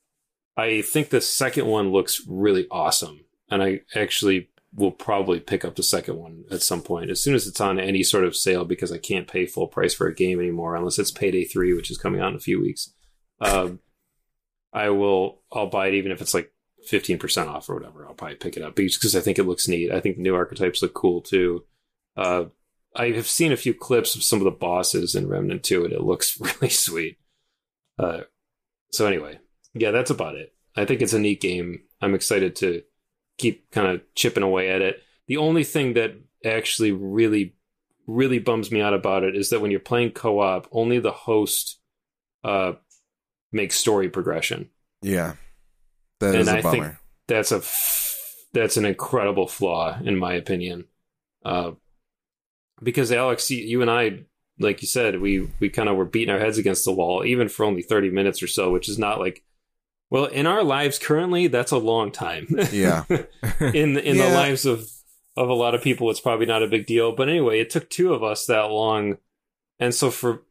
I 0.57 0.83
think 0.83 1.09
the 1.09 1.21
second 1.21 1.67
one 1.67 1.91
looks 1.91 2.23
really 2.29 2.67
awesome, 2.71 3.25
and 3.51 3.63
I 3.63 3.81
actually 3.95 4.51
will 4.75 4.91
probably 4.91 5.39
pick 5.39 5.65
up 5.65 5.77
the 5.77 5.83
second 5.83 6.17
one 6.17 6.45
at 6.51 6.63
some 6.63 6.81
point 6.81 7.11
as 7.11 7.21
soon 7.21 7.35
as 7.35 7.47
it's 7.47 7.61
on 7.61 7.79
any 7.79 8.03
sort 8.03 8.25
of 8.25 8.35
sale 8.35 8.65
because 8.65 8.91
I 8.91 8.97
can't 8.99 9.29
pay 9.29 9.45
full 9.45 9.67
price 9.67 9.93
for 9.93 10.07
a 10.07 10.15
game 10.15 10.41
anymore 10.41 10.77
unless 10.77 10.99
it's 10.99 11.11
Payday 11.11 11.45
Three, 11.45 11.75
which 11.75 11.91
is 11.91 11.99
coming 11.99 12.21
out 12.21 12.31
in 12.31 12.37
a 12.37 12.41
few 12.41 12.61
weeks. 12.61 12.93
Um, 13.41 13.81
I 14.73 14.91
will. 14.91 15.43
I'll 15.53 15.67
buy 15.67 15.89
it 15.89 15.95
even 15.95 16.13
if 16.13 16.21
it's 16.21 16.35
like 16.35 16.53
fifteen 16.87 17.19
percent 17.19 17.49
off 17.49 17.69
or 17.69 17.75
whatever. 17.75 18.07
I'll 18.07 18.15
probably 18.15 18.37
pick 18.37 18.57
it 18.57 18.63
up 18.63 18.75
because 18.75 19.17
I 19.17 19.21
think 19.21 19.39
it 19.39 19.47
looks 19.47 19.69
neat. 19.69 19.93
I 19.93 20.01
think 20.01 20.17
the 20.17 20.23
new 20.23 20.35
archetypes 20.35 20.83
look 20.83 20.95
cool 20.95 21.21
too. 21.21 21.65
Uh, 22.17 22.45
I 22.95 23.11
have 23.11 23.27
seen 23.27 23.53
a 23.53 23.57
few 23.57 23.75
clips 23.75 24.15
of 24.15 24.23
some 24.23 24.39
of 24.41 24.45
the 24.45 24.51
bosses 24.51 25.15
in 25.15 25.29
Remnant 25.29 25.63
2, 25.63 25.85
and 25.85 25.93
it 25.93 26.03
looks 26.03 26.39
really 26.41 26.69
sweet. 26.69 27.19
Uh, 27.99 28.23
so 28.93 29.07
anyway, 29.07 29.39
yeah, 29.75 29.91
that's 29.91 30.11
about 30.11 30.35
it. 30.37 30.55
I 30.77 30.85
think 30.85 31.03
it's 31.03 31.13
a 31.13 31.19
neat 31.19 31.41
game. 31.41 31.81
I'm 32.01 32.15
excited 32.15 32.57
to 32.57 32.83
keep 33.39 33.71
kind 33.71 33.89
of 33.89 34.03
chipping 34.15 34.43
away 34.43 34.71
at 34.71 34.83
it. 34.83 35.03
The 35.29 35.37
only 35.39 35.65
thing 35.65 35.95
that 35.95 36.15
actually 36.45 36.93
really, 36.93 37.55
really 38.07 38.39
bums 38.39 38.71
me 38.71 38.81
out 38.81 38.95
about 38.95 39.23
it 39.25 39.37
is 39.37 39.51
that 39.51 39.61
when 39.61 39.71
you're 39.71 39.81
playing 39.81 40.13
co-op, 40.13 40.69
only 40.73 40.99
the 40.99 41.13
host 41.13 41.79
uh, 42.45 42.73
makes 43.53 43.77
story 43.77 44.09
progression. 44.09 44.69
Yeah, 45.03 45.35
that 46.21 46.35
And 46.35 46.41
is 46.43 46.49
a 46.49 46.59
I 46.59 46.63
think- 46.63 46.87
That's 47.29 47.53
a 47.53 47.57
f- 47.59 48.09
that's 48.53 48.77
an 48.77 48.85
incredible 48.85 49.47
flaw 49.49 49.99
in 50.05 50.17
my 50.19 50.35
opinion. 50.35 50.85
Uh, 51.45 51.73
because 52.83 53.11
Alex, 53.13 53.51
you, 53.51 53.65
you 53.65 53.81
and 53.83 53.91
I, 53.91 54.25
like 54.59 54.83
you 54.83 54.89
said, 54.89 55.21
we 55.21 55.51
we 55.61 55.69
kind 55.69 55.89
of 55.89 55.97
were 55.97 56.05
beating 56.05 56.33
our 56.33 56.39
heads 56.41 56.59
against 56.59 56.85
the 56.85 56.93
wall, 56.93 57.25
even 57.25 57.49
for 57.49 57.65
only 57.65 57.83
thirty 57.83 58.11
minutes 58.11 58.43
or 58.43 58.47
so, 58.47 58.71
which 58.71 58.89
is 58.89 58.99
not 58.99 59.19
like. 59.21 59.43
Well, 60.11 60.27
in 60.27 60.47
our 60.47 60.63
lives 60.63 60.99
currently, 60.99 61.47
that's 61.47 61.73
a 61.73 61.79
long 61.79 62.13
time. 62.13 62.47
Yeah. 62.71 63.05
in 63.61 63.97
in 63.99 64.17
Yeah. 64.17 64.29
the 64.29 64.35
lives 64.35 64.67
of 64.67 64.89
of 65.37 65.49
a 65.49 65.55
lot 65.55 65.75
of 65.75 65.83
people, 65.83 66.11
it's 66.11 66.21
probably 66.21 66.45
not 66.47 66.63
a 66.63 66.67
big 66.69 66.85
deal. 66.87 67.17
But 67.17 67.31
anyway, 67.31 67.61
it 67.61 67.71
took 67.71 67.89
two 67.89 68.13
of 68.13 68.23
us 68.23 68.45
that 68.47 68.65
long, 68.71 69.17
and 69.79 69.95
so 69.95 70.11
for 70.11 70.43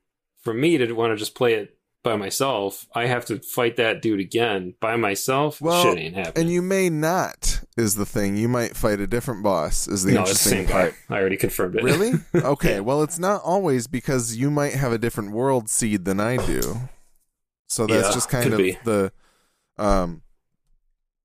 for 0.42 0.54
me 0.54 0.78
to 0.80 0.92
want 0.94 1.12
to 1.12 1.18
just 1.18 1.36
play 1.36 1.54
it 1.54 1.78
by 2.04 2.16
myself, 2.16 2.88
I 2.96 3.06
have 3.06 3.26
to 3.26 3.40
fight 3.40 3.76
that 3.78 4.02
dude 4.02 4.20
again 4.20 4.74
by 4.80 4.96
myself. 4.96 5.62
Well, 5.62 5.84
Shit 5.84 5.98
ain't 6.00 6.16
happening. 6.16 6.46
and 6.46 6.52
you 6.52 6.62
may 6.62 6.90
not 6.90 7.64
is 7.78 7.96
the 7.96 8.06
thing. 8.06 8.38
You 8.38 8.48
might 8.48 8.76
fight 8.76 9.00
a 9.00 9.08
different 9.08 9.44
boss. 9.44 9.88
Is 9.88 10.04
the 10.04 10.14
no, 10.14 10.22
it's 10.22 10.44
the 10.44 10.50
interesting 10.56 10.68
same 10.68 10.68
part. 10.68 10.96
guy. 11.10 11.16
I 11.16 11.20
already 11.20 11.38
confirmed 11.38 11.76
it. 11.76 11.84
Really? 11.84 12.14
Okay. 12.36 12.80
Well, 12.80 13.04
it's 13.04 13.20
not 13.20 13.42
always 13.44 13.88
because 13.88 14.36
you 14.36 14.50
might 14.50 14.74
have 14.74 14.92
a 14.92 14.98
different 14.98 15.32
world 15.32 15.70
seed 15.70 16.06
than 16.06 16.20
I 16.20 16.38
do. 16.38 16.90
So 17.70 17.86
that's 17.88 18.08
Yeah, 18.10 18.14
just 18.14 18.30
kind 18.30 18.52
of 18.52 18.58
be. 18.58 18.78
the 18.84 19.12
um 19.78 20.24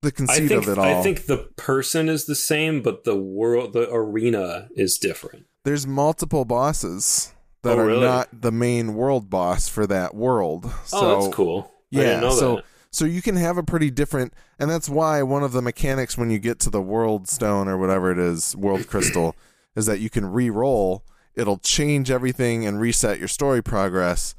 the 0.03 0.09
I 0.09 0.11
conceit 0.11 0.47
think 0.49 0.63
of 0.63 0.69
it 0.69 0.77
all. 0.77 0.99
I 0.99 1.01
think 1.03 1.25
the 1.25 1.49
person 1.57 2.07
is 2.07 2.25
the 2.25 2.35
same, 2.35 2.81
but 2.83 3.03
the 3.03 3.15
world, 3.17 3.73
the 3.73 3.91
arena 3.91 4.69
is 4.75 4.97
different. 4.99 5.47
There's 5.65 5.87
multiple 5.87 6.45
bosses 6.45 7.33
that 7.63 7.77
Oh, 7.77 7.81
are 7.81 7.99
not 8.01 8.29
the 8.41 8.51
main 8.51 8.93
world 8.93 9.29
boss 9.29 9.67
for 9.67 9.85
that 9.87 10.15
world. 10.15 10.71
So 10.85 10.97
oh, 10.99 11.21
that's 11.23 11.35
cool. 11.35 11.71
Yeah, 11.89 12.29
so 12.29 12.55
that. 12.57 12.65
so 12.91 13.05
you 13.05 13.21
can 13.21 13.35
have 13.37 13.57
a 13.57 13.63
pretty 13.63 13.89
different 13.91 14.33
and 14.59 14.69
that's 14.69 14.89
why 14.89 15.21
one 15.23 15.43
of 15.43 15.51
the 15.53 15.61
mechanics 15.61 16.17
when 16.17 16.29
you 16.29 16.39
get 16.39 16.59
to 16.59 16.69
the 16.69 16.81
world 16.81 17.27
stone 17.27 17.67
or 17.67 17.77
whatever 17.77 18.11
it 18.11 18.19
is, 18.19 18.55
world 18.55 18.87
crystal, 18.89 19.35
is 19.75 19.85
that 19.85 19.99
you 19.99 20.09
can 20.09 20.25
re-roll. 20.25 21.03
It'll 21.35 21.59
change 21.59 22.09
everything 22.11 22.65
and 22.65 22.79
reset 22.81 23.19
your 23.19 23.27
story 23.27 23.61
progress, 23.61 24.33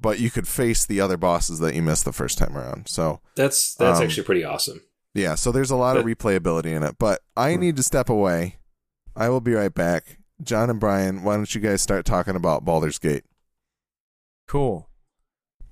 but 0.00 0.20
you 0.20 0.30
could 0.30 0.46
face 0.46 0.86
the 0.86 1.00
other 1.00 1.16
bosses 1.16 1.58
that 1.58 1.74
you 1.74 1.82
missed 1.82 2.04
the 2.04 2.12
first 2.12 2.38
time 2.38 2.56
around. 2.56 2.88
So 2.88 3.20
That's 3.34 3.74
that's 3.74 3.98
um, 3.98 4.04
actually 4.04 4.22
pretty 4.24 4.44
awesome. 4.44 4.80
yeah, 5.14 5.34
so 5.34 5.50
there's 5.52 5.70
a 5.72 5.76
lot 5.76 5.96
of 5.96 6.04
replayability 6.04 6.66
in 6.76 6.82
it. 6.84 6.96
But 6.98 7.20
I 7.36 7.54
Hmm. 7.54 7.60
need 7.60 7.76
to 7.76 7.82
step 7.82 8.08
away. 8.08 8.56
I 9.16 9.28
will 9.30 9.40
be 9.40 9.52
right 9.54 9.74
back. 9.74 10.18
Jon 10.42 10.70
and 10.70 10.80
Bryan, 10.80 11.22
why 11.22 11.36
don't 11.36 11.52
you 11.54 11.60
guys 11.60 11.82
start 11.82 12.04
talking 12.04 12.36
about 12.36 12.64
Baldur's 12.64 12.98
Gate? 12.98 13.24
Cool. 14.46 14.88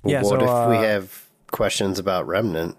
Yeah, 0.05 0.23
what 0.23 0.29
so, 0.29 0.35
if 0.37 0.71
we 0.71 0.77
uh, 0.77 0.83
have 0.83 1.29
questions 1.51 1.99
about 1.99 2.27
Remnant? 2.27 2.77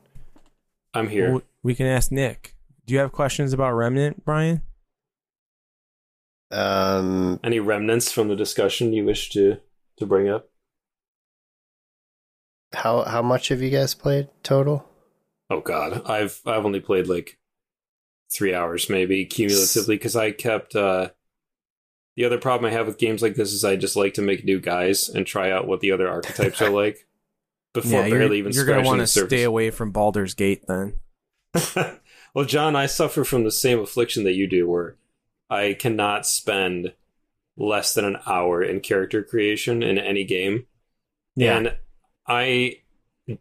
I'm 0.94 1.08
here. 1.08 1.32
Well, 1.32 1.42
we 1.64 1.76
can 1.76 1.88
ask 1.88 2.12
Nick. 2.12 2.56
Do 2.86 2.94
you 2.94 3.00
have 3.00 3.12
questions 3.12 3.54
about 3.54 3.74
Remnant, 3.74 4.24
Bryan? 4.24 4.62
Um, 6.52 7.40
Any 7.44 7.60
remnants 7.60 8.12
from 8.12 8.30
the 8.30 8.36
discussion 8.36 8.94
you 8.94 9.04
wish 9.06 9.30
to 9.32 9.58
to 9.98 10.06
bring 10.06 10.30
up? 10.30 10.50
how 12.74 13.04
how 13.04 13.22
much 13.22 13.48
have 13.50 13.62
you 13.62 13.70
guys 13.70 13.94
played 13.94 14.30
total? 14.44 14.88
Oh 15.50 15.62
God, 15.62 16.04
I've 16.06 16.42
I've 16.46 16.66
only 16.66 16.80
played 16.80 17.08
like 17.08 17.38
three 18.32 18.54
hours 18.54 18.90
maybe 18.90 19.26
cumulatively 19.26 19.96
because 19.96 20.16
I 20.16 20.32
kept. 20.32 20.76
uh 20.76 21.10
The 22.18 22.26
other 22.26 22.40
problem 22.40 22.70
I 22.70 22.74
have 22.74 22.88
with 22.88 22.98
games 22.98 23.22
like 23.22 23.36
this 23.36 23.54
is 23.54 23.64
I 23.64 23.76
just 23.76 23.96
like 23.96 24.16
to 24.16 24.24
make 24.24 24.44
new 24.44 24.60
guys 24.60 25.08
and 25.08 25.26
try 25.26 25.52
out 25.52 25.68
what 25.68 25.82
the 25.82 25.92
other 25.92 26.10
archetypes 26.10 26.62
are 26.64 26.70
like 26.72 27.08
before 27.76 28.02
yeah, 28.02 28.08
you're, 28.08 28.20
barely 28.20 28.40
even 28.40 28.52
you're 28.52 28.66
gonna 28.66 28.80
scratching 28.80 28.88
want 28.88 28.98
the 29.00 29.04
to 29.04 29.08
surface. 29.08 29.30
stay 29.30 29.44
away 29.44 29.70
from 29.70 29.92
Baldur's 29.92 30.34
Gate 30.34 30.66
then. 30.68 30.96
well, 32.34 32.46
Jon, 32.46 32.76
I 32.76 32.88
suffer 32.88 33.24
from 33.24 33.44
the 33.44 33.52
same 33.52 33.80
affliction 33.80 34.24
that 34.24 34.34
you 34.34 34.48
do, 34.48 34.68
where 34.68 34.96
I 35.48 35.76
cannot 35.80 36.26
spend 36.26 36.94
less 37.56 37.94
than 37.94 38.06
an 38.06 38.18
hour 38.26 38.64
in 38.64 38.80
character 38.80 39.24
creation 39.24 39.84
in 39.84 40.00
any 40.00 40.24
game. 40.24 40.66
Yeah. 41.36 41.58
And 41.58 41.78
I 42.28 42.80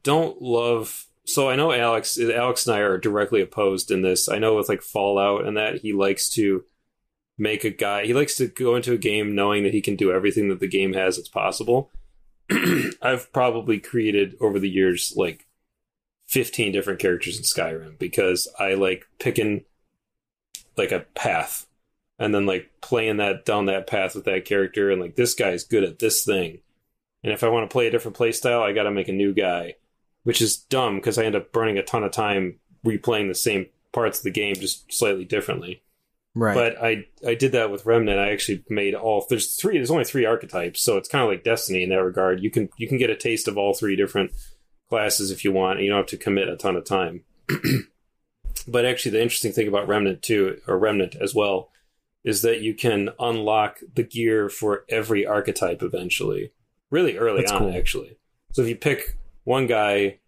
don't 0.03 0.43
love. 0.43 1.07
So 1.25 1.49
I 1.49 1.57
know 1.57 1.73
Alex. 1.73 2.19
Alex 2.19 2.67
and 2.67 2.77
I 2.77 2.81
are 2.81 2.99
directly 2.99 3.41
opposed 3.41 3.91
in 3.91 4.03
this. 4.03 4.29
I 4.29 4.39
know 4.39 4.57
with 4.57 4.69
like 4.69 4.83
Fallout 4.83 5.47
and 5.47 5.57
that 5.57 5.81
he 5.81 5.95
likes 5.95 6.29
to 6.31 6.65
make 7.39 7.65
a 7.65 7.71
guy. 7.71 8.07
He 8.07 8.15
likes 8.15 8.35
to 8.37 8.47
go 8.47 8.77
into 8.77 8.93
a 8.93 8.99
game 8.99 9.35
knowing 9.35 9.65
that 9.65 9.75
he 9.75 9.81
can 9.81 9.97
do 9.97 10.13
everything 10.13 10.49
that 10.49 10.61
the 10.61 10.69
game 10.69 10.95
has 10.95 11.17
that's 11.17 11.29
possible. 11.29 11.91
I've 13.03 13.33
probably 13.33 13.79
created 13.79 14.37
over 14.41 14.59
the 14.59 14.71
years 14.71 15.13
like 15.17 15.47
15 16.29 16.73
different 16.73 17.01
characters 17.01 17.37
in 17.37 17.45
Skyrim 17.45 17.99
because 17.99 18.49
I 18.59 18.75
like 18.75 19.07
picking 19.19 19.65
like 20.77 20.93
a 20.93 21.01
path 21.15 21.67
and 22.19 22.35
then 22.35 22.47
like 22.47 22.71
playing 22.81 23.19
that 23.19 23.45
down 23.45 23.67
that 23.67 23.87
path 23.87 24.15
with 24.15 24.25
that 24.25 24.45
character 24.45 24.91
and 24.91 25.01
like 25.01 25.17
this 25.17 25.35
guy's 25.35 25.65
good 25.65 25.85
at 25.85 25.99
this 25.99 26.25
thing. 26.25 26.61
And 27.23 27.33
if 27.33 27.43
I 27.43 27.49
want 27.49 27.69
to 27.69 27.73
play 27.73 27.87
a 27.87 27.91
different 27.91 28.17
play 28.17 28.33
style, 28.33 28.63
I 28.63 28.73
got 28.73 28.85
to 28.85 28.91
make 28.91 29.09
a 29.09 29.13
new 29.13 29.35
guy, 29.35 29.75
which 30.23 30.41
is 30.41 30.57
dumb 30.57 30.97
because 30.97 31.19
I 31.19 31.25
end 31.25 31.35
up 31.35 31.53
burning 31.53 31.79
a 31.79 31.83
ton 31.83 32.05
of 32.05 32.13
time 32.13 32.59
replaying 32.85 33.29
the 33.29 33.35
same 33.35 33.67
parts 33.93 34.19
of 34.19 34.25
the 34.25 34.31
game 34.31 34.55
just 34.55 34.93
slightly 34.93 35.25
differently. 35.25 35.83
Right. 36.37 36.55
But 36.55 36.85
I 36.85 37.07
I 37.27 37.35
did 37.35 37.53
that 37.53 37.71
with 37.71 37.87
Remnant. 37.87 38.21
I 38.21 38.31
actually 38.31 38.63
made 38.69 38.95
all 38.95 39.25
there's 39.31 39.57
three 39.57 39.79
there's 39.79 39.91
only 39.91 40.05
three 40.05 40.27
archetypes, 40.27 40.83
so 40.83 40.99
it's 40.99 41.09
kind 41.09 41.25
of 41.25 41.31
like 41.31 41.45
Destiny 41.45 41.83
in 41.83 41.89
that 41.89 42.05
regard. 42.05 42.43
You 42.43 42.51
can 42.51 42.69
you 42.77 42.87
can 42.87 42.99
get 42.99 43.09
a 43.09 43.17
taste 43.17 43.49
of 43.49 43.57
all 43.57 43.73
three 43.73 43.97
different 43.97 44.33
classes 44.91 45.31
if 45.31 45.45
you 45.45 45.53
want, 45.53 45.79
and 45.79 45.87
you 45.87 45.91
don't 45.91 46.01
have 46.01 46.07
to 46.09 46.19
commit 46.19 46.51
a 46.51 46.57
ton 46.59 46.77
of 46.77 46.85
time. 46.85 47.23
but 48.69 48.85
actually 48.85 49.13
the 49.13 49.23
interesting 49.23 49.53
thing 49.53 49.67
about 49.67 49.89
Remnant 49.89 50.21
too, 50.21 50.61
or 50.67 50.79
Remnant 50.79 51.17
as 51.17 51.35
well, 51.35 51.71
is 52.23 52.43
that 52.43 52.61
you 52.61 52.75
can 52.75 53.09
unlock 53.19 53.79
the 53.95 54.03
gear 54.03 54.51
for 54.51 54.85
every 54.91 55.25
archetype 55.25 55.83
eventually. 55.83 56.53
Really 56.91 57.17
early 57.17 57.41
That's 57.41 57.53
on, 57.53 57.61
cool. 57.61 57.75
actually. 57.75 58.19
So 58.53 58.61
if 58.61 58.69
you 58.69 58.77
pick 58.77 59.17
one 59.45 59.67
guy, 59.67 60.19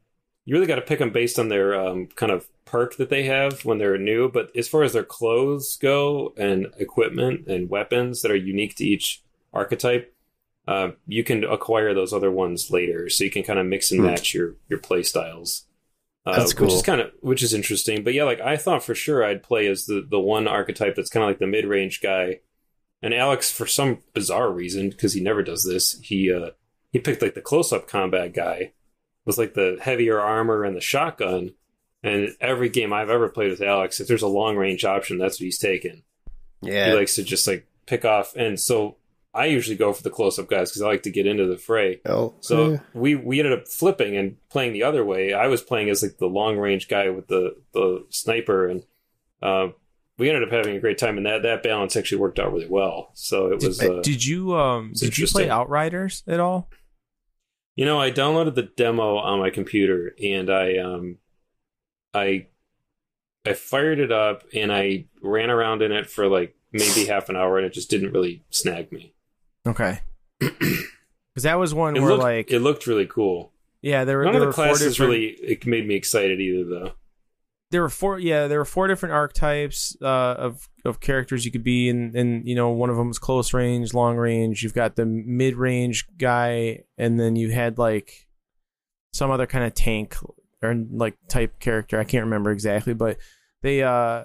you 0.46 0.54
really 0.54 0.66
got 0.66 0.76
to 0.76 0.82
pick 0.82 1.00
them 1.00 1.12
based 1.12 1.38
on 1.38 1.48
their 1.48 1.78
um, 1.78 2.06
kind 2.16 2.32
of 2.32 2.48
perk 2.70 2.96
that 2.96 3.10
they 3.10 3.24
have 3.24 3.64
when 3.64 3.78
they're 3.78 3.98
new. 3.98 4.30
But 4.30 4.50
as 4.56 4.68
far 4.68 4.82
as 4.82 4.92
their 4.92 5.04
clothes 5.04 5.76
go 5.80 6.34
and 6.36 6.66
equipment 6.78 7.46
and 7.46 7.70
weapons 7.70 8.22
that 8.22 8.30
are 8.30 8.36
unique 8.36 8.76
to 8.76 8.84
each 8.84 9.22
archetype, 9.52 10.14
uh, 10.66 10.90
you 11.06 11.24
can 11.24 11.44
acquire 11.44 11.94
those 11.94 12.12
other 12.12 12.30
ones 12.30 12.70
later. 12.70 13.08
So 13.08 13.24
you 13.24 13.30
can 13.30 13.42
kind 13.42 13.58
of 13.58 13.66
mix 13.66 13.90
and 13.90 14.00
Hmm. 14.00 14.06
match 14.06 14.34
your 14.34 14.56
your 14.68 14.78
play 14.78 15.02
styles. 15.02 15.64
Uh, 16.26 16.36
That's 16.36 16.54
Which 16.54 16.72
is 16.74 16.82
kind 16.82 17.00
of 17.00 17.10
which 17.20 17.42
is 17.42 17.54
interesting. 17.54 18.04
But 18.04 18.12
yeah, 18.12 18.24
like 18.24 18.40
I 18.40 18.56
thought 18.58 18.84
for 18.84 18.94
sure 18.94 19.24
I'd 19.24 19.42
play 19.42 19.66
as 19.66 19.86
the 19.86 20.06
the 20.08 20.20
one 20.20 20.46
archetype 20.46 20.94
that's 20.94 21.08
kind 21.08 21.24
of 21.24 21.30
like 21.30 21.38
the 21.38 21.46
mid 21.46 21.64
range 21.64 22.00
guy. 22.02 22.40
And 23.00 23.14
Alex, 23.14 23.50
for 23.52 23.66
some 23.66 24.02
bizarre 24.12 24.50
reason, 24.50 24.90
because 24.90 25.14
he 25.14 25.20
never 25.22 25.42
does 25.42 25.64
this, 25.64 25.98
he 26.00 26.30
uh, 26.32 26.50
he 26.92 26.98
picked 26.98 27.22
like 27.22 27.34
the 27.34 27.40
close 27.40 27.72
up 27.72 27.88
combat 27.88 28.34
guy 28.34 28.72
with 29.24 29.38
like 29.38 29.54
the 29.54 29.78
heavier 29.80 30.20
armor 30.20 30.64
and 30.64 30.76
the 30.76 30.80
shotgun. 30.80 31.52
And 32.02 32.30
every 32.40 32.68
game 32.68 32.92
I've 32.92 33.10
ever 33.10 33.28
played 33.28 33.50
with 33.50 33.60
Alex, 33.60 34.00
if 34.00 34.06
there's 34.06 34.22
a 34.22 34.28
long 34.28 34.56
range 34.56 34.84
option, 34.84 35.18
that's 35.18 35.40
what 35.40 35.44
he's 35.44 35.58
taking. 35.58 36.02
Yeah, 36.62 36.90
He 36.90 36.92
likes 36.96 37.16
to 37.16 37.22
just 37.24 37.46
like 37.46 37.66
pick 37.86 38.04
off. 38.04 38.36
And 38.36 38.58
so 38.58 38.96
I 39.34 39.46
usually 39.46 39.76
go 39.76 39.92
for 39.92 40.02
the 40.02 40.10
close 40.10 40.38
up 40.38 40.48
guys 40.48 40.70
because 40.70 40.82
I 40.82 40.86
like 40.86 41.02
to 41.04 41.10
get 41.10 41.26
into 41.26 41.46
the 41.46 41.56
fray. 41.56 42.00
Oh, 42.06 42.34
So 42.40 42.70
yeah. 42.72 42.78
we 42.94 43.14
we 43.14 43.40
ended 43.40 43.58
up 43.58 43.68
flipping 43.68 44.16
and 44.16 44.36
playing 44.48 44.72
the 44.72 44.84
other 44.84 45.04
way. 45.04 45.32
I 45.32 45.48
was 45.48 45.60
playing 45.62 45.90
as 45.90 46.02
like 46.02 46.18
the 46.18 46.26
long 46.26 46.56
range 46.56 46.88
guy 46.88 47.10
with 47.10 47.26
the 47.28 47.56
the 47.72 48.06
sniper, 48.10 48.68
and 48.68 48.84
uh, 49.42 49.68
we 50.18 50.28
ended 50.28 50.44
up 50.44 50.52
having 50.52 50.76
a 50.76 50.80
great 50.80 50.98
time. 50.98 51.16
And 51.16 51.26
that 51.26 51.42
that 51.42 51.62
balance 51.62 51.96
actually 51.96 52.18
worked 52.18 52.38
out 52.38 52.52
really 52.52 52.68
well. 52.68 53.10
So 53.14 53.52
it 53.52 53.62
was. 53.62 53.80
Uh, 53.82 54.00
did 54.02 54.24
you 54.24 54.56
um 54.56 54.92
did 54.94 55.18
you 55.18 55.26
play. 55.26 55.48
Outriders 55.48 56.22
at 56.26 56.40
all? 56.40 56.70
You 57.76 57.84
know, 57.84 58.00
I 58.00 58.10
downloaded 58.10 58.54
the 58.56 58.62
demo 58.76 59.18
on 59.18 59.38
my 59.38 59.50
computer 59.50 60.14
and 60.22 60.50
I 60.50 60.78
um 60.78 61.18
I 62.14 62.46
I 63.46 63.52
fired 63.54 63.98
it 63.98 64.12
up 64.12 64.44
and 64.54 64.72
I 64.72 65.06
ran 65.22 65.50
around 65.50 65.82
in 65.82 65.92
it 65.92 66.08
for 66.10 66.26
like 66.28 66.54
maybe 66.72 67.06
half 67.06 67.28
an 67.28 67.36
hour 67.36 67.56
and 67.58 67.66
it 67.66 67.72
just 67.72 67.90
didn't 67.90 68.12
really 68.12 68.44
snag 68.50 68.92
me. 68.92 69.14
Okay. 69.66 70.00
Because 70.40 71.44
that 71.44 71.58
was 71.60 71.72
one 71.72 71.96
It 71.96 72.00
where 72.00 72.10
looked 72.10 72.22
like 72.22 72.50
it 72.50 72.58
looked 72.58 72.86
really 72.88 73.06
cool. 73.06 73.52
yeah 73.80 74.04
there 74.04 74.18
were 74.18 74.24
None 74.24 74.32
there 74.34 74.42
of 74.42 74.48
the 74.48 74.52
classes 74.54 74.96
different- 74.96 75.12
really 75.12 75.26
it 75.40 75.64
made 75.66 75.86
me 75.86 75.94
excited 75.94 76.40
either 76.40 76.64
though. 76.68 76.92
there 77.70 77.80
were 77.82 77.88
four 77.88 78.18
yeah 78.18 78.48
there 78.48 78.58
were 78.58 78.64
four 78.64 78.88
different 78.88 79.14
archetypes 79.14 79.96
uh, 80.02 80.34
of 80.36 80.68
of 80.84 80.98
characters 80.98 81.44
you 81.44 81.52
could 81.52 81.62
be 81.62 81.88
and 81.88 82.12
and 82.16 82.48
you 82.48 82.56
know 82.56 82.70
one 82.70 82.90
of 82.90 82.96
them 82.96 83.06
was 83.06 83.20
close 83.20 83.54
range 83.54 83.94
long 83.94 84.16
range 84.16 84.64
you've 84.64 84.74
got 84.74 84.96
the 84.96 85.06
mid 85.06 85.54
range 85.54 86.08
guy 86.18 86.80
and 86.96 87.20
then 87.20 87.36
you 87.36 87.52
had 87.52 87.78
like 87.78 88.26
some 89.12 89.30
other 89.30 89.46
kind 89.46 89.64
of 89.64 89.74
tank 89.74 90.16
or 90.62 90.74
like 90.90 91.16
type 91.28 91.58
character 91.60 91.98
i 91.98 92.04
can't 92.04 92.24
remember 92.24 92.50
exactly 92.50 92.94
but 92.94 93.16
they 93.62 93.82
uh 93.82 94.24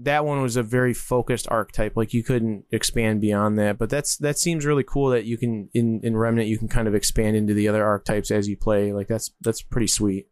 that 0.00 0.24
one 0.24 0.40
was 0.40 0.56
a 0.56 0.62
very 0.62 0.94
focused 0.94 1.48
archetype 1.50 1.96
like 1.96 2.14
you 2.14 2.22
couldn't 2.22 2.64
expand 2.70 3.20
beyond 3.20 3.58
that 3.58 3.76
but 3.78 3.90
that's 3.90 4.16
that 4.18 4.38
seems 4.38 4.64
really 4.64 4.84
cool 4.84 5.10
that 5.10 5.24
you 5.24 5.36
can 5.36 5.68
in 5.74 6.00
in 6.04 6.16
remnant 6.16 6.48
you 6.48 6.56
can 6.56 6.68
kind 6.68 6.86
of 6.86 6.94
expand 6.94 7.36
into 7.36 7.52
the 7.52 7.66
other 7.66 7.84
archetypes 7.84 8.30
as 8.30 8.48
you 8.48 8.56
play 8.56 8.92
like 8.92 9.08
that's 9.08 9.30
that's 9.40 9.60
pretty 9.62 9.88
sweet 9.88 10.28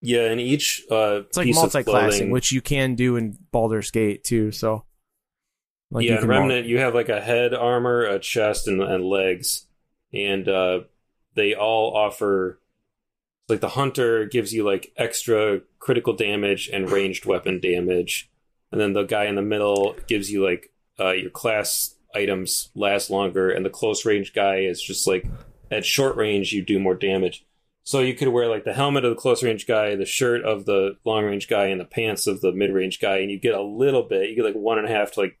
Yeah, 0.00 0.30
and 0.30 0.40
each 0.40 0.84
uh 0.90 1.22
it's 1.26 1.36
like 1.36 1.46
piece 1.46 1.56
multi-classing, 1.56 2.10
clothing- 2.10 2.30
which 2.30 2.52
you 2.52 2.60
can 2.62 2.94
do 2.94 3.16
in 3.16 3.36
Baldur's 3.52 3.90
Gate 3.90 4.24
too. 4.24 4.50
So, 4.52 4.86
like 5.90 6.06
yeah, 6.06 6.20
you 6.20 6.26
Remnant, 6.26 6.66
you 6.66 6.78
have 6.78 6.94
like 6.94 7.10
a 7.10 7.20
head 7.20 7.52
armor, 7.52 8.04
a 8.04 8.18
chest, 8.18 8.66
and, 8.68 8.80
and 8.80 9.04
legs, 9.04 9.66
and 10.14 10.48
uh, 10.48 10.80
they 11.34 11.54
all 11.54 11.94
offer 11.94 12.60
like 13.50 13.60
the 13.60 13.70
hunter 13.70 14.24
gives 14.24 14.52
you 14.52 14.64
like 14.64 14.92
extra 14.96 15.60
critical 15.78 16.14
damage 16.14 16.68
and 16.72 16.90
ranged 16.90 17.26
weapon 17.26 17.60
damage, 17.60 18.30
and 18.72 18.80
then 18.80 18.92
the 18.92 19.04
guy 19.04 19.24
in 19.24 19.34
the 19.34 19.42
middle 19.42 19.96
gives 20.06 20.30
you 20.30 20.44
like 20.44 20.72
uh, 20.98 21.12
your 21.12 21.30
class 21.30 21.96
items 22.14 22.70
last 22.74 23.10
longer, 23.10 23.50
and 23.50 23.64
the 23.64 23.70
close 23.70 24.04
range 24.04 24.32
guy 24.32 24.60
is 24.60 24.82
just 24.82 25.06
like 25.06 25.26
at 25.70 25.84
short 25.84 26.16
range 26.16 26.52
you 26.52 26.64
do 26.64 26.78
more 26.78 26.94
damage. 26.94 27.44
So 27.82 28.00
you 28.00 28.14
could 28.14 28.28
wear 28.28 28.48
like 28.48 28.64
the 28.64 28.74
helmet 28.74 29.04
of 29.04 29.10
the 29.10 29.20
close 29.20 29.42
range 29.42 29.66
guy, 29.66 29.96
the 29.96 30.04
shirt 30.04 30.44
of 30.44 30.64
the 30.64 30.96
long 31.04 31.24
range 31.24 31.48
guy, 31.48 31.66
and 31.66 31.80
the 31.80 31.84
pants 31.84 32.26
of 32.26 32.40
the 32.40 32.52
mid 32.52 32.72
range 32.72 33.00
guy, 33.00 33.18
and 33.18 33.30
you 33.30 33.38
get 33.38 33.54
a 33.54 33.62
little 33.62 34.02
bit. 34.02 34.28
You 34.28 34.36
get 34.36 34.44
like 34.44 34.54
one 34.54 34.78
and 34.78 34.86
a 34.86 34.92
half 34.92 35.12
to 35.12 35.20
like 35.20 35.38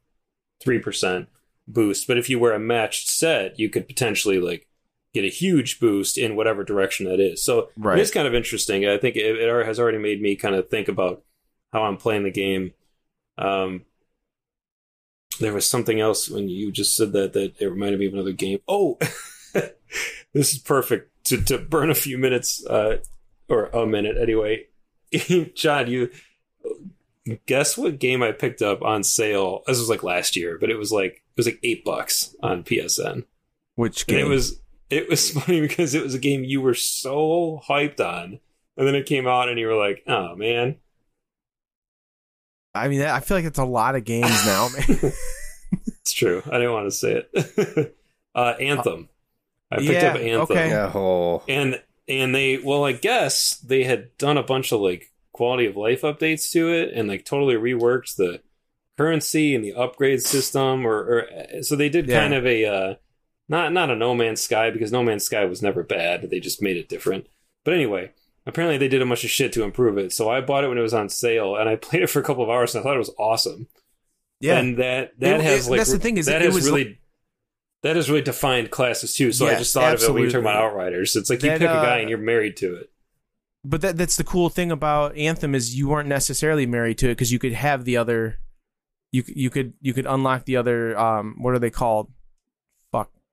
three 0.60 0.78
percent 0.78 1.28
boost. 1.68 2.06
But 2.06 2.18
if 2.18 2.28
you 2.28 2.38
wear 2.38 2.54
a 2.54 2.58
matched 2.58 3.08
set, 3.08 3.58
you 3.58 3.68
could 3.68 3.86
potentially 3.86 4.40
like 4.40 4.66
get 5.12 5.24
a 5.24 5.28
huge 5.28 5.80
boost 5.80 6.16
in 6.18 6.36
whatever 6.36 6.62
direction 6.64 7.06
that 7.06 7.18
is. 7.20 7.42
So 7.42 7.70
Right. 7.76 7.98
it 7.98 8.02
is 8.02 8.10
kind 8.10 8.28
of 8.28 8.34
interesting. 8.34 8.86
I 8.86 8.96
think 8.98 9.16
it, 9.16 9.36
it 9.38 9.66
has 9.66 9.78
already 9.80 9.98
made 9.98 10.20
me 10.22 10.36
kind 10.36 10.54
of 10.54 10.68
think 10.68 10.88
about 10.88 11.22
how 11.72 11.82
I'm 11.84 11.96
playing 11.96 12.22
the 12.24 12.30
game. 12.30 12.72
Um, 13.38 13.82
there 15.40 15.52
was 15.54 15.68
something 15.68 16.00
else 16.00 16.28
when 16.28 16.48
you 16.48 16.70
just 16.70 16.96
said 16.96 17.12
that 17.12 17.32
that 17.32 17.54
it 17.60 17.66
reminded 17.66 17.98
me 17.98 18.06
of 18.06 18.12
another 18.14 18.32
game. 18.32 18.58
Oh, 18.68 18.98
this 19.54 20.52
is 20.52 20.58
perfect 20.58 21.10
to 21.24 21.40
to 21.44 21.58
burn 21.58 21.90
a 21.90 21.94
few 21.94 22.18
minutes, 22.18 22.64
uh, 22.66 22.98
or 23.48 23.66
a 23.66 23.86
minute 23.86 24.16
anyway. 24.20 24.66
Jon, 25.54 25.88
you 25.90 26.10
guess 27.46 27.76
what 27.78 27.98
game 27.98 28.22
I 28.22 28.32
picked 28.32 28.62
up 28.62 28.82
on 28.82 29.02
sale? 29.02 29.62
This 29.66 29.78
was 29.78 29.88
like 29.88 30.02
last 30.02 30.36
year, 30.36 30.58
but 30.58 30.70
it 30.70 30.76
was 30.76 30.92
like 30.92 31.14
it 31.14 31.36
was 31.36 31.46
like 31.46 31.60
eight 31.62 31.84
bucks 31.84 32.34
on 32.42 32.62
PSN, 32.64 33.24
which 33.76 34.02
and 34.02 34.08
game? 34.08 34.26
it 34.26 34.28
was 34.28 34.60
it 34.90 35.08
was 35.08 35.30
funny 35.30 35.60
because 35.60 35.94
it 35.94 36.02
was 36.02 36.14
a 36.14 36.18
game 36.18 36.44
you 36.44 36.60
were 36.60 36.74
so 36.74 37.62
hyped 37.68 38.00
on, 38.00 38.40
and 38.76 38.86
then 38.86 38.94
it 38.94 39.06
came 39.06 39.26
out, 39.26 39.48
and 39.48 39.58
you 39.58 39.66
were 39.68 39.76
like, 39.76 40.02
"Oh 40.06 40.34
man." 40.36 40.76
I 42.74 42.88
mean, 42.88 43.02
I 43.02 43.20
feel 43.20 43.36
like 43.36 43.46
it's 43.46 43.58
a 43.58 43.64
lot 43.64 43.96
of 43.96 44.04
games 44.04 44.28
now, 44.46 44.68
man. 44.68 45.12
It's 46.02 46.12
true. 46.12 46.42
I 46.46 46.58
didn't 46.58 46.72
want 46.72 46.86
to 46.86 46.96
say 46.96 47.24
it. 47.32 47.96
uh, 48.34 48.54
Anthem. 48.60 49.08
I 49.72 49.76
picked 49.76 49.90
Yeah, 49.90 50.08
up 50.14 50.16
Anthem. 50.20 50.56
okay. 50.56 50.68
Yeah, 50.70 50.92
oh, 50.94 51.42
and 51.48 51.80
and 52.08 52.34
they 52.34 52.58
well 52.58 52.84
i 52.84 52.90
guess 52.90 53.54
they 53.58 53.84
had 53.84 54.16
done 54.18 54.36
a 54.36 54.42
bunch 54.42 54.72
of 54.72 54.80
like 54.80 55.12
quality 55.32 55.66
of 55.66 55.76
life 55.76 56.00
updates 56.02 56.50
to 56.50 56.68
it 56.72 56.90
and 56.92 57.08
like 57.08 57.24
totally 57.24 57.54
reworked 57.54 58.16
the 58.16 58.40
currency 58.98 59.54
and 59.54 59.62
the 59.64 59.72
upgrade 59.74 60.20
system 60.20 60.84
or, 60.84 61.24
or 61.54 61.62
so 61.62 61.76
they 61.76 61.88
did 61.88 62.08
Yeah. 62.08 62.20
kind 62.20 62.34
of 62.34 62.44
a 62.46 62.64
uh 62.66 62.94
not 63.50 63.70
not 63.74 63.90
a 63.90 63.96
no 63.96 64.14
man's 64.14 64.40
sky 64.40 64.70
because 64.70 64.90
no 64.90 65.02
man's 65.02 65.24
sky 65.24 65.44
was 65.44 65.60
never 65.60 65.82
bad 65.82 66.30
they 66.30 66.40
just 66.40 66.62
made 66.62 66.78
it 66.78 66.88
different 66.88 67.26
but 67.64 67.74
anyway 67.74 68.10
apparently 68.46 68.78
they 68.78 68.88
did 68.88 69.02
a 69.02 69.06
bunch 69.06 69.24
of 69.24 69.30
shit 69.30 69.52
to 69.52 69.62
improve 69.62 69.98
it 69.98 70.10
so 70.12 70.30
i 70.30 70.40
bought 70.40 70.64
it 70.64 70.68
when 70.68 70.78
it 70.78 70.82
was 70.82 70.94
on 70.94 71.08
sale 71.10 71.56
and 71.56 71.68
i 71.68 71.76
played 71.86 72.02
it 72.02 72.08
for 72.08 72.20
a 72.20 72.24
couple 72.24 72.42
of 72.42 72.48
hours 72.48 72.74
and 72.74 72.80
i 72.80 72.82
thought 72.82 72.94
it 72.96 72.98
was 72.98 73.14
awesome 73.18 73.66
yeah, 74.42 74.58
and 74.58 74.78
that 74.78 75.12
that 75.20 75.40
It- 75.40 75.42
has 75.42 75.66
it- 75.66 75.70
like 75.70 75.80
that's 75.80 75.92
the 75.92 75.98
thing 75.98 76.16
is 76.16 76.24
that 76.24 76.40
it 76.40 76.46
has 76.46 76.54
was 76.54 76.64
really 76.64 76.98
that 77.82 77.96
has 77.96 78.08
really 78.10 78.22
defined 78.22 78.70
classes 78.70 79.14
too. 79.14 79.32
So 79.32 79.46
I 79.46 79.54
just 79.54 79.72
thought 79.72 79.94
of 79.94 80.02
it 80.02 80.12
when 80.12 80.22
you're 80.22 80.30
talking 80.30 80.44
about 80.44 80.62
Outriders. 80.62 81.16
It's 81.16 81.30
like 81.30 81.42
you 81.42 81.48
That, 81.48 81.60
pick 81.60 81.68
a 81.70 81.72
guy 81.72 81.96
uh, 81.96 82.00
and 82.00 82.10
you're 82.10 82.18
married 82.18 82.56
to 82.58 82.74
it. 82.76 82.90
but 83.64 83.80
that 83.80 83.96
that's 83.96 84.16
the 84.16 84.24
cool 84.24 84.50
thing 84.50 84.70
about 84.70 85.16
Anthem 85.16 85.54
is 85.54 85.74
you 85.76 85.88
weren't 85.88 86.08
necessarily 86.08 86.66
married 86.66 86.98
to 86.98 87.06
it 87.06 87.12
because 87.12 87.32
you 87.32 87.38
could 87.38 87.52
have 87.54 87.84
the 87.86 87.96
other, 87.96 88.38
you 89.12 89.24
you 89.26 89.48
could 89.50 89.72
you 89.80 89.92
could 89.94 90.04
unlock 90.06 90.44
the 90.44 90.56
other 90.56 90.98
um 90.98 91.36
what 91.38 91.54
are 91.54 91.58
they 91.58 91.70
called? 91.70 92.10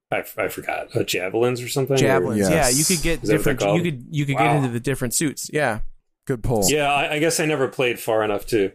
Fuck 0.10 0.28
I, 0.38 0.43
I 0.43 0.47
forgot 0.47 0.95
uh, 0.95 1.03
javelins 1.03 1.62
or 1.62 1.68
something. 1.68 1.95
or- 1.95 1.99
javelins. 1.99 2.39
Yes. 2.39 2.49
Yeah, 2.51 2.78
you 2.80 2.86
could 2.86 3.03
get 3.03 3.24
Is 3.24 3.30
that 3.30 3.36
what 3.38 3.43
they're 3.43 3.53
different. 3.55 3.84
You 3.86 3.91
could 3.91 4.05
you 4.12 4.26
could 4.26 4.36
Wow. 4.36 4.47
get 4.47 4.55
into 4.58 4.70
the 4.70 4.80
different 4.80 5.14
suits. 5.14 5.49
Yeah, 5.51 5.80
Good 6.26 6.43
pull. 6.43 6.64
yeah, 6.70 6.91
I, 6.93 7.14
I 7.16 7.20
guess 7.20 7.39
I 7.39 7.45
never 7.45 7.68
played 7.68 7.99
far 7.99 8.24
enough 8.24 8.45
to 8.47 8.72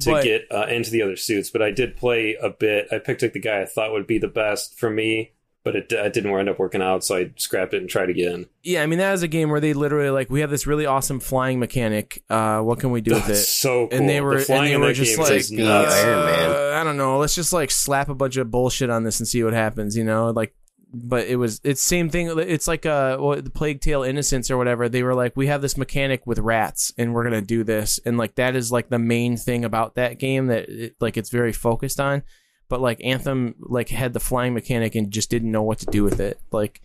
to 0.00 0.10
But- 0.10 0.24
get 0.24 0.46
uh, 0.50 0.66
into 0.68 0.90
the 0.90 1.02
other 1.02 1.16
suits, 1.16 1.50
but 1.50 1.62
I 1.62 1.70
did 1.70 1.96
play 1.96 2.36
a 2.42 2.48
bit. 2.50 2.88
I 2.90 2.98
picked 2.98 3.22
like 3.22 3.32
the 3.34 3.40
guy 3.40 3.60
I 3.62 3.66
thought 3.66 3.92
would 3.92 4.06
be 4.06 4.18
the 4.18 4.26
best 4.26 4.78
for 4.78 4.88
me, 4.90 5.32
but 5.64 5.76
it, 5.76 5.92
it 5.92 6.12
didn't 6.14 6.34
end 6.36 6.48
up 6.48 6.58
working 6.58 6.82
out, 6.82 7.04
so 7.04 7.16
I 7.16 7.30
scrapped 7.36 7.74
it 7.74 7.82
and 7.82 7.88
tried 7.90 8.08
again. 8.10 8.46
yeah. 8.64 8.82
I 8.82 8.86
mean 8.86 8.98
that 8.98 9.12
is 9.12 9.22
a 9.22 9.28
game 9.28 9.50
where 9.50 9.60
they 9.60 9.74
literally 9.74 10.10
like 10.10 10.30
we 10.30 10.40
have 10.40 10.50
this 10.50 10.66
really 10.66 10.86
awesome 10.86 11.20
flying 11.20 11.60
mechanic. 11.60 12.24
Uh, 12.28 12.60
what 12.60 12.80
can 12.80 12.90
we 12.90 13.00
do 13.02 13.14
with 13.14 13.26
That's 13.26 13.40
it? 13.40 13.44
so 13.44 13.86
cool. 13.86 13.98
and 13.98 14.08
they 14.08 14.20
were 14.20 14.38
the 14.38 14.44
flying 14.46 14.74
and 14.74 14.82
they 14.82 14.86
were 14.88 14.92
just 14.94 15.16
game 15.16 15.24
like 15.26 15.32
is 15.34 15.50
being. 15.50 15.68
Iron 15.68 16.24
Man. 16.26 16.50
uh, 16.50 16.80
I 16.80 16.84
don't 16.84 16.96
know. 16.96 17.18
Let's 17.18 17.34
just 17.36 17.52
like 17.52 17.70
slap 17.70 18.08
a 18.08 18.14
bunch 18.14 18.36
of 18.38 18.50
bullshit 18.50 18.90
on 18.90 19.04
this 19.04 19.20
and 19.20 19.28
see 19.28 19.44
what 19.44 19.52
happens. 19.52 19.96
You 19.96 20.02
know, 20.04 20.30
like. 20.30 20.52
But 20.94 21.26
it 21.26 21.36
was 21.36 21.60
it's 21.64 21.82
same 21.82 22.10
thing. 22.10 22.32
It's 22.38 22.68
like 22.68 22.84
uh 22.84 23.16
what, 23.16 23.44
the 23.44 23.50
Plague 23.50 23.80
Tale 23.80 24.02
Innocence 24.02 24.50
or 24.50 24.58
whatever. 24.58 24.88
They 24.88 25.02
were 25.02 25.14
like, 25.14 25.34
we 25.36 25.46
have 25.46 25.62
this 25.62 25.76
mechanic 25.76 26.26
with 26.26 26.38
rats, 26.38 26.92
and 26.98 27.14
we're 27.14 27.24
gonna 27.24 27.40
do 27.40 27.64
this, 27.64 27.98
and 28.04 28.18
like 28.18 28.34
that 28.34 28.54
is 28.54 28.70
like 28.70 28.90
the 28.90 28.98
main 28.98 29.36
thing 29.36 29.64
about 29.64 29.94
that 29.94 30.18
game 30.18 30.48
that 30.48 30.68
it, 30.68 30.96
like 31.00 31.16
it's 31.16 31.30
very 31.30 31.52
focused 31.52 31.98
on. 31.98 32.22
But 32.68 32.80
like 32.80 33.02
Anthem, 33.04 33.54
like 33.58 33.88
had 33.90 34.12
the 34.12 34.20
flying 34.20 34.54
mechanic 34.54 34.94
and 34.94 35.10
just 35.10 35.30
didn't 35.30 35.50
know 35.50 35.62
what 35.62 35.78
to 35.80 35.86
do 35.86 36.04
with 36.04 36.20
it, 36.20 36.40
like, 36.52 36.80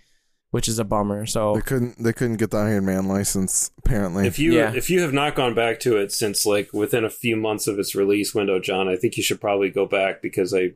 which 0.51 0.67
is 0.67 0.79
a 0.79 0.83
bummer. 0.83 1.25
So 1.25 1.55
They 1.55 1.61
couldn't. 1.61 2.01
They 2.03 2.13
couldn't 2.13 2.37
get 2.37 2.51
the 2.51 2.57
Iron 2.57 2.85
Man 2.85 3.07
license. 3.07 3.71
Apparently, 3.77 4.27
If 4.27 4.37
you 4.39 4.53
Yeah. 4.53 4.73
if 4.73 4.89
you 4.89 5.01
have 5.01 5.13
not 5.13 5.35
gone 5.35 5.53
back 5.53 5.79
to 5.81 5.97
it 5.97 6.11
since 6.11 6.45
like 6.45 6.73
within 6.73 7.03
a 7.05 7.09
few 7.09 7.35
months 7.35 7.67
of 7.67 7.77
its 7.79 7.95
release 7.95 8.33
window, 8.33 8.59
Jon, 8.59 8.87
I 8.87 8.95
think 8.95 9.17
you 9.17 9.23
should 9.23 9.39
probably 9.41 9.69
go 9.69 9.85
back 9.85 10.21
because 10.21 10.53
I 10.53 10.71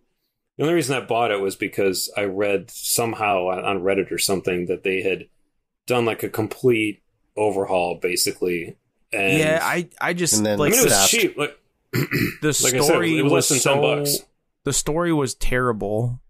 the 0.62 0.68
only 0.68 0.76
reason 0.76 0.95
I 0.95 1.03
bought 1.03 1.32
it 1.32 1.41
was 1.41 1.55
because 1.55 2.12
I 2.16 2.26
read 2.26 2.70
somehow 2.70 3.47
on 3.47 3.66
on 3.66 3.82
Reddit 3.82 4.12
or 4.12 4.20
something 4.20 4.68
that 4.68 4.84
they 4.84 5.01
had 5.01 5.28
done 5.88 6.05
like 6.05 6.22
a 6.22 6.30
complete 6.30 7.01
overhaul 7.36 7.97
basically. 7.99 8.78
And 9.12 9.39
yeah, 9.39 9.59
I 9.64 9.89
I 9.99 10.14
just 10.14 10.38
And 10.38 10.45
then 10.45 10.59
I 10.59 10.62
like 10.62 10.74
mean 10.74 10.82
it 10.82 10.86
was 10.86 11.09
cheap. 11.09 11.36
Like 11.36 11.57
the 11.93 11.97
like 12.64 12.76
I 12.76 12.78
said, 12.78 12.84
story 12.84 13.18
it 13.18 13.24
was 13.24 13.34
less 13.34 13.49
than 13.49 13.57
so, 13.57 13.74
ten 13.74 13.82
bucks. 13.82 14.20
The 14.64 14.72
story 14.72 15.12
was 15.12 15.34
terrible, 15.34 16.22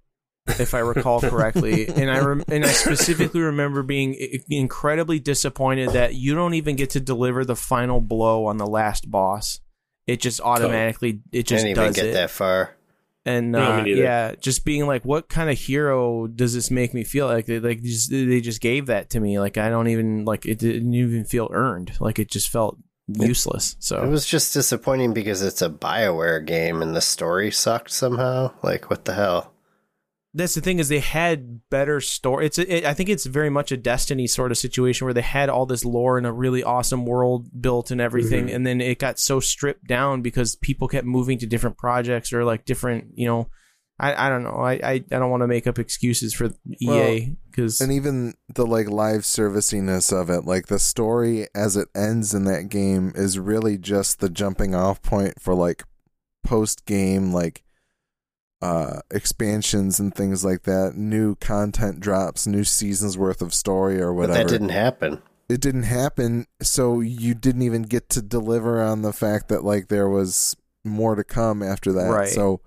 if 0.47 0.73
I 0.73 0.79
recall 0.79 1.19
correctly, 1.19 1.89
and 1.89 2.09
I 2.09 2.21
rem- 2.21 2.45
and 2.47 2.63
I 2.63 2.69
specifically 2.69 3.41
remember 3.41 3.83
being 3.83 4.15
incredibly 4.49 5.19
disappointed 5.19 5.89
that 5.89 6.15
you 6.15 6.35
don't 6.35 6.53
even 6.53 6.77
get 6.77 6.91
to 6.91 7.01
deliver 7.01 7.43
the 7.43 7.57
final 7.57 7.99
blow 7.99 8.45
on 8.45 8.55
the 8.55 8.65
last 8.65 9.11
boss. 9.11 9.59
It 10.07 10.21
just 10.21 10.39
automatically 10.39 11.19
it 11.33 11.47
just 11.47 11.65
didn't 11.65 11.75
does 11.75 11.95
get 11.97 12.05
it. 12.05 12.13
that 12.13 12.29
far. 12.29 12.77
And 13.25 13.51
No, 13.51 13.61
uh, 13.73 13.81
neither. 13.83 14.01
yeah, 14.01 14.35
just 14.39 14.65
being 14.65 14.87
like, 14.87 15.03
what 15.05 15.29
kind 15.29 15.49
of 15.49 15.57
hero 15.57 16.27
does 16.27 16.53
this 16.53 16.71
make 16.71 16.93
me 16.93 17.03
feel 17.03 17.27
like? 17.27 17.45
They 17.45 17.59
like 17.59 17.81
just 17.81 18.09
they 18.09 18.41
just 18.41 18.61
gave 18.61 18.87
that 18.87 19.09
to 19.11 19.19
me. 19.19 19.39
Like 19.39 19.57
I 19.57 19.69
don't 19.69 19.87
even 19.87 20.25
like 20.25 20.45
it 20.45 20.59
didn't 20.59 20.93
even 20.93 21.25
feel 21.25 21.49
earned. 21.53 21.93
Like 21.99 22.19
it 22.19 22.29
just 22.29 22.49
felt 22.49 22.77
useless. 23.07 23.75
So 23.79 24.01
it 24.03 24.07
was 24.09 24.25
just 24.25 24.53
disappointing 24.53 25.13
because 25.13 25.41
it's 25.41 25.61
a 25.61 25.69
Bioware 25.69 26.45
game 26.45 26.81
and 26.81 26.95
the 26.95 27.01
story 27.01 27.51
sucked 27.51 27.91
somehow. 27.91 28.51
Like, 28.63 28.89
what 28.89 29.05
the 29.05 29.13
hell? 29.13 29.50
That's 30.33 30.55
the 30.55 30.61
thing 30.61 30.79
is 30.79 30.87
they 30.89 30.99
had 30.99 31.59
better 31.69 31.99
story. 31.99 32.45
It's 32.45 32.57
it, 32.57 32.85
I 32.85 32.93
think 32.93 33.09
it's 33.09 33.25
very 33.25 33.49
much 33.49 33.71
a 33.71 33.77
Destiny 33.77 34.27
sort 34.27 34.51
of 34.51 34.57
situation 34.57 35.05
where 35.05 35.13
they 35.13 35.21
had 35.21 35.49
all 35.49 35.65
this 35.65 35.83
lore 35.83 36.17
and 36.17 36.25
a 36.25 36.31
really 36.31 36.63
awesome 36.63 37.05
world 37.05 37.49
built 37.61 37.91
and 37.91 37.99
everything, 37.99 38.47
Mhm. 38.47 38.55
and 38.55 38.67
then 38.67 38.79
it 38.81 38.99
got 38.99 39.19
so 39.19 39.39
stripped 39.39 39.87
down 39.87 40.21
because 40.21 40.55
people 40.55 40.87
kept 40.87 41.05
moving 41.05 41.37
to 41.39 41.45
different 41.45 41.77
projects 41.77 42.31
or 42.31 42.45
like 42.45 42.65
different, 42.65 43.07
you 43.15 43.27
know. 43.27 43.47
I, 43.99 44.25
I 44.25 44.29
don't 44.29 44.41
know. 44.41 44.55
I, 44.55 44.71
I, 44.73 44.91
I 44.93 45.19
don't 45.19 45.29
want 45.29 45.41
to 45.41 45.47
make 45.47 45.67
up 45.67 45.77
excuses 45.77 46.33
for 46.33 46.49
EA 46.81 47.35
because 47.51 47.79
and 47.81 47.91
even 47.91 48.33
the 48.51 48.65
like 48.65 48.89
live 48.89 49.25
serviciness 49.27 50.11
of 50.11 50.27
it 50.31 50.43
like 50.43 50.67
the 50.67 50.79
story 50.79 51.45
as 51.53 51.77
it 51.77 51.87
ends 51.93 52.33
in 52.33 52.45
that 52.45 52.69
game 52.69 53.11
is 53.13 53.37
really 53.37 53.77
just 53.77 54.19
the 54.19 54.29
jumping 54.29 54.73
off 54.73 55.03
point 55.03 55.39
for 55.39 55.53
like 55.53 55.83
post 56.43 56.87
game 56.87 57.31
like 57.31 57.63
uh 58.61 58.99
expansions 59.09 59.99
and 59.99 60.13
things 60.13 60.45
like 60.45 60.63
that 60.63 60.93
new 60.95 61.35
content 61.35 61.99
drops 61.99 62.45
new 62.45 62.63
seasons 62.63 63.17
worth 63.17 63.41
of 63.41 63.53
story 63.53 63.99
or 63.99 64.13
whatever. 64.13 64.33
But 64.33 64.45
whatever 64.45 64.49
that 64.49 64.53
didn't 64.59 64.69
happen. 64.69 65.21
it 65.49 65.61
didn't 65.61 65.83
happen 65.83 66.45
so 66.61 66.99
you 66.99 67.33
didn't 67.33 67.63
even 67.63 67.81
get 67.83 68.07
to 68.09 68.21
deliver 68.21 68.81
on 68.81 69.01
the 69.01 69.13
fact 69.13 69.49
that 69.49 69.63
like 69.63 69.87
there 69.87 70.07
was 70.09 70.55
more 70.83 71.15
to 71.15 71.23
come 71.23 71.63
after 71.63 71.91
that 71.93 72.09
Right. 72.09 72.27
so 72.29 72.61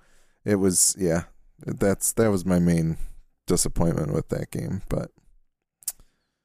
it 0.44 0.56
was 0.56 0.96
yeah 0.98 1.24
that's 1.64 2.12
that 2.14 2.30
was 2.30 2.44
my 2.44 2.58
main 2.58 2.96
disappointment 3.46 4.12
with 4.12 4.28
that 4.30 4.50
game 4.50 4.82
but 4.88 5.10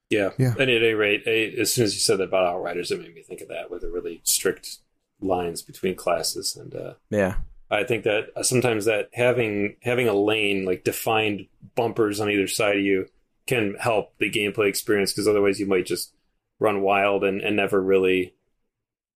Yeah. 0.10 0.32
Yeah. 0.38 0.52
And 0.54 0.62
at 0.62 0.82
any 0.82 0.94
rate, 0.94 1.24
I, 1.28 1.60
as 1.62 1.74
soon 1.74 1.86
as 1.86 1.94
you 1.94 2.00
said 2.00 2.18
that 2.18 2.24
about 2.30 2.48
Outriders, 2.48 2.90
it 2.92 3.00
made 3.00 3.14
me 3.14 3.22
think 3.22 3.42
of 3.42 3.48
that 3.50 3.70
with 3.70 3.82
the 3.82 3.90
really 3.92 4.22
strict 4.24 4.80
lines 5.22 5.62
between 5.62 5.96
classes. 5.96 6.56
And 6.56 6.74
uh, 6.74 6.94
yeah, 7.12 7.36
I 7.72 7.84
think 7.84 8.04
that 8.04 8.30
sometimes 8.42 8.86
that 8.86 9.10
having 9.14 9.76
having 9.84 10.08
a 10.08 10.14
lane 10.14 10.66
like 10.66 10.84
defined 10.84 11.48
bumpers 11.76 12.20
on 12.20 12.30
either 12.32 12.48
side 12.48 12.78
of 12.78 12.84
you 12.84 13.08
can 13.46 13.76
help 13.80 14.18
the 14.20 14.30
gameplay 14.30 14.68
experience 14.68 15.12
because 15.12 15.28
otherwise 15.28 15.60
you 15.60 15.66
might 15.66 15.86
just 15.86 16.14
run 16.60 16.82
wild 16.82 17.24
and, 17.24 17.42
and 17.42 17.56
never 17.56 17.82
really 17.82 18.34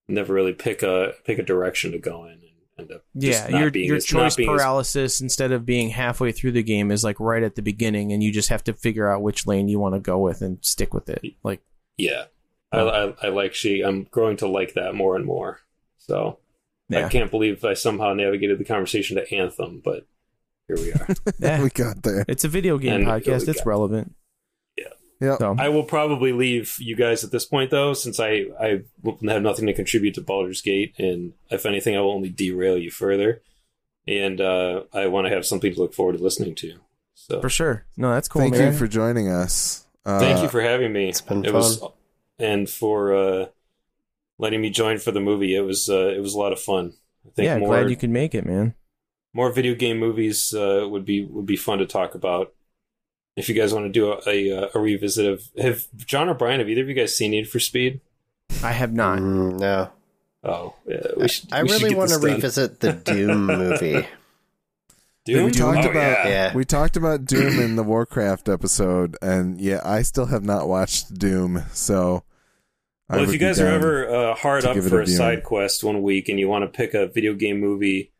never 0.08 0.34
really 0.34 0.54
pick 0.54 0.84
a 0.84 1.14
pick 1.24 1.39
a 1.39 1.43
direction 1.43 1.91
to 1.91 1.99
go 1.99 2.26
in 2.26 2.32
and 2.32 2.41
end 2.80 2.91
up 2.91 3.04
just 3.18 3.49
yeah. 3.49 3.60
Your 3.60 3.72
being 3.72 3.88
your 3.88 3.97
as- 3.97 4.06
choice 4.06 4.36
being 4.36 4.49
as- 4.49 4.56
paralysis 4.56 5.22
instead 5.22 5.51
of 5.51 5.66
being 5.66 5.89
halfway 5.89 6.32
through 6.32 6.51
the 6.51 6.64
game 6.64 6.91
is 6.91 7.04
like 7.04 7.20
right 7.20 7.43
at 7.43 7.56
the 7.56 7.62
beginning, 7.62 8.12
and 8.12 8.24
you 8.24 8.32
just 8.32 8.49
have 8.49 8.64
to 8.66 8.74
figure 8.74 9.08
out 9.08 9.22
which 9.22 9.47
lane 9.47 9.68
you 9.68 9.80
want 9.80 9.95
to 9.95 9.99
go 9.99 10.20
with 10.20 10.41
and 10.41 10.58
stick 10.62 10.93
with 10.93 11.10
it. 11.10 11.24
Like 11.43 11.62
yeah 11.97 12.26
I, 12.72 12.80
I, 12.80 13.14
I 13.24 13.28
like 13.30 13.54
she 13.54 13.82
I'm 13.82 14.04
growing 14.06 14.38
to 14.38 14.47
like 14.47 14.74
that 14.74 14.95
more 14.95 15.16
and 15.16 15.26
more 15.26 15.60
so 15.97 16.39
yeah, 16.89 17.05
I 17.05 17.09
can't 17.09 17.31
believe 17.31 17.63
I 17.63 17.73
somehow 17.73 18.13
navigated 18.13 18.57
the 18.59 18.65
conversation 18.65 19.17
to 19.17 19.34
Anthem, 19.36 19.81
but 19.84 20.05
here 20.67 20.77
we 20.77 20.93
are. 20.93 21.07
yeah. 21.39 21.63
we 21.63 21.69
got 21.69 22.03
there 22.03 22.25
It's 22.27 22.43
a 22.43 22.47
video 22.47 22.77
game 22.77 23.01
And 23.01 23.05
podcast. 23.07 23.47
It's 23.47 23.61
go. 23.61 23.69
relevant. 23.69 24.15
yeah 25.19 25.38
So 25.38 25.55
I 25.57 25.69
will 25.69 25.84
probably 25.84 26.34
leave 26.34 26.77
you 26.79 26.95
guys 26.95 27.23
at 27.23 27.31
this 27.31 27.45
point, 27.45 27.71
though, 27.71 27.93
since 27.93 28.19
I, 28.19 28.45
I 28.59 28.81
have 29.27 29.41
nothing 29.41 29.67
to 29.67 29.73
contribute 29.73 30.15
to 30.15 30.21
Baldur's 30.21 30.61
Gate, 30.61 30.93
and 30.97 31.34
if 31.49 31.65
anything, 31.65 31.95
I 31.95 32.01
will 32.01 32.11
only 32.11 32.29
derail 32.29 32.77
you 32.77 32.91
further. 32.91 33.41
And 34.05 34.41
uh, 34.41 34.84
I 34.91 35.07
want 35.07 35.27
to 35.27 35.34
have 35.34 35.45
something 35.45 35.73
to 35.73 35.79
look 35.79 35.93
forward 35.93 36.17
to 36.17 36.23
listening 36.23 36.55
to. 36.55 36.79
So 37.15 37.39
for 37.39 37.49
sure. 37.49 37.86
No, 37.95 38.11
that's 38.11 38.27
cool. 38.27 38.41
Thank 38.41 38.55
man. 38.55 38.73
you 38.73 38.77
for 38.77 38.88
joining 38.88 39.29
us. 39.29 39.86
Uh, 40.05 40.19
thank 40.19 40.41
you 40.41 40.49
for 40.49 40.61
having 40.61 40.91
me. 40.91 41.07
It's 41.09 41.21
been 41.21 41.45
it 41.45 41.53
was 41.53 41.77
fun. 41.77 41.91
and 42.38 42.69
for 42.69 43.15
uh, 43.15 43.45
letting 44.44 44.62
me 44.62 44.70
join 44.70 45.00
for 45.00 45.12
the 45.12 45.20
movie. 45.22 45.56
It 45.56 45.62
was 45.62 45.89
uh, 45.89 46.08
it 46.16 46.20
was 46.22 46.34
a 46.36 46.39
lot 46.39 46.52
of 46.54 46.60
fun. 46.60 46.94
I 47.26 47.30
think 47.36 47.46
Yeah, 47.46 47.58
more 47.60 47.70
glad 47.70 47.89
you 47.89 47.96
could 47.96 48.10
make 48.10 48.36
it, 48.36 48.46
man. 48.46 48.76
more 49.34 49.52
video 49.52 49.74
game 49.76 49.98
movies 49.98 50.54
uh, 50.54 50.86
would 50.89 51.06
be 51.06 51.24
would 51.26 51.46
be 51.46 51.56
fun 51.56 51.80
to 51.80 51.86
talk 51.86 52.14
about. 52.16 52.54
If 53.36 53.50
you 53.50 53.56
guys 53.56 53.74
want 53.74 53.86
to 53.88 53.91
do 53.91 54.12
a, 54.14 54.50
a, 54.52 54.70
a 54.76 54.80
revisit 54.80 55.26
of 55.26 55.41
have 55.58 55.86
Jon 55.98 56.30
or 56.30 56.36
Bryan, 56.36 56.60
have 56.60 56.70
either 56.70 56.82
of 56.84 56.89
you 56.89 56.94
guys 56.94 57.18
seen 57.18 57.32
Need 57.32 57.50
for 57.50 57.60
Speed? 57.60 58.00
I 58.62 58.74
have 58.74 58.94
not. 58.94 59.18
Mm, 59.20 59.60
no. 59.60 59.89
Oh, 60.44 60.76
yeah, 60.86 61.00
we 61.18 61.28
should. 61.30 61.52
I 61.54 61.64
we 61.64 61.70
really 61.72 61.96
want 61.96 62.12
to 62.12 62.20
done. 62.20 62.36
revisit 62.36 62.80
the 62.82 62.94
Doom 63.10 63.46
movie. 63.48 64.06
Doom? 65.26 65.46
We 65.46 65.52
talked 65.52 65.86
Oh, 65.88 65.91
about- 65.91 66.26
yeah. 66.26 66.28
Yeah. 66.28 66.54
We 66.54 66.66
talked 66.66 66.98
about 66.98 67.26
Doom 67.26 67.60
in 67.60 67.76
the 67.78 67.84
Warcraft 67.84 68.50
episode, 68.50 69.16
and 69.22 69.60
yeah, 69.62 69.80
I 69.86 70.02
still 70.02 70.26
have 70.28 70.44
not 70.44 70.68
watched 70.68 71.14
Doom. 71.18 71.64
So, 71.72 72.24
I 73.10 73.22
if 73.22 73.32
you 73.34 73.38
guys 73.38 73.60
are 73.60 73.68
ever 73.68 74.08
uh, 74.10 74.36
hard 74.36 74.66
up 74.66 74.78
for 74.78 74.99
a 75.01 75.04
a, 75.04 75.08
side 75.08 75.43
quest 75.43 75.84
one 75.84 76.01
week 76.01 76.30
and 76.30 76.39
you 76.39 76.47
want 76.47 76.64
to 76.64 76.68
pick 76.76 76.93
a 76.93 77.08
video 77.08 77.34
game 77.34 77.60
movie, 77.60 78.12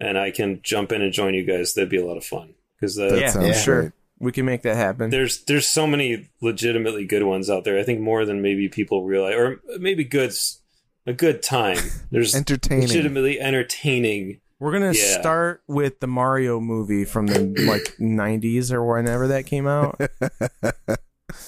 and 0.00 0.18
I 0.18 0.30
can 0.30 0.60
jump 0.62 0.92
in 0.92 1.02
and 1.02 1.12
join 1.12 1.34
you 1.34 1.44
guys, 1.44 1.74
that'd 1.74 1.88
be 1.88 1.98
a 1.98 2.04
lot 2.06 2.16
of 2.16 2.24
fun. 2.24 2.54
Because 2.78 2.96
that 2.96 3.18
Yeah, 3.18 3.30
sounds 3.30 3.46
yeah. 3.48 3.52
sure. 3.54 3.80
great. 3.82 3.92
We 4.18 4.32
can 4.32 4.44
make 4.46 4.62
that 4.62 4.76
happen. 4.76 5.10
there's 5.10 5.44
there's 5.44 5.66
so 5.66 5.86
many 5.86 6.30
legitimately 6.40 7.04
good 7.04 7.24
ones 7.24 7.50
out 7.50 7.64
there. 7.64 7.78
I 7.78 7.82
think 7.82 8.00
more 8.00 8.24
than 8.24 8.42
maybe 8.42 8.68
people 8.68 9.04
realize, 9.04 9.34
or 9.34 9.60
maybe 9.78 10.04
good's 10.04 10.60
a 11.06 11.12
good 11.12 11.42
time. 11.42 11.76
There's 12.10 12.34
Entertaining. 12.34 12.86
legitimately 12.88 13.38
entertaining. 13.40 14.40
We're 14.60 14.72
gonna 14.72 14.92
Yeah. 14.92 15.20
start 15.20 15.62
with 15.66 16.00
the 16.00 16.06
Mario 16.06 16.60
movie 16.60 17.04
from 17.04 17.26
the 17.26 17.40
like 17.68 17.96
'90s 18.00 18.72
or 18.72 18.82
whenever 18.84 19.28
that 19.28 19.46
came 19.46 19.66
out. 19.66 20.00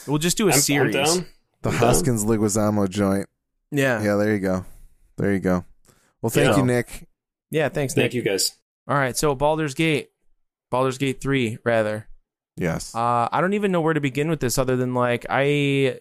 We'll 0.07 0.18
just 0.18 0.37
do 0.37 0.45
a 0.49 0.51
I'm, 0.51 0.55
I'm 0.55 0.61
series. 0.61 0.95
down. 0.95 1.26
The 1.66 1.72
I'm. 1.76 1.78
Hoskins 1.78 2.24
Leguizamo 2.24 2.88
joint. 2.88 3.26
Yeah. 3.70 3.98
yeah, 4.00 4.04
Yeah, 4.04 4.16
there 4.16 4.32
you 4.34 4.40
go. 4.40 4.64
There 5.16 5.32
you 5.32 5.40
go. 5.40 5.64
Well, 6.22 6.30
thank 6.30 6.50
Yeah. 6.50 6.56
you, 6.58 6.64
Nick. 6.64 7.08
Yeah, 7.50 7.68
thanks, 7.68 7.96
Nick. 7.96 8.04
Thank 8.04 8.14
you 8.14 8.22
guys. 8.22 8.52
All 8.88 8.96
right, 8.96 9.16
so 9.16 9.34
Baldur's 9.34 9.74
Gate, 9.74 10.10
Baldur's 10.70 10.98
Gate 10.98 11.20
three, 11.20 11.58
rather. 11.64 12.08
Yes. 12.56 12.94
Uh, 12.94 13.28
I 13.30 13.40
don't 13.40 13.52
even 13.54 13.70
know 13.72 13.80
where 13.80 13.94
to 13.94 14.00
begin 14.00 14.28
with 14.28 14.40
this, 14.40 14.58
other 14.58 14.76
than 14.76 14.94
like 14.94 15.26
I, 15.28 15.98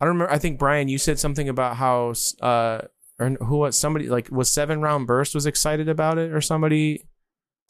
I 0.00 0.04
don't 0.04 0.08
remember. 0.16 0.32
I 0.32 0.38
think 0.38 0.58
Bryan, 0.58 0.88
you 0.88 0.98
said 0.98 1.18
something 1.18 1.48
about 1.48 1.76
how, 1.76 2.14
uh, 2.40 2.82
or 3.18 3.30
who 3.30 3.58
was 3.58 3.76
somebody 3.78 4.08
like 4.08 4.30
was 4.30 4.50
Seven 4.50 4.80
Round 4.80 5.06
Burst 5.06 5.34
was 5.34 5.46
excited 5.46 5.88
about 5.88 6.18
it, 6.18 6.32
or 6.32 6.40
somebody. 6.40 7.06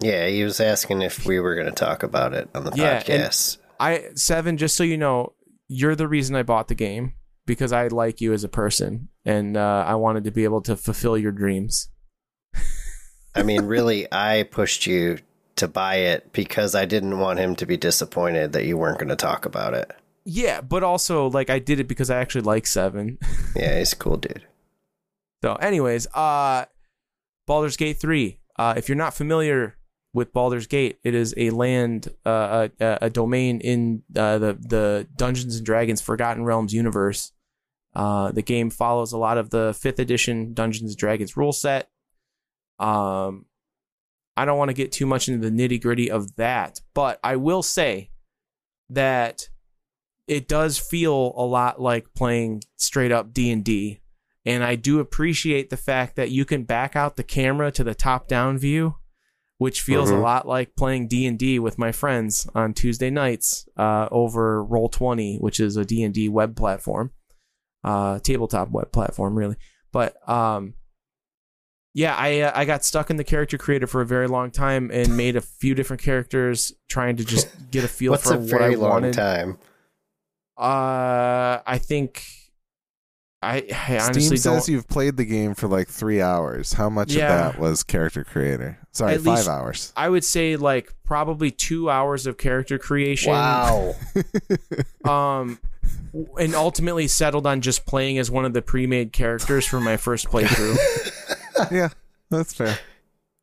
Yeah, 0.01 0.27
he 0.27 0.43
was 0.45 0.61
asking 0.61 1.03
if 1.03 1.25
we 1.27 1.39
were 1.41 1.55
going 1.55 1.67
to 1.67 1.73
talk 1.73 2.03
about 2.03 2.33
it 2.35 2.49
on 2.55 2.65
the 2.65 2.73
Yeah, 2.75 3.03
podcast. 3.03 3.59
I 3.79 4.09
seven. 4.15 4.57
Just 4.57 4.77
so 4.77 4.85
you 4.85 4.97
know, 4.97 5.34
you're 5.69 5.97
the 5.97 6.09
reason 6.09 6.37
I 6.37 6.43
bought 6.43 6.69
the 6.69 6.75
game 6.75 7.15
because 7.47 7.73
I 7.73 7.89
like 7.89 8.21
you 8.21 8.33
as 8.33 8.45
a 8.45 8.49
person, 8.49 9.09
and 9.25 9.57
uh, 9.57 9.85
I 9.87 9.95
wanted 9.95 10.25
to 10.25 10.31
be 10.31 10.45
able 10.45 10.63
to 10.63 10.77
fulfill 10.77 11.19
your 11.19 11.33
dreams. 11.33 11.89
I 13.35 13.43
mean, 13.43 13.67
really, 13.67 14.07
I 14.13 14.45
pushed 14.45 14.87
you 14.87 15.19
to 15.57 15.69
buy 15.69 15.97
it 15.97 16.33
because 16.33 16.75
I 16.75 16.85
didn't 16.85 17.19
want 17.19 17.39
him 17.39 17.57
to 17.57 17.67
be 17.67 17.77
disappointed 17.77 18.53
that 18.53 18.65
you 18.65 18.77
weren't 18.77 18.99
going 18.99 19.09
to 19.09 19.17
talk 19.17 19.45
about 19.45 19.75
it. 19.75 19.91
Yeah, 20.25 20.61
but 20.61 20.83
also 20.83 21.29
like 21.29 21.51
I 21.51 21.59
did 21.59 21.81
it 21.81 21.89
because 21.89 22.11
I 22.11 22.21
actually 22.21 22.43
like 22.43 22.67
seven. 22.67 23.19
Yeah, 23.57 23.79
he's 23.79 23.93
a 23.93 23.97
cool 23.97 24.17
dude. 24.17 24.45
So, 25.45 25.55
anyways, 25.55 26.09
uh, 26.09 26.65
Baldur's 27.47 27.77
Gate 27.77 28.01
3. 28.01 28.41
Uh, 28.57 28.75
if 28.77 28.89
you're 28.89 28.97
not 28.97 29.15
familiar 29.15 29.77
with 30.15 30.33
Baldur's 30.33 30.67
Gate, 30.67 30.99
it 31.05 31.15
is 31.15 31.35
a 31.37 31.51
land, 31.51 32.09
uh, 32.25 32.69
a, 32.81 32.99
a 33.03 33.11
domain 33.11 33.61
in 33.61 34.03
uh, 34.17 34.39
the 34.39 34.59
the 34.59 35.07
Dungeons 35.17 35.57
and 35.57 35.67
Dragons 35.67 36.01
Forgotten 36.01 36.45
Realms 36.45 36.73
universe. 36.73 37.33
Uh, 37.95 38.33
the 38.33 38.43
game 38.43 38.71
follows 38.71 39.13
a 39.13 39.19
lot 39.19 39.37
of 39.39 39.51
the 39.51 39.77
fifth 39.79 39.99
edition 39.99 40.55
Dungeons 40.55 40.93
and 40.93 40.99
Dragons 40.99 41.37
rule 41.37 41.53
set. 41.53 41.91
Um, 42.79 43.45
I 44.37 44.45
don't 44.45 44.59
want 44.59 44.71
to 44.71 44.75
get 44.75 44.91
too 44.91 45.07
much 45.07 45.29
into 45.29 45.49
the 45.49 45.55
nitty 45.55 45.83
gritty 45.83 46.11
of 46.11 46.35
that, 46.37 46.81
but 46.95 47.21
I 47.23 47.37
will 47.37 47.63
say 47.63 48.11
that 48.91 49.49
it 50.27 50.49
does 50.49 50.79
feel 50.79 51.35
a 51.37 51.45
lot 51.45 51.81
like 51.81 52.15
playing 52.15 52.63
straight 52.77 53.13
up 53.13 53.35
D 53.35 53.51
and 53.51 53.63
D 53.63 54.01
and 54.47 54.63
I 54.63 54.75
do 54.77 55.01
appreciate 55.01 55.71
the 55.71 55.77
fact 55.77 56.17
that 56.17 56.31
you 56.31 56.45
can 56.45 56.65
back 56.65 56.95
out 56.95 57.17
the 57.17 57.23
camera 57.23 57.71
to 57.73 57.85
the 57.85 57.95
top 57.95 58.29
down 58.29 58.59
view, 58.59 58.97
which 59.65 59.81
feels 59.81 60.11
a 60.11 60.15
Mhm. 60.15 60.23
lot 60.23 60.47
like 60.47 60.77
playing 60.77 61.09
D 61.09 61.27
and 61.27 61.39
D 61.39 61.59
with 61.59 61.79
my 61.79 61.91
friends 61.91 62.47
on 62.55 62.75
Tuesday 62.75 63.09
nights 63.11 63.67
uh, 63.79 64.07
over 64.11 64.63
Roll 64.63 64.89
Twenty, 64.91 65.39
which 65.39 65.59
is 65.59 65.77
a 65.79 65.85
D 65.87 66.03
and 66.03 66.13
D 66.13 66.29
web 66.29 66.55
platform, 66.55 67.13
uh, 67.83 68.19
tabletop 68.19 68.71
web 68.71 68.93
platform, 68.93 69.35
really. 69.39 69.57
But 69.91 70.11
um, 70.29 70.75
yeah, 71.95 72.15
I 72.15 72.41
uh, 72.41 72.53
I 72.55 72.65
got 72.67 72.85
stuck 72.85 73.09
in 73.09 73.17
the 73.17 73.25
character 73.25 73.57
creator 73.57 73.87
for 73.87 74.01
a 74.03 74.07
very 74.07 74.27
long 74.29 74.51
time 74.51 74.91
and 74.93 75.17
made 75.17 75.35
a 75.37 75.41
few 75.41 75.75
different 75.75 76.03
characters, 76.03 76.73
trying 76.91 77.17
to 77.17 77.25
just 77.25 77.49
get 77.71 77.85
a 77.85 77.89
feel 77.89 78.11
What's 78.15 78.25
for 78.29 78.35
a 78.35 78.39
what 78.39 78.49
very 78.51 78.75
I 78.75 78.79
long 78.79 78.91
wanted. 78.91 79.15
time? 79.15 79.59
Uh, 80.59 81.63
I 81.67 81.79
think. 81.79 82.23
I, 83.45 83.67
I 83.89 83.99
honestly 83.99 84.37
Steam 84.39 84.53
don't. 84.53 84.61
says 84.61 84.69
you've 84.69 84.89
played 84.89 85.17
the 85.17 85.25
game 85.25 85.55
for 85.55 85.69
like 85.69 85.89
three 85.89 86.21
hours. 86.23 86.73
How 86.73 86.89
much 86.89 87.13
Yeah. 87.13 87.49
of 87.49 87.53
that 87.55 87.61
was 87.61 87.83
character 87.83 88.25
creator? 88.25 88.79
Sorry, 88.93 89.15
At 89.15 89.21
five 89.21 89.37
least- 89.39 89.49
hours. 89.49 89.93
I 89.97 90.09
would 90.09 90.25
say 90.25 90.57
like 90.57 90.93
probably 91.05 91.51
two 91.51 91.91
hours 91.91 92.27
of 92.27 92.39
character 92.39 92.79
creation. 92.79 93.33
Wow. 93.33 93.95
Um, 95.05 95.59
and 96.41 96.55
ultimately 96.55 97.09
settled 97.09 97.47
on 97.47 97.61
just 97.61 97.85
playing 97.87 98.19
as 98.19 98.31
one 98.31 98.45
of 98.47 98.55
the 98.55 98.63
pre-made 98.63 99.13
characters 99.13 99.67
for 99.67 99.81
my 99.81 99.97
first 99.99 100.29
playthrough. 100.29 100.77
yeah, 101.71 101.89
that's 102.31 102.55
fair. 102.55 102.79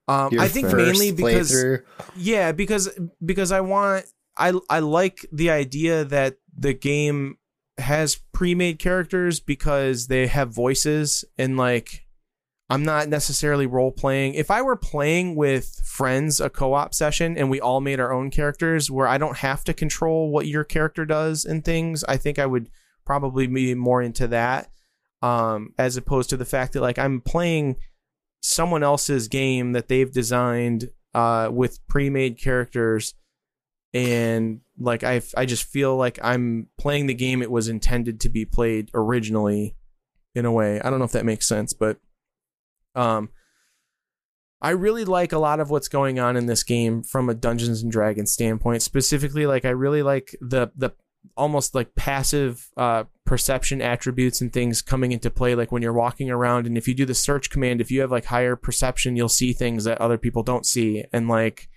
Um, 0.08 0.32
Your 0.34 0.42
I 0.42 0.48
think 0.48 0.70
first 0.70 1.00
mainly 1.00 1.12
because 1.12 1.52
playthrough? 1.52 1.84
yeah, 2.18 2.52
because 2.52 2.90
because 3.24 3.52
I 3.52 3.62
want 3.62 4.06
I 4.38 4.54
I 4.70 4.80
like 4.80 5.26
the 5.32 5.52
idea 5.52 6.04
that 6.06 6.38
the 6.58 6.74
game 6.74 7.38
has 7.82 8.20
pre-made 8.34 8.80
characters 8.80 9.40
because 9.40 10.08
they 10.08 10.28
have 10.28 10.50
voices 10.54 11.26
and 11.38 11.58
like 11.58 12.06
I'm 12.70 12.84
not 12.84 13.10
necessarily 13.10 13.66
role 13.66 13.92
playing. 13.92 14.36
If 14.36 14.50
I 14.50 14.62
were 14.62 14.78
playing 14.78 15.36
with 15.36 15.82
friends 15.84 16.40
a 16.40 16.50
co-op 16.50 16.94
session 16.94 17.38
and 17.38 17.50
we 17.50 17.60
all 17.60 17.82
made 17.82 18.00
our 18.00 18.14
own 18.14 18.32
characters 18.32 18.90
where 18.90 19.08
I 19.08 19.18
don't 19.18 19.38
have 19.38 19.66
to 19.66 19.74
control 19.74 20.32
what 20.32 20.48
your 20.48 20.64
character 20.64 21.06
does 21.06 21.44
and 21.44 21.66
things, 21.66 22.06
I 22.06 22.16
think 22.16 22.40
I 22.40 22.46
would 22.46 22.70
probably 23.06 23.48
be 23.48 23.76
more 23.76 24.02
into 24.02 24.28
that 24.28 24.70
um 25.22 25.74
as 25.78 25.98
opposed 25.98 26.30
to 26.30 26.38
the 26.38 26.46
fact 26.46 26.74
that 26.74 26.82
like 26.82 26.98
I'm 26.98 27.22
playing 27.22 27.76
someone 28.42 28.84
else's 28.84 29.28
game 29.28 29.74
that 29.74 29.88
they've 29.88 30.12
designed 30.12 30.90
uh 31.14 31.50
with 31.52 31.86
pre-made 31.88 32.40
characters 32.40 33.14
and 33.94 34.62
like 34.80 35.04
I 35.04 35.22
I 35.36 35.46
just 35.46 35.64
feel 35.64 35.96
like 35.96 36.20
I'm 36.24 36.68
playing 36.78 37.08
the 37.08 37.14
game 37.14 37.42
it 37.42 37.52
was 37.52 37.68
intended 37.68 38.22
to 38.22 38.30
be 38.30 38.46
played 38.46 38.90
originally 38.94 39.76
in 40.34 40.46
a 40.46 40.52
way. 40.52 40.80
I 40.82 40.90
don't 40.90 41.00
know 41.00 41.06
if 41.06 41.12
that 41.12 41.26
makes 41.26 41.48
sense, 41.48 41.74
but 41.74 41.98
um 42.96 43.30
I 44.62 44.72
really 44.72 45.06
like 45.06 45.32
a 45.32 45.40
lot 45.40 45.60
of 45.60 45.72
what's 45.72 45.88
going 45.88 46.20
on 46.20 46.38
in 46.38 46.46
this 46.46 46.64
game 46.64 47.02
from 47.02 47.30
a 47.30 47.34
Dungeons 47.34 47.82
and 47.82 47.92
Dragons 47.92 48.32
standpoint. 48.32 48.84
Specifically, 48.84 49.48
like 49.48 49.66
I 49.66 49.70
really 49.70 50.04
like 50.04 50.36
the 50.40 50.72
the 50.76 50.92
almost 51.36 51.74
like 51.74 51.96
passive 51.96 52.70
uh, 52.78 53.06
perception 53.26 53.82
attributes 53.82 54.40
and 54.40 54.54
things 54.54 54.82
coming 54.82 55.12
into 55.12 55.32
play. 55.32 55.56
Like 55.56 55.72
when 55.72 55.82
you're 55.82 55.94
walking 55.94 56.30
around, 56.30 56.68
and 56.68 56.78
if 56.78 56.88
you 56.88 56.94
do 56.94 57.06
the 57.06 57.16
search 57.16 57.50
command, 57.50 57.82
if 57.82 57.90
you 57.90 58.02
have 58.02 58.12
like 58.12 58.26
higher 58.26 58.56
perception, 58.56 59.16
you'll 59.16 59.30
see 59.30 59.52
things 59.52 59.84
that 59.86 60.00
other 60.00 60.20
people 60.20 60.44
don't 60.44 60.66
see, 60.66 61.06
and 61.12 61.28
like 61.28 61.68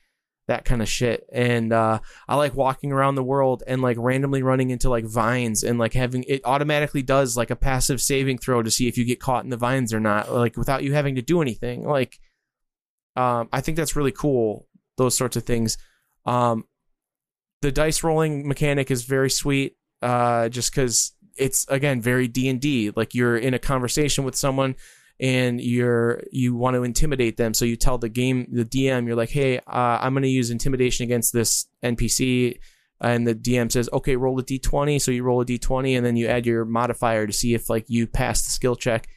that 0.47 0.65
kind 0.65 0.83
of 0.83 0.89
shit. 0.89 1.27
And 1.33 1.73
uh, 1.73 2.01
I 2.29 2.37
like 2.37 2.55
walking 2.55 2.93
around 2.93 3.15
the 3.15 3.23
world 3.23 3.63
and 3.67 3.81
like 3.81 3.97
randomly 3.99 4.43
running 4.43 4.71
into 4.71 4.91
like 4.91 5.05
vines 5.05 5.63
and 5.63 5.79
like 5.79 5.95
having 5.95 6.25
it 6.29 6.43
automatically 6.45 7.03
does 7.03 7.37
like 7.37 7.51
a 7.51 7.57
passive 7.57 8.01
saving 8.01 8.39
throw 8.39 8.63
to 8.63 8.71
see 8.71 8.87
if 8.87 8.99
you 8.99 9.05
get 9.05 9.21
caught 9.21 9.45
in 9.45 9.51
the 9.51 9.57
vines 9.57 9.95
or 9.95 10.01
not, 10.01 10.33
like 10.33 10.57
without 10.57 10.83
you 10.83 10.93
having 10.93 11.15
to 11.15 11.23
do 11.23 11.41
anything. 11.41 11.87
Like, 11.87 12.19
um, 13.17 13.49
I 13.53 13.61
think 13.61 13.77
that's 13.77 13.97
really 13.97 14.13
cool. 14.13 14.67
Those 14.97 15.17
sorts 15.17 15.37
of 15.37 15.45
things. 15.45 15.79
Um, 16.27 16.65
the 17.63 17.73
dice 17.73 18.03
rolling 18.03 18.47
mechanic 18.47 18.91
is 18.91 19.05
very 19.05 19.31
sweet. 19.31 19.77
Uh, 20.03 20.51
just 20.51 20.71
because 20.71 21.13
it's 21.39 21.67
again 21.69 22.01
very 22.01 22.29
D 22.29 22.49
and 22.49 22.61
D. 22.61 22.93
Like 22.95 23.15
you're 23.15 23.37
in 23.37 23.55
a 23.55 23.59
conversation 23.59 24.25
with 24.25 24.37
someone 24.37 24.77
and 25.21 25.61
you're 25.61 26.23
you 26.33 26.55
want 26.55 26.75
to 26.75 26.83
intimidate 26.83 27.37
them. 27.37 27.55
So 27.55 27.65
you 27.65 27.77
tell 27.77 27.99
the 27.99 28.09
game 28.09 28.49
the 28.51 28.65
dm 28.65 29.07
you're 29.07 29.17
like 29.17 29.31
hey 29.31 29.59
uh, 29.59 29.99
i'm 30.01 30.13
going 30.15 30.23
to 30.23 30.29
use 30.29 30.51
intimidation 30.51 31.05
against 31.05 31.33
this 31.33 31.67
npc 31.83 32.59
and 33.01 33.27
the 33.27 33.35
dm 33.35 33.71
says 33.71 33.89
okay 33.93 34.17
roll 34.17 34.39
a 34.39 34.43
d20 34.43 35.01
so 35.01 35.11
you 35.11 35.23
roll 35.23 35.41
a 35.41 35.45
d20 35.45 35.97
and 35.97 36.05
then 36.05 36.17
you 36.17 36.27
add 36.27 36.47
your 36.47 36.65
modifier 36.65 37.27
to 37.27 37.33
see 37.33 37.55
if 37.55 37.69
like 37.69 37.85
you 37.89 38.07
pass 38.07 38.43
the 38.43 38.51
skill 38.51 38.77
check. 38.77 39.09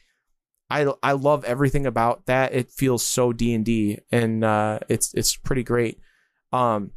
I 0.70 0.86
i 1.02 1.12
love 1.12 1.44
everything 1.44 1.86
about 1.86 2.26
that. 2.26 2.52
It 2.52 2.70
feels 2.70 3.04
so 3.04 3.32
d&d 3.32 3.98
and 4.12 4.44
uh 4.44 4.80
it's 4.88 5.14
it's 5.14 5.36
pretty 5.36 5.62
great. 5.62 5.98
Um 6.52 6.92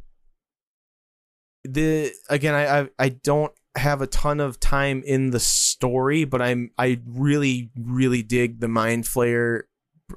the 1.64 2.12
again 2.28 2.54
i 2.54 2.80
i, 2.80 2.88
I 2.98 3.08
don't 3.10 3.52
have 3.74 4.02
a 4.02 4.06
ton 4.06 4.38
of 4.40 4.60
time 4.60 5.02
in 5.04 5.30
the 5.30 5.40
story, 5.40 6.24
but 6.24 6.42
I'm 6.42 6.70
I 6.78 7.00
really 7.06 7.70
really 7.76 8.22
dig 8.22 8.60
the 8.60 8.68
mind 8.68 9.04
flayer 9.04 9.62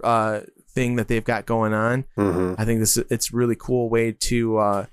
uh, 0.03 0.41
thing 0.69 0.97
that 0.97 1.07
they've 1.07 1.23
got 1.23 1.45
going 1.45 1.73
on. 1.73 2.05
Mhm. 2.17 2.55
I 2.57 2.65
think 2.65 2.79
this 2.79 2.97
it's 2.97 3.33
a 3.33 3.35
really 3.35 3.55
cool 3.57 3.89
way 3.89 4.11
to 4.11 4.57
uh, 4.57 4.85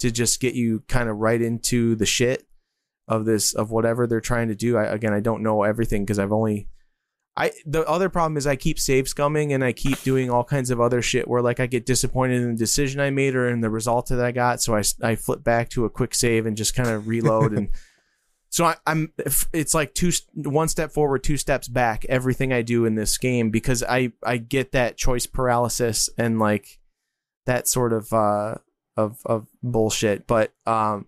to 0.00 0.10
just 0.10 0.40
get 0.40 0.54
you 0.54 0.82
kind 0.88 1.08
of 1.08 1.16
right 1.18 1.40
into 1.40 1.94
the 1.94 2.06
shit 2.06 2.44
of 3.06 3.24
this 3.24 3.54
of 3.54 3.70
whatever 3.70 4.06
they're 4.06 4.20
trying 4.20 4.48
to 4.48 4.54
do. 4.54 4.76
I, 4.76 4.84
again, 4.86 5.12
I 5.12 5.20
don't 5.20 5.42
know 5.42 5.62
everything 5.62 6.04
because 6.04 6.18
I've 6.18 6.32
only 6.32 6.68
I 7.36 7.52
the 7.64 7.86
other 7.88 8.08
problem 8.08 8.36
is 8.36 8.48
I 8.48 8.56
keep 8.56 8.80
save 8.80 9.04
scumming 9.04 9.54
and 9.54 9.62
I 9.62 9.72
keep 9.72 10.02
doing 10.02 10.28
all 10.28 10.42
kinds 10.42 10.70
of 10.70 10.80
other 10.80 11.00
shit 11.02 11.28
where 11.28 11.40
like 11.40 11.60
I 11.60 11.66
get 11.66 11.86
disappointed 11.86 12.42
in 12.42 12.50
the 12.50 12.58
decision 12.58 13.00
I 13.00 13.10
made 13.10 13.36
or 13.36 13.48
in 13.48 13.60
the 13.60 13.70
result 13.70 14.08
that 14.08 14.20
I 14.20 14.32
got, 14.32 14.60
so 14.60 14.74
I 14.76 14.82
I 15.02 15.14
flip 15.14 15.44
back 15.44 15.68
to 15.70 15.84
a 15.84 15.90
quick 15.90 16.14
save 16.16 16.46
and 16.46 16.56
just 16.56 16.74
kind 16.74 16.88
of 16.88 17.06
reload 17.06 17.52
and 17.52 17.68
so 18.50 18.64
I, 18.64 18.76
I'm 18.86 19.12
it's 19.52 19.74
like 19.74 19.94
two 19.94 20.10
one 20.34 20.68
step 20.68 20.92
forward, 20.92 21.22
two 21.22 21.36
steps 21.36 21.68
back. 21.68 22.04
Everything 22.06 22.52
I 22.52 22.62
do 22.62 22.84
in 22.84 22.94
this 22.94 23.18
game 23.18 23.50
because 23.50 23.82
I 23.82 24.12
I 24.22 24.38
get 24.38 24.72
that 24.72 24.96
choice 24.96 25.26
paralysis 25.26 26.08
and 26.16 26.38
like 26.38 26.78
that 27.46 27.68
sort 27.68 27.92
of 27.92 28.12
uh 28.12 28.56
of 28.96 29.18
of 29.26 29.48
bullshit. 29.62 30.26
But 30.26 30.52
um, 30.66 31.06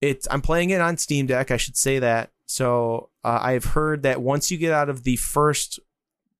it's 0.00 0.28
I'm 0.30 0.42
playing 0.42 0.70
it 0.70 0.80
on 0.80 0.98
Steam 0.98 1.26
Deck. 1.26 1.50
I 1.50 1.56
should 1.56 1.76
say 1.76 1.98
that. 1.98 2.30
So 2.44 3.10
uh, 3.24 3.40
I've 3.42 3.64
heard 3.64 4.02
that 4.04 4.22
once 4.22 4.50
you 4.50 4.58
get 4.58 4.72
out 4.72 4.88
of 4.88 5.02
the 5.02 5.16
first 5.16 5.80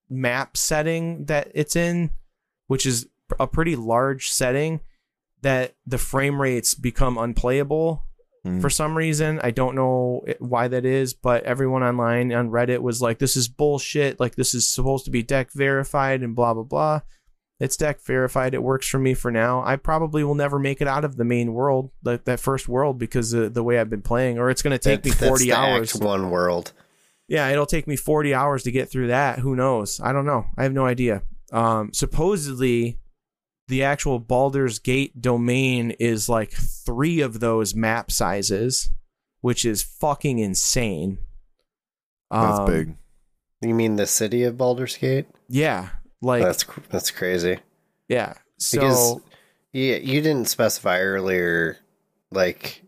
map 0.09 0.57
setting 0.57 1.25
that 1.25 1.51
it's 1.53 1.75
in, 1.75 2.11
which 2.69 2.87
is 2.87 3.09
a 3.41 3.47
pretty 3.47 3.75
large 3.75 4.31
setting, 4.31 4.81
that 5.43 5.75
the 5.85 5.99
frame 5.99 6.41
rates 6.41 6.75
become 6.75 7.19
unplayable 7.19 8.06
Mm. 8.47 8.61
for 8.61 8.71
some 8.71 8.97
reason. 8.97 9.41
I 9.43 9.51
don't 9.51 9.75
know 9.75 10.25
why 10.39 10.69
that 10.69 10.85
is, 10.85 11.15
but 11.15 11.43
everyone 11.45 11.83
online 11.83 12.33
on 12.33 12.51
Reddit 12.51 12.81
was 12.81 13.03
like, 13.03 13.19
"This 13.19 13.37
is 13.37 13.49
bullshit. 13.49 14.21
Like 14.21 14.37
this 14.37 14.55
is 14.55 14.69
supposed 14.69 15.05
to 15.07 15.11
be 15.11 15.23
deck 15.23 15.51
verified 15.53 16.23
and 16.23 16.35
blah 16.37 16.55
blah 16.55 16.63
blah." 16.63 17.01
It's 17.59 17.77
deck 17.77 18.01
verified. 18.05 18.53
It 18.53 18.63
works 18.63 18.87
for 18.87 18.99
me 18.99 19.15
for 19.15 19.31
now. 19.31 19.63
I 19.65 19.77
probably 19.77 20.23
will 20.23 20.35
never 20.35 20.59
make 20.59 20.83
it 20.83 20.87
out 20.89 21.05
of 21.07 21.17
the 21.17 21.25
main 21.25 21.55
world, 21.55 21.91
like 22.05 22.25
that 22.27 22.39
first 22.39 22.69
world, 22.69 22.99
because 22.99 23.33
of 23.33 23.55
the 23.55 23.63
way 23.63 23.79
I've 23.79 23.89
been 23.91 24.03
playing, 24.03 24.39
or 24.39 24.51
it's 24.51 24.61
going 24.63 24.73
to 24.73 24.79
take 24.79 25.03
That's- 25.03 25.21
me 25.23 25.27
forty 25.29 25.49
that's 25.49 25.59
the 25.61 25.67
hours. 25.67 25.95
Act 25.97 26.05
one 26.05 26.31
world. 26.31 26.73
Yeah, 27.29 27.49
it'll 27.49 27.67
take 27.67 27.89
me 27.89 27.97
40 27.97 28.35
hours 28.35 28.63
to 28.63 28.71
get 28.71 28.89
through 28.89 29.09
that. 29.09 29.41
Who 29.41 29.57
knows? 29.57 30.01
I 30.01 30.13
don't 30.13 30.27
know. 30.27 30.45
I 30.57 30.63
have 30.63 30.73
no 30.73 30.87
idea. 30.87 31.23
Um, 31.51 31.91
supposedly, 31.93 32.99
the 33.69 33.83
actual 33.83 34.19
Baldur's 34.19 34.79
Gate 34.79 35.21
domain 35.21 35.91
is 35.99 36.29
like 36.29 36.51
three 36.53 37.21
of 37.21 37.41
those 37.41 37.75
map 37.75 38.11
sizes, 38.11 38.91
which 39.41 39.65
is 39.65 39.83
fucking 39.83 40.39
insane. 40.39 41.19
That's 42.31 42.59
Um, 42.61 42.67
big. 42.67 42.97
You 43.63 43.75
mean 43.75 43.97
the 43.97 44.07
city 44.07 44.43
of 44.45 44.57
Baldur's 44.57 44.97
Gate? 44.97 45.27
Yeah, 45.49 45.89
like 46.21 46.43
that's 46.43 46.65
that's 46.91 47.11
crazy. 47.11 47.59
yeah. 48.09 48.35
So 48.59 48.79
Because 48.81 49.21
you 49.73 49.95
you 49.95 50.21
didn't 50.23 50.47
specify 50.49 51.01
earlier, 51.01 51.79
like 52.31 52.83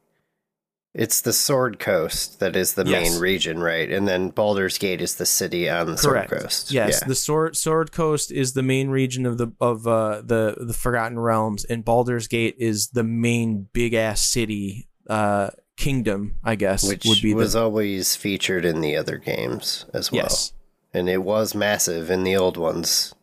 it's 0.95 1.21
the 1.21 1.33
Sword 1.33 1.79
Coast 1.79 2.41
that 2.41 2.57
is 2.57 2.75
the 2.75 2.85
Yes. 2.85 3.11
main 3.13 3.21
region, 3.21 3.59
right? 3.61 3.91
And 3.91 4.09
then 4.09 4.31
Baldur's 4.31 4.79
Gate 4.79 5.01
is 5.01 5.17
the 5.17 5.27
city 5.27 5.69
on 5.69 5.87
the 5.87 5.97
correct. 5.97 6.31
Sword 6.31 6.43
Coast. 6.43 6.71
Yes, 6.73 6.99
Yeah. 7.03 7.09
the 7.09 7.15
Sword 7.15 7.57
Sword 7.57 7.93
Coast 7.93 8.33
is 8.33 8.55
the 8.55 8.63
main 8.63 8.89
region 8.89 9.27
of 9.27 9.39
the 9.39 9.49
of 9.61 9.87
uh, 9.87 10.23
the 10.25 10.57
the 10.59 10.73
Forgotten 10.75 11.19
Realms, 11.19 11.65
and 11.65 11.85
Baldur's 11.85 12.27
Gate 12.29 12.57
is 12.59 12.89
the 12.89 13.05
main 13.05 13.69
big 13.73 13.95
ass 13.95 14.23
city 14.23 14.89
uh, 15.09 15.51
kingdom. 15.77 16.37
I 16.43 16.55
guess 16.55 16.87
which 16.89 17.05
would 17.05 17.23
be 17.23 17.35
was 17.35 17.53
the 17.53 17.63
always 17.63 18.17
featured 18.17 18.65
in 18.65 18.81
the 18.81 18.97
other 18.97 19.19
games 19.19 19.85
as 19.95 20.11
well. 20.11 20.23
yes. 20.23 20.53
And 20.95 21.09
it 21.09 21.23
was 21.23 21.55
massive 21.55 22.11
in 22.11 22.25
the 22.25 22.35
old 22.35 22.57
ones. 22.57 23.15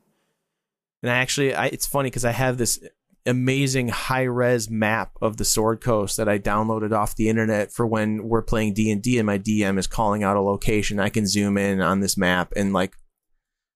And 1.02 1.12
I 1.12 1.18
actually, 1.18 1.54
I, 1.54 1.66
it's 1.66 1.86
funny 1.88 2.10
because 2.10 2.24
I 2.26 2.32
have 2.32 2.58
this 2.58 2.80
amazing 3.26 3.90
high 3.90 4.24
res 4.24 4.70
map 4.70 5.12
of 5.22 5.38
the 5.38 5.46
Sword 5.46 5.82
Coast 5.82 6.18
that 6.18 6.30
I 6.30 6.38
downloaded 6.38 6.92
off 6.92 7.16
the 7.16 7.30
internet 7.30 7.72
for 7.72 7.86
when 7.86 8.28
we're 8.28 8.42
playing 8.42 8.74
D 8.74 8.92
and 8.92 9.02
D, 9.02 9.18
and 9.18 9.26
my 9.26 9.40
DM 9.40 9.78
is 9.80 9.88
calling 9.88 10.24
out 10.24 10.38
a 10.38 10.42
location. 10.42 11.00
I 11.00 11.10
can 11.10 11.28
zoom 11.28 11.58
in 11.58 11.82
on 11.82 12.00
this 12.00 12.18
map 12.18 12.54
and 12.56 12.74
like 12.74 12.96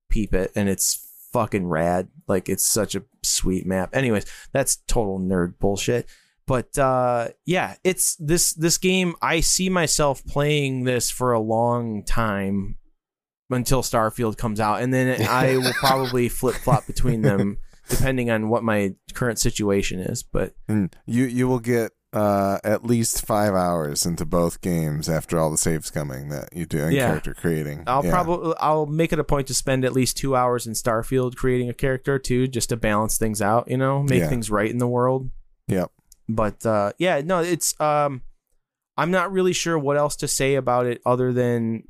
peep 0.10 0.34
it, 0.34 0.52
and 0.56 0.70
it's 0.70 1.08
fucking 1.34 1.68
rad. 1.68 2.10
Like 2.28 2.50
it's 2.50 2.66
such 2.66 2.96
a 2.96 3.04
sweet 3.24 3.66
map. 3.66 3.96
Anyways, 3.96 4.26
that's 4.52 4.78
total 4.88 5.20
nerd 5.20 5.58
bullshit. 5.60 6.08
But 6.46 6.78
uh, 6.78 7.30
yeah, 7.46 7.76
it's 7.84 8.16
this 8.16 8.54
this 8.54 8.78
game. 8.78 9.16
I 9.22 9.40
see 9.42 9.70
myself 9.70 10.26
playing 10.26 10.84
this 10.84 11.10
for 11.10 11.32
a 11.32 11.40
long 11.40 12.04
time 12.04 12.78
until 13.52 13.82
Starfield 13.82 14.38
comes 14.38 14.60
out, 14.60 14.82
and 14.82 14.94
then 14.94 15.22
I 15.28 15.58
will 15.58 15.74
probably 15.74 16.30
flip 16.30 16.56
flop 16.56 16.88
between 16.88 17.22
them 17.22 17.58
depending 17.90 18.30
on 18.30 18.50
what 18.50 18.64
my 18.64 18.94
current 19.14 19.40
situation 19.40 20.00
is. 20.00 20.24
But 20.24 20.54
And 20.68 20.96
you 21.06 21.26
you 21.26 21.48
will 21.48 21.60
get 21.60 21.92
uh, 22.12 22.58
at 22.64 22.84
least 22.84 23.24
five 23.26 23.54
hours 23.54 24.04
into 24.06 24.26
both 24.26 24.62
games 24.62 25.08
after 25.08 25.38
all 25.38 25.52
the 25.52 25.60
save 25.60 25.82
scumming 25.82 26.32
that 26.32 26.50
you 26.58 26.66
do 26.66 26.80
in 26.80 26.92
Yeah. 26.94 27.06
character 27.08 27.36
creating. 27.36 27.84
I'll 27.86 28.04
Yeah. 28.04 28.10
probably 28.12 28.56
I'll 28.60 28.88
make 28.88 29.14
it 29.14 29.20
a 29.20 29.24
point 29.24 29.46
to 29.48 29.54
spend 29.54 29.86
at 29.86 29.94
least 29.94 30.18
two 30.18 30.36
hours 30.36 30.66
in 30.66 30.74
Starfield 30.74 31.36
creating 31.36 31.70
a 31.70 31.74
character 31.74 32.18
too, 32.18 32.48
just 32.48 32.70
to 32.70 32.78
balance 32.78 33.18
things 33.20 33.42
out. 33.44 33.70
You 33.70 33.78
know, 33.78 34.02
make 34.02 34.22
Yeah. 34.22 34.30
things 34.30 34.50
right 34.50 34.72
in 34.72 34.80
the 34.80 34.88
world. 34.88 35.30
Yep. 35.68 35.92
But 36.28 36.66
uh, 36.66 36.94
yeah, 36.98 37.22
no, 37.24 37.42
it's 37.42 37.80
um, 37.80 38.22
I'm 38.98 39.12
not 39.12 39.32
really 39.32 39.54
sure 39.54 39.78
what 39.78 39.96
else 39.98 40.16
to 40.18 40.28
say 40.28 40.56
about 40.56 40.88
it 40.88 41.02
other 41.06 41.32
than 41.32 41.84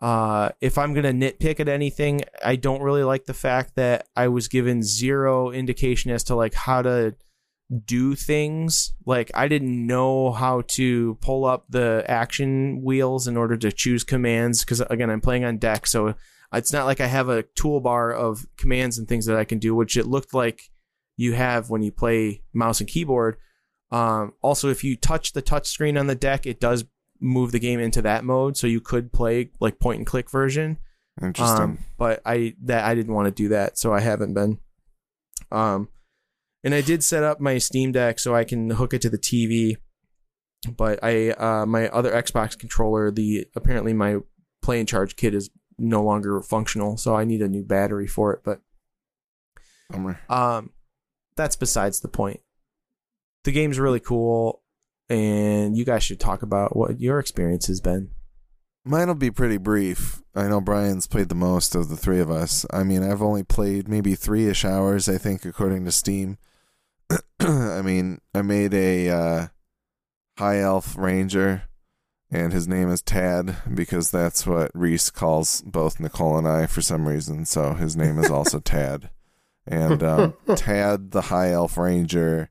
Uh, 0.00 0.50
if 0.60 0.76
I'm 0.76 0.92
gonna 0.92 1.12
nitpick 1.12 1.58
at 1.60 1.68
anything, 1.68 2.22
I 2.44 2.56
don't 2.56 2.82
really 2.82 3.04
like 3.04 3.24
the 3.24 3.34
fact 3.34 3.76
that 3.76 4.08
I 4.14 4.28
was 4.28 4.48
given 4.48 4.82
zero 4.82 5.50
indication 5.50 6.10
as 6.10 6.24
to 6.24 6.34
like 6.34 6.54
how 6.54 6.82
to 6.82 7.14
do 7.84 8.14
things. 8.14 8.92
Like 9.06 9.30
I 9.34 9.48
didn't 9.48 9.86
know 9.86 10.32
how 10.32 10.62
to 10.68 11.16
pull 11.20 11.44
up 11.44 11.64
the 11.68 12.04
action 12.06 12.82
wheels 12.82 13.26
in 13.26 13.36
order 13.36 13.56
to 13.56 13.72
choose 13.72 14.04
commands 14.04 14.64
because 14.64 14.80
again 14.82 15.10
I'm 15.10 15.22
playing 15.22 15.44
on 15.44 15.58
deck, 15.58 15.86
so 15.86 16.14
it's 16.52 16.72
not 16.72 16.86
like 16.86 17.00
I 17.00 17.06
have 17.06 17.28
a 17.28 17.42
toolbar 17.42 18.14
of 18.14 18.46
commands 18.56 18.98
and 18.98 19.08
things 19.08 19.26
that 19.26 19.36
I 19.36 19.44
can 19.44 19.58
do, 19.58 19.74
which 19.74 19.96
it 19.96 20.06
looked 20.06 20.34
like 20.34 20.70
you 21.16 21.32
have 21.32 21.70
when 21.70 21.82
you 21.82 21.90
play 21.90 22.42
mouse 22.52 22.80
and 22.80 22.88
keyboard. 22.88 23.36
Um, 23.90 24.34
also, 24.42 24.68
if 24.68 24.84
you 24.84 24.96
touch 24.96 25.32
the 25.32 25.42
touch 25.42 25.68
screen 25.68 25.96
on 25.96 26.06
the 26.06 26.14
deck, 26.14 26.46
it 26.46 26.60
does 26.60 26.84
move 27.20 27.52
the 27.52 27.58
game 27.58 27.80
into 27.80 28.02
that 28.02 28.24
mode, 28.24 28.56
so 28.56 28.66
you 28.66 28.80
could 28.80 29.12
play 29.12 29.50
like 29.60 29.78
point 29.78 29.98
and 29.98 30.06
click 30.06 30.30
version. 30.30 30.78
Interesting. 31.22 31.62
Um, 31.62 31.78
but 31.96 32.20
I 32.26 32.54
that 32.64 32.84
I 32.84 32.94
didn't 32.94 33.14
want 33.14 33.26
to 33.26 33.32
do 33.32 33.48
that, 33.48 33.78
so 33.78 33.92
I 33.92 34.00
haven't 34.00 34.34
been. 34.34 34.58
Um, 35.50 35.88
and 36.64 36.74
I 36.74 36.80
did 36.80 37.04
set 37.04 37.22
up 37.22 37.40
my 37.40 37.58
Steam 37.58 37.92
Deck 37.92 38.18
so 38.18 38.34
I 38.34 38.44
can 38.44 38.70
hook 38.70 38.92
it 38.92 39.02
to 39.02 39.10
the 39.10 39.18
TV. 39.18 39.76
But 40.76 40.98
I 41.02 41.30
uh 41.30 41.64
my 41.66 41.88
other 41.88 42.12
Xbox 42.12 42.58
controller, 42.58 43.10
the 43.10 43.46
apparently 43.54 43.92
my 43.92 44.18
play 44.62 44.80
and 44.80 44.88
charge 44.88 45.16
kit 45.16 45.34
is 45.34 45.50
no 45.78 46.02
longer 46.02 46.40
functional, 46.42 46.96
so 46.96 47.14
I 47.14 47.24
need 47.24 47.42
a 47.42 47.48
new 47.48 47.62
battery 47.62 48.06
for 48.06 48.32
it. 48.32 48.40
But 48.44 48.60
Bummer. 49.90 50.18
um, 50.28 50.70
that's 51.36 51.56
besides 51.56 52.00
the 52.00 52.08
point. 52.08 52.40
The 53.44 53.52
game's 53.52 53.78
really 53.78 54.00
cool, 54.00 54.62
and 55.08 55.76
you 55.76 55.84
guys 55.84 56.02
should 56.02 56.20
talk 56.20 56.42
about 56.42 56.76
what 56.76 57.00
your 57.00 57.18
experience 57.18 57.66
has 57.66 57.80
been. 57.80 58.10
Mine 58.84 59.08
will 59.08 59.14
be 59.14 59.32
pretty 59.32 59.56
brief. 59.56 60.22
I 60.34 60.46
know 60.46 60.60
Bryan's 60.60 61.08
played 61.08 61.28
the 61.28 61.34
most 61.34 61.74
of 61.74 61.88
the 61.88 61.96
three 61.96 62.20
of 62.20 62.30
us. 62.30 62.64
I 62.70 62.84
mean, 62.84 63.02
I've 63.02 63.22
only 63.22 63.42
played 63.42 63.88
maybe 63.88 64.14
three 64.14 64.46
ish 64.46 64.64
hours, 64.64 65.08
I 65.08 65.18
think, 65.18 65.44
according 65.44 65.84
to 65.84 65.92
Steam. 65.92 66.38
I 67.40 67.82
mean, 67.82 68.20
I 68.32 68.42
made 68.42 68.74
a 68.74 69.10
uh, 69.10 69.46
high 70.38 70.60
elf 70.60 70.96
ranger, 70.96 71.64
and 72.30 72.52
his 72.52 72.68
name 72.68 72.88
is 72.88 73.02
Tad 73.02 73.56
because 73.74 74.12
that's 74.12 74.46
what 74.46 74.70
Reese 74.72 75.10
calls 75.10 75.62
both 75.62 75.98
Nicole 75.98 76.38
and 76.38 76.46
I 76.46 76.66
for 76.66 76.80
some 76.80 77.08
reason. 77.08 77.44
So 77.44 77.74
his 77.74 77.96
name 77.96 78.18
is 78.18 78.30
also 78.30 78.60
Tad. 78.64 79.10
And 79.66 80.00
um, 80.02 80.34
Tad, 80.54 81.10
the 81.10 81.22
high 81.22 81.50
elf 81.50 81.76
ranger, 81.76 82.50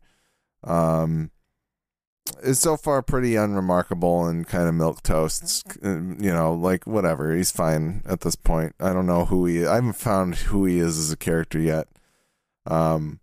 um, 0.66 1.32
is 2.42 2.60
so 2.60 2.78
far 2.78 3.02
pretty 3.02 3.36
unremarkable 3.36 4.26
and 4.26 4.48
kind 4.48 4.68
of 4.68 4.76
milk 4.76 5.04
toasts. 5.04 5.64
uh, 5.84 5.90
You 5.90 6.34
know, 6.34 6.54
like 6.54 6.86
whatever. 6.86 7.36
He's 7.36 7.52
fine 7.52 8.02
at 8.06 8.22
this 8.22 8.36
point. 8.36 8.76
I 8.80 8.94
don't 8.94 9.06
know 9.06 9.26
who 9.26 9.46
he. 9.46 9.66
I 9.66 9.76
haven't 9.76 9.94
found 9.94 10.36
who 10.36 10.66
he 10.66 10.80
is 10.80 10.98
as 10.98 11.12
a 11.12 11.18
character 11.18 11.60
yet. 11.60 11.88
Um, 12.66 13.20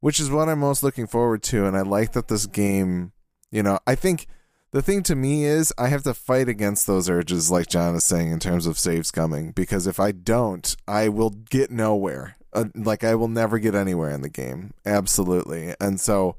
which 0.00 0.20
is 0.20 0.30
what 0.30 0.48
I'm 0.48 0.60
most 0.60 0.82
looking 0.82 1.06
forward 1.06 1.42
to, 1.44 1.66
and 1.66 1.76
I 1.76 1.80
like 1.80 2.12
that 2.12 2.28
this 2.28 2.46
game. 2.46 3.12
You 3.50 3.62
know, 3.62 3.78
I 3.86 3.94
think 3.94 4.26
the 4.70 4.82
thing 4.82 5.02
to 5.04 5.16
me 5.16 5.44
is 5.44 5.72
I 5.78 5.88
have 5.88 6.02
to 6.04 6.14
fight 6.14 6.48
against 6.48 6.86
those 6.86 7.08
urges, 7.08 7.50
like 7.50 7.68
Jon 7.68 7.96
is 7.96 8.04
saying, 8.04 8.30
in 8.30 8.38
terms 8.38 8.66
of 8.66 8.78
save 8.78 9.02
scumming. 9.02 9.54
Because 9.54 9.86
if 9.86 9.98
I 9.98 10.12
don't, 10.12 10.76
I 10.86 11.08
will 11.08 11.30
get 11.30 11.70
nowhere. 11.70 12.36
Uh, 12.52 12.66
like 12.74 13.02
I 13.02 13.14
will 13.16 13.28
never 13.28 13.58
get 13.58 13.74
anywhere 13.74 14.10
in 14.10 14.22
the 14.22 14.28
game. 14.28 14.72
Absolutely, 14.84 15.74
and 15.80 16.00
so 16.00 16.36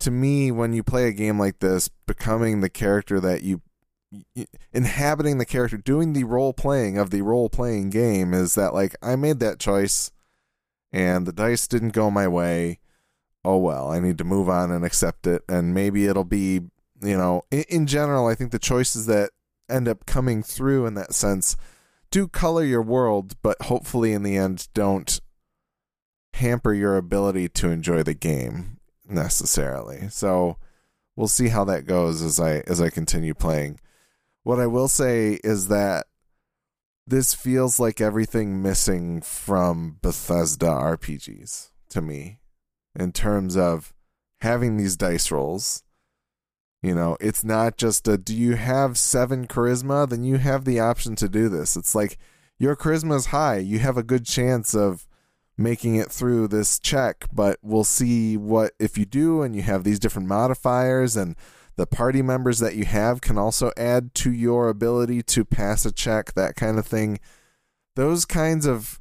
to 0.00 0.10
me, 0.10 0.50
when 0.50 0.72
you 0.72 0.82
play 0.82 1.08
a 1.08 1.12
game 1.12 1.38
like 1.38 1.58
this, 1.60 1.88
becoming 2.06 2.60
the 2.60 2.70
character 2.70 3.20
that 3.20 3.42
you 3.42 3.62
inhabiting 4.72 5.38
the 5.38 5.44
character, 5.44 5.76
doing 5.76 6.12
the 6.12 6.24
role 6.24 6.52
playing 6.52 6.96
of 6.96 7.10
the 7.10 7.22
role 7.22 7.48
playing 7.48 7.90
game 7.90 8.32
is 8.32 8.54
that 8.54 8.74
like 8.74 8.94
I 9.02 9.16
made 9.16 9.40
that 9.40 9.58
choice 9.58 10.12
and 10.92 11.26
the 11.26 11.32
dice 11.32 11.66
didn't 11.66 11.90
go 11.90 12.10
my 12.10 12.28
way. 12.28 12.78
Oh 13.44 13.58
well, 13.58 13.90
I 13.90 14.00
need 14.00 14.18
to 14.18 14.24
move 14.24 14.48
on 14.48 14.70
and 14.70 14.84
accept 14.84 15.26
it 15.26 15.42
and 15.48 15.74
maybe 15.74 16.06
it'll 16.06 16.24
be, 16.24 16.60
you 17.02 17.16
know, 17.16 17.42
in, 17.50 17.64
in 17.68 17.86
general, 17.86 18.26
I 18.26 18.34
think 18.34 18.52
the 18.52 18.58
choices 18.58 19.06
that 19.06 19.30
end 19.68 19.88
up 19.88 20.06
coming 20.06 20.42
through 20.42 20.86
in 20.86 20.94
that 20.94 21.14
sense 21.14 21.56
do 22.10 22.28
color 22.28 22.64
your 22.64 22.82
world, 22.82 23.34
but 23.42 23.60
hopefully 23.62 24.12
in 24.12 24.22
the 24.22 24.36
end 24.36 24.68
don't 24.74 25.20
hamper 26.34 26.72
your 26.72 26.96
ability 26.96 27.48
to 27.48 27.70
enjoy 27.70 28.02
the 28.02 28.14
game 28.14 28.75
necessarily. 29.08 30.08
So 30.10 30.56
we'll 31.14 31.28
see 31.28 31.48
how 31.48 31.64
that 31.64 31.86
goes 31.86 32.22
as 32.22 32.38
I 32.38 32.58
as 32.66 32.80
I 32.80 32.90
continue 32.90 33.34
playing. 33.34 33.80
What 34.42 34.60
I 34.60 34.66
will 34.66 34.88
say 34.88 35.40
is 35.42 35.68
that 35.68 36.06
this 37.06 37.34
feels 37.34 37.78
like 37.78 38.00
everything 38.00 38.62
missing 38.62 39.20
from 39.22 39.98
Bethesda 40.02 40.66
RPGs 40.66 41.70
to 41.90 42.00
me 42.00 42.40
in 42.98 43.12
terms 43.12 43.56
of 43.56 43.94
having 44.40 44.76
these 44.76 44.96
dice 44.96 45.30
rolls. 45.30 45.82
You 46.82 46.94
know, 46.94 47.16
it's 47.20 47.42
not 47.42 47.76
just 47.76 48.06
a 48.06 48.16
do 48.18 48.36
you 48.36 48.54
have 48.54 48.98
7 48.98 49.46
charisma 49.46 50.08
then 50.08 50.24
you 50.24 50.36
have 50.36 50.64
the 50.64 50.78
option 50.78 51.16
to 51.16 51.28
do 51.28 51.48
this. 51.48 51.76
It's 51.76 51.94
like 51.94 52.18
your 52.58 52.76
charisma 52.76 53.16
is 53.16 53.26
high, 53.26 53.58
you 53.58 53.78
have 53.80 53.96
a 53.96 54.02
good 54.02 54.24
chance 54.24 54.74
of 54.74 55.05
making 55.58 55.96
it 55.96 56.10
through 56.10 56.48
this 56.48 56.78
check, 56.78 57.26
but 57.32 57.58
we'll 57.62 57.84
see 57.84 58.36
what 58.36 58.72
if 58.78 58.98
you 58.98 59.04
do 59.04 59.42
and 59.42 59.56
you 59.56 59.62
have 59.62 59.84
these 59.84 59.98
different 59.98 60.28
modifiers 60.28 61.16
and 61.16 61.34
the 61.76 61.86
party 61.86 62.22
members 62.22 62.58
that 62.58 62.74
you 62.74 62.84
have 62.84 63.20
can 63.20 63.38
also 63.38 63.70
add 63.76 64.14
to 64.14 64.32
your 64.32 64.68
ability 64.68 65.22
to 65.22 65.44
pass 65.44 65.84
a 65.84 65.92
check, 65.92 66.32
that 66.34 66.56
kind 66.56 66.78
of 66.78 66.86
thing. 66.86 67.18
Those 67.94 68.24
kinds 68.24 68.66
of 68.66 69.00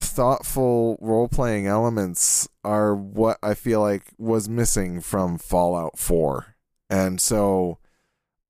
thoughtful 0.00 0.98
role 1.00 1.28
playing 1.28 1.66
elements 1.66 2.48
are 2.64 2.94
what 2.94 3.38
I 3.42 3.54
feel 3.54 3.80
like 3.80 4.02
was 4.16 4.48
missing 4.48 5.00
from 5.00 5.38
Fallout 5.38 5.98
4. 5.98 6.56
And 6.90 7.20
so 7.20 7.78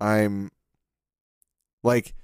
I'm 0.01 0.51
like 1.83 2.15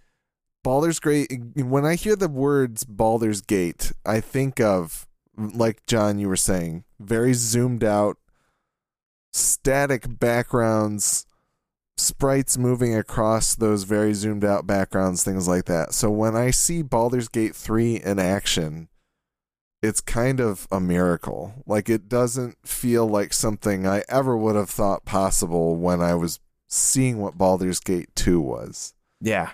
Baldur's 0.65 0.99
Gate 0.99 1.31
when 1.55 1.85
I 1.85 1.95
hear 1.95 2.17
the 2.17 2.29
words 2.29 2.83
Baldur's 2.83 3.43
Gate, 3.43 3.93
I 4.05 4.21
think 4.21 4.61
of 4.61 5.07
like 5.37 5.87
Jon 5.87 6.19
you 6.19 6.29
were 6.29 6.37
saying, 6.37 6.85
very 6.99 7.35
zoomed 7.35 7.85
out 7.85 8.17
static 9.33 10.07
backgrounds, 10.19 11.27
sprites 11.97 12.57
moving 12.57 12.97
across 12.97 13.55
those 13.55 13.85
very 13.85 14.15
zoomed 14.15 14.45
out 14.45 14.67
backgrounds, 14.67 15.23
things 15.23 15.47
like 15.47 15.67
that. 15.67 15.93
So 15.93 16.11
when 16.11 16.35
I 16.35 16.51
see 16.51 16.83
Baldur's 16.83 17.29
Gate 17.29 17.55
3 17.55 17.97
in 17.97 18.19
action, 18.19 18.89
it's 19.83 20.01
kind 20.01 20.41
of 20.41 20.67
a 20.73 20.81
miracle. 20.81 21.63
Like 21.67 21.91
it 21.91 22.09
doesn't 22.09 22.57
feel 22.65 23.07
like 23.07 23.35
something 23.35 23.87
I 23.87 24.03
ever 24.09 24.35
would 24.35 24.57
have 24.57 24.71
thought 24.71 25.05
possible 25.05 25.77
when 25.77 26.01
I 26.01 26.15
was 26.15 26.41
seeing 26.69 27.19
what 27.19 27.37
Baldur's 27.37 27.81
Gate 27.81 28.09
2 28.15 28.41
was. 28.41 28.95
Yeah, 29.21 29.51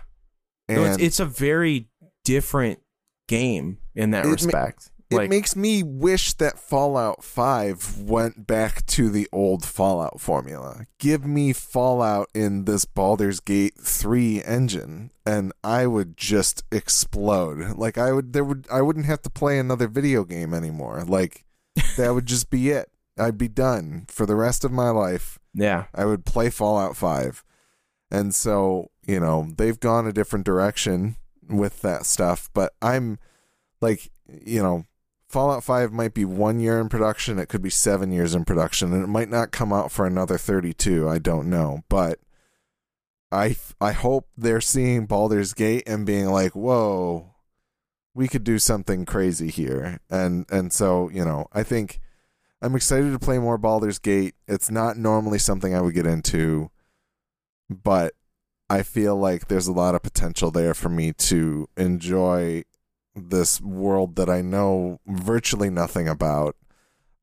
And 0.70 0.86
it's, 0.86 1.02
it's 1.02 1.20
a 1.20 1.24
very 1.26 1.88
different 2.24 2.80
game 3.28 3.78
in 3.94 4.10
that 4.12 4.24
It 4.24 4.28
ma- 4.28 4.32
respect. 4.32 4.90
it 5.10 5.28
makes 5.28 5.54
me 5.56 5.82
wish 5.82 6.34
that 6.34 6.58
Fallout 6.58 7.24
5 7.24 7.98
went 8.02 8.46
back 8.46 8.86
to 8.86 9.08
the 9.10 9.28
old 9.32 9.64
Fallout 9.64 10.20
formula. 10.20 10.86
Give 10.98 11.24
me 11.24 11.52
Fallout 11.52 12.28
in 12.34 12.64
this 12.64 12.84
Baldur's 12.84 13.40
Gate 13.40 13.74
3 13.80 14.42
engine 14.44 15.10
and 15.26 15.52
I 15.64 15.86
would 15.86 16.16
just 16.16 16.62
explode. 16.72 17.76
Like 17.76 17.98
I 17.98 18.12
would 18.12 18.32
there 18.32 18.44
would 18.44 18.66
I 18.70 18.82
wouldn't 18.82 19.06
have 19.06 19.22
to 19.22 19.30
play 19.30 19.58
another 19.58 19.88
video 19.88 20.24
game 20.24 20.52
anymore. 20.54 21.04
Like 21.06 21.44
that 21.96 22.14
would 22.14 22.26
just 22.26 22.50
be 22.50 22.70
it. 22.70 22.90
I'd 23.18 23.38
be 23.38 23.48
done 23.48 24.04
for 24.08 24.26
the 24.26 24.36
rest 24.36 24.64
of 24.64 24.72
my 24.72 24.90
life. 24.90 25.38
yeah, 25.54 25.84
I 25.94 26.04
would 26.04 26.24
play 26.24 26.48
Fallout 26.50 26.96
5. 26.96 27.44
And 28.10 28.34
so, 28.34 28.90
you 29.06 29.20
know, 29.20 29.48
they've 29.56 29.78
gone 29.78 30.06
a 30.06 30.12
different 30.12 30.44
direction 30.44 31.16
with 31.48 31.82
that 31.82 32.06
stuff, 32.06 32.50
but 32.54 32.72
I'm 32.80 33.18
like, 33.80 34.10
you 34.28 34.62
know, 34.62 34.84
Fallout 35.28 35.62
5 35.62 35.92
might 35.92 36.12
be 36.12 36.24
1 36.24 36.58
year 36.58 36.80
in 36.80 36.88
production, 36.88 37.38
it 37.38 37.48
could 37.48 37.62
be 37.62 37.70
7 37.70 38.10
years 38.10 38.34
in 38.34 38.44
production 38.44 38.92
and 38.92 39.04
it 39.04 39.08
might 39.08 39.28
not 39.28 39.52
come 39.52 39.72
out 39.72 39.92
for 39.92 40.06
another 40.06 40.38
32, 40.38 41.08
I 41.08 41.18
don't 41.18 41.48
know, 41.48 41.82
but 41.88 42.18
I 43.32 43.56
I 43.80 43.92
hope 43.92 44.28
they're 44.36 44.60
seeing 44.60 45.06
Baldur's 45.06 45.54
Gate 45.54 45.84
and 45.86 46.04
being 46.06 46.26
like, 46.26 46.54
"Whoa, 46.54 47.34
we 48.14 48.28
could 48.28 48.44
do 48.44 48.58
something 48.58 49.04
crazy 49.04 49.50
here." 49.50 50.00
And 50.10 50.46
and 50.50 50.72
so, 50.72 51.08
you 51.10 51.24
know, 51.24 51.46
I 51.52 51.62
think 51.62 52.00
I'm 52.60 52.74
excited 52.74 53.12
to 53.12 53.18
play 53.18 53.38
more 53.38 53.58
Baldur's 53.58 53.98
Gate. 53.98 54.34
It's 54.48 54.70
not 54.70 54.96
normally 54.96 55.38
something 55.38 55.74
I 55.74 55.80
would 55.80 55.94
get 55.94 56.06
into, 56.06 56.70
but 57.70 58.14
I 58.68 58.82
feel 58.82 59.16
like 59.16 59.48
there's 59.48 59.66
a 59.66 59.72
lot 59.72 59.94
of 59.94 60.02
potential 60.02 60.50
there 60.50 60.74
for 60.74 60.88
me 60.88 61.12
to 61.14 61.68
enjoy 61.76 62.64
this 63.14 63.60
world 63.60 64.16
that 64.16 64.28
I 64.28 64.42
know 64.42 65.00
virtually 65.06 65.70
nothing 65.70 66.08
about 66.08 66.56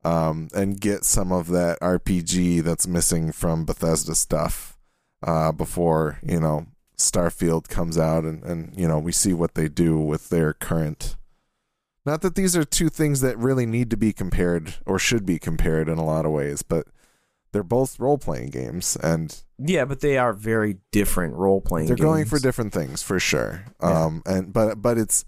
um, 0.04 0.48
and 0.54 0.80
get 0.80 1.04
some 1.04 1.32
of 1.32 1.48
that 1.48 1.78
RPG 1.80 2.62
that's 2.62 2.86
missing 2.86 3.32
from 3.32 3.64
Bethesda 3.64 4.14
stuff 4.14 4.76
uh, 5.22 5.52
before, 5.52 6.18
you 6.22 6.40
know, 6.40 6.66
Starfield 6.98 7.68
comes 7.68 7.96
out 7.96 8.24
and, 8.24 8.42
and 8.42 8.76
you 8.76 8.86
know 8.88 8.98
we 8.98 9.12
see 9.12 9.32
what 9.32 9.54
they 9.54 9.68
do 9.68 9.98
with 9.98 10.30
their 10.30 10.52
current. 10.52 11.16
Not 12.04 12.22
that 12.22 12.34
these 12.34 12.56
are 12.56 12.64
two 12.64 12.88
things 12.88 13.20
that 13.20 13.38
really 13.38 13.66
need 13.66 13.90
to 13.90 13.96
be 13.96 14.12
compared 14.12 14.74
or 14.84 14.98
should 14.98 15.24
be 15.24 15.38
compared 15.38 15.88
in 15.88 15.98
a 15.98 16.04
lot 16.04 16.26
of 16.26 16.32
ways, 16.32 16.62
but 16.62 16.88
they're 17.52 17.62
both 17.62 17.98
role 17.98 18.18
playing 18.18 18.50
games 18.50 18.96
and 19.02 19.42
Yeah, 19.58 19.84
but 19.84 20.00
they 20.00 20.18
are 20.18 20.32
very 20.32 20.76
different 20.92 21.34
role 21.34 21.60
playing. 21.60 21.88
they're 21.88 21.96
going 21.96 22.24
for 22.26 22.38
different 22.38 22.72
things 22.72 23.02
for 23.02 23.18
sure. 23.18 23.64
Yeah. 23.82 24.04
Um, 24.04 24.22
and 24.26 24.52
but 24.52 24.80
but 24.82 24.98
it's 24.98 25.24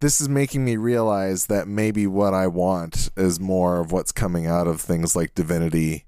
this 0.00 0.20
is 0.20 0.28
making 0.28 0.64
me 0.64 0.76
realize 0.76 1.46
that 1.46 1.66
maybe 1.66 2.06
what 2.06 2.34
I 2.34 2.46
want 2.46 3.10
is 3.16 3.40
more 3.40 3.80
of 3.80 3.90
what's 3.92 4.12
coming 4.12 4.46
out 4.46 4.66
of 4.66 4.80
things 4.80 5.16
like 5.16 5.34
Divinity, 5.34 6.04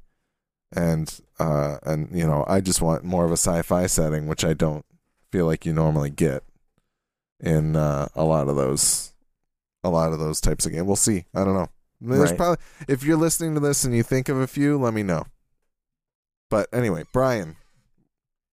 and 0.74 1.18
uh, 1.38 1.78
and 1.82 2.08
you 2.12 2.26
know 2.26 2.44
I 2.46 2.60
just 2.60 2.82
want 2.82 3.04
more 3.04 3.24
of 3.24 3.30
a 3.30 3.36
sci-fi 3.36 3.86
setting, 3.86 4.26
which 4.26 4.44
I 4.44 4.52
don't 4.54 4.84
feel 5.32 5.46
like 5.46 5.64
you 5.66 5.72
normally 5.72 6.10
get 6.10 6.42
in 7.40 7.76
uh, 7.76 8.08
a 8.14 8.24
lot 8.24 8.48
of 8.48 8.56
those 8.56 9.12
a 9.84 9.90
lot 9.90 10.12
of 10.12 10.18
those 10.18 10.40
types 10.40 10.66
of 10.66 10.72
games. 10.72 10.86
We'll 10.86 10.96
see. 10.96 11.24
I 11.34 11.44
don't 11.44 11.54
know. 11.54 11.68
There's 12.00 12.30
Right. 12.30 12.36
probably 12.36 12.64
if 12.88 13.02
you're 13.04 13.16
listening 13.16 13.54
to 13.54 13.60
this 13.60 13.84
and 13.84 13.94
you 13.94 14.02
think 14.02 14.28
of 14.28 14.36
a 14.38 14.46
few, 14.46 14.76
let 14.78 14.92
me 14.94 15.02
know. 15.02 15.24
But 16.50 16.68
anyway, 16.72 17.04
Bryan, 17.12 17.56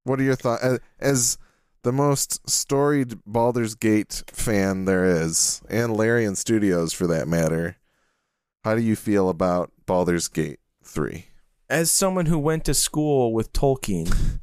what 0.03 0.19
are 0.19 0.23
your 0.23 0.35
thoughts 0.35 0.63
as, 0.63 0.79
as 0.99 1.37
the 1.83 1.91
most 1.91 2.49
storied 2.49 3.19
Baldur's 3.25 3.75
Gate 3.75 4.23
fan 4.27 4.85
there 4.85 5.05
is, 5.05 5.61
and 5.69 5.95
Larian 5.95 6.35
Studios 6.35 6.93
for 6.93 7.07
that 7.07 7.27
matter? 7.27 7.77
How 8.63 8.75
do 8.75 8.81
you 8.81 8.95
feel 8.95 9.29
about 9.29 9.71
Baldur's 9.85 10.27
Gate 10.27 10.59
three? 10.83 11.27
As 11.69 11.91
someone 11.91 12.27
who 12.27 12.39
went 12.39 12.65
to 12.65 12.73
school 12.73 13.33
with 13.33 13.51
Tolkien, 13.53 14.39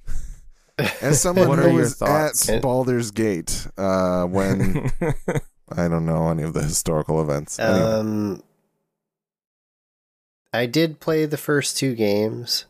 As 1.03 1.21
someone 1.21 1.49
What 1.49 1.59
who 1.59 1.69
are 1.69 1.73
was 1.73 1.97
thoughts? 1.97 2.49
at 2.49 2.63
Baldur's 2.63 3.11
Gate 3.11 3.67
uh, 3.77 4.25
when 4.25 4.91
I 5.71 5.89
don't 5.89 6.07
know 6.07 6.29
any 6.31 6.43
of 6.43 6.55
the 6.55 6.63
historical 6.63 7.21
events. 7.21 7.59
Anyway. 7.59 7.85
Um, 7.87 8.43
I 10.53 10.67
did 10.67 10.99
play 11.01 11.27
the 11.27 11.37
first 11.37 11.77
two 11.77 11.95
games. 11.95 12.65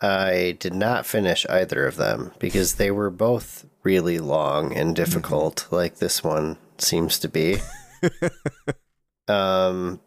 I 0.00 0.56
did 0.58 0.74
not 0.74 1.06
finish 1.06 1.46
either 1.48 1.86
of 1.86 1.96
them 1.96 2.32
because 2.38 2.74
they 2.74 2.90
were 2.90 3.10
both 3.10 3.64
really 3.82 4.18
long 4.18 4.74
and 4.76 4.94
difficult, 4.94 5.66
like 5.70 5.96
this 5.96 6.22
one 6.22 6.58
seems 6.78 7.18
to 7.20 7.28
be. 7.28 7.58
um, 9.28 10.00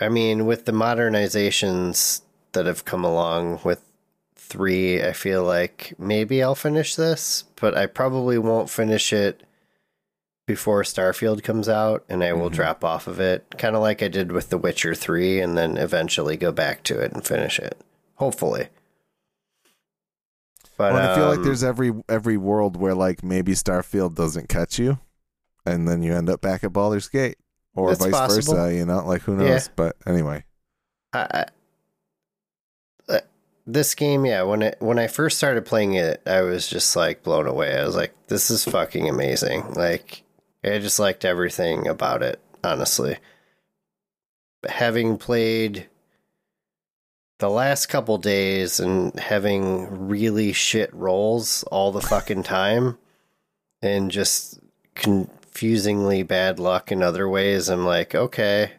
I 0.00 0.08
mean, 0.08 0.46
with 0.46 0.64
the 0.64 0.72
modernizations 0.72 2.22
that 2.52 2.66
have 2.66 2.84
come 2.84 3.04
along 3.04 3.60
with 3.64 3.82
three, 4.34 5.02
I 5.02 5.12
feel 5.12 5.44
like 5.44 5.94
maybe 5.98 6.42
I'll 6.42 6.54
finish 6.54 6.94
this, 6.94 7.44
but 7.60 7.76
I 7.76 7.86
probably 7.86 8.38
won't 8.38 8.70
finish 8.70 9.12
it 9.12 9.42
before 10.46 10.82
Starfield 10.82 11.44
comes 11.44 11.68
out, 11.68 12.04
and 12.08 12.24
I 12.24 12.32
will 12.32 12.50
Mhm. 12.50 12.54
drop 12.54 12.84
off 12.84 13.06
of 13.06 13.20
it, 13.20 13.44
kind 13.58 13.76
of 13.76 13.82
like 13.82 14.02
I 14.02 14.08
did 14.08 14.32
with 14.32 14.48
The 14.50 14.58
Witcher 14.58 14.94
3, 14.94 15.40
and 15.40 15.56
then 15.56 15.76
eventually 15.76 16.36
go 16.36 16.50
back 16.50 16.82
to 16.84 16.98
it 16.98 17.12
and 17.12 17.24
finish 17.24 17.58
it. 17.60 17.80
Hopefully. 18.16 18.68
But 20.82 20.94
Well, 20.94 21.12
I 21.12 21.14
feel 21.14 21.28
like 21.28 21.38
um, 21.38 21.44
there's 21.44 21.62
every 21.62 21.92
every 22.08 22.36
world 22.36 22.76
where 22.76 22.94
like 22.94 23.22
maybe 23.22 23.52
Starfield 23.52 24.16
doesn't 24.16 24.48
catch 24.48 24.80
you, 24.80 24.98
and 25.64 25.86
then 25.86 26.02
you 26.02 26.12
end 26.12 26.28
up 26.28 26.40
back 26.40 26.64
at 26.64 26.72
Baldur's 26.72 27.08
Gate, 27.08 27.36
or 27.74 27.94
vice 27.94 28.10
possible. 28.10 28.54
versa. 28.54 28.74
You 28.74 28.84
know, 28.84 29.06
like 29.06 29.22
who 29.22 29.36
knows? 29.36 29.66
Yeah. 29.68 29.72
But 29.76 29.96
anyway, 30.06 30.44
I, 31.12 31.46
I, 33.08 33.14
uh, 33.14 33.20
this 33.64 33.94
game, 33.94 34.26
yeah. 34.26 34.42
When 34.42 34.62
it 34.62 34.76
when 34.80 34.98
I 34.98 35.06
first 35.06 35.38
started 35.38 35.64
playing 35.64 35.94
it, 35.94 36.20
I 36.26 36.42
was 36.42 36.66
just 36.66 36.96
like 36.96 37.22
blown 37.22 37.46
away. 37.46 37.78
I 37.78 37.84
was 37.84 37.94
like, 37.94 38.12
"This 38.26 38.50
is 38.50 38.64
fucking 38.64 39.08
amazing!" 39.08 39.74
Like, 39.74 40.24
I 40.64 40.80
just 40.80 40.98
liked 40.98 41.24
everything 41.24 41.86
about 41.86 42.24
it. 42.24 42.40
Honestly, 42.64 43.18
but 44.62 44.72
having 44.72 45.16
played 45.16 45.88
the 47.42 47.50
last 47.50 47.86
couple 47.86 48.18
days 48.18 48.78
and 48.78 49.18
having 49.18 50.08
really 50.08 50.52
shit 50.52 50.94
rolls 50.94 51.64
all 51.64 51.90
the 51.90 52.00
fucking 52.00 52.44
time, 52.44 52.96
and 53.82 54.12
just 54.12 54.60
confusingly 54.94 56.22
bad 56.22 56.60
luck 56.60 56.92
in 56.92 57.02
other 57.02 57.28
ways, 57.28 57.68
I'm 57.68 57.84
like, 57.84 58.14
okay. 58.14 58.74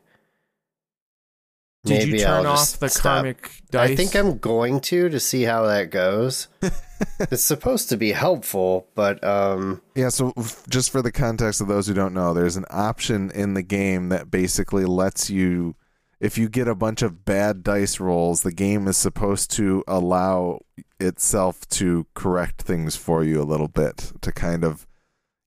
did 1.84 2.03
you 2.03 2.14
Maybe 2.14 2.23
turn 2.23 2.45
I'll 2.45 2.53
off 2.53 2.60
just 2.60 2.80
the 2.80 2.88
stop. 2.88 3.03
karmic 3.03 3.52
dice? 3.69 3.91
I 3.91 3.95
think 3.98 4.15
I'm 4.15 4.38
going 4.38 4.80
to 4.80 5.10
to 5.10 5.19
see 5.19 5.44
how 5.44 5.65
that 5.65 5.91
goes. 5.91 6.48
it's 7.19 7.44
supposed 7.44 7.90
to 7.90 7.98
be 7.98 8.14
helpful, 8.14 8.88
but 8.95 9.22
um 9.26 9.81
yeah. 9.94 10.07
So 10.07 10.34
just 10.69 10.90
for 10.90 11.02
the 11.02 11.11
context 11.11 11.60
of 11.60 11.68
those 11.68 11.88
who 11.88 11.94
don't 11.94 12.14
know, 12.14 12.34
there's 12.34 12.56
an 12.56 12.65
option 12.69 13.30
in 13.31 13.56
the 13.56 13.61
game 13.61 14.07
that 14.07 14.31
basically 14.31 14.85
lets 14.85 15.30
you, 15.30 15.76
if 16.23 16.37
you 16.37 16.47
get 16.47 16.69
a 16.69 16.73
bunch 16.73 17.01
of 17.01 17.25
bad 17.25 17.63
dice 17.63 17.99
rolls, 17.99 18.43
the 18.43 18.51
game 18.53 18.87
is 18.87 18.95
supposed 18.95 19.51
to 19.51 19.83
allow 19.89 20.61
itself 20.97 21.67
to 21.67 22.07
correct 22.13 22.61
things 22.61 22.95
for 22.95 23.25
you 23.25 23.41
a 23.41 23.43
little 23.43 23.67
bit 23.67 24.13
to 24.21 24.31
kind 24.31 24.63
of 24.63 24.87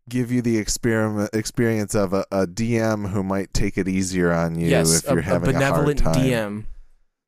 give 0.06 0.30
you 0.30 0.42
the 0.42 0.58
experiment 0.58 1.30
experience 1.32 1.94
of 1.94 2.12
a, 2.12 2.26
a 2.30 2.46
DM 2.46 3.08
who 3.08 3.22
might 3.22 3.54
take 3.54 3.78
it 3.78 3.88
easier 3.88 4.30
on 4.30 4.58
you 4.58 4.68
yes, 4.68 4.98
if 4.98 5.06
you're 5.06 5.16
a, 5.16 5.20
a 5.20 5.24
having 5.24 5.48
a, 5.48 5.52
benevolent 5.54 6.00
hard 6.00 6.14
time. 6.14 6.26
DM. 6.26 6.64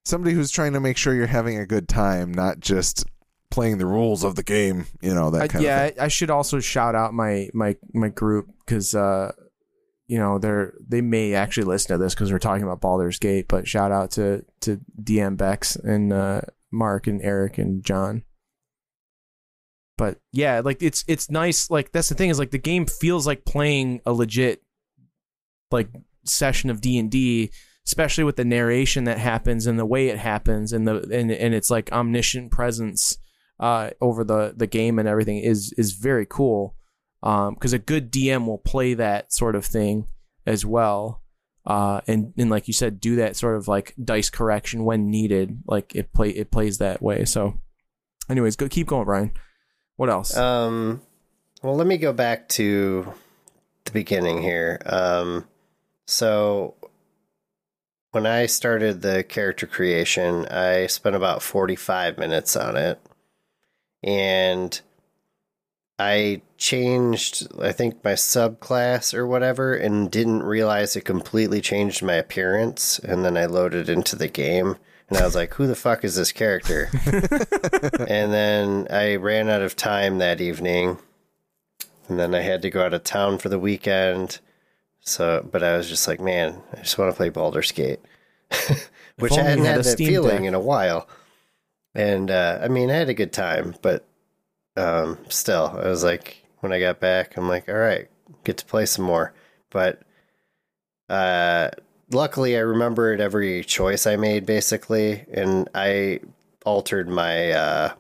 Somebody 0.05 0.35
who's 0.35 0.51
trying 0.51 0.75
to 0.75 0.81
make 0.81 0.99
sure 0.99 1.15
you're 1.15 1.27
having 1.27 1.57
a 1.57 1.67
good 1.67 1.89
time, 1.89 2.31
not 2.33 2.61
just 2.61 3.07
playing 3.51 3.79
the 3.79 3.87
rules 3.87 4.25
of 4.25 4.35
the 4.35 4.43
game. 4.43 4.85
You 5.01 5.15
know 5.15 5.31
that 5.31 5.41
I, 5.41 5.49
kind 5.49 5.65
yeah, 5.65 5.85
of 5.85 5.97
yeah. 5.97 6.03
I, 6.03 6.05
I 6.05 6.09
should 6.09 6.29
also 6.29 6.61
shout 6.61 6.95
out 6.95 7.15
my 7.15 7.49
my 7.55 7.77
my 7.95 8.11
group 8.11 8.51
because 8.59 8.95
uh, 8.95 9.33
you 10.09 10.19
know 10.19 10.39
they're 10.39 10.73
they 10.81 11.03
may 11.03 11.35
actually 11.35 11.67
listen 11.67 11.95
to 11.95 12.03
this 12.03 12.15
because 12.15 12.33
we're 12.33 12.39
talking 12.39 12.65
about 12.65 12.81
Baldur's 12.81 13.19
Gate. 13.19 13.47
But 13.47 13.69
shout 13.69 13.93
out 13.93 14.11
to 14.13 14.45
to 14.63 14.81
DM 15.01 15.37
Bex 15.37 15.77
and 15.77 16.13
uh, 16.13 16.41
Mark 16.73 17.07
and 17.07 17.23
Eric 17.23 17.59
and 17.59 17.85
John. 17.85 18.25
But 19.99 20.19
yeah, 20.33 20.63
like 20.65 20.83
it's 20.83 21.05
it's 21.07 21.31
nice. 21.31 21.71
Like 21.71 21.93
that's 21.93 22.09
the 22.09 22.15
thing 22.15 22.31
is 22.31 22.39
like 22.39 22.53
the 22.53 22.59
game 22.59 22.87
feels 22.87 23.27
like 23.27 23.45
playing 23.45 24.01
a 24.07 24.13
legit 24.13 24.63
like 25.71 25.91
session 26.25 26.71
of 26.71 26.81
D 26.81 26.99
and 26.99 27.11
D, 27.11 27.51
especially 27.87 28.25
with 28.25 28.37
the 28.37 28.45
narration 28.47 29.05
that 29.05 29.19
happens 29.19 29.67
and 29.67 29.79
the 29.79 29.85
way 29.85 30.09
it 30.09 30.19
happens 30.19 30.73
and 30.73 30.89
the 30.89 31.03
and 31.13 31.31
and 31.31 31.55
it's 31.55 31.71
like 31.71 31.93
omniscient 31.93 32.51
presence 32.51 33.19
uh, 33.61 33.91
over 34.01 34.25
the 34.25 34.55
the 34.57 34.67
game 34.67 34.99
and 34.99 35.07
everything 35.07 35.39
is 35.39 35.75
is 35.77 35.93
very 35.93 36.25
cool. 36.25 36.77
Because 37.21 37.73
a 37.73 37.79
good 37.79 38.13
DM 38.13 38.47
will 38.47 38.59
play 38.59 38.95
that 38.95 39.33
sort 39.33 39.57
of 39.57 39.65
thing 39.65 40.07
as 40.47 40.65
well, 40.65 41.23
uh, 41.67 42.01
and 42.07 42.33
and 42.39 42.51
like 42.51 42.69
you 42.69 42.75
said, 42.75 43.01
do 43.01 43.17
that 43.17 43.37
sort 43.37 43.57
of 43.57 43.69
like 43.69 43.95
dice 44.03 44.31
correction 44.31 44.85
when 44.85 45.11
needed. 45.11 45.63
Like 45.67 45.95
it 45.95 46.13
play 46.13 46.31
it 46.31 46.51
plays 46.51 46.79
that 46.79 47.03
way. 47.03 47.25
So, 47.25 47.61
anyways, 48.31 48.57
go 48.57 48.69
keep 48.69 48.87
going, 48.87 49.05
Bryan. 49.05 49.33
What 49.97 50.11
else? 50.11 50.37
um 50.37 51.03
well 51.63 51.75
let 51.75 51.89
me 51.89 51.97
go 51.99 52.13
back 52.13 52.49
to 52.51 53.13
the 53.85 53.91
beginning 53.91 54.43
here. 54.43 54.81
Um 54.87 55.49
so 56.07 56.77
when 58.13 58.25
I 58.27 58.47
started 58.47 59.03
the 59.03 59.25
character 59.25 59.67
creation, 59.67 60.47
I 60.47 60.87
spent 60.87 61.17
about 61.17 61.43
45 61.43 62.17
minutes 62.17 62.57
on 62.57 62.77
it. 62.77 63.01
And 64.03 64.81
I 65.99 66.43
changed, 66.57 67.49
I 67.61 67.73
think, 67.73 68.05
my 68.05 68.13
subclass 68.13 69.15
or 69.15 69.27
whatever, 69.27 69.75
and 69.75 70.11
didn't 70.11 70.43
realize 70.45 70.95
it 70.95 71.05
completely 71.05 71.61
changed 71.61 72.03
my 72.03 72.15
appearance. 72.15 72.99
And 73.01 73.25
then 73.25 73.37
I 73.37 73.47
loaded 73.47 73.89
into 73.89 74.15
the 74.15 74.29
game, 74.29 74.77
and 75.09 75.19
I 75.19 75.25
was 75.25 75.35
like, 75.35 75.55
who 75.55 75.67
the 75.67 75.75
fuck 75.75 76.05
is 76.05 76.15
this 76.15 76.31
character? 76.31 76.89
and 78.09 78.33
then 78.33 78.87
I 78.91 79.17
ran 79.17 79.49
out 79.49 79.63
of 79.63 79.75
time 79.75 80.19
that 80.19 80.41
evening. 80.41 80.99
And 82.09 82.19
then 82.19 82.35
I 82.35 82.41
had 82.41 82.63
to 82.63 82.71
go 82.71 82.85
out 82.85 82.95
of 82.95 83.05
town 83.05 83.39
for 83.39 83.49
the 83.49 83.59
weekend. 83.59 84.39
So, 85.01 85.47
but 85.51 85.63
I 85.63 85.77
was 85.77 85.89
just 85.89 86.07
like, 86.07 86.21
man, 86.21 86.63
I 86.73 86.81
just 86.81 86.97
want 86.97 87.11
to 87.11 87.17
play 87.17 87.29
Baldur's 87.29 87.73
Gate. 87.73 88.01
Which 89.19 89.33
I 89.33 89.43
hadn't 89.43 89.65
had 89.65 89.77
had 89.77 89.81
a 89.81 89.83
that 89.83 89.99
feeling 89.99 90.43
Deck. 90.43 90.45
in 90.45 90.55
a 90.55 90.61
while. 90.61 91.09
And 91.95 92.31
uh, 92.31 92.61
I 92.63 92.69
mean, 92.69 92.91
I 92.91 92.95
had 92.95 93.09
a 93.09 93.15
good 93.15 93.33
time, 93.33 93.75
but 93.83 94.07
um, 94.79 95.19
still, 95.29 95.77
I 95.77 95.89
was 95.89 96.05
like, 96.05 96.45
when 96.61 96.73
I 96.73 96.81
got 96.81 97.01
back, 97.01 97.37
I'm 97.37 97.49
like, 97.49 97.69
all 97.69 97.75
right, 97.75 98.09
get 98.45 98.57
to 98.59 98.65
play 98.65 98.87
some 98.87 99.05
more. 99.05 99.35
But 99.71 100.03
uh, 101.09 101.71
luckily, 102.11 102.57
I 102.57 102.61
remembered 102.61 103.21
every 103.21 103.65
choice 103.65 104.07
I 104.07 104.17
made 104.17 104.47
basically, 104.47 105.25
and 105.33 105.69
I 105.75 106.21
altered 106.65 107.09
my 107.09 107.51
uh, 107.51 107.93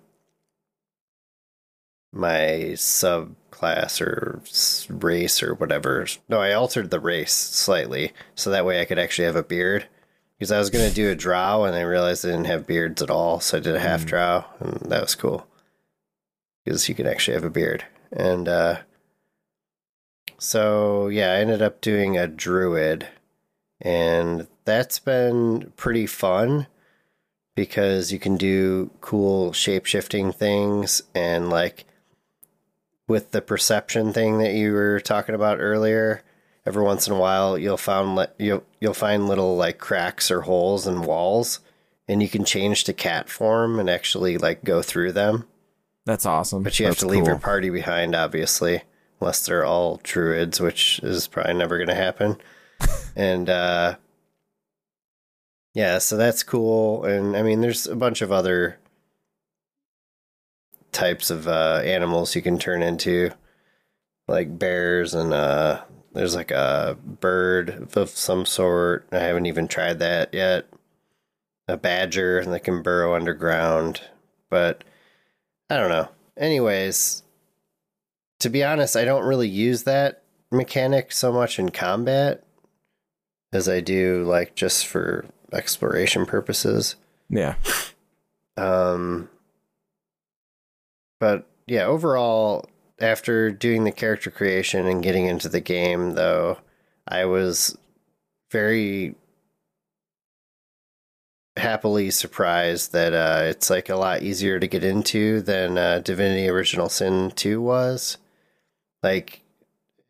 my 2.12 2.72
subclass 2.74 4.00
or 4.00 4.40
race 4.88 5.42
or 5.42 5.54
whatever. 5.54 6.06
No, 6.28 6.40
I 6.40 6.52
altered 6.52 6.90
the 6.90 7.00
race 7.00 7.32
slightly 7.32 8.12
so 8.34 8.50
that 8.50 8.64
way 8.64 8.80
I 8.80 8.84
could 8.84 8.98
actually 8.98 9.26
have 9.26 9.36
a 9.36 9.42
beard. 9.42 9.86
Because 10.38 10.52
I 10.52 10.58
was 10.58 10.70
going 10.70 10.88
to 10.88 10.94
do 10.94 11.10
a 11.10 11.16
drow 11.16 11.64
and 11.64 11.74
I 11.74 11.80
realized 11.80 12.24
I 12.24 12.28
didn't 12.28 12.44
have 12.44 12.64
beards 12.64 13.02
at 13.02 13.10
all, 13.10 13.40
so 13.40 13.56
I 13.56 13.60
did 13.60 13.74
a 13.74 13.80
half 13.80 14.06
drow, 14.06 14.44
and 14.60 14.88
that 14.88 15.02
was 15.02 15.16
cool. 15.16 15.48
Because 16.68 16.86
you 16.86 16.94
can 16.94 17.06
actually 17.06 17.32
have 17.32 17.44
a 17.44 17.50
beard. 17.50 17.86
and 18.12 18.46
uh, 18.46 18.76
so 20.36 21.08
yeah, 21.08 21.32
I 21.32 21.36
ended 21.36 21.62
up 21.62 21.80
doing 21.80 22.18
a 22.18 22.26
druid, 22.26 23.08
and 23.80 24.46
that's 24.66 24.98
been 24.98 25.72
pretty 25.76 26.06
fun 26.06 26.66
because 27.54 28.12
you 28.12 28.18
can 28.18 28.36
do 28.36 28.90
cool 29.00 29.54
shape 29.54 29.86
shifting 29.86 30.30
things 30.30 31.02
and 31.14 31.48
like 31.48 31.86
with 33.06 33.30
the 33.30 33.40
perception 33.40 34.12
thing 34.12 34.36
that 34.36 34.52
you 34.52 34.74
were 34.74 35.00
talking 35.00 35.34
about 35.34 35.58
earlier 35.58 36.22
every 36.66 36.84
once 36.84 37.08
in 37.08 37.14
a 37.14 37.18
while 37.18 37.56
you'll 37.56 37.78
find 37.78 38.14
li- 38.14 38.26
you'll 38.38 38.62
you'll 38.78 38.92
find 38.92 39.26
little 39.26 39.56
like 39.56 39.78
cracks 39.78 40.30
or 40.30 40.42
holes 40.42 40.86
in 40.86 41.00
walls 41.02 41.60
and 42.06 42.22
you 42.22 42.28
can 42.28 42.44
change 42.44 42.84
to 42.84 42.92
cat 42.92 43.28
form 43.30 43.80
and 43.80 43.88
actually 43.88 44.36
like 44.36 44.62
go 44.62 44.82
through 44.82 45.10
them 45.10 45.44
That's 46.08 46.24
awesome. 46.24 46.62
but 46.62 46.80
you 46.80 46.86
have 46.86 46.94
That's 46.94 47.02
to 47.02 47.06
leave 47.08 47.26
your 47.26 47.38
party 47.38 47.68
behind 47.68 48.14
obviously 48.16 48.80
unless 49.20 49.44
they're 49.44 49.64
all 49.66 50.00
druids 50.02 50.58
which 50.58 51.00
is 51.00 51.28
probably 51.28 51.52
never 51.52 51.76
going 51.76 51.88
to 51.88 51.94
happen. 51.94 52.38
And 53.14 53.50
uh 53.50 53.96
yeah 55.74 55.98
so 55.98 56.16
that's 56.16 56.42
cool. 56.42 57.04
And 57.04 57.36
i 57.36 57.42
mean 57.42 57.60
there's 57.60 57.86
a 57.86 57.94
bunch 57.96 58.22
of 58.22 58.32
other 58.32 58.78
types 60.92 61.30
of 61.30 61.46
uh 61.46 61.82
animals 61.84 62.34
you 62.34 62.40
can 62.42 62.58
turn 62.58 62.82
into 62.82 63.30
like 64.28 64.58
bears 64.58 65.12
and 65.14 65.34
uh 65.34 65.82
there's 66.14 66.34
like 66.34 66.50
a 66.50 66.96
bird 67.04 67.88
of 67.94 68.08
some 68.10 68.46
sort. 68.46 69.06
I 69.12 69.18
haven't 69.18 69.46
even 69.46 69.68
tried 69.68 69.98
that 69.98 70.32
yet. 70.32 70.66
A 71.68 71.76
badger 71.76 72.44
that 72.44 72.64
can 72.64 72.82
burrow 72.82 73.14
underground. 73.14 74.00
But 74.48 74.84
i 75.70 75.76
don't 75.76 75.90
know 75.90 76.08
anyways 76.36 77.22
to 78.40 78.48
be 78.48 78.64
honest 78.64 78.96
i 78.96 79.04
don't 79.04 79.24
really 79.24 79.48
use 79.48 79.84
that 79.84 80.22
mechanic 80.50 81.12
so 81.12 81.32
much 81.32 81.58
in 81.58 81.70
combat 81.70 82.42
as 83.52 83.68
i 83.68 83.80
do 83.80 84.24
like 84.24 84.54
just 84.54 84.86
for 84.86 85.26
exploration 85.52 86.26
purposes 86.26 86.96
yeah. 87.30 87.56
um, 88.56 89.28
but 91.20 91.46
yeah, 91.66 91.84
overall, 91.84 92.68
after 93.00 93.50
doing 93.50 93.84
the 93.84 93.92
character 93.92 94.30
creation 94.30 94.86
and 94.86 95.02
getting 95.02 95.26
into 95.26 95.48
the 95.48 95.60
game, 95.60 96.14
though, 96.14 96.58
I 97.06 97.26
was 97.26 97.76
very 98.50 99.14
happily 101.58 102.10
surprised 102.10 102.92
that 102.92 103.12
uh, 103.12 103.42
it's 103.44 103.70
like 103.70 103.88
a 103.88 103.96
lot 103.96 104.22
easier 104.22 104.58
to 104.58 104.66
get 104.66 104.84
into 104.84 105.40
than 105.42 105.76
uh, 105.78 106.00
Divinity 106.00 106.48
Original 106.48 106.88
Sin 106.88 107.32
2 107.32 107.60
was. 107.60 108.18
Like, 109.02 109.42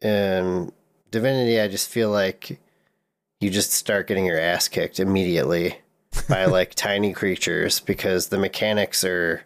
in 0.00 0.72
Divinity, 1.10 1.60
I 1.60 1.68
just 1.68 1.88
feel 1.88 2.10
like 2.10 2.60
you 3.40 3.50
just 3.50 3.72
start 3.72 4.06
getting 4.06 4.26
your 4.26 4.40
ass 4.40 4.68
kicked 4.68 5.00
immediately 5.00 5.78
by 6.28 6.44
like 6.46 6.74
tiny 6.74 7.12
creatures 7.12 7.80
because 7.80 8.28
the 8.28 8.38
mechanics 8.38 9.04
are 9.04 9.42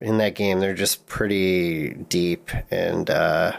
in 0.00 0.18
that 0.18 0.34
game 0.34 0.58
they're 0.58 0.74
just 0.74 1.06
pretty 1.06 1.94
deep 1.94 2.50
and 2.70 3.08
uh 3.08 3.52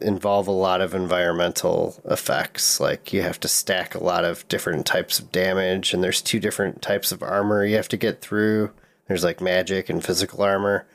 involve 0.00 0.48
a 0.48 0.52
lot 0.52 0.80
of 0.80 0.94
environmental 0.94 2.00
effects. 2.04 2.80
Like 2.80 3.12
you 3.12 3.22
have 3.22 3.38
to 3.40 3.48
stack 3.48 3.94
a 3.94 4.02
lot 4.02 4.24
of 4.24 4.46
different 4.48 4.84
types 4.86 5.18
of 5.18 5.30
damage 5.32 5.94
and 5.94 6.02
there's 6.02 6.20
two 6.20 6.40
different 6.40 6.82
types 6.82 7.12
of 7.12 7.22
armor 7.22 7.64
you 7.64 7.76
have 7.76 7.88
to 7.88 7.96
get 7.96 8.20
through. 8.20 8.72
There's 9.06 9.24
like 9.24 9.40
magic 9.40 9.88
and 9.88 10.04
physical 10.04 10.42
armor. 10.42 10.86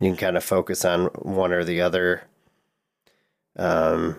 You 0.00 0.08
can 0.08 0.16
kind 0.16 0.36
of 0.36 0.44
focus 0.44 0.84
on 0.84 1.06
one 1.06 1.52
or 1.52 1.64
the 1.64 1.80
other. 1.82 2.24
Um 3.56 4.16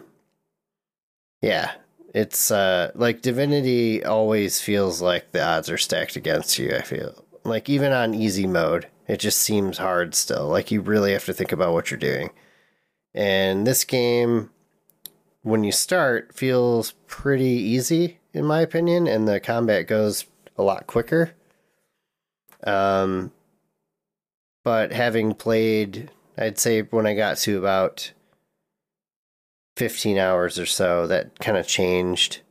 yeah 1.42 1.72
it's 2.14 2.52
uh 2.52 2.92
like 2.94 3.22
divinity 3.22 4.04
always 4.04 4.60
feels 4.60 5.02
like 5.02 5.32
the 5.32 5.44
odds 5.44 5.70
are 5.70 5.78
stacked 5.78 6.16
against 6.16 6.60
you 6.60 6.76
i 6.76 6.82
feel. 6.82 7.26
Like 7.44 7.70
even 7.70 7.92
on 7.92 8.14
easy 8.14 8.46
mode 8.46 8.88
it 9.08 9.20
just 9.20 9.40
seems 9.42 9.80
hard 9.80 10.14
still. 10.14 10.48
Like 10.48 10.70
you 10.70 10.82
really 10.82 11.14
have 11.14 11.26
to 11.26 11.34
think 11.34 11.52
about 11.52 11.74
what 11.74 11.90
you're 11.90 11.98
doing 11.98 12.30
and 13.14 13.68
this 13.68 13.84
game 13.84 14.50
when 15.44 15.64
you 15.64 15.72
start 15.72 16.34
feels 16.34 16.92
pretty 17.08 17.46
easy 17.46 18.20
in 18.34 18.46
my 18.46 18.62
opinion 18.62 19.08
and 19.08 19.28
the 19.28 19.40
combat 19.40 19.88
goes 19.88 20.26
a 20.58 20.64
lot 20.64 20.88
quicker. 20.88 21.32
Um 22.64 23.32
but 24.64 24.92
having 24.94 25.34
played 25.34 26.12
i'd 26.38 26.60
say 26.60 26.82
when 26.82 27.08
i 27.08 27.16
got 27.16 27.36
to 27.36 27.58
about 27.58 28.12
15 29.78 30.20
hours 30.20 30.60
or 30.60 30.68
so 30.68 31.08
that 31.08 31.40
kind 31.40 31.58
of 31.58 31.68
changed. 31.68 32.42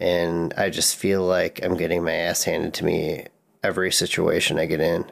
And 0.00 0.52
i 0.54 0.70
just 0.70 0.96
feel 0.96 1.24
like 1.24 1.60
i'm 1.64 1.76
getting 1.76 2.02
my 2.02 2.12
ass 2.12 2.44
handed 2.44 2.74
to 2.74 2.84
me 2.84 3.26
every 3.62 3.92
situation 3.92 4.58
i 4.58 4.66
get 4.66 4.80
in. 4.80 5.10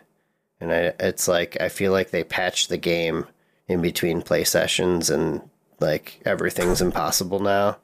And 0.60 0.72
I, 0.72 0.92
it's 0.98 1.28
like 1.28 1.56
i 1.60 1.68
feel 1.68 1.92
like 1.92 2.10
they 2.10 2.24
patched 2.24 2.68
the 2.68 2.78
game 2.78 3.26
in 3.68 3.82
between 3.82 4.22
play 4.22 4.44
sessions 4.44 5.10
and 5.10 5.48
like 5.80 6.20
everything's 6.24 6.80
impossible 6.80 7.40
now 7.40 7.76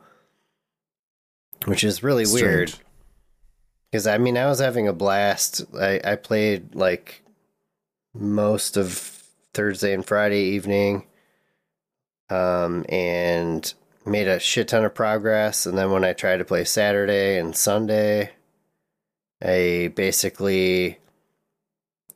which 1.66 1.84
is 1.84 2.02
really 2.02 2.26
weird 2.26 2.72
because 3.90 4.06
i 4.06 4.16
mean 4.16 4.36
i 4.36 4.46
was 4.46 4.60
having 4.60 4.88
a 4.88 4.92
blast 4.92 5.62
i, 5.78 6.00
I 6.04 6.16
played 6.16 6.74
like 6.74 7.22
most 8.14 8.76
of 8.76 9.22
thursday 9.54 9.92
and 9.92 10.04
friday 10.06 10.42
evening 10.42 11.04
um, 12.30 12.84
and 12.88 13.72
made 14.06 14.26
a 14.26 14.40
shit 14.40 14.68
ton 14.68 14.84
of 14.84 14.94
progress. 14.94 15.66
And 15.66 15.76
then 15.76 15.90
when 15.90 16.04
I 16.04 16.12
tried 16.12 16.38
to 16.38 16.44
play 16.44 16.64
Saturday 16.64 17.38
and 17.38 17.54
Sunday, 17.54 18.32
I 19.42 19.92
basically 19.94 20.98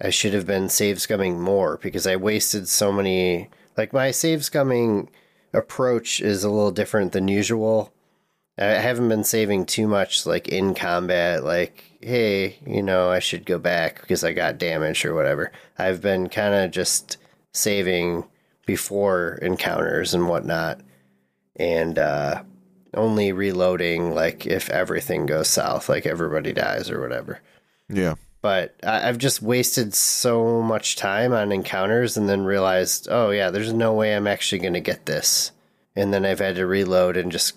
I 0.01 0.11
should 0.11 0.35
have 0.35 0.47
been 0.47 0.69
save 0.69 0.97
scumming 0.97 1.39
more 1.39 1.79
because 1.79 2.07
I 2.07 2.17
wasted 2.17 2.69
so 2.69 2.93
many. 2.93 3.51
Like 3.77 3.93
my 3.93 4.11
save 4.11 4.41
scumming 4.41 5.09
approach 5.53 6.21
is 6.21 6.45
a 6.45 6.51
little 6.51 6.71
different 6.71 7.13
than 7.13 7.29
usual. 7.29 7.93
I 8.59 8.65
haven't 8.65 9.11
been 9.11 9.25
saving 9.25 9.67
too 9.67 9.87
much, 9.87 10.25
like 10.25 10.49
in 10.49 10.75
combat. 10.75 11.45
Like, 11.45 11.85
hey, 12.01 12.57
you 12.67 12.83
know, 12.83 13.11
I 13.11 13.19
should 13.19 13.45
go 13.45 13.59
back 13.59 14.01
because 14.01 14.25
I 14.25 14.33
got 14.33 14.59
damaged 14.59 15.05
or 15.05 15.15
whatever. 15.15 15.53
I've 15.79 16.01
been 16.01 16.29
kind 16.29 16.55
of 16.55 16.71
just 16.71 17.19
saving 17.53 18.25
before 18.65 19.39
encounters 19.43 20.15
and 20.15 20.29
whatnot, 20.29 20.81
and 21.57 21.99
uh, 21.99 22.43
only 22.95 23.33
reloading 23.33 24.15
like 24.15 24.47
if 24.47 24.71
everything 24.71 25.27
goes 25.27 25.49
south, 25.49 25.89
like 25.89 26.07
everybody 26.07 26.53
dies 26.53 26.91
or 26.91 27.01
whatever. 27.01 27.41
Yeah. 27.89 28.15
But 28.47 28.77
I've 28.85 29.19
just 29.19 29.43
wasted 29.43 29.93
so 29.93 30.63
much 30.63 30.95
time 30.95 31.33
on 31.33 31.51
encounters 31.51 32.17
and 32.17 32.29
then 32.29 32.45
realized, 32.45 33.09
oh 33.11 33.31
yeah, 33.31 33.51
there's 33.51 33.73
no 33.73 33.93
way 33.93 34.15
I'm 34.15 34.29
actually 34.29 34.61
going 34.61 34.75
to 34.75 34.81
get 34.81 35.07
this. 35.07 35.51
And 35.97 36.15
then 36.15 36.25
I've 36.25 36.39
had 36.39 36.55
to 36.55 36.65
reload 36.65 37.17
and 37.17 37.33
just 37.33 37.57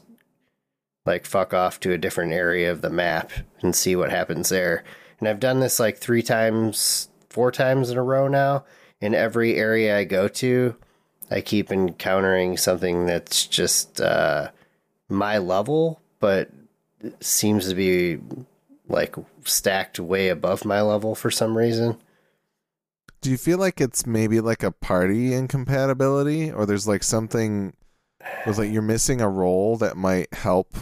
like 1.06 1.28
fuck 1.28 1.54
off 1.54 1.80
to 1.82 1.92
a 1.92 1.98
different 2.00 2.34
area 2.34 2.72
of 2.72 2.82
the 2.82 2.90
map 2.90 3.32
and 3.62 3.76
see 3.76 3.96
what 3.96 4.10
happens 4.10 4.50
there. 4.50 4.84
And 5.20 5.30
I've 5.30 5.40
done 5.40 5.60
this 5.60 5.80
like 5.80 6.00
three 6.00 6.24
times, 6.24 7.10
four 7.30 7.52
times 7.52 7.92
in 7.92 7.98
a 8.00 8.02
row 8.02 8.28
now. 8.28 8.66
In 9.00 9.14
every 9.14 9.58
area 9.58 9.96
I 9.96 10.06
go 10.06 10.28
to, 10.28 10.76
I 11.30 11.42
keep 11.42 11.72
encountering 11.72 12.58
something 12.58 13.06
that's 13.06 13.46
just 13.46 14.02
uh, 14.02 14.50
my 15.08 15.38
level, 15.38 16.02
but 16.20 16.50
seems 17.20 17.70
to 17.70 17.76
be 17.76 18.18
like 18.90 19.16
stacked 19.44 20.00
way 20.00 20.30
above 20.30 20.66
my 20.66 20.82
level 20.82 21.16
for 21.16 21.32
some 21.32 21.58
reason. 21.58 21.98
Do 23.22 23.30
you 23.30 23.38
feel 23.38 23.58
like 23.58 23.80
it's 23.80 24.06
maybe 24.06 24.40
like 24.40 24.64
a 24.64 24.72
party 24.72 25.34
incompatibility, 25.34 26.52
or 26.52 26.66
there's 26.66 26.88
like 26.88 27.04
something 27.04 27.74
with 28.46 28.58
like 28.58 28.72
you're 28.72 28.82
missing 28.82 29.22
a 29.22 29.30
role 29.30 29.78
that 29.78 29.98
might 29.98 30.34
help 30.34 30.76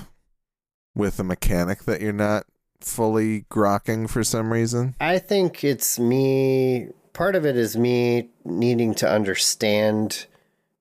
with 0.95 1.19
a 1.19 1.23
mechanic 1.23 1.84
that 1.84 2.01
you're 2.01 2.13
not 2.13 2.45
fully 2.79 3.45
grokking 3.51 4.09
for 4.09 4.23
some 4.23 4.53
reason? 4.53 4.95
I 4.99 5.19
think 5.19 5.63
it's 5.63 5.99
me. 5.99 6.89
Part 7.13 7.35
of 7.35 7.45
it 7.45 7.57
is 7.57 7.75
me 7.75 8.29
needing 8.45 8.93
to 8.95 9.09
understand 9.09 10.27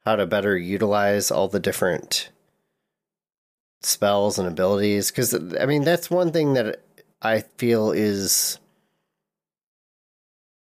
how 0.04 0.16
to 0.16 0.26
better 0.26 0.56
utilize 0.56 1.30
all 1.30 1.48
the 1.48 1.60
different 1.60 2.30
spells 3.82 4.38
and 4.38 4.46
abilities. 4.46 5.10
Because, 5.10 5.34
I 5.58 5.66
mean, 5.66 5.84
that's 5.84 6.10
one 6.10 6.32
thing 6.32 6.54
that 6.54 6.82
I 7.22 7.40
feel 7.40 7.92
is 7.92 8.58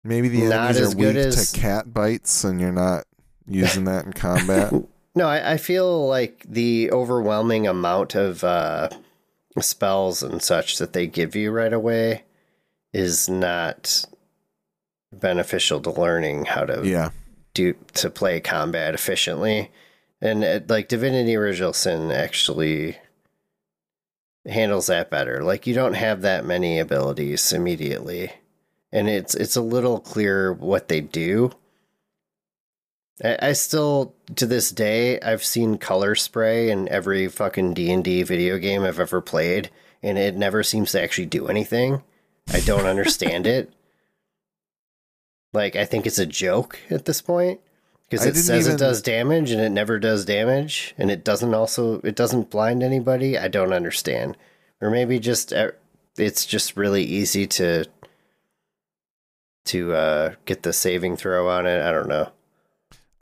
Maybe 0.04 0.28
the 0.28 0.42
Not 0.42 0.76
enemies 0.76 0.94
are 0.94 0.96
weak 0.96 1.16
as- 1.16 1.52
to 1.52 1.58
cat 1.58 1.92
bites, 1.92 2.44
and 2.44 2.60
you're 2.60 2.72
not 2.72 3.04
using 3.46 3.84
that 3.84 4.04
in 4.04 4.12
combat. 4.12 4.72
No, 5.16 5.28
I, 5.28 5.52
I 5.52 5.56
feel 5.58 6.08
like 6.08 6.44
the 6.48 6.90
overwhelming 6.90 7.68
amount 7.68 8.16
of 8.16 8.42
uh, 8.42 8.88
spells 9.60 10.24
and 10.24 10.42
such 10.42 10.78
that 10.78 10.92
they 10.92 11.06
give 11.06 11.36
you 11.36 11.52
right 11.52 11.72
away 11.72 12.24
is 12.92 13.28
not 13.28 14.06
beneficial 15.12 15.80
to 15.82 15.92
learning 15.92 16.46
how 16.46 16.64
to 16.64 16.82
yeah, 16.84 17.10
do 17.52 17.74
to 17.92 18.10
play 18.10 18.40
combat 18.40 18.92
efficiently. 18.92 19.70
And 20.20 20.42
uh, 20.42 20.60
like 20.66 20.88
Divinity 20.88 21.36
Original 21.36 21.72
Sin 21.72 22.10
actually 22.10 22.96
handles 24.46 24.86
that 24.86 25.10
better. 25.10 25.42
Like 25.42 25.66
you 25.66 25.74
don't 25.74 25.94
have 25.94 26.22
that 26.22 26.44
many 26.44 26.78
abilities 26.78 27.52
immediately. 27.52 28.32
And 28.92 29.08
it's 29.08 29.34
it's 29.34 29.56
a 29.56 29.62
little 29.62 30.00
clearer 30.00 30.52
what 30.52 30.88
they 30.88 31.00
do. 31.00 31.50
I, 33.22 33.38
I 33.40 33.52
still 33.52 34.14
to 34.36 34.46
this 34.46 34.70
day 34.70 35.20
I've 35.20 35.44
seen 35.44 35.78
color 35.78 36.14
spray 36.14 36.70
in 36.70 36.88
every 36.88 37.28
fucking 37.28 37.74
D 37.74 37.90
and 37.92 38.04
D 38.04 38.22
video 38.22 38.58
game 38.58 38.82
I've 38.82 39.00
ever 39.00 39.20
played, 39.20 39.70
and 40.02 40.18
it 40.18 40.36
never 40.36 40.62
seems 40.62 40.92
to 40.92 41.02
actually 41.02 41.26
do 41.26 41.48
anything. 41.48 42.02
I 42.52 42.60
don't 42.60 42.86
understand 42.86 43.46
it. 43.48 43.72
Like 45.52 45.74
I 45.76 45.84
think 45.84 46.06
it's 46.06 46.18
a 46.18 46.26
joke 46.26 46.78
at 46.90 47.04
this 47.04 47.20
point 47.20 47.60
because 48.22 48.38
it 48.38 48.42
says 48.42 48.66
even- 48.66 48.76
it 48.76 48.78
does 48.78 49.02
damage 49.02 49.50
and 49.50 49.60
it 49.60 49.70
never 49.70 49.98
does 49.98 50.24
damage, 50.24 50.94
and 50.98 51.10
it 51.10 51.24
doesn't 51.24 51.54
also 51.54 52.00
it 52.00 52.16
doesn't 52.16 52.50
blind 52.50 52.82
anybody. 52.82 53.38
I 53.38 53.48
don't 53.48 53.72
understand, 53.72 54.36
or 54.80 54.90
maybe 54.90 55.18
just 55.18 55.52
it's 56.16 56.46
just 56.46 56.76
really 56.76 57.02
easy 57.04 57.46
to 57.46 57.86
to 59.66 59.94
uh, 59.94 60.34
get 60.44 60.62
the 60.62 60.72
saving 60.72 61.16
throw 61.16 61.48
on 61.48 61.66
it. 61.66 61.82
I 61.82 61.90
don't 61.90 62.08
know. 62.08 62.30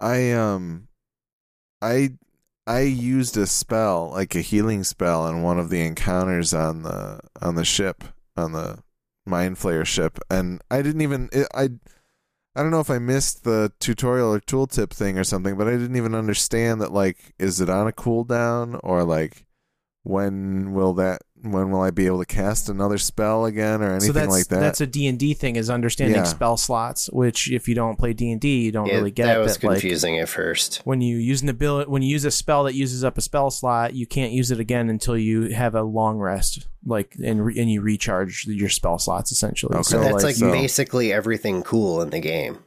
I 0.00 0.32
um 0.32 0.88
I 1.80 2.14
I 2.66 2.80
used 2.80 3.36
a 3.36 3.46
spell, 3.46 4.10
like 4.10 4.34
a 4.34 4.40
healing 4.40 4.84
spell 4.84 5.26
in 5.28 5.42
one 5.42 5.58
of 5.58 5.70
the 5.70 5.84
encounters 5.84 6.52
on 6.52 6.82
the 6.82 7.20
on 7.40 7.54
the 7.54 7.64
ship, 7.64 8.04
on 8.36 8.52
the 8.52 8.82
mind 9.24 9.56
flayer 9.56 9.86
ship, 9.86 10.18
and 10.30 10.60
I 10.70 10.82
didn't 10.82 11.02
even 11.02 11.28
it, 11.32 11.46
I 11.54 11.70
I 12.54 12.62
don't 12.62 12.70
know 12.70 12.80
if 12.80 12.90
I 12.90 12.98
missed 12.98 13.44
the 13.44 13.72
tutorial 13.80 14.34
or 14.34 14.40
tooltip 14.40 14.90
thing 14.90 15.18
or 15.18 15.24
something, 15.24 15.56
but 15.56 15.68
I 15.68 15.72
didn't 15.72 15.96
even 15.96 16.14
understand 16.14 16.80
that 16.80 16.92
like 16.92 17.34
is 17.38 17.60
it 17.60 17.70
on 17.70 17.88
a 17.88 17.92
cooldown 17.92 18.78
or 18.82 19.04
like 19.04 19.46
when 20.02 20.72
will 20.74 20.92
that 20.94 21.22
when 21.42 21.70
will 21.70 21.80
I 21.80 21.90
be 21.90 22.06
able 22.06 22.20
to 22.20 22.24
cast 22.24 22.68
another 22.68 22.98
spell 22.98 23.44
again 23.46 23.82
or 23.82 23.90
anything 23.92 24.06
so 24.08 24.12
that's 24.12 24.30
like 24.30 24.46
that? 24.48 24.60
that's 24.60 24.80
a 24.80 24.86
D&D 24.86 25.34
thing 25.34 25.56
is 25.56 25.68
understanding 25.70 26.16
Yeah. 26.16 26.22
spell 26.24 26.56
slots, 26.56 27.10
which 27.10 27.50
if 27.50 27.68
you 27.68 27.74
don't 27.74 27.98
play 27.98 28.12
D&D, 28.12 28.60
you 28.60 28.72
don't 28.72 28.86
Yeah, 28.86 28.96
really 28.96 29.10
get 29.10 29.26
that 29.26 29.38
was 29.38 29.56
that, 29.56 29.64
like, 29.66 29.74
confusing 29.80 30.18
at 30.18 30.28
first. 30.28 30.80
when 30.84 31.00
you 31.00 31.16
use 31.16 31.42
an 31.42 31.48
ability 31.48 31.90
when 31.90 32.02
you 32.02 32.08
use 32.10 32.24
a 32.24 32.30
spell 32.30 32.64
that 32.64 32.74
uses 32.74 33.02
up 33.04 33.18
a 33.18 33.20
spell 33.20 33.50
slot 33.50 33.94
you 33.94 34.06
can't 34.06 34.32
use 34.32 34.50
it 34.50 34.60
again 34.60 34.88
until 34.88 35.16
you 35.16 35.52
have 35.54 35.74
a 35.74 35.82
long 35.82 36.18
rest 36.18 36.66
like 36.86 37.14
and, 37.22 37.44
re- 37.44 37.58
and 37.58 37.70
you 37.70 37.80
recharge 37.80 38.44
your 38.46 38.68
spell 38.68 38.98
slots 38.98 39.30
essentially 39.32 39.74
Okay. 39.74 39.82
so 39.82 40.00
That's 40.00 40.24
like, 40.24 40.36
so- 40.36 40.50
basically 40.52 41.12
everything 41.12 41.62
cool 41.62 42.00
in 42.02 42.10
the 42.10 42.20
game. 42.20 42.58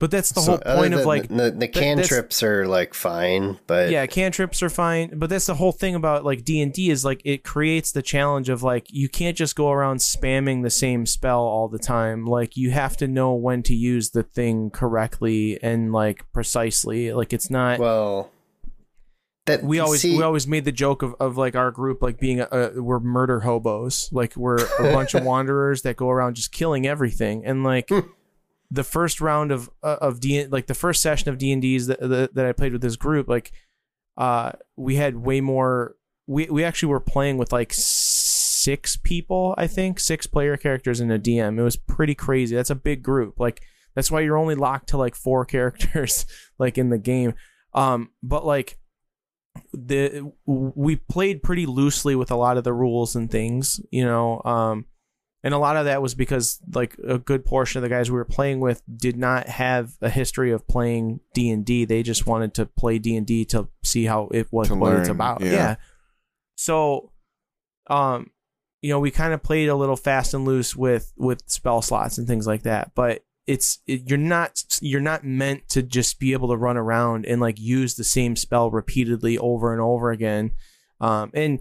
But 0.00 0.10
that's 0.10 0.32
the 0.32 0.40
So 0.40 0.52
whole 0.52 0.58
point 0.58 0.94
of 0.94 1.06
like 1.06 1.28
the, 1.28 1.52
the 1.52 1.68
cantrips 1.68 2.42
are 2.42 2.66
like 2.66 2.94
fine, 2.94 3.60
but 3.68 3.90
yeah 3.90 4.06
cantrips 4.06 4.62
are 4.62 4.68
fine 4.70 5.16
but 5.16 5.30
that's 5.30 5.46
the 5.46 5.54
whole 5.54 5.72
thing 5.72 5.94
about 5.94 6.24
like 6.24 6.44
d&d 6.44 6.90
is 6.90 7.04
like 7.04 7.22
it 7.24 7.44
creates 7.44 7.92
the 7.92 8.02
challenge 8.02 8.48
of 8.48 8.64
like 8.64 8.86
you 8.90 9.08
can't 9.08 9.36
just 9.36 9.54
go 9.54 9.70
around 9.70 9.98
spamming 9.98 10.62
the 10.62 10.70
same 10.70 11.06
spell 11.06 11.40
all 11.40 11.68
the 11.68 11.78
time. 11.78 12.24
Like 12.24 12.56
you 12.56 12.70
have 12.70 12.96
to 12.98 13.08
know 13.08 13.34
when 13.34 13.62
to 13.64 13.74
use 13.74 14.10
the 14.10 14.22
thing 14.22 14.70
correctly 14.70 15.62
and 15.62 15.92
like 15.92 16.30
precisely. 16.32 17.12
Like 17.12 17.32
it's 17.32 17.50
not 17.50 17.78
well, 17.78 18.30
that 19.46 19.62
we 19.62 19.78
always 19.78 20.00
see, 20.00 20.16
we 20.16 20.22
always 20.22 20.46
made 20.46 20.64
the 20.64 20.72
joke 20.72 21.02
of, 21.02 21.14
of 21.20 21.36
like 21.36 21.54
our 21.54 21.70
group 21.70 22.02
like 22.02 22.18
being 22.18 22.40
a, 22.40 22.48
a 22.50 22.82
we're 22.82 23.00
murder 23.00 23.40
hobos. 23.40 24.08
Like 24.12 24.36
we're 24.36 24.64
a 24.78 24.82
bunch 24.94 25.14
of 25.14 25.24
wanderers 25.24 25.82
that 25.82 25.96
go 25.96 26.08
around 26.08 26.36
just 26.36 26.52
killing 26.52 26.86
everything. 26.86 27.44
And 27.44 27.64
like 27.64 27.88
Hmm. 27.88 28.00
The 28.70 28.84
first 28.84 29.20
round 29.20 29.50
of 29.50 29.70
uh, 29.82 29.96
of 30.00 30.20
D 30.20 30.46
like 30.46 30.66
the 30.66 30.74
first 30.74 31.02
session 31.02 31.28
of 31.28 31.38
D 31.38 31.52
and 31.52 31.62
D's 31.62 31.86
that, 31.88 32.30
that 32.34 32.46
I 32.46 32.52
played 32.52 32.72
with 32.72 32.82
this 32.82 32.96
group 32.96 33.28
like 33.28 33.52
uh 34.16 34.52
we 34.76 34.96
had 34.96 35.16
way 35.16 35.40
more 35.40 35.96
we 36.26 36.46
we 36.46 36.64
actually 36.64 36.90
were 36.90 37.00
playing 37.00 37.38
with 37.38 37.52
like 37.52 37.72
six 37.72 38.96
people 38.96 39.54
I 39.58 39.66
think 39.66 39.98
six 39.98 40.26
player 40.26 40.56
characters 40.56 41.00
in 41.00 41.10
a 41.10 41.18
DM 41.18 41.58
it 41.58 41.62
was 41.62 41.76
pretty 41.76 42.14
crazy. 42.14 42.54
That's 42.54 42.70
a 42.70 42.74
big 42.74 43.02
group. 43.02 43.40
Like 43.40 43.62
that's 43.94 44.10
why 44.10 44.20
you're 44.20 44.38
only 44.38 44.54
locked 44.54 44.90
to 44.90 44.96
like 44.96 45.14
four 45.14 45.44
characters 45.46 46.26
like 46.58 46.78
in 46.78 46.90
the 46.90 46.98
game. 46.98 47.34
Um 47.74 48.10
but 48.22 48.44
like 48.46 48.78
the 49.72 50.32
we 50.46 50.96
played 50.96 51.42
pretty 51.42 51.66
loosely 51.66 52.14
with 52.14 52.30
a 52.30 52.36
lot 52.36 52.56
of 52.56 52.64
the 52.64 52.72
rules 52.72 53.16
and 53.16 53.30
things, 53.30 53.80
you 53.90 54.04
know. 54.04 54.40
Um, 54.44 54.86
and 55.42 55.54
a 55.54 55.58
lot 55.58 55.76
of 55.76 55.86
that 55.86 56.02
was 56.02 56.14
because 56.14 56.60
like 56.74 56.96
a 57.06 57.18
good 57.18 57.44
portion 57.44 57.78
of 57.78 57.82
the 57.82 57.88
guys 57.88 58.10
we 58.10 58.16
were 58.16 58.24
playing 58.24 58.60
with 58.60 58.82
did 58.94 59.16
not 59.16 59.46
have 59.48 59.92
a 60.02 60.10
history 60.10 60.50
of 60.52 60.66
playing 60.68 61.20
D 61.34 61.50
and 61.50 61.64
D. 61.64 61.84
They 61.84 62.02
just 62.02 62.26
wanted 62.26 62.54
to 62.54 62.66
play 62.66 62.98
D 62.98 63.16
and 63.16 63.26
D 63.26 63.44
to 63.46 63.68
see 63.84 64.04
how 64.04 64.28
it 64.32 64.48
was 64.50 64.68
To 64.68 64.74
what 64.74 64.94
it's 64.96 65.08
about. 65.08 65.40
yeah. 65.40 65.52
Yeah. 65.52 65.76
So, 66.56 67.12
um, 67.88 68.30
you 68.82 68.90
know, 68.90 69.00
we 69.00 69.10
kind 69.10 69.32
of 69.32 69.42
played 69.42 69.68
a 69.68 69.74
little 69.74 69.96
fast 69.96 70.34
and 70.34 70.44
loose 70.44 70.74
with 70.76 71.12
with 71.16 71.42
spell 71.46 71.82
slots 71.82 72.18
and 72.18 72.26
things 72.26 72.46
like 72.46 72.62
that, 72.62 72.92
but 72.94 73.24
it's 73.46 73.78
it, 73.86 74.08
you're 74.08 74.18
not 74.18 74.62
you're 74.80 75.00
not 75.00 75.24
meant 75.24 75.68
to 75.70 75.82
just 75.82 76.18
be 76.20 76.32
able 76.32 76.48
to 76.48 76.56
run 76.56 76.76
around 76.76 77.24
and 77.26 77.40
like 77.40 77.58
use 77.58 77.94
the 77.94 78.04
same 78.04 78.36
spell 78.36 78.70
repeatedly 78.70 79.38
over 79.38 79.72
and 79.72 79.80
over 79.80 80.10
again 80.10 80.52
um 81.00 81.30
and 81.34 81.58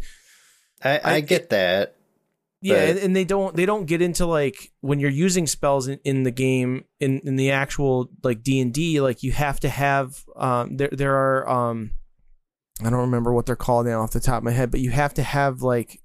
I, 0.83 0.97
I, 0.99 1.13
I- 1.15 1.19
get 1.21 1.49
that. 1.49 1.95
Yeah 2.61 2.75
But- 2.75 2.89
and, 2.89 2.99
and 2.99 3.15
they 3.15 3.23
don't 3.25 3.55
they 3.55 3.65
don't 3.65 3.85
get 3.85 4.01
into 4.01 4.25
like 4.25 4.71
when 4.81 4.99
you're 4.99 5.09
using 5.09 5.47
spells 5.47 5.87
in, 5.87 5.99
in 6.03 6.23
the 6.23 6.31
game 6.31 6.85
in 6.99 7.19
in 7.19 7.35
the 7.35 7.51
actual 7.51 8.09
like 8.23 8.43
d&d 8.43 9.01
like 9.01 9.23
you 9.23 9.31
have 9.31 9.59
to 9.61 9.69
have 9.69 10.23
um 10.35 10.77
there 10.77 10.89
there 10.91 11.15
are 11.15 11.49
um 11.49 11.91
i 12.83 12.89
don't 12.89 12.99
remember 12.99 13.33
what 13.33 13.45
they're 13.45 13.55
called 13.55 13.85
now 13.85 14.01
off 14.01 14.11
the 14.11 14.19
top 14.19 14.39
of 14.39 14.43
my 14.43 14.51
head 14.51 14.71
but 14.71 14.79
you 14.79 14.91
have 14.91 15.13
to 15.13 15.23
have 15.23 15.61
like 15.61 16.01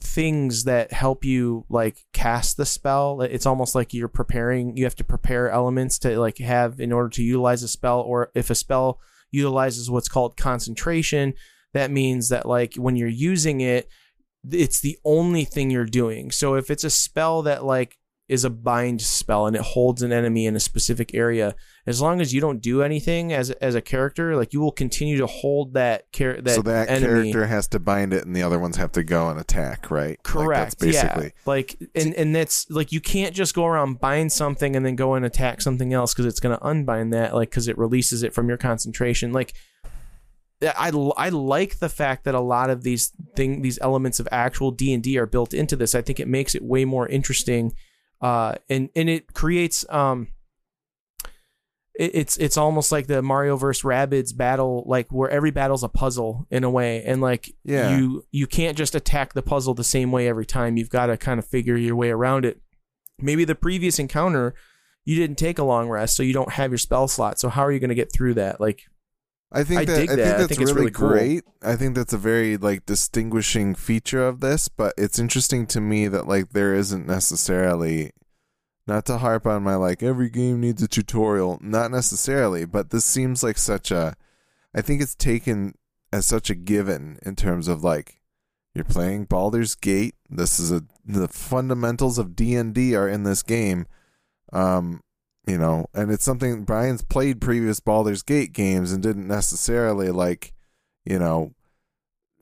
things 0.00 0.64
that 0.64 0.92
help 0.92 1.24
you 1.24 1.64
like 1.70 2.04
cast 2.12 2.58
the 2.58 2.66
spell. 2.66 3.22
It's 3.22 3.46
almost 3.46 3.74
like 3.74 3.94
you're 3.94 4.08
preparing 4.08 4.76
you 4.76 4.84
have 4.84 4.94
to 4.96 5.04
prepare 5.04 5.50
elements 5.50 5.98
to 6.00 6.20
like 6.20 6.36
have 6.38 6.80
in 6.80 6.92
order 6.92 7.08
to 7.10 7.22
utilize 7.22 7.62
a 7.62 7.68
spell 7.68 8.00
or 8.00 8.30
if 8.34 8.50
a 8.50 8.54
spell 8.54 9.00
utilizes 9.30 9.90
what's 9.90 10.08
called 10.08 10.36
concentration 10.36 11.32
that 11.72 11.90
means 11.90 12.28
that 12.28 12.46
like 12.46 12.74
when 12.76 12.94
you're 12.96 13.08
using 13.08 13.60
it 13.62 13.88
it's 14.50 14.80
the 14.80 14.98
only 15.04 15.44
thing 15.44 15.70
you're 15.70 15.84
doing 15.84 16.30
so 16.30 16.54
if 16.54 16.70
it's 16.70 16.84
a 16.84 16.90
spell 16.90 17.42
that 17.42 17.64
like 17.64 17.98
is 18.28 18.44
a 18.44 18.50
bind 18.50 19.00
spell 19.00 19.46
and 19.46 19.54
it 19.54 19.62
holds 19.62 20.02
an 20.02 20.12
enemy 20.12 20.46
in 20.46 20.56
a 20.56 20.60
specific 20.60 21.14
area 21.14 21.54
as 21.86 22.00
long 22.00 22.20
as 22.20 22.34
you 22.34 22.40
don't 22.40 22.60
do 22.60 22.82
anything 22.82 23.32
as 23.32 23.50
as 23.52 23.74
a 23.76 23.80
character 23.80 24.36
like 24.36 24.52
you 24.52 24.60
will 24.60 24.72
continue 24.72 25.16
to 25.16 25.26
hold 25.26 25.74
that 25.74 26.10
char- 26.12 26.40
that 26.40 26.54
so 26.54 26.62
that 26.62 26.88
enemy 26.88 27.30
character 27.32 27.46
has 27.46 27.68
to 27.68 27.78
bind 27.78 28.12
it, 28.12 28.26
and 28.26 28.34
the 28.34 28.42
other 28.42 28.58
ones 28.58 28.76
have 28.76 28.92
to 28.92 29.04
go 29.04 29.28
and 29.28 29.38
attack, 29.38 29.90
right? 29.90 30.20
Correct. 30.22 30.48
Like, 30.48 30.56
that's 30.58 30.74
basically. 30.74 31.24
Yeah. 31.26 31.42
Like, 31.46 31.76
and 31.94 32.14
and 32.14 32.34
that's 32.34 32.68
like 32.70 32.92
you 32.92 33.00
can't 33.00 33.34
just 33.34 33.54
go 33.54 33.66
around 33.66 34.00
bind 34.00 34.32
something 34.32 34.74
and 34.74 34.84
then 34.84 34.96
go 34.96 35.14
and 35.14 35.24
attack 35.24 35.62
something 35.62 35.92
else 35.92 36.12
because 36.12 36.26
it's 36.26 36.40
going 36.40 36.56
to 36.56 36.64
unbind 36.64 37.12
that, 37.12 37.34
like 37.34 37.50
because 37.50 37.68
it 37.68 37.78
releases 37.78 38.22
it 38.22 38.34
from 38.34 38.48
your 38.48 38.58
concentration. 38.58 39.32
Like, 39.32 39.54
I 40.62 40.88
I 41.16 41.28
like 41.28 41.78
the 41.78 41.88
fact 41.88 42.24
that 42.24 42.34
a 42.34 42.40
lot 42.40 42.70
of 42.70 42.82
these 42.82 43.12
thing 43.34 43.62
these 43.62 43.78
elements 43.80 44.20
of 44.20 44.28
actual 44.32 44.70
D 44.70 44.92
and 44.94 45.02
D 45.02 45.18
are 45.18 45.26
built 45.26 45.52
into 45.52 45.76
this. 45.76 45.94
I 45.94 46.02
think 46.02 46.18
it 46.20 46.28
makes 46.28 46.54
it 46.54 46.62
way 46.62 46.84
more 46.84 47.06
interesting, 47.08 47.72
uh, 48.20 48.54
and 48.70 48.88
and 48.96 49.08
it 49.10 49.34
creates 49.34 49.84
um. 49.90 50.28
it- 51.98 52.14
It's 52.14 52.36
it's 52.36 52.56
almost 52.56 52.92
like 52.92 53.06
the 53.06 53.22
Mario 53.22 53.56
vs. 53.56 53.82
Rabbids 53.82 54.36
battle, 54.36 54.84
like 54.86 55.10
where 55.10 55.30
every 55.30 55.50
battle's 55.50 55.82
a 55.82 55.88
puzzle 55.88 56.46
in 56.50 56.64
a 56.64 56.70
way, 56.70 57.02
and 57.04 57.20
like 57.20 57.50
Yeah. 57.64 57.96
you 57.98 58.24
you 58.30 58.46
can't 58.46 58.76
just 58.78 58.94
attack 58.94 59.32
the 59.34 59.42
puzzle 59.42 59.74
the 59.74 59.84
same 59.84 60.10
way 60.12 60.28
every 60.28 60.46
time. 60.46 60.76
You've 60.76 60.90
got 60.90 61.06
to 61.06 61.16
kind 61.16 61.38
of 61.38 61.46
figure 61.46 61.76
your 61.76 61.96
way 61.96 62.10
around 62.10 62.44
it. 62.44 62.60
Maybe 63.18 63.44
the 63.44 63.54
previous 63.54 63.98
encounter 63.98 64.54
you 65.04 65.14
didn't 65.16 65.38
take 65.38 65.58
a 65.58 65.64
long 65.64 65.88
rest, 65.88 66.16
so 66.16 66.22
you 66.24 66.32
don't 66.32 66.52
have 66.54 66.70
your 66.72 66.78
spell 66.78 67.06
slot. 67.08 67.38
So 67.38 67.48
how 67.48 67.62
are 67.64 67.70
you 67.72 67.78
going 67.78 67.90
to 67.90 67.94
get 67.94 68.12
through 68.12 68.34
that? 68.34 68.60
Like, 68.60 68.82
I 69.52 69.64
think 69.64 69.80
I 69.80 69.84
that 69.84 69.92
I 69.92 69.96
think 69.96 70.10
that. 70.10 70.34
I 70.34 70.38
that's 70.38 70.48
think 70.48 70.60
really, 70.60 70.72
really 70.72 70.90
cool. 70.90 71.08
great. 71.08 71.44
I 71.62 71.76
think 71.76 71.94
that's 71.94 72.12
a 72.12 72.18
very 72.18 72.56
like 72.56 72.84
distinguishing 72.86 73.74
feature 73.74 74.26
of 74.26 74.40
this, 74.40 74.68
but 74.68 74.94
it's 74.98 75.18
interesting 75.18 75.66
to 75.68 75.80
me 75.80 76.08
that 76.08 76.26
like 76.26 76.50
there 76.50 76.74
isn't 76.74 77.06
necessarily 77.06 78.10
not 78.86 79.04
to 79.06 79.18
harp 79.18 79.46
on 79.46 79.62
my 79.62 79.76
like 79.76 80.02
every 80.02 80.30
game 80.30 80.60
needs 80.60 80.82
a 80.82 80.88
tutorial, 80.88 81.58
not 81.62 81.90
necessarily, 81.90 82.64
but 82.64 82.90
this 82.90 83.04
seems 83.04 83.42
like 83.42 83.58
such 83.58 83.90
a 83.90 84.14
I 84.74 84.82
think 84.82 85.00
it's 85.00 85.14
taken 85.14 85.74
as 86.12 86.26
such 86.26 86.50
a 86.50 86.54
given 86.54 87.18
in 87.24 87.36
terms 87.36 87.68
of 87.68 87.84
like 87.84 88.20
you're 88.74 88.84
playing 88.84 89.24
Baldur's 89.24 89.74
Gate. 89.74 90.16
This 90.28 90.58
is 90.58 90.72
a 90.72 90.82
the 91.04 91.28
fundamentals 91.28 92.18
of 92.18 92.36
D&D 92.36 92.94
are 92.96 93.08
in 93.08 93.22
this 93.22 93.42
game. 93.42 93.86
Um 94.52 95.02
you 95.46 95.58
know, 95.58 95.86
and 95.94 96.10
it's 96.10 96.24
something 96.24 96.64
Bryan's 96.64 97.02
played 97.02 97.40
previous 97.40 97.80
Baldur's 97.80 98.22
Gate 98.22 98.52
games 98.52 98.92
and 98.92 99.02
didn't 99.02 99.28
necessarily 99.28 100.10
like, 100.10 100.52
you 101.04 101.18
know, 101.18 101.54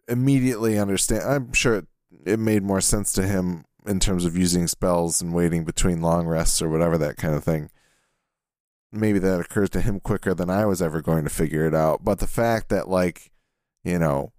immediately 0.09 0.79
understand. 0.79 1.23
I'm 1.23 1.53
sure 1.53 1.77
it, 1.77 1.87
it 2.25 2.39
made 2.39 2.63
more 2.63 2.81
sense 2.81 3.13
to 3.13 3.27
him 3.27 3.65
in 3.87 4.01
terms 4.01 4.25
of 4.25 4.37
using 4.37 4.67
spells 4.67 5.21
and 5.21 5.35
waiting 5.35 5.65
between 5.65 6.01
long 6.01 6.27
rests 6.27 6.63
or 6.63 6.71
whatever 6.71 6.97
that 6.97 7.17
kind 7.19 7.35
of 7.35 7.45
thing. 7.45 7.69
maybe 8.93 9.19
that 9.19 9.41
occurs 9.41 9.71
to 9.71 9.81
him 9.81 10.01
quicker 10.01 10.35
than 10.35 10.49
I 10.49 10.67
was 10.67 10.81
ever 10.81 11.03
going 11.03 11.25
to 11.25 11.31
figure 11.31 11.67
it 11.67 11.75
out. 11.75 12.05
But 12.05 12.21
the 12.21 12.27
fact 12.27 12.69
that 12.69 12.89
like, 12.89 13.31
you 13.83 13.99
know, 13.99 14.33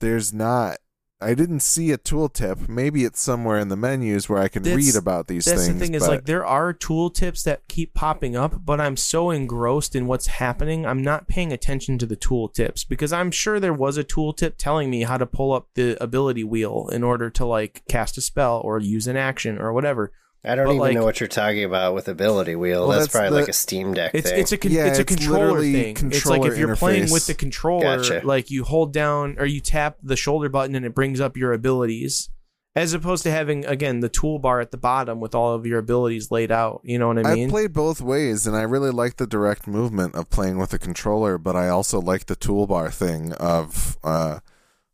there's 0.00 0.32
not 0.32 0.78
I 1.22 1.34
didn't 1.34 1.60
see 1.60 1.92
a 1.92 1.98
tooltip. 1.98 2.66
Maybe 2.66 3.04
it's 3.04 3.20
somewhere 3.20 3.58
in 3.58 3.68
the 3.68 3.76
menus 3.76 4.28
where 4.28 4.38
I 4.40 4.48
can 4.48 4.62
That's- 4.62 4.76
read 4.78 4.96
about 4.96 5.26
these 5.28 5.44
That's 5.44 5.66
things. 5.66 5.78
the 5.78 5.84
thing 5.84 5.94
is 5.94 6.08
like 6.08 6.24
there 6.24 6.46
are 6.46 6.72
tooltips 6.72 7.42
that 7.44 7.68
keep 7.68 7.92
popping 7.92 8.36
up, 8.36 8.64
but 8.64 8.80
I'm 8.80 8.96
so 8.96 9.30
engrossed 9.30 9.94
in 9.94 10.06
what's 10.06 10.28
happening, 10.28 10.86
I'm 10.86 11.02
not 11.02 11.28
paying 11.28 11.52
attention 11.52 11.98
to 11.98 12.06
the 12.06 12.16
tooltips 12.16 12.88
because 12.88 13.12
I'm 13.12 13.30
sure 13.30 13.60
there 13.60 13.74
was 13.74 13.98
a 13.98 14.04
tooltip 14.04 14.54
telling 14.56 14.88
me 14.88 15.02
how 15.02 15.18
to 15.18 15.26
pull 15.26 15.52
up 15.52 15.68
the 15.74 16.02
ability 16.02 16.42
wheel 16.44 16.88
in 16.90 17.02
order 17.04 17.28
to 17.30 17.44
like 17.44 17.82
cast 17.88 18.16
a 18.16 18.22
spell 18.22 18.60
or 18.64 18.80
use 18.80 19.06
an 19.06 19.16
action 19.18 19.58
or 19.58 19.74
whatever. 19.74 20.12
I 20.42 20.54
don't 20.54 20.64
But, 20.66 20.70
even 20.72 20.80
like- 20.80 20.94
know 20.94 21.04
what 21.04 21.20
you're 21.20 21.28
talking 21.28 21.64
about 21.64 21.94
with 21.94 22.08
ability 22.08 22.56
wheel. 22.56 22.88
Well, 22.88 22.98
that's, 22.98 23.04
that's 23.06 23.12
probably 23.12 23.30
the- 23.30 23.36
like 23.42 23.48
a 23.48 23.52
Steam 23.52 23.92
Deck 23.92 24.12
It's 24.14 24.30
thing. 24.30 24.40
it's 24.40 24.52
a 24.52 24.56
con- 24.56 24.72
Yeah, 24.72 24.86
it's 24.86 24.98
a 24.98 25.02
it's 25.02 25.14
controller 25.16 25.46
literally 25.48 25.72
thing. 25.94 26.10
it's 26.12 26.24
like 26.26 26.44
if 26.44 26.56
you're 26.56 26.76
playing 26.76 27.10
with 27.10 27.26
the 27.26 27.34
controller, 27.34 27.98
Gotcha. 27.98 28.22
like 28.24 28.50
you 28.50 28.64
hold 28.64 28.92
down 28.92 29.36
or 29.38 29.44
you 29.46 29.60
tap 29.60 29.96
the 30.02 30.16
shoulder 30.16 30.48
button 30.48 30.74
and 30.74 30.86
it 30.86 30.94
brings 30.94 31.20
up 31.20 31.36
your 31.36 31.52
abilities, 31.52 32.30
as 32.74 32.94
opposed 32.94 33.22
to 33.24 33.30
having 33.30 33.66
again 33.66 34.00
the 34.00 34.08
toolbar 34.08 34.62
at 34.62 34.70
the 34.70 34.78
bottom 34.78 35.20
with 35.20 35.34
all 35.34 35.52
of 35.52 35.66
your 35.66 35.78
abilities 35.78 36.30
laid 36.30 36.50
out. 36.50 36.80
You 36.84 36.98
know 36.98 37.08
what 37.08 37.18
I 37.26 37.34
mean? 37.34 37.44
I've 37.44 37.50
played 37.50 37.72
both 37.74 38.00
ways, 38.00 38.46
and 38.46 38.56
I 38.56 38.62
really 38.62 38.90
like 38.92 39.16
the 39.16 39.26
direct 39.26 39.66
movement 39.66 40.14
of 40.14 40.30
playing 40.30 40.56
with 40.56 40.72
a 40.72 40.78
controller, 40.78 41.36
but 41.36 41.54
I 41.54 41.68
also 41.68 42.00
like 42.00 42.26
the 42.26 42.36
toolbar 42.36 42.90
thing 42.90 43.32
of 43.34 43.98
uh 44.02 44.38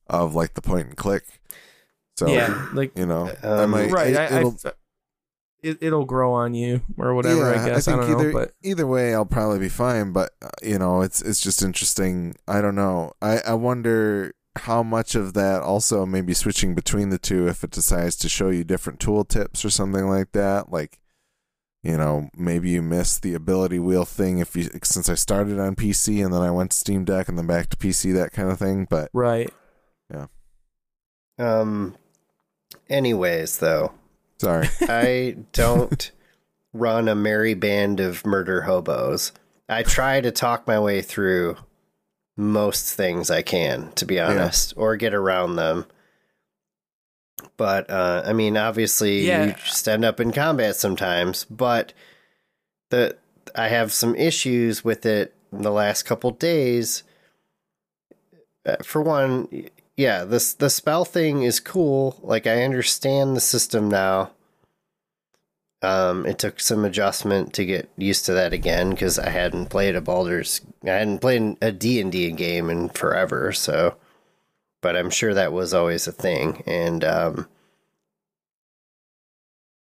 of 0.08 0.34
like 0.34 0.54
the 0.54 0.62
point 0.62 0.88
and 0.88 0.96
click. 0.96 1.22
So 2.16 2.26
yeah, 2.26 2.66
like 2.72 2.98
you 2.98 3.06
know, 3.06 3.30
I 3.44 3.46
Um, 3.46 3.70
might- 3.70 3.92
right. 3.92 4.08
it- 4.12 4.32
it'll- 4.32 4.56
I, 4.64 4.70
it, 5.62 5.78
it'll 5.80 6.04
grow 6.04 6.32
on 6.32 6.54
you 6.54 6.82
or 6.98 7.14
whatever. 7.14 7.52
Yeah, 7.52 7.62
I 7.62 7.66
guess 7.66 7.88
I, 7.88 7.92
think 7.92 8.02
don't 8.02 8.10
know, 8.10 8.20
either 8.20 8.32
but 8.32 8.52
either 8.62 8.86
way, 8.86 9.14
I'll 9.14 9.26
probably 9.26 9.58
be 9.58 9.68
fine. 9.68 10.12
But 10.12 10.32
uh, 10.42 10.48
you 10.62 10.78
know, 10.78 11.02
it's 11.02 11.22
it's 11.22 11.40
just 11.40 11.62
interesting. 11.62 12.34
I 12.46 12.60
don't 12.60 12.74
know. 12.74 13.12
I 13.20 13.38
I 13.38 13.54
wonder 13.54 14.34
how 14.58 14.82
much 14.82 15.14
of 15.14 15.34
that 15.34 15.62
also 15.62 16.06
maybe 16.06 16.32
switching 16.32 16.74
between 16.74 17.10
the 17.10 17.18
two 17.18 17.46
if 17.46 17.62
it 17.62 17.70
decides 17.70 18.16
to 18.16 18.28
show 18.28 18.48
you 18.48 18.64
different 18.64 19.00
tool 19.00 19.24
tips 19.24 19.64
or 19.64 19.70
something 19.70 20.08
like 20.08 20.32
that. 20.32 20.72
Like, 20.72 20.98
you 21.82 21.96
know, 21.96 22.30
maybe 22.34 22.70
you 22.70 22.80
miss 22.80 23.18
the 23.18 23.34
ability 23.34 23.78
wheel 23.78 24.04
thing 24.04 24.38
if 24.38 24.56
you 24.56 24.70
since 24.82 25.08
I 25.08 25.14
started 25.14 25.58
on 25.58 25.76
PC 25.76 26.24
and 26.24 26.32
then 26.32 26.42
I 26.42 26.50
went 26.50 26.70
to 26.70 26.76
Steam 26.76 27.04
Deck 27.04 27.28
and 27.28 27.36
then 27.36 27.46
back 27.46 27.68
to 27.70 27.76
PC, 27.76 28.14
that 28.14 28.32
kind 28.32 28.50
of 28.50 28.58
thing. 28.58 28.86
But 28.88 29.10
right. 29.12 29.52
Yeah 30.10 30.26
um. 31.38 31.96
Anyways, 32.88 33.58
though, 33.58 33.92
sorry, 34.38 34.68
I 34.82 35.36
don't 35.52 36.10
run 36.72 37.08
a 37.08 37.14
merry 37.14 37.54
band 37.54 38.00
of 38.00 38.24
murder 38.26 38.62
hobos. 38.62 39.32
I 39.68 39.82
try 39.82 40.20
to 40.20 40.30
talk 40.30 40.66
my 40.66 40.78
way 40.78 41.02
through 41.02 41.56
most 42.36 42.94
things 42.94 43.30
I 43.30 43.42
can, 43.42 43.92
to 43.92 44.04
be 44.04 44.20
honest, 44.20 44.74
or 44.76 44.96
get 44.96 45.14
around 45.14 45.56
them. 45.56 45.86
But 47.56 47.88
uh, 47.90 48.22
I 48.26 48.32
mean, 48.32 48.56
obviously, 48.56 49.26
Yeah. 49.26 49.44
you 49.46 49.52
just 49.52 49.88
end 49.88 50.04
up 50.04 50.20
in 50.20 50.32
combat 50.32 50.76
sometimes. 50.76 51.44
But 51.46 51.92
the 52.90 53.16
I 53.54 53.68
have 53.68 53.92
some 53.92 54.14
issues 54.14 54.84
with 54.84 55.06
it 55.06 55.34
in 55.52 55.62
the 55.62 55.70
last 55.70 56.02
couple 56.04 56.30
days. 56.32 57.02
Uh, 58.66 58.76
for 58.82 59.00
one, 59.00 59.48
y- 59.50 59.68
yeah, 59.96 60.24
this 60.24 60.52
the 60.52 60.68
spell 60.68 61.04
thing 61.04 61.42
is 61.42 61.58
cool. 61.60 62.18
Like 62.22 62.46
I 62.46 62.62
understand 62.62 63.36
the 63.36 63.40
system 63.40 63.88
now. 63.88 64.30
Um, 65.82 66.26
it 66.26 66.38
took 66.38 66.58
some 66.60 66.84
adjustment 66.84 67.52
to 67.54 67.64
get 67.64 67.90
used 67.96 68.26
to 68.26 68.32
that 68.32 68.52
again 68.52 68.90
because 68.90 69.18
I 69.18 69.28
hadn't 69.28 69.66
played 69.66 69.94
a 69.94 70.00
Baldur's, 70.00 70.60
I 70.84 70.90
hadn't 70.90 71.20
played 71.20 71.56
a 71.62 71.70
D 71.70 72.00
and 72.00 72.10
D 72.10 72.32
game 72.32 72.70
in 72.70 72.88
forever. 72.88 73.52
So, 73.52 73.96
but 74.82 74.96
I'm 74.96 75.10
sure 75.10 75.34
that 75.34 75.52
was 75.52 75.74
always 75.74 76.06
a 76.06 76.12
thing, 76.12 76.62
and 76.66 77.04
um, 77.04 77.48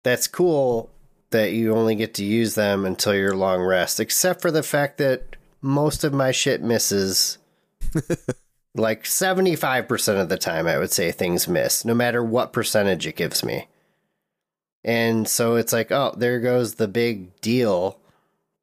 that's 0.03 0.27
cool 0.27 0.89
that 1.31 1.51
you 1.51 1.75
only 1.75 1.95
get 1.95 2.13
to 2.15 2.25
use 2.25 2.55
them 2.55 2.85
until 2.85 3.13
your 3.13 3.35
long 3.35 3.61
rest. 3.61 3.99
Except 3.99 4.41
for 4.41 4.51
the 4.51 4.63
fact 4.63 4.97
that 4.97 5.35
most 5.61 6.03
of 6.03 6.13
my 6.13 6.31
shit 6.31 6.61
misses. 6.61 7.37
like 8.75 9.03
75% 9.03 10.21
of 10.21 10.29
the 10.29 10.37
time, 10.37 10.67
I 10.67 10.77
would 10.77 10.91
say 10.91 11.11
things 11.11 11.47
miss, 11.47 11.85
no 11.85 11.93
matter 11.93 12.23
what 12.23 12.53
percentage 12.53 13.05
it 13.05 13.15
gives 13.15 13.43
me. 13.43 13.67
And 14.83 15.27
so 15.27 15.55
it's 15.55 15.71
like, 15.71 15.91
oh, 15.91 16.13
there 16.17 16.39
goes 16.39 16.75
the 16.75 16.87
big 16.87 17.39
deal 17.39 17.99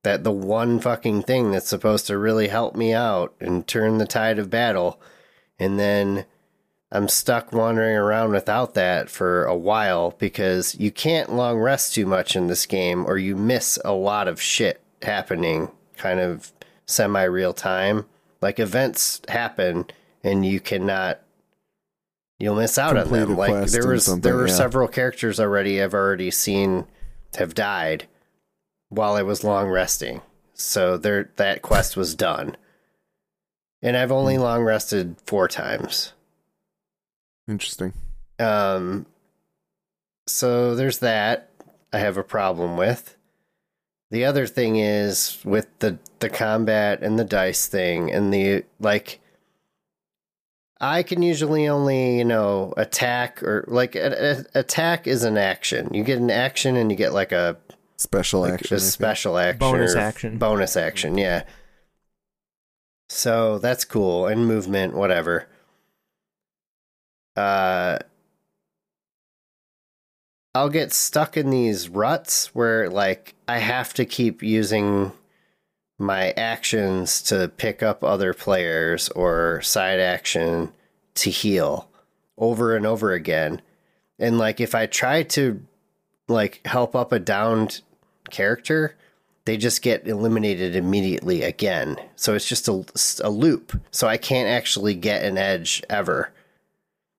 that 0.02 0.24
the 0.24 0.32
one 0.32 0.80
fucking 0.80 1.22
thing 1.22 1.50
that's 1.50 1.68
supposed 1.68 2.06
to 2.06 2.18
really 2.18 2.48
help 2.48 2.74
me 2.74 2.92
out 2.92 3.34
and 3.40 3.66
turn 3.66 3.98
the 3.98 4.06
tide 4.06 4.38
of 4.38 4.50
battle. 4.50 5.00
And 5.58 5.78
then 5.78 6.24
I'm 6.90 7.08
stuck 7.08 7.52
wandering 7.52 7.96
around 7.96 8.32
without 8.32 8.74
that 8.74 9.08
for 9.08 9.44
a 9.44 9.56
while 9.56 10.12
because 10.18 10.74
you 10.78 10.90
can't 10.90 11.32
long 11.32 11.58
rest 11.58 11.94
too 11.94 12.06
much 12.06 12.34
in 12.34 12.48
this 12.48 12.66
game 12.66 13.06
or 13.06 13.18
you 13.18 13.36
miss 13.36 13.78
a 13.84 13.92
lot 13.92 14.26
of 14.26 14.40
shit 14.40 14.80
happening 15.02 15.70
kind 15.96 16.18
of 16.18 16.52
semi 16.86 17.22
real 17.22 17.52
time. 17.52 18.06
Like 18.40 18.58
events 18.58 19.20
happen 19.28 19.86
and 20.22 20.44
you 20.44 20.60
cannot 20.60 21.20
you'll 22.38 22.56
miss 22.56 22.78
out 22.78 22.96
on 22.96 23.10
them. 23.10 23.36
Like 23.36 23.66
there 23.70 23.86
was 23.86 24.06
there 24.20 24.36
were 24.36 24.48
yeah. 24.48 24.54
several 24.54 24.88
characters 24.88 25.38
already 25.38 25.82
I've 25.82 25.94
already 25.94 26.30
seen 26.30 26.86
have 27.36 27.54
died 27.54 28.06
while 28.88 29.14
I 29.14 29.22
was 29.22 29.44
long 29.44 29.68
resting. 29.68 30.22
So 30.54 30.96
there 30.96 31.30
that 31.36 31.62
quest 31.62 31.96
was 31.96 32.14
done. 32.14 32.56
And 33.82 33.96
I've 33.96 34.12
only 34.12 34.36
Hmm. 34.36 34.42
long 34.42 34.62
rested 34.62 35.16
four 35.26 35.48
times. 35.48 36.12
interesting. 37.48 37.92
Um, 38.38 39.06
so 40.26 40.74
there's 40.74 40.98
that 40.98 41.50
I 41.92 41.98
have 41.98 42.16
a 42.16 42.22
problem 42.22 42.76
with. 42.76 43.16
The 44.10 44.24
other 44.24 44.46
thing 44.46 44.76
is 44.76 45.38
with 45.44 45.66
the 45.80 45.98
the 46.18 46.28
combat 46.30 47.02
and 47.02 47.18
the 47.18 47.24
dice 47.24 47.66
thing 47.66 48.10
and 48.10 48.32
the 48.32 48.64
like. 48.78 49.19
I 50.80 51.02
can 51.02 51.20
usually 51.22 51.68
only 51.68 52.18
you 52.18 52.24
know 52.24 52.72
attack 52.76 53.42
or 53.42 53.64
like 53.68 53.94
a, 53.96 54.44
a- 54.54 54.58
attack 54.60 55.06
is 55.06 55.24
an 55.24 55.36
action. 55.36 55.92
You 55.92 56.02
get 56.04 56.18
an 56.18 56.30
action 56.30 56.76
and 56.76 56.90
you 56.90 56.96
get 56.96 57.12
like 57.12 57.32
a 57.32 57.56
Special 57.96 58.40
like 58.40 58.54
action. 58.54 58.74
I 58.74 58.76
a 58.76 58.80
think. 58.80 58.92
special 58.92 59.36
action, 59.38 59.58
Bonus 59.58 59.94
action. 59.94 60.38
bonus 60.38 60.76
action. 60.76 61.18
Yeah. 61.18 61.44
So 63.10 63.58
that's 63.58 63.84
cool 63.84 64.26
and 64.26 64.46
movement, 64.46 64.94
whatever. 64.94 65.46
Uh, 67.36 67.98
I'll 70.54 70.68
get 70.70 70.92
stuck 70.92 71.36
in 71.36 71.50
these 71.50 71.88
ruts 71.88 72.54
where 72.54 72.88
like 72.88 73.34
I 73.46 73.58
have 73.58 73.92
to 73.94 74.04
keep 74.04 74.42
using 74.42 75.12
my 76.00 76.30
actions 76.32 77.20
to 77.22 77.48
pick 77.56 77.82
up 77.82 78.02
other 78.02 78.32
players 78.32 79.08
or 79.10 79.60
side 79.62 80.00
action 80.00 80.72
to 81.14 81.30
heal 81.30 81.88
over 82.38 82.74
and 82.74 82.86
over 82.86 83.12
again. 83.12 83.60
And 84.18 84.38
like 84.38 84.60
if 84.60 84.74
I 84.74 84.86
try 84.86 85.22
to 85.24 85.62
like 86.26 86.66
help 86.66 86.96
up 86.96 87.12
a 87.12 87.18
downed 87.18 87.82
character, 88.30 88.96
they 89.44 89.56
just 89.56 89.82
get 89.82 90.06
eliminated 90.06 90.74
immediately 90.74 91.42
again. 91.42 91.96
So 92.16 92.34
it's 92.34 92.48
just 92.48 92.68
a, 92.68 92.84
a 93.22 93.30
loop. 93.30 93.78
So 93.90 94.08
I 94.08 94.16
can't 94.16 94.48
actually 94.48 94.94
get 94.94 95.24
an 95.24 95.36
edge 95.36 95.82
ever. 95.90 96.32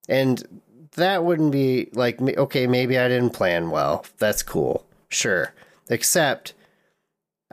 And 0.09 0.61
that 0.95 1.23
wouldn't 1.23 1.51
be 1.51 1.89
like, 1.93 2.21
okay, 2.21 2.67
maybe 2.67 2.97
I 2.97 3.07
didn't 3.07 3.31
plan 3.31 3.69
well. 3.69 4.05
That's 4.17 4.43
cool. 4.43 4.85
Sure. 5.09 5.53
Except, 5.89 6.53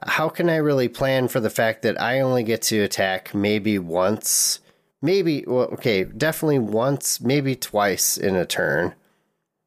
how 0.07 0.29
can 0.29 0.49
I 0.49 0.57
really 0.57 0.89
plan 0.89 1.29
for 1.29 1.41
the 1.41 1.51
fact 1.51 1.83
that 1.83 2.01
I 2.01 2.21
only 2.21 2.43
get 2.43 2.63
to 2.63 2.81
attack 2.83 3.35
maybe 3.35 3.79
once? 3.79 4.61
Maybe, 5.03 5.45
well, 5.47 5.69
okay, 5.75 6.05
definitely 6.05 6.59
once, 6.59 7.21
maybe 7.21 7.57
twice 7.57 8.17
in 8.17 8.37
a 8.37 8.47
turn? 8.47 8.95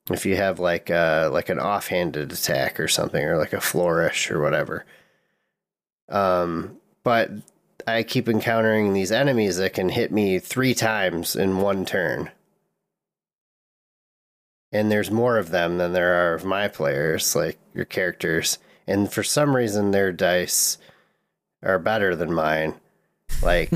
If 0.10 0.26
you 0.26 0.36
have 0.36 0.60
like 0.60 0.90
uh 0.90 1.30
like 1.32 1.50
an 1.50 1.60
offhanded 1.60 2.32
attack 2.34 2.80
or 2.80 2.88
something 2.88 3.24
or 3.24 3.38
like 3.38 3.54
a 3.54 3.62
flourish 3.62 4.32
or 4.32 4.42
whatever. 4.42 4.86
Um 6.10 6.78
but 7.04 7.32
i 7.88 8.04
keep 8.04 8.30
encountering 8.30 8.94
these 8.94 9.12
enemies 9.12 9.58
that 9.58 9.74
can 9.74 9.90
hit 9.90 10.12
me 10.12 10.38
three 10.40 10.74
times 10.74 11.36
in 11.36 11.60
one 11.60 11.86
turn. 11.86 12.32
And 14.72 14.92
there's 14.92 15.12
more 15.12 15.38
of 15.38 15.52
them 15.52 15.78
than 15.78 15.94
there 15.94 16.14
are 16.14 16.34
of 16.34 16.46
my 16.46 16.68
players 16.68 17.36
like 17.36 17.58
your 17.74 17.86
characters 17.86 18.58
and 18.92 19.12
for 19.12 19.24
some 19.24 19.56
reason 19.56 19.92
their 19.92 20.12
dice 20.12 20.78
are 21.64 21.80
better 21.80 22.16
than 22.16 22.32
mine 22.34 22.74
like 23.42 23.72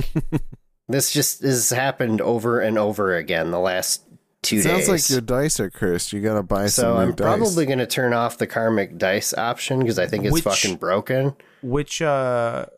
this 0.87 1.11
just 1.11 1.41
has 1.41 1.69
happened 1.69 2.21
over 2.21 2.59
and 2.59 2.77
over 2.77 3.15
again 3.15 3.51
the 3.51 3.59
last 3.59 4.03
two 4.41 4.61
Sounds 4.61 4.87
days. 4.87 4.89
like 4.89 5.09
your 5.09 5.21
dice 5.21 5.59
are 5.59 5.71
cursed. 5.71 6.13
You 6.13 6.21
gotta 6.21 6.43
buy 6.43 6.67
so 6.67 6.81
some 6.83 6.93
new 6.93 6.99
I'm 7.01 7.15
dice. 7.15 7.25
probably 7.25 7.65
going 7.65 7.79
to 7.79 7.87
turn 7.87 8.13
off 8.13 8.37
the 8.37 8.45
karmic 8.45 8.95
dice 8.99 9.33
option 9.33 9.79
because 9.79 9.97
I 9.97 10.05
think 10.05 10.23
it's 10.25 10.33
Which- 10.33 10.43
fucking 10.43 10.75
broken. 10.75 11.35
Which 11.63 11.99
are 12.03 12.69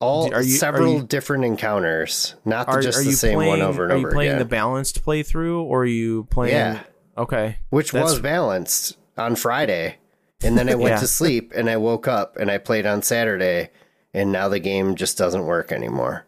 All 0.00 0.24
Are 0.34 0.42
you- 0.42 0.54
are 0.54 0.58
several 0.58 0.94
you- 0.94 1.02
different 1.06 1.44
encounters, 1.44 2.34
not 2.44 2.66
are, 2.68 2.82
just 2.82 2.98
are 2.98 3.02
the 3.04 3.10
you 3.10 3.14
same 3.16 3.34
playing? 3.36 3.50
one 3.50 3.62
over 3.62 3.84
and 3.84 3.92
over. 3.92 3.94
are 3.94 3.98
over 3.98 4.08
you 4.08 4.14
playing 4.14 4.30
again. 4.32 4.38
the 4.40 4.44
balanced 4.46 5.04
playthrough, 5.04 5.62
or 5.62 5.82
are 5.82 5.86
you 5.86 6.24
playing? 6.30 6.54
Yeah. 6.56 6.80
Okay. 7.16 7.58
which 7.70 7.92
That's- 7.92 8.10
was 8.12 8.20
balanced 8.20 8.96
on 9.16 9.36
Friday, 9.36 9.98
and 10.46 10.56
then 10.56 10.68
I 10.68 10.74
went 10.74 10.94
Yeah. 10.94 11.00
to 11.00 11.06
sleep 11.06 11.52
and 11.54 11.68
I 11.68 11.76
woke 11.76 12.06
up 12.08 12.36
and 12.36 12.50
I 12.50 12.58
played 12.58 12.86
on 12.86 13.02
Saturday, 13.02 13.70
and 14.14 14.30
now 14.32 14.48
the 14.48 14.60
game 14.60 14.94
just 14.94 15.18
doesn't 15.18 15.44
work 15.46 15.72
anymore. 15.72 16.24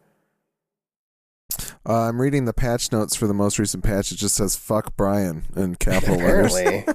Uh, 1.89 2.03
I'm 2.09 2.21
reading 2.21 2.45
the 2.45 2.53
patch 2.53 2.93
notes 2.93 3.17
for 3.17 3.27
the 3.27 3.35
most 3.35 3.59
recent 3.59 3.83
patch. 3.83 4.13
It 4.13 4.17
just 4.17 4.35
says 4.35 4.57
"fuck 4.57 4.97
Bryan" 4.97 5.45
in 5.57 5.77
capital 5.77 6.17
letters. 6.17 6.55
Apparently, 6.55 6.95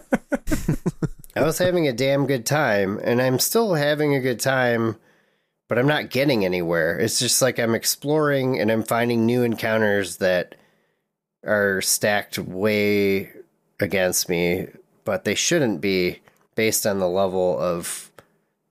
I 1.36 1.42
was 1.44 1.58
having 1.58 1.88
a 1.88 1.94
damn 1.94 2.28
good 2.28 2.46
time, 2.46 3.00
and 3.04 3.20
I'm 3.22 3.40
still 3.40 3.74
having 3.74 4.14
a 4.14 4.20
good 4.22 4.40
time, 4.40 4.98
but 5.68 5.80
I'm 5.80 5.88
not 5.88 6.12
getting 6.12 6.46
anywhere. 6.46 7.00
It's 7.00 7.18
just 7.18 7.42
like 7.42 7.58
I'm 7.58 7.74
exploring 7.74 8.60
and 8.60 8.72
I'm 8.72 8.84
finding 8.84 9.26
new 9.26 9.42
encounters 9.42 10.18
that 10.18 10.54
are 11.46 11.82
stacked 11.82 12.38
way 12.38 13.32
against 13.80 14.30
me, 14.30 14.68
but 15.06 15.24
they 15.26 15.34
shouldn't 15.36 15.82
be 15.82 16.20
based 16.56 16.86
on 16.86 17.00
the 17.00 17.08
level 17.08 17.60
of 17.60 18.12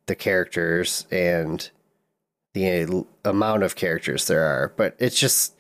the 0.07 0.15
characters 0.15 1.07
and 1.11 1.71
the 2.55 3.07
amount 3.25 3.63
of 3.63 3.77
characters 3.77 4.27
there 4.27 4.45
are. 4.45 4.73
But 4.77 4.97
it's 4.99 5.19
just 5.19 5.55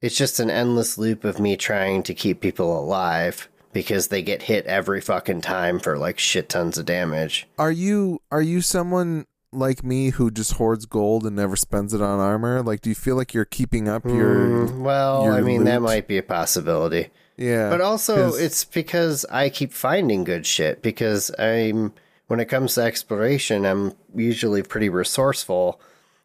it's 0.00 0.16
just 0.16 0.40
an 0.40 0.50
endless 0.50 0.96
loop 0.96 1.24
of 1.24 1.38
me 1.38 1.56
trying 1.56 2.02
to 2.04 2.14
keep 2.14 2.40
people 2.40 2.78
alive 2.78 3.48
because 3.72 4.08
they 4.08 4.22
get 4.22 4.42
hit 4.42 4.66
every 4.66 5.00
fucking 5.00 5.40
time 5.42 5.78
for 5.78 5.98
like 5.98 6.18
shit 6.18 6.48
tons 6.48 6.78
of 6.78 6.86
damage. 6.86 7.46
Are 7.58 7.72
you 7.72 8.20
are 8.30 8.42
you 8.42 8.60
someone 8.60 9.26
like 9.52 9.82
me 9.82 10.10
who 10.10 10.30
just 10.30 10.54
hoards 10.54 10.86
gold 10.86 11.26
and 11.26 11.36
never 11.36 11.56
spends 11.56 11.92
it 11.92 12.00
on 12.00 12.20
armor? 12.20 12.62
Like, 12.62 12.80
do 12.80 12.88
you 12.88 12.94
feel 12.94 13.16
like 13.16 13.34
you're 13.34 13.44
keeping 13.44 13.88
up 13.88 14.04
your? 14.04 14.36
Mm, 14.36 14.80
well, 14.80 15.24
your 15.24 15.34
I 15.34 15.40
mean 15.40 15.64
that 15.64 15.82
might 15.82 16.08
be 16.08 16.18
a 16.18 16.22
possibility. 16.22 17.10
Yeah, 17.40 17.70
But 17.70 17.80
also 17.80 18.14
'cause- 18.30 18.38
it's 18.38 18.64
because 18.64 19.24
I 19.30 19.48
keep 19.48 19.72
finding 19.72 20.24
good 20.24 20.44
shit 20.46 20.82
because 20.82 21.30
I'm 21.38 21.92
when 22.26 22.38
it 22.38 22.44
comes 22.46 22.74
to 22.74 22.82
exploration, 22.82 23.64
I'm 23.66 23.94
usually 24.14 24.62
pretty 24.62 24.88
resourceful 24.88 25.80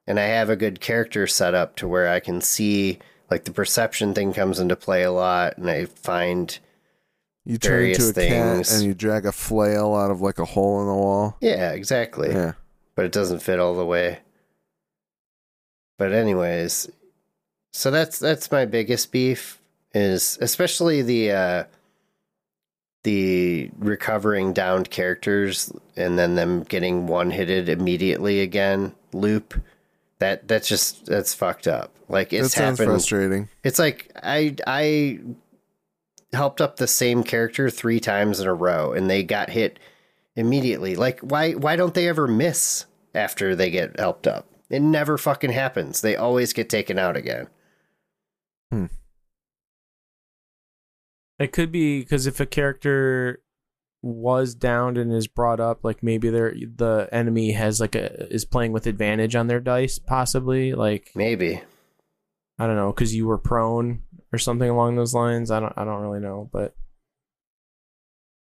and 0.05 0.19
I 0.19 0.25
have 0.25 0.49
a 0.51 0.55
good 0.55 0.79
character 0.81 1.25
set 1.25 1.55
up 1.55 1.75
to 1.77 1.87
where 1.87 2.07
I 2.09 2.19
can 2.19 2.41
see 2.41 2.99
like 3.31 3.45
the 3.45 3.51
perception 3.51 4.13
thing 4.13 4.33
comes 4.33 4.59
into 4.59 4.75
play 4.75 5.01
a 5.03 5.11
lot 5.11 5.57
and 5.57 5.67
I 5.69 5.85
find 5.85 6.59
you 7.45 7.57
turn 7.57 7.85
into 7.85 8.09
a 8.09 8.13
cat 8.13 8.71
and 8.71 8.83
you 8.83 8.93
drag 8.93 9.25
a 9.25 9.31
flail 9.31 9.95
out 9.95 10.11
of 10.11 10.19
like 10.21 10.37
a 10.37 10.45
hole 10.45 10.81
in 10.81 10.87
the 10.87 10.93
wall. 10.93 11.37
yeah, 11.41 11.71
exactly. 11.71 12.29
Yeah, 12.31 12.53
but 12.95 13.05
it 13.05 13.11
doesn't 13.13 13.39
fit 13.39 13.59
all 13.59 13.73
the 13.75 13.85
way. 13.85 14.19
But 15.97 16.11
anyways, 16.11 16.89
so 17.71 17.89
that's 17.89 18.19
that's 18.19 18.51
my 18.51 18.65
biggest 18.65 19.11
beef 19.11 19.59
is 19.95 20.37
especially 20.41 21.01
the 21.01 21.31
uh 21.31 21.63
the 23.03 23.69
recovering 23.77 24.51
downed 24.51 24.89
characters 24.89 25.71
and 25.95 26.19
then 26.19 26.35
them 26.35 26.63
getting 26.63 27.07
one 27.07 27.31
hitted 27.31 27.69
immediately 27.69 28.41
again 28.41 28.93
loop. 29.13 29.59
That 30.19 30.47
that's 30.47 30.67
just 30.67 31.05
that's 31.05 31.33
fucked 31.33 31.67
up. 31.67 31.91
Like 32.09 32.33
it's 32.33 32.53
sounds 32.53 32.79
happened. 32.79 32.93
frustrating. 32.93 33.49
It's 33.63 33.79
like 33.79 34.11
I 34.21 34.55
I 34.67 35.19
helped 36.33 36.59
up 36.61 36.75
the 36.75 36.87
same 36.87 37.23
character 37.23 37.69
three 37.69 37.99
times 37.99 38.39
in 38.39 38.47
a 38.47 38.53
row 38.53 38.91
and 38.91 39.09
they 39.09 39.23
got 39.23 39.49
hit 39.49 39.79
immediately. 40.35 40.95
Like 40.95 41.19
why 41.21 41.53
why 41.53 41.75
don't 41.75 41.93
they 41.93 42.07
ever 42.09 42.27
miss 42.27 42.85
after 43.13 43.55
they 43.55 43.69
get 43.69 43.99
helped 43.99 44.27
up? 44.27 44.47
It 44.69 44.81
never 44.81 45.17
fucking 45.17 45.51
happens. 45.51 46.01
They 46.01 46.15
always 46.15 46.53
get 46.53 46.69
taken 46.69 46.97
out 46.97 47.15
again. 47.15 47.47
It 51.39 51.51
could 51.51 51.71
be 51.71 51.99
because 51.99 52.27
if 52.27 52.39
a 52.39 52.45
character 52.45 53.41
was 54.01 54.53
downed 54.53 54.97
and 54.97 55.11
is 55.11 55.27
brought 55.27 55.59
up, 55.59 55.83
like 55.83 56.03
maybe 56.03 56.29
they're 56.29 56.53
the 56.53 57.09
enemy 57.11 57.51
has 57.51 57.81
like 57.81 57.95
a 57.95 58.31
is 58.33 58.45
playing 58.45 58.71
with 58.71 58.87
advantage 58.87 59.35
on 59.35 59.47
their 59.47 59.59
dice, 59.59 59.99
possibly. 59.99 60.73
Like 60.73 61.11
Maybe. 61.15 61.61
I 62.57 62.67
don't 62.67 62.77
know, 62.77 62.91
because 62.91 63.13
you 63.13 63.27
were 63.27 63.37
prone 63.37 64.03
or 64.31 64.39
something 64.39 64.69
along 64.69 64.95
those 64.95 65.13
lines. 65.13 65.51
I 65.51 65.59
don't 65.59 65.73
I 65.75 65.83
don't 65.83 66.01
really 66.01 66.21
know, 66.21 66.49
but 66.53 66.75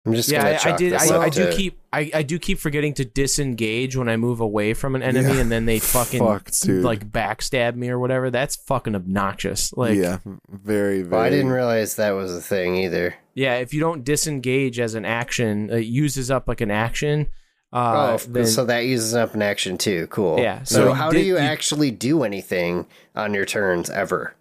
I'm 0.06 0.12
just 0.12 0.30
yeah, 0.30 0.58
gonna 0.58 0.70
I, 0.70 0.74
I 0.74 0.76
did. 0.76 0.92
I, 0.92 1.18
I 1.22 1.28
do 1.30 1.50
keep. 1.52 1.78
I, 1.92 2.10
I 2.12 2.22
do 2.22 2.38
keep 2.38 2.58
forgetting 2.58 2.92
to 2.94 3.06
disengage 3.06 3.96
when 3.96 4.08
I 4.08 4.16
move 4.18 4.40
away 4.40 4.74
from 4.74 4.94
an 4.94 5.02
enemy, 5.02 5.34
Yeah. 5.34 5.40
and 5.40 5.50
then 5.50 5.64
they 5.64 5.78
fucking 5.78 6.20
Fuck, 6.20 6.50
like 6.84 7.10
backstab 7.10 7.74
me 7.76 7.88
or 7.88 7.98
whatever. 7.98 8.30
That's 8.30 8.54
fucking 8.56 8.94
obnoxious. 8.94 9.72
Like, 9.72 9.96
yeah, 9.96 10.18
very 10.48 11.00
very. 11.00 11.04
Well, 11.04 11.20
I 11.22 11.30
didn't 11.30 11.52
realize 11.52 11.96
that 11.96 12.10
was 12.10 12.34
a 12.36 12.40
thing 12.42 12.76
either. 12.76 13.14
yeah, 13.34 13.54
if 13.56 13.72
you 13.72 13.80
don't 13.80 14.04
disengage 14.04 14.78
as 14.78 14.94
an 14.94 15.06
action, 15.06 15.70
it 15.70 15.86
uses 15.86 16.30
up 16.30 16.48
like 16.48 16.60
an 16.60 16.70
action. 16.70 17.28
oh, 17.72 17.78
Uh, 17.80 18.12
f- 18.14 18.26
then, 18.26 18.46
so 18.46 18.66
that 18.66 18.80
uses 18.84 19.14
up 19.14 19.34
an 19.34 19.40
action 19.40 19.78
too. 19.78 20.06
Cool. 20.08 20.38
Yeah, 20.38 20.64
So, 20.64 20.88
so 20.88 20.92
how 20.92 21.10
did- 21.10 21.20
do 21.20 21.24
you 21.24 21.34
you- 21.34 21.38
actually 21.38 21.90
do 21.90 22.24
anything 22.24 22.86
on 23.16 23.32
your 23.32 23.46
turns 23.46 23.88
ever? 23.88 24.34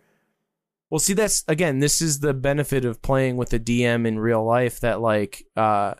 Well, 0.93 0.99
see, 0.99 1.15
that's 1.15 1.43
again, 1.47 1.79
this 1.79 2.03
is 2.03 2.19
the 2.19 2.35
benefit 2.35 2.85
of 2.85 3.01
playing 3.01 3.35
with 3.35 3.51
a 3.51 3.57
DM 3.59 4.05
in 4.07 4.19
real 4.19 4.45
life 4.45 4.81
that, 4.81 5.01
like, 5.01 5.43
uh, 5.57 5.95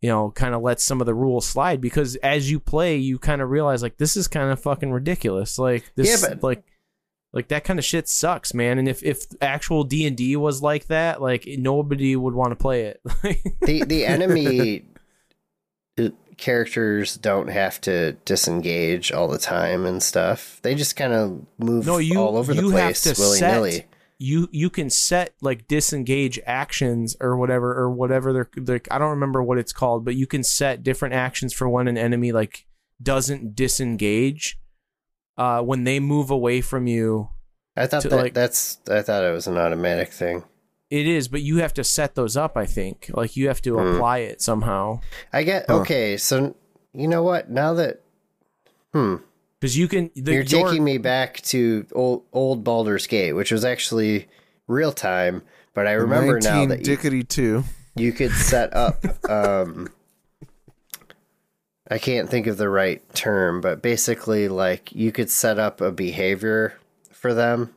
you 0.00 0.08
know, 0.08 0.30
kind 0.30 0.54
of 0.54 0.62
lets 0.62 0.84
some 0.84 1.00
of 1.00 1.06
the 1.08 1.16
rules 1.16 1.44
slide 1.44 1.80
because 1.80 2.14
as 2.14 2.48
you 2.48 2.60
play, 2.60 2.96
you 2.96 3.18
kind 3.18 3.42
of 3.42 3.50
realize 3.50 3.82
like 3.82 3.96
this 3.96 4.16
is 4.16 4.28
kind 4.28 4.52
of 4.52 4.60
fucking 4.60 4.92
ridiculous. 4.92 5.58
Like 5.58 5.90
this, 5.96 6.22
Yeah, 6.22 6.28
but- 6.28 6.44
like, 6.44 6.62
like 7.32 7.48
that 7.48 7.64
kind 7.64 7.80
of 7.80 7.84
shit 7.84 8.08
sucks, 8.08 8.54
man. 8.54 8.78
And 8.78 8.88
if 8.88 9.02
if 9.02 9.24
actual 9.40 9.82
D 9.82 10.06
and 10.06 10.16
D 10.16 10.36
was 10.36 10.62
like 10.62 10.86
that, 10.86 11.20
like 11.20 11.44
nobody 11.58 12.14
would 12.14 12.34
want 12.34 12.50
to 12.52 12.56
play 12.56 12.82
it. 12.82 13.00
the 13.62 13.82
the 13.82 14.06
enemy 14.06 14.84
characters 16.36 17.16
don't 17.16 17.48
have 17.48 17.80
to 17.80 18.12
disengage 18.24 19.10
all 19.10 19.26
the 19.26 19.38
time 19.38 19.84
and 19.84 20.00
stuff. 20.00 20.60
They 20.62 20.76
just 20.76 20.94
kind 20.94 21.12
of 21.12 21.44
move 21.58 21.84
no, 21.84 21.98
you 21.98 22.20
all 22.20 22.36
over 22.36 22.54
the 22.54 22.62
you 22.62 22.70
place 22.70 23.02
have 23.06 23.16
to 23.16 23.20
willy 23.20 23.40
nilly. 23.40 23.86
Set. 24.18 24.26
You 24.26 24.48
you 24.50 24.70
can 24.70 24.90
set 24.90 25.34
like 25.40 25.68
disengage 25.68 26.40
actions 26.46 27.16
or 27.20 27.36
whatever 27.36 27.74
or 27.76 27.90
whatever 27.90 28.32
they're, 28.32 28.50
they're 28.56 28.80
I 28.90 28.98
don't 28.98 29.10
remember 29.10 29.42
what 29.42 29.58
it's 29.58 29.72
called, 29.72 30.04
but 30.04 30.14
you 30.16 30.26
can 30.26 30.42
set 30.42 30.82
different 30.82 31.14
actions 31.14 31.52
for 31.52 31.68
when 31.68 31.88
an 31.88 31.98
enemy 31.98 32.32
like 32.32 32.66
doesn't 33.02 33.54
disengage. 33.54 34.58
Uh, 35.38 35.60
when 35.60 35.84
they 35.84 36.00
move 36.00 36.30
away 36.30 36.62
from 36.62 36.86
you, 36.86 37.28
I 37.76 37.86
thought 37.86 38.02
to, 38.02 38.08
that 38.08 38.16
like- 38.16 38.34
that's 38.34 38.78
I 38.90 39.02
thought 39.02 39.22
it 39.22 39.32
was 39.32 39.46
an 39.46 39.58
automatic 39.58 40.10
thing. 40.12 40.44
it 40.88 41.06
is, 41.06 41.28
but 41.28 41.42
you 41.42 41.58
have 41.58 41.74
to 41.74 41.84
set 41.84 42.14
those 42.14 42.36
up. 42.38 42.56
I 42.56 42.64
think 42.64 43.10
like 43.12 43.36
you 43.36 43.48
have 43.48 43.60
to 43.62 43.74
Hmm. 43.76 43.96
apply 43.96 44.18
it 44.18 44.40
somehow 44.40 45.00
I 45.32 45.42
get 45.42 45.66
Huh. 45.68 45.80
okay. 45.80 46.16
So 46.16 46.54
you 46.94 47.06
know 47.08 47.22
what? 47.22 47.50
Now 47.50 47.74
that 47.74 48.00
hmm, 48.94 49.16
because 49.60 49.76
you 49.76 49.88
can. 49.88 50.10
The, 50.14 50.32
you're 50.32 50.42
your- 50.42 50.68
taking 50.68 50.84
me 50.84 50.98
back 50.98 51.40
to 51.42 51.86
old 51.92 52.24
old 52.32 52.64
Baldur's 52.64 53.06
Gate, 53.06 53.32
which 53.32 53.50
was 53.52 53.64
actually 53.64 54.28
real 54.66 54.92
time. 54.92 55.42
But 55.74 55.86
I 55.86 55.92
remember 55.92 56.40
now 56.40 56.66
that 56.66 56.86
you, 56.86 56.96
Dickety 56.96 57.26
two. 57.28 57.64
you 57.96 58.12
could 58.12 58.32
set 58.32 58.74
up 58.74 59.04
um 59.30 59.88
I 61.88 61.98
can't 61.98 62.28
think 62.28 62.46
of 62.46 62.56
the 62.56 62.68
right 62.68 63.02
term, 63.14 63.60
but 63.60 63.80
basically 63.82 64.48
like 64.48 64.92
you 64.92 65.12
could 65.12 65.30
set 65.30 65.58
up 65.58 65.80
a 65.80 65.92
behavior 65.92 66.78
for 67.12 67.32
them. 67.32 67.74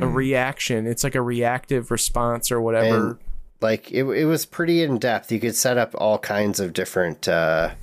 a 0.00 0.06
reaction. 0.06 0.86
It's 0.86 1.04
like 1.04 1.14
a 1.14 1.22
reactive 1.22 1.90
response 1.90 2.50
or 2.50 2.60
whatever. 2.60 3.08
And 3.10 3.18
like 3.60 3.92
it 3.92 4.04
it 4.04 4.24
was 4.24 4.46
pretty 4.46 4.82
in 4.82 4.98
depth. 4.98 5.30
You 5.30 5.38
could 5.38 5.54
set 5.54 5.78
up 5.78 5.94
all 5.96 6.18
kinds 6.18 6.58
of 6.58 6.72
different 6.72 7.28
uh 7.28 7.74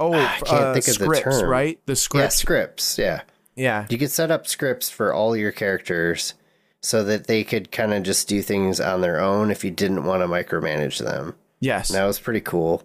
oh, 0.00 0.12
I 0.14 0.26
can't 0.44 0.50
uh, 0.50 0.72
think 0.74 0.88
of 0.88 0.98
the 0.98 1.04
scripts, 1.04 1.40
term. 1.40 1.48
right? 1.48 1.80
The 1.86 1.96
scripts. 1.96 2.22
yeah, 2.24 2.28
scripts. 2.28 2.84
scripts, 2.84 2.98
yeah. 2.98 3.22
yeah. 3.56 3.86
You 3.90 3.98
could 3.98 4.10
set 4.10 4.30
up 4.30 4.46
scripts 4.46 4.90
for 4.90 5.12
all 5.12 5.36
your 5.36 5.52
characters 5.52 6.34
so 6.80 7.02
that 7.04 7.26
they 7.26 7.42
could 7.44 7.72
kind 7.72 7.92
of 7.92 8.02
just 8.04 8.28
do 8.28 8.40
things 8.42 8.80
on 8.80 9.00
their 9.00 9.20
own 9.20 9.50
if 9.50 9.64
you 9.64 9.70
didn't 9.70 10.04
want 10.04 10.22
to 10.22 10.28
micromanage 10.28 10.98
them. 10.98 11.34
Yes. 11.60 11.90
And 11.90 11.96
that 11.98 12.06
was 12.06 12.20
pretty 12.20 12.40
cool. 12.40 12.84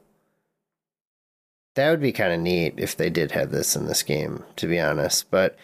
That 1.75 1.89
would 1.89 2.01
be 2.01 2.11
kind 2.11 2.33
of 2.33 2.39
neat 2.39 2.75
if 2.77 2.95
they 2.95 3.09
did 3.09 3.31
have 3.31 3.51
this 3.51 3.75
in 3.75 3.85
this 3.85 4.03
game, 4.03 4.43
to 4.57 4.67
be 4.67 4.79
honest. 4.79 5.29
But 5.31 5.57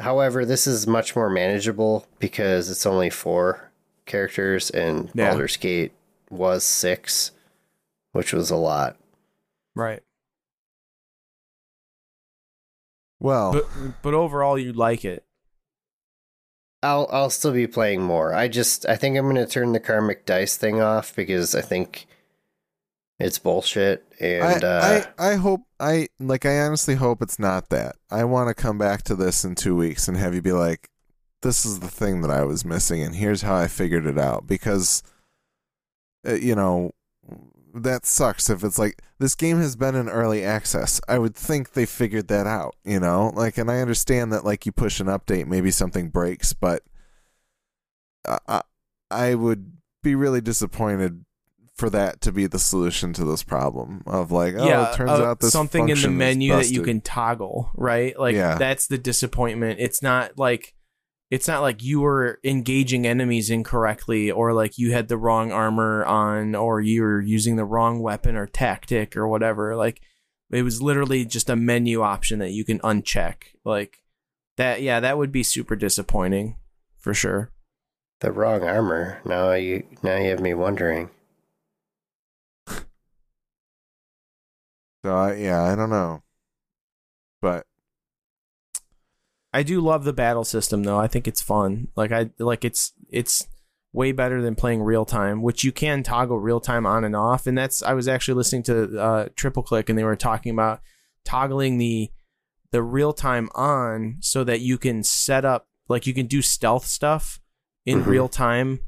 however, 0.00 0.44
this 0.44 0.66
is 0.66 0.86
much 0.86 1.16
more 1.16 1.30
manageable 1.30 2.06
because 2.18 2.70
it's 2.70 2.86
only 2.86 3.10
four 3.10 3.70
characters 4.06 4.70
and 4.70 5.10
Yeah. 5.14 5.30
Baldur's 5.30 5.56
Gate 5.56 5.92
was 6.30 6.64
six, 6.64 7.32
which 8.12 8.32
was 8.32 8.50
a 8.50 8.56
lot. 8.56 8.96
Right. 9.74 10.02
Well, 13.20 13.52
But 13.52 13.66
but 14.02 14.14
overall, 14.14 14.58
you 14.58 14.72
like 14.72 15.04
it. 15.04 15.24
I'll 16.82 17.08
I'll 17.10 17.30
still 17.30 17.52
be 17.52 17.66
playing 17.66 18.02
more. 18.02 18.32
I 18.32 18.48
just 18.48 18.86
I 18.88 18.96
think 18.96 19.16
I'm 19.16 19.26
gonna 19.26 19.46
turn 19.46 19.72
the 19.72 19.80
karmic 19.80 20.24
dice 20.24 20.56
thing 20.56 20.80
off 20.80 21.14
because 21.16 21.54
I 21.54 21.60
think 21.60 22.06
it's 23.18 23.38
bullshit. 23.38 24.04
And 24.20 24.64
I, 24.64 24.68
uh, 24.68 25.04
I 25.18 25.32
I 25.32 25.34
hope 25.36 25.62
I 25.80 26.08
like 26.20 26.46
I 26.46 26.60
honestly 26.60 26.94
hope 26.94 27.20
it's 27.20 27.38
not 27.38 27.70
that. 27.70 27.96
I 28.10 28.24
want 28.24 28.48
to 28.48 28.54
come 28.54 28.78
back 28.78 29.02
to 29.04 29.16
this 29.16 29.44
in 29.44 29.56
2 29.56 29.74
weeks 29.74 30.06
and 30.06 30.16
have 30.16 30.34
you 30.34 30.42
be 30.42 30.52
like 30.52 30.88
this 31.42 31.66
is 31.66 31.80
the 31.80 31.88
thing 31.90 32.20
that 32.22 32.30
I 32.30 32.44
was 32.44 32.64
missing 32.64 33.02
and 33.02 33.16
here's 33.16 33.42
how 33.42 33.56
I 33.56 33.66
figured 33.66 34.06
it 34.06 34.18
out 34.18 34.46
because 34.46 35.02
uh, 36.26 36.34
you 36.34 36.54
know 36.54 36.92
that 37.84 38.06
sucks 38.06 38.50
if 38.50 38.62
it's 38.64 38.78
like 38.78 39.02
this 39.18 39.34
game 39.34 39.58
has 39.58 39.76
been 39.76 39.94
in 39.94 40.08
early 40.08 40.44
access. 40.44 41.00
I 41.08 41.18
would 41.18 41.34
think 41.34 41.72
they 41.72 41.86
figured 41.86 42.28
that 42.28 42.46
out, 42.46 42.76
you 42.84 43.00
know? 43.00 43.32
Like 43.34 43.58
and 43.58 43.70
I 43.70 43.80
understand 43.80 44.32
that 44.32 44.44
like 44.44 44.66
you 44.66 44.72
push 44.72 45.00
an 45.00 45.06
update 45.06 45.46
maybe 45.46 45.70
something 45.70 46.10
breaks, 46.10 46.52
but 46.52 46.82
I 48.46 48.62
I, 49.10 49.34
would 49.34 49.72
be 50.02 50.14
really 50.14 50.40
disappointed 50.40 51.24
for 51.74 51.88
that 51.90 52.20
to 52.22 52.32
be 52.32 52.46
the 52.46 52.58
solution 52.58 53.12
to 53.14 53.24
this 53.24 53.42
problem 53.42 54.02
of 54.06 54.32
like 54.32 54.54
oh 54.56 54.66
yeah, 54.66 54.90
it 54.90 54.96
turns 54.96 55.10
uh, 55.10 55.24
out 55.24 55.40
this 55.40 55.52
something 55.52 55.88
in 55.88 56.00
the 56.00 56.10
menu 56.10 56.52
that 56.52 56.70
you 56.70 56.82
can 56.82 57.00
toggle, 57.00 57.70
right? 57.74 58.18
Like 58.18 58.34
Yeah. 58.34 58.58
that's 58.58 58.88
the 58.88 58.98
disappointment. 58.98 59.78
It's 59.80 60.02
not 60.02 60.38
like 60.38 60.74
it's 61.30 61.46
not 61.46 61.60
like 61.60 61.82
you 61.82 62.00
were 62.00 62.40
engaging 62.42 63.06
enemies 63.06 63.50
incorrectly 63.50 64.30
or 64.30 64.52
like 64.54 64.78
you 64.78 64.92
had 64.92 65.08
the 65.08 65.18
wrong 65.18 65.52
armor 65.52 66.04
on 66.04 66.54
or 66.54 66.80
you 66.80 67.02
were 67.02 67.20
using 67.20 67.56
the 67.56 67.64
wrong 67.66 68.00
weapon 68.00 68.34
or 68.36 68.46
tactic 68.46 69.16
or 69.16 69.28
whatever. 69.28 69.76
Like 69.76 70.00
it 70.50 70.62
was 70.62 70.80
literally 70.80 71.26
just 71.26 71.50
a 71.50 71.56
menu 71.56 72.00
option 72.02 72.38
that 72.38 72.52
you 72.52 72.64
can 72.64 72.78
uncheck. 72.80 73.54
Like 73.64 73.98
that 74.56 74.80
yeah, 74.80 75.00
that 75.00 75.18
would 75.18 75.30
be 75.32 75.42
super 75.42 75.76
disappointing 75.76 76.56
for 76.96 77.12
sure. 77.12 77.52
the 78.20 78.32
wrong 78.32 78.62
armor. 78.62 79.20
Now 79.24 79.52
you 79.52 79.84
now 80.02 80.16
you 80.16 80.30
have 80.30 80.40
me 80.40 80.54
wondering. 80.54 81.10
so 82.66 82.84
I, 85.04 85.34
yeah 85.34 85.62
I 85.62 85.76
don't 85.76 85.90
know 85.90 86.22
but 87.40 87.66
I 89.52 89.62
do 89.62 89.80
love 89.80 90.04
the 90.04 90.12
battle 90.12 90.44
system 90.44 90.82
though. 90.84 90.98
I 90.98 91.06
think 91.06 91.26
it's 91.26 91.40
fun. 91.42 91.88
Like 91.96 92.12
I 92.12 92.30
like 92.38 92.64
it's 92.64 92.92
it's 93.10 93.46
way 93.92 94.12
better 94.12 94.42
than 94.42 94.54
playing 94.54 94.82
real 94.82 95.06
time, 95.06 95.40
which 95.42 95.64
you 95.64 95.72
can 95.72 96.02
toggle 96.02 96.38
real 96.38 96.60
time 96.60 96.84
on 96.86 97.04
and 97.04 97.16
off. 97.16 97.46
And 97.46 97.56
that's 97.56 97.82
I 97.82 97.94
was 97.94 98.06
actually 98.08 98.34
listening 98.34 98.62
to 98.64 99.00
uh, 99.00 99.28
Triple 99.34 99.62
Click 99.62 99.88
and 99.88 99.98
they 99.98 100.04
were 100.04 100.16
talking 100.16 100.52
about 100.52 100.80
toggling 101.24 101.78
the 101.78 102.10
the 102.70 102.82
real 102.82 103.14
time 103.14 103.48
on 103.54 104.18
so 104.20 104.44
that 104.44 104.60
you 104.60 104.76
can 104.76 105.02
set 105.02 105.44
up 105.46 105.66
like 105.88 106.06
you 106.06 106.12
can 106.12 106.26
do 106.26 106.42
stealth 106.42 106.84
stuff 106.84 107.40
in 107.86 108.02
Mhm. 108.02 108.06
real 108.06 108.28
time 108.28 108.80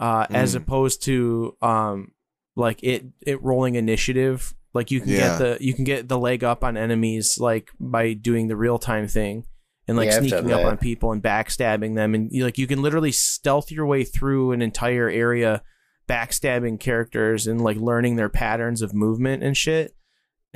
uh, 0.00 0.26
as 0.30 0.54
Mm. 0.54 0.56
opposed 0.62 1.02
to 1.04 1.56
um 1.62 2.10
like 2.56 2.82
it 2.82 3.06
it 3.24 3.40
rolling 3.42 3.76
initiative 3.76 4.52
like 4.74 4.90
you 4.90 5.00
can 5.00 5.10
Yeah. 5.10 5.18
get 5.18 5.38
the 5.38 5.58
you 5.64 5.72
can 5.74 5.84
get 5.84 6.08
the 6.08 6.18
leg 6.18 6.42
up 6.42 6.64
on 6.64 6.76
enemies 6.76 7.38
like 7.38 7.70
by 7.78 8.12
doing 8.14 8.48
the 8.48 8.56
real 8.56 8.78
time 8.78 9.06
thing 9.06 9.44
and 9.88 9.96
like 9.96 10.10
Yeah, 10.10 10.18
sneaking 10.18 10.52
up 10.52 10.64
on 10.64 10.78
people 10.78 11.12
and 11.12 11.22
backstabbing 11.22 11.94
them. 11.94 12.14
And 12.14 12.30
you, 12.32 12.44
like 12.44 12.58
you 12.58 12.66
can 12.66 12.82
literally 12.82 13.12
stealth 13.12 13.70
your 13.70 13.86
way 13.86 14.04
through 14.04 14.52
an 14.52 14.62
entire 14.62 15.08
area 15.08 15.62
backstabbing 16.08 16.78
characters 16.78 17.46
and 17.46 17.60
like 17.60 17.76
learning 17.76 18.16
their 18.16 18.28
patterns 18.28 18.82
of 18.82 18.94
movement 18.94 19.42
and 19.42 19.56
shit 19.56 19.96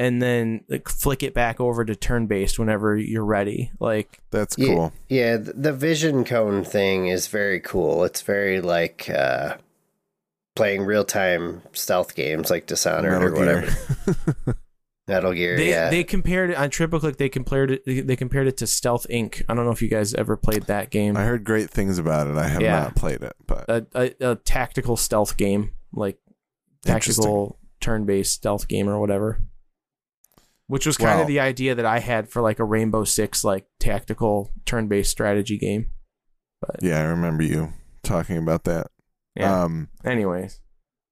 and 0.00 0.22
then 0.22 0.64
like 0.68 0.88
flick 0.88 1.22
it 1.22 1.34
back 1.34 1.60
over 1.60 1.84
to 1.84 1.94
turn 1.94 2.26
based 2.26 2.58
whenever 2.58 2.96
you're 2.96 3.24
ready. 3.24 3.70
Like 3.80 4.18
that's 4.30 4.56
cool. 4.56 4.94
Yeah, 5.10 5.36
th- 5.36 5.50
the 5.54 5.74
vision 5.74 6.24
cone 6.24 6.64
thing 6.64 7.08
is 7.08 7.26
very 7.26 7.60
cool. 7.60 8.04
It's 8.04 8.22
very 8.22 8.62
like 8.62 9.10
uh, 9.10 9.58
playing 10.56 10.84
real 10.84 11.04
time 11.04 11.60
stealth 11.74 12.14
games 12.14 12.48
like 12.48 12.66
Dishonored 12.66 13.22
or 13.22 13.34
whatever. 13.34 14.56
Gear. 15.10 15.16
Metal 15.16 15.32
Gear, 15.32 15.56
they 15.56 15.70
yeah. 15.70 15.90
they 15.90 16.04
compared 16.04 16.50
it 16.50 16.56
on 16.56 16.70
triple 16.70 17.00
click 17.00 17.16
they 17.16 17.28
compared 17.28 17.70
it 17.70 18.06
they 18.06 18.16
compared 18.16 18.46
it 18.46 18.56
to 18.58 18.66
stealth 18.66 19.06
inc 19.10 19.42
i 19.48 19.54
don't 19.54 19.64
know 19.64 19.70
if 19.72 19.82
you 19.82 19.88
guys 19.88 20.14
ever 20.14 20.36
played 20.36 20.62
that 20.64 20.90
game 20.90 21.16
I 21.16 21.24
heard 21.24 21.44
great 21.44 21.68
things 21.70 21.98
about 21.98 22.26
it 22.28 22.36
I 22.36 22.48
have 22.48 22.62
Yeah. 22.62 22.80
not 22.80 22.96
played 22.96 23.22
it 23.22 23.34
but 23.46 23.68
a, 23.68 23.86
a, 23.94 24.30
a 24.32 24.34
tactical 24.36 24.96
stealth 24.96 25.36
game, 25.36 25.72
like 25.92 26.18
tactical 26.84 27.58
turn-based 27.80 28.32
stealth 28.32 28.68
game 28.68 28.88
or 28.88 28.98
whatever. 29.00 29.40
Which 30.66 30.86
was 30.86 30.96
kind 30.96 31.16
Wow. 31.16 31.22
of 31.22 31.26
the 31.26 31.40
idea 31.40 31.74
that 31.74 31.84
I 31.86 31.98
had 31.98 32.28
for 32.28 32.40
like 32.42 32.58
a 32.60 32.64
Rainbow 32.64 33.02
Six 33.04 33.42
like 33.42 33.66
tactical 33.80 34.52
turn-based 34.66 35.10
strategy 35.10 35.58
game. 35.58 35.90
yeah 36.80 37.00
I 37.00 37.04
remember 37.04 37.42
you 37.42 37.72
talking 38.02 38.36
about 38.36 38.64
that 38.64 38.86
Yeah. 39.34 39.62
um 39.64 39.88
Anyways, 40.04 40.60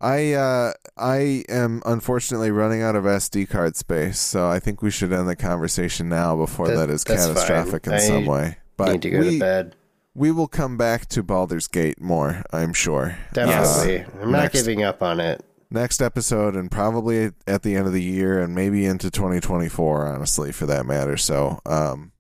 I 0.01 0.33
uh 0.35 0.73
I 0.97 1.45
am 1.49 1.83
unfortunately 1.85 2.51
running 2.51 2.83
out 2.83 2.95
of 2.97 3.05
SD 3.05 3.49
card 3.49 3.75
space, 3.77 4.19
so 4.21 4.49
I 4.49 4.61
think 4.61 4.81
we 4.83 4.91
should 4.91 5.13
end 5.13 5.29
the 5.29 5.35
conversation 5.37 6.09
now 6.09 6.37
before 6.37 6.69
That- 6.69 6.77
that 6.77 6.91
is 6.91 7.03
catastrophic 7.05 7.85
fine. 7.87 7.95
in 7.95 8.01
I 8.01 8.03
some 8.03 8.27
way. 8.27 8.59
But 8.77 8.93
Need 8.93 9.03
to 9.03 9.11
go 9.11 9.19
we, 9.19 9.31
to 9.35 9.39
bed. 9.41 9.77
we 10.15 10.31
will 10.31 10.47
come 10.47 10.77
back 10.77 11.07
to 11.07 11.23
Baldur's 11.25 11.67
Gate 11.67 12.01
more, 12.01 12.45
I'm 12.53 12.73
sure. 12.73 13.19
Definitely. 13.33 14.05
I'm 14.23 14.31
not 14.31 14.43
next- 14.43 14.55
giving 14.55 14.85
up 14.85 15.03
on 15.03 15.19
it. 15.19 15.45
Next 15.71 16.01
episode 16.01 16.55
and 16.57 16.71
probably 16.71 17.33
at 17.47 17.63
the 17.63 17.75
end 17.75 17.87
of 17.89 17.93
the 17.93 18.03
year 18.03 18.41
and 18.41 18.55
maybe 18.55 18.87
into 18.87 19.11
2024, 19.11 20.07
honestly, 20.07 20.51
for 20.53 20.65
that 20.67 20.87
matter. 20.87 21.17
So, 21.17 21.59
um 21.67 22.13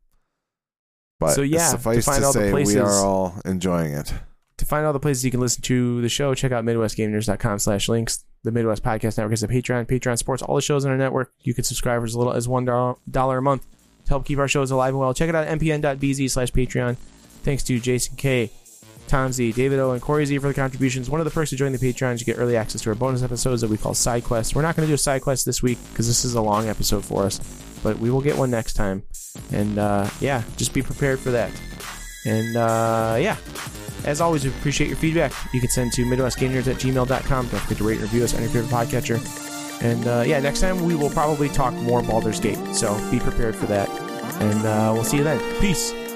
but 1.21 1.35
So, 1.35 1.43
yeah, 1.43 1.69
suffice 1.71 2.05
find 2.05 2.23
to 2.23 2.33
say, 2.33 2.53
we 2.53 2.77
are 2.79 2.91
all 2.91 3.41
enjoying 3.45 3.93
it. 3.93 4.13
To 4.59 4.65
find 4.65 4.85
all 4.85 4.93
the 4.93 5.01
places 5.01 5.25
you 5.25 5.31
can 5.31 5.41
listen 5.41 5.63
to 5.63 6.03
the 6.03 6.09
show, 6.09 6.35
check 6.35 6.53
out 6.53 6.65
MidwestGameNerds.com 6.65 7.59
slash 7.59 7.89
links. 7.89 8.25
The 8.45 8.53
Midwest 8.53 8.83
Podcast 8.85 9.19
Network 9.19 9.33
is 9.33 9.43
a 9.43 9.49
Patreon. 9.49 9.87
Patreon 9.87 10.19
supports 10.19 10.43
all 10.43 10.55
the 10.55 10.63
shows 10.63 10.85
in 10.85 10.91
our 10.91 10.97
network. 10.97 11.33
You 11.41 11.55
can 11.55 11.65
subscribe 11.65 12.01
for 12.01 12.05
as 12.05 12.15
little 12.15 12.33
as 12.33 12.47
$1 12.47 13.39
a 13.39 13.41
month 13.41 13.67
to 14.05 14.09
help 14.09 14.25
keep 14.25 14.39
our 14.39 14.49
shows 14.49 14.71
alive 14.71 14.91
and 14.95 15.01
well. 15.01 15.15
Check 15.15 15.29
it 15.29 15.35
out 15.35 15.47
at 15.47 15.59
mpn.bz 15.59 16.31
slash 16.31 16.53
Patreon. 16.53 16.97
Thanks 17.43 17.63
to 17.65 17.81
Jason 17.81 18.17
K, 18.17 18.51
Tom 19.07 19.33
Z, 19.33 19.53
David 19.53 19.79
O, 19.79 19.93
and 19.93 20.03
Corey 20.03 20.27
Z 20.27 20.39
for 20.39 20.49
the 20.49 20.55
contributions. 20.55 21.11
One 21.11 21.21
of 21.21 21.25
the 21.25 21.31
perks 21.31 21.51
to 21.51 21.57
join 21.57 21.73
the 21.73 21.79
Patreon 21.79 22.15
is 22.15 22.21
you 22.21 22.27
get 22.27 22.39
early 22.39 22.57
access 22.57 22.83
to 22.83 22.91
our 22.91 22.95
bonus 22.95 23.23
episodes 23.23 23.61
that 23.63 23.71
we 23.71 23.77
call 23.77 23.95
side 23.95 24.25
quests. 24.25 24.55
We're 24.55 24.63
not 24.63 24.77
going 24.77 24.87
to 24.87 24.91
do 24.91 24.95
a 24.95 24.99
side 24.99 25.23
quest 25.23 25.47
this 25.47 25.63
week 25.63 25.79
because 25.91 26.07
this 26.07 26.25
is 26.25 26.35
a 26.35 26.43
long 26.43 26.69
episode 26.69 27.05
for 27.05 27.25
us, 27.25 27.41
but 27.83 27.99
we 27.99 28.11
will 28.11 28.21
get 28.21 28.37
one 28.37 28.51
next 28.51 28.75
time. 28.75 29.03
And 29.53 29.79
uh, 29.79 30.09
yeah, 30.21 30.43
just 30.57 30.75
be 30.75 30.83
prepared 30.83 31.19
for 31.19 31.31
that. 31.31 31.51
And 32.25 32.57
uh, 32.57 33.17
yeah, 33.21 33.37
as 34.05 34.21
always, 34.21 34.45
we 34.45 34.51
appreciate 34.51 34.89
your 34.89 34.97
feedback. 34.97 35.33
You 35.53 35.61
can 35.61 35.71
send 35.71 35.93
to 35.93 36.05
MidwestGameNerds 36.05 36.69
at 36.69 36.77
gmail.com. 36.77 37.49
Don't 37.49 37.61
forget 37.61 37.79
to 37.79 37.85
rate 37.85 37.95
and 37.95 38.03
review 38.03 38.25
us 38.25 38.35
on 38.35 38.43
your 38.43 38.51
favorite 38.51 38.71
podcatcher. 38.71 39.19
And 39.83 40.07
uh, 40.07 40.25
yeah, 40.27 40.41
next 40.41 40.61
time 40.61 40.85
we 40.85 40.95
will 40.95 41.11
probably 41.11 41.49
talk 41.49 41.73
more 41.75 42.03
Baldur's 42.03 42.41
Gate. 42.41 42.59
So 42.75 42.99
be 43.11 43.21
prepared 43.21 43.55
for 43.55 43.67
that. 43.67 43.89
And 44.41 44.67
uh, 44.67 44.93
we'll 44.95 45.05
see 45.05 45.19
you 45.19 45.25
then. 45.25 45.41
Peace. 45.61 46.08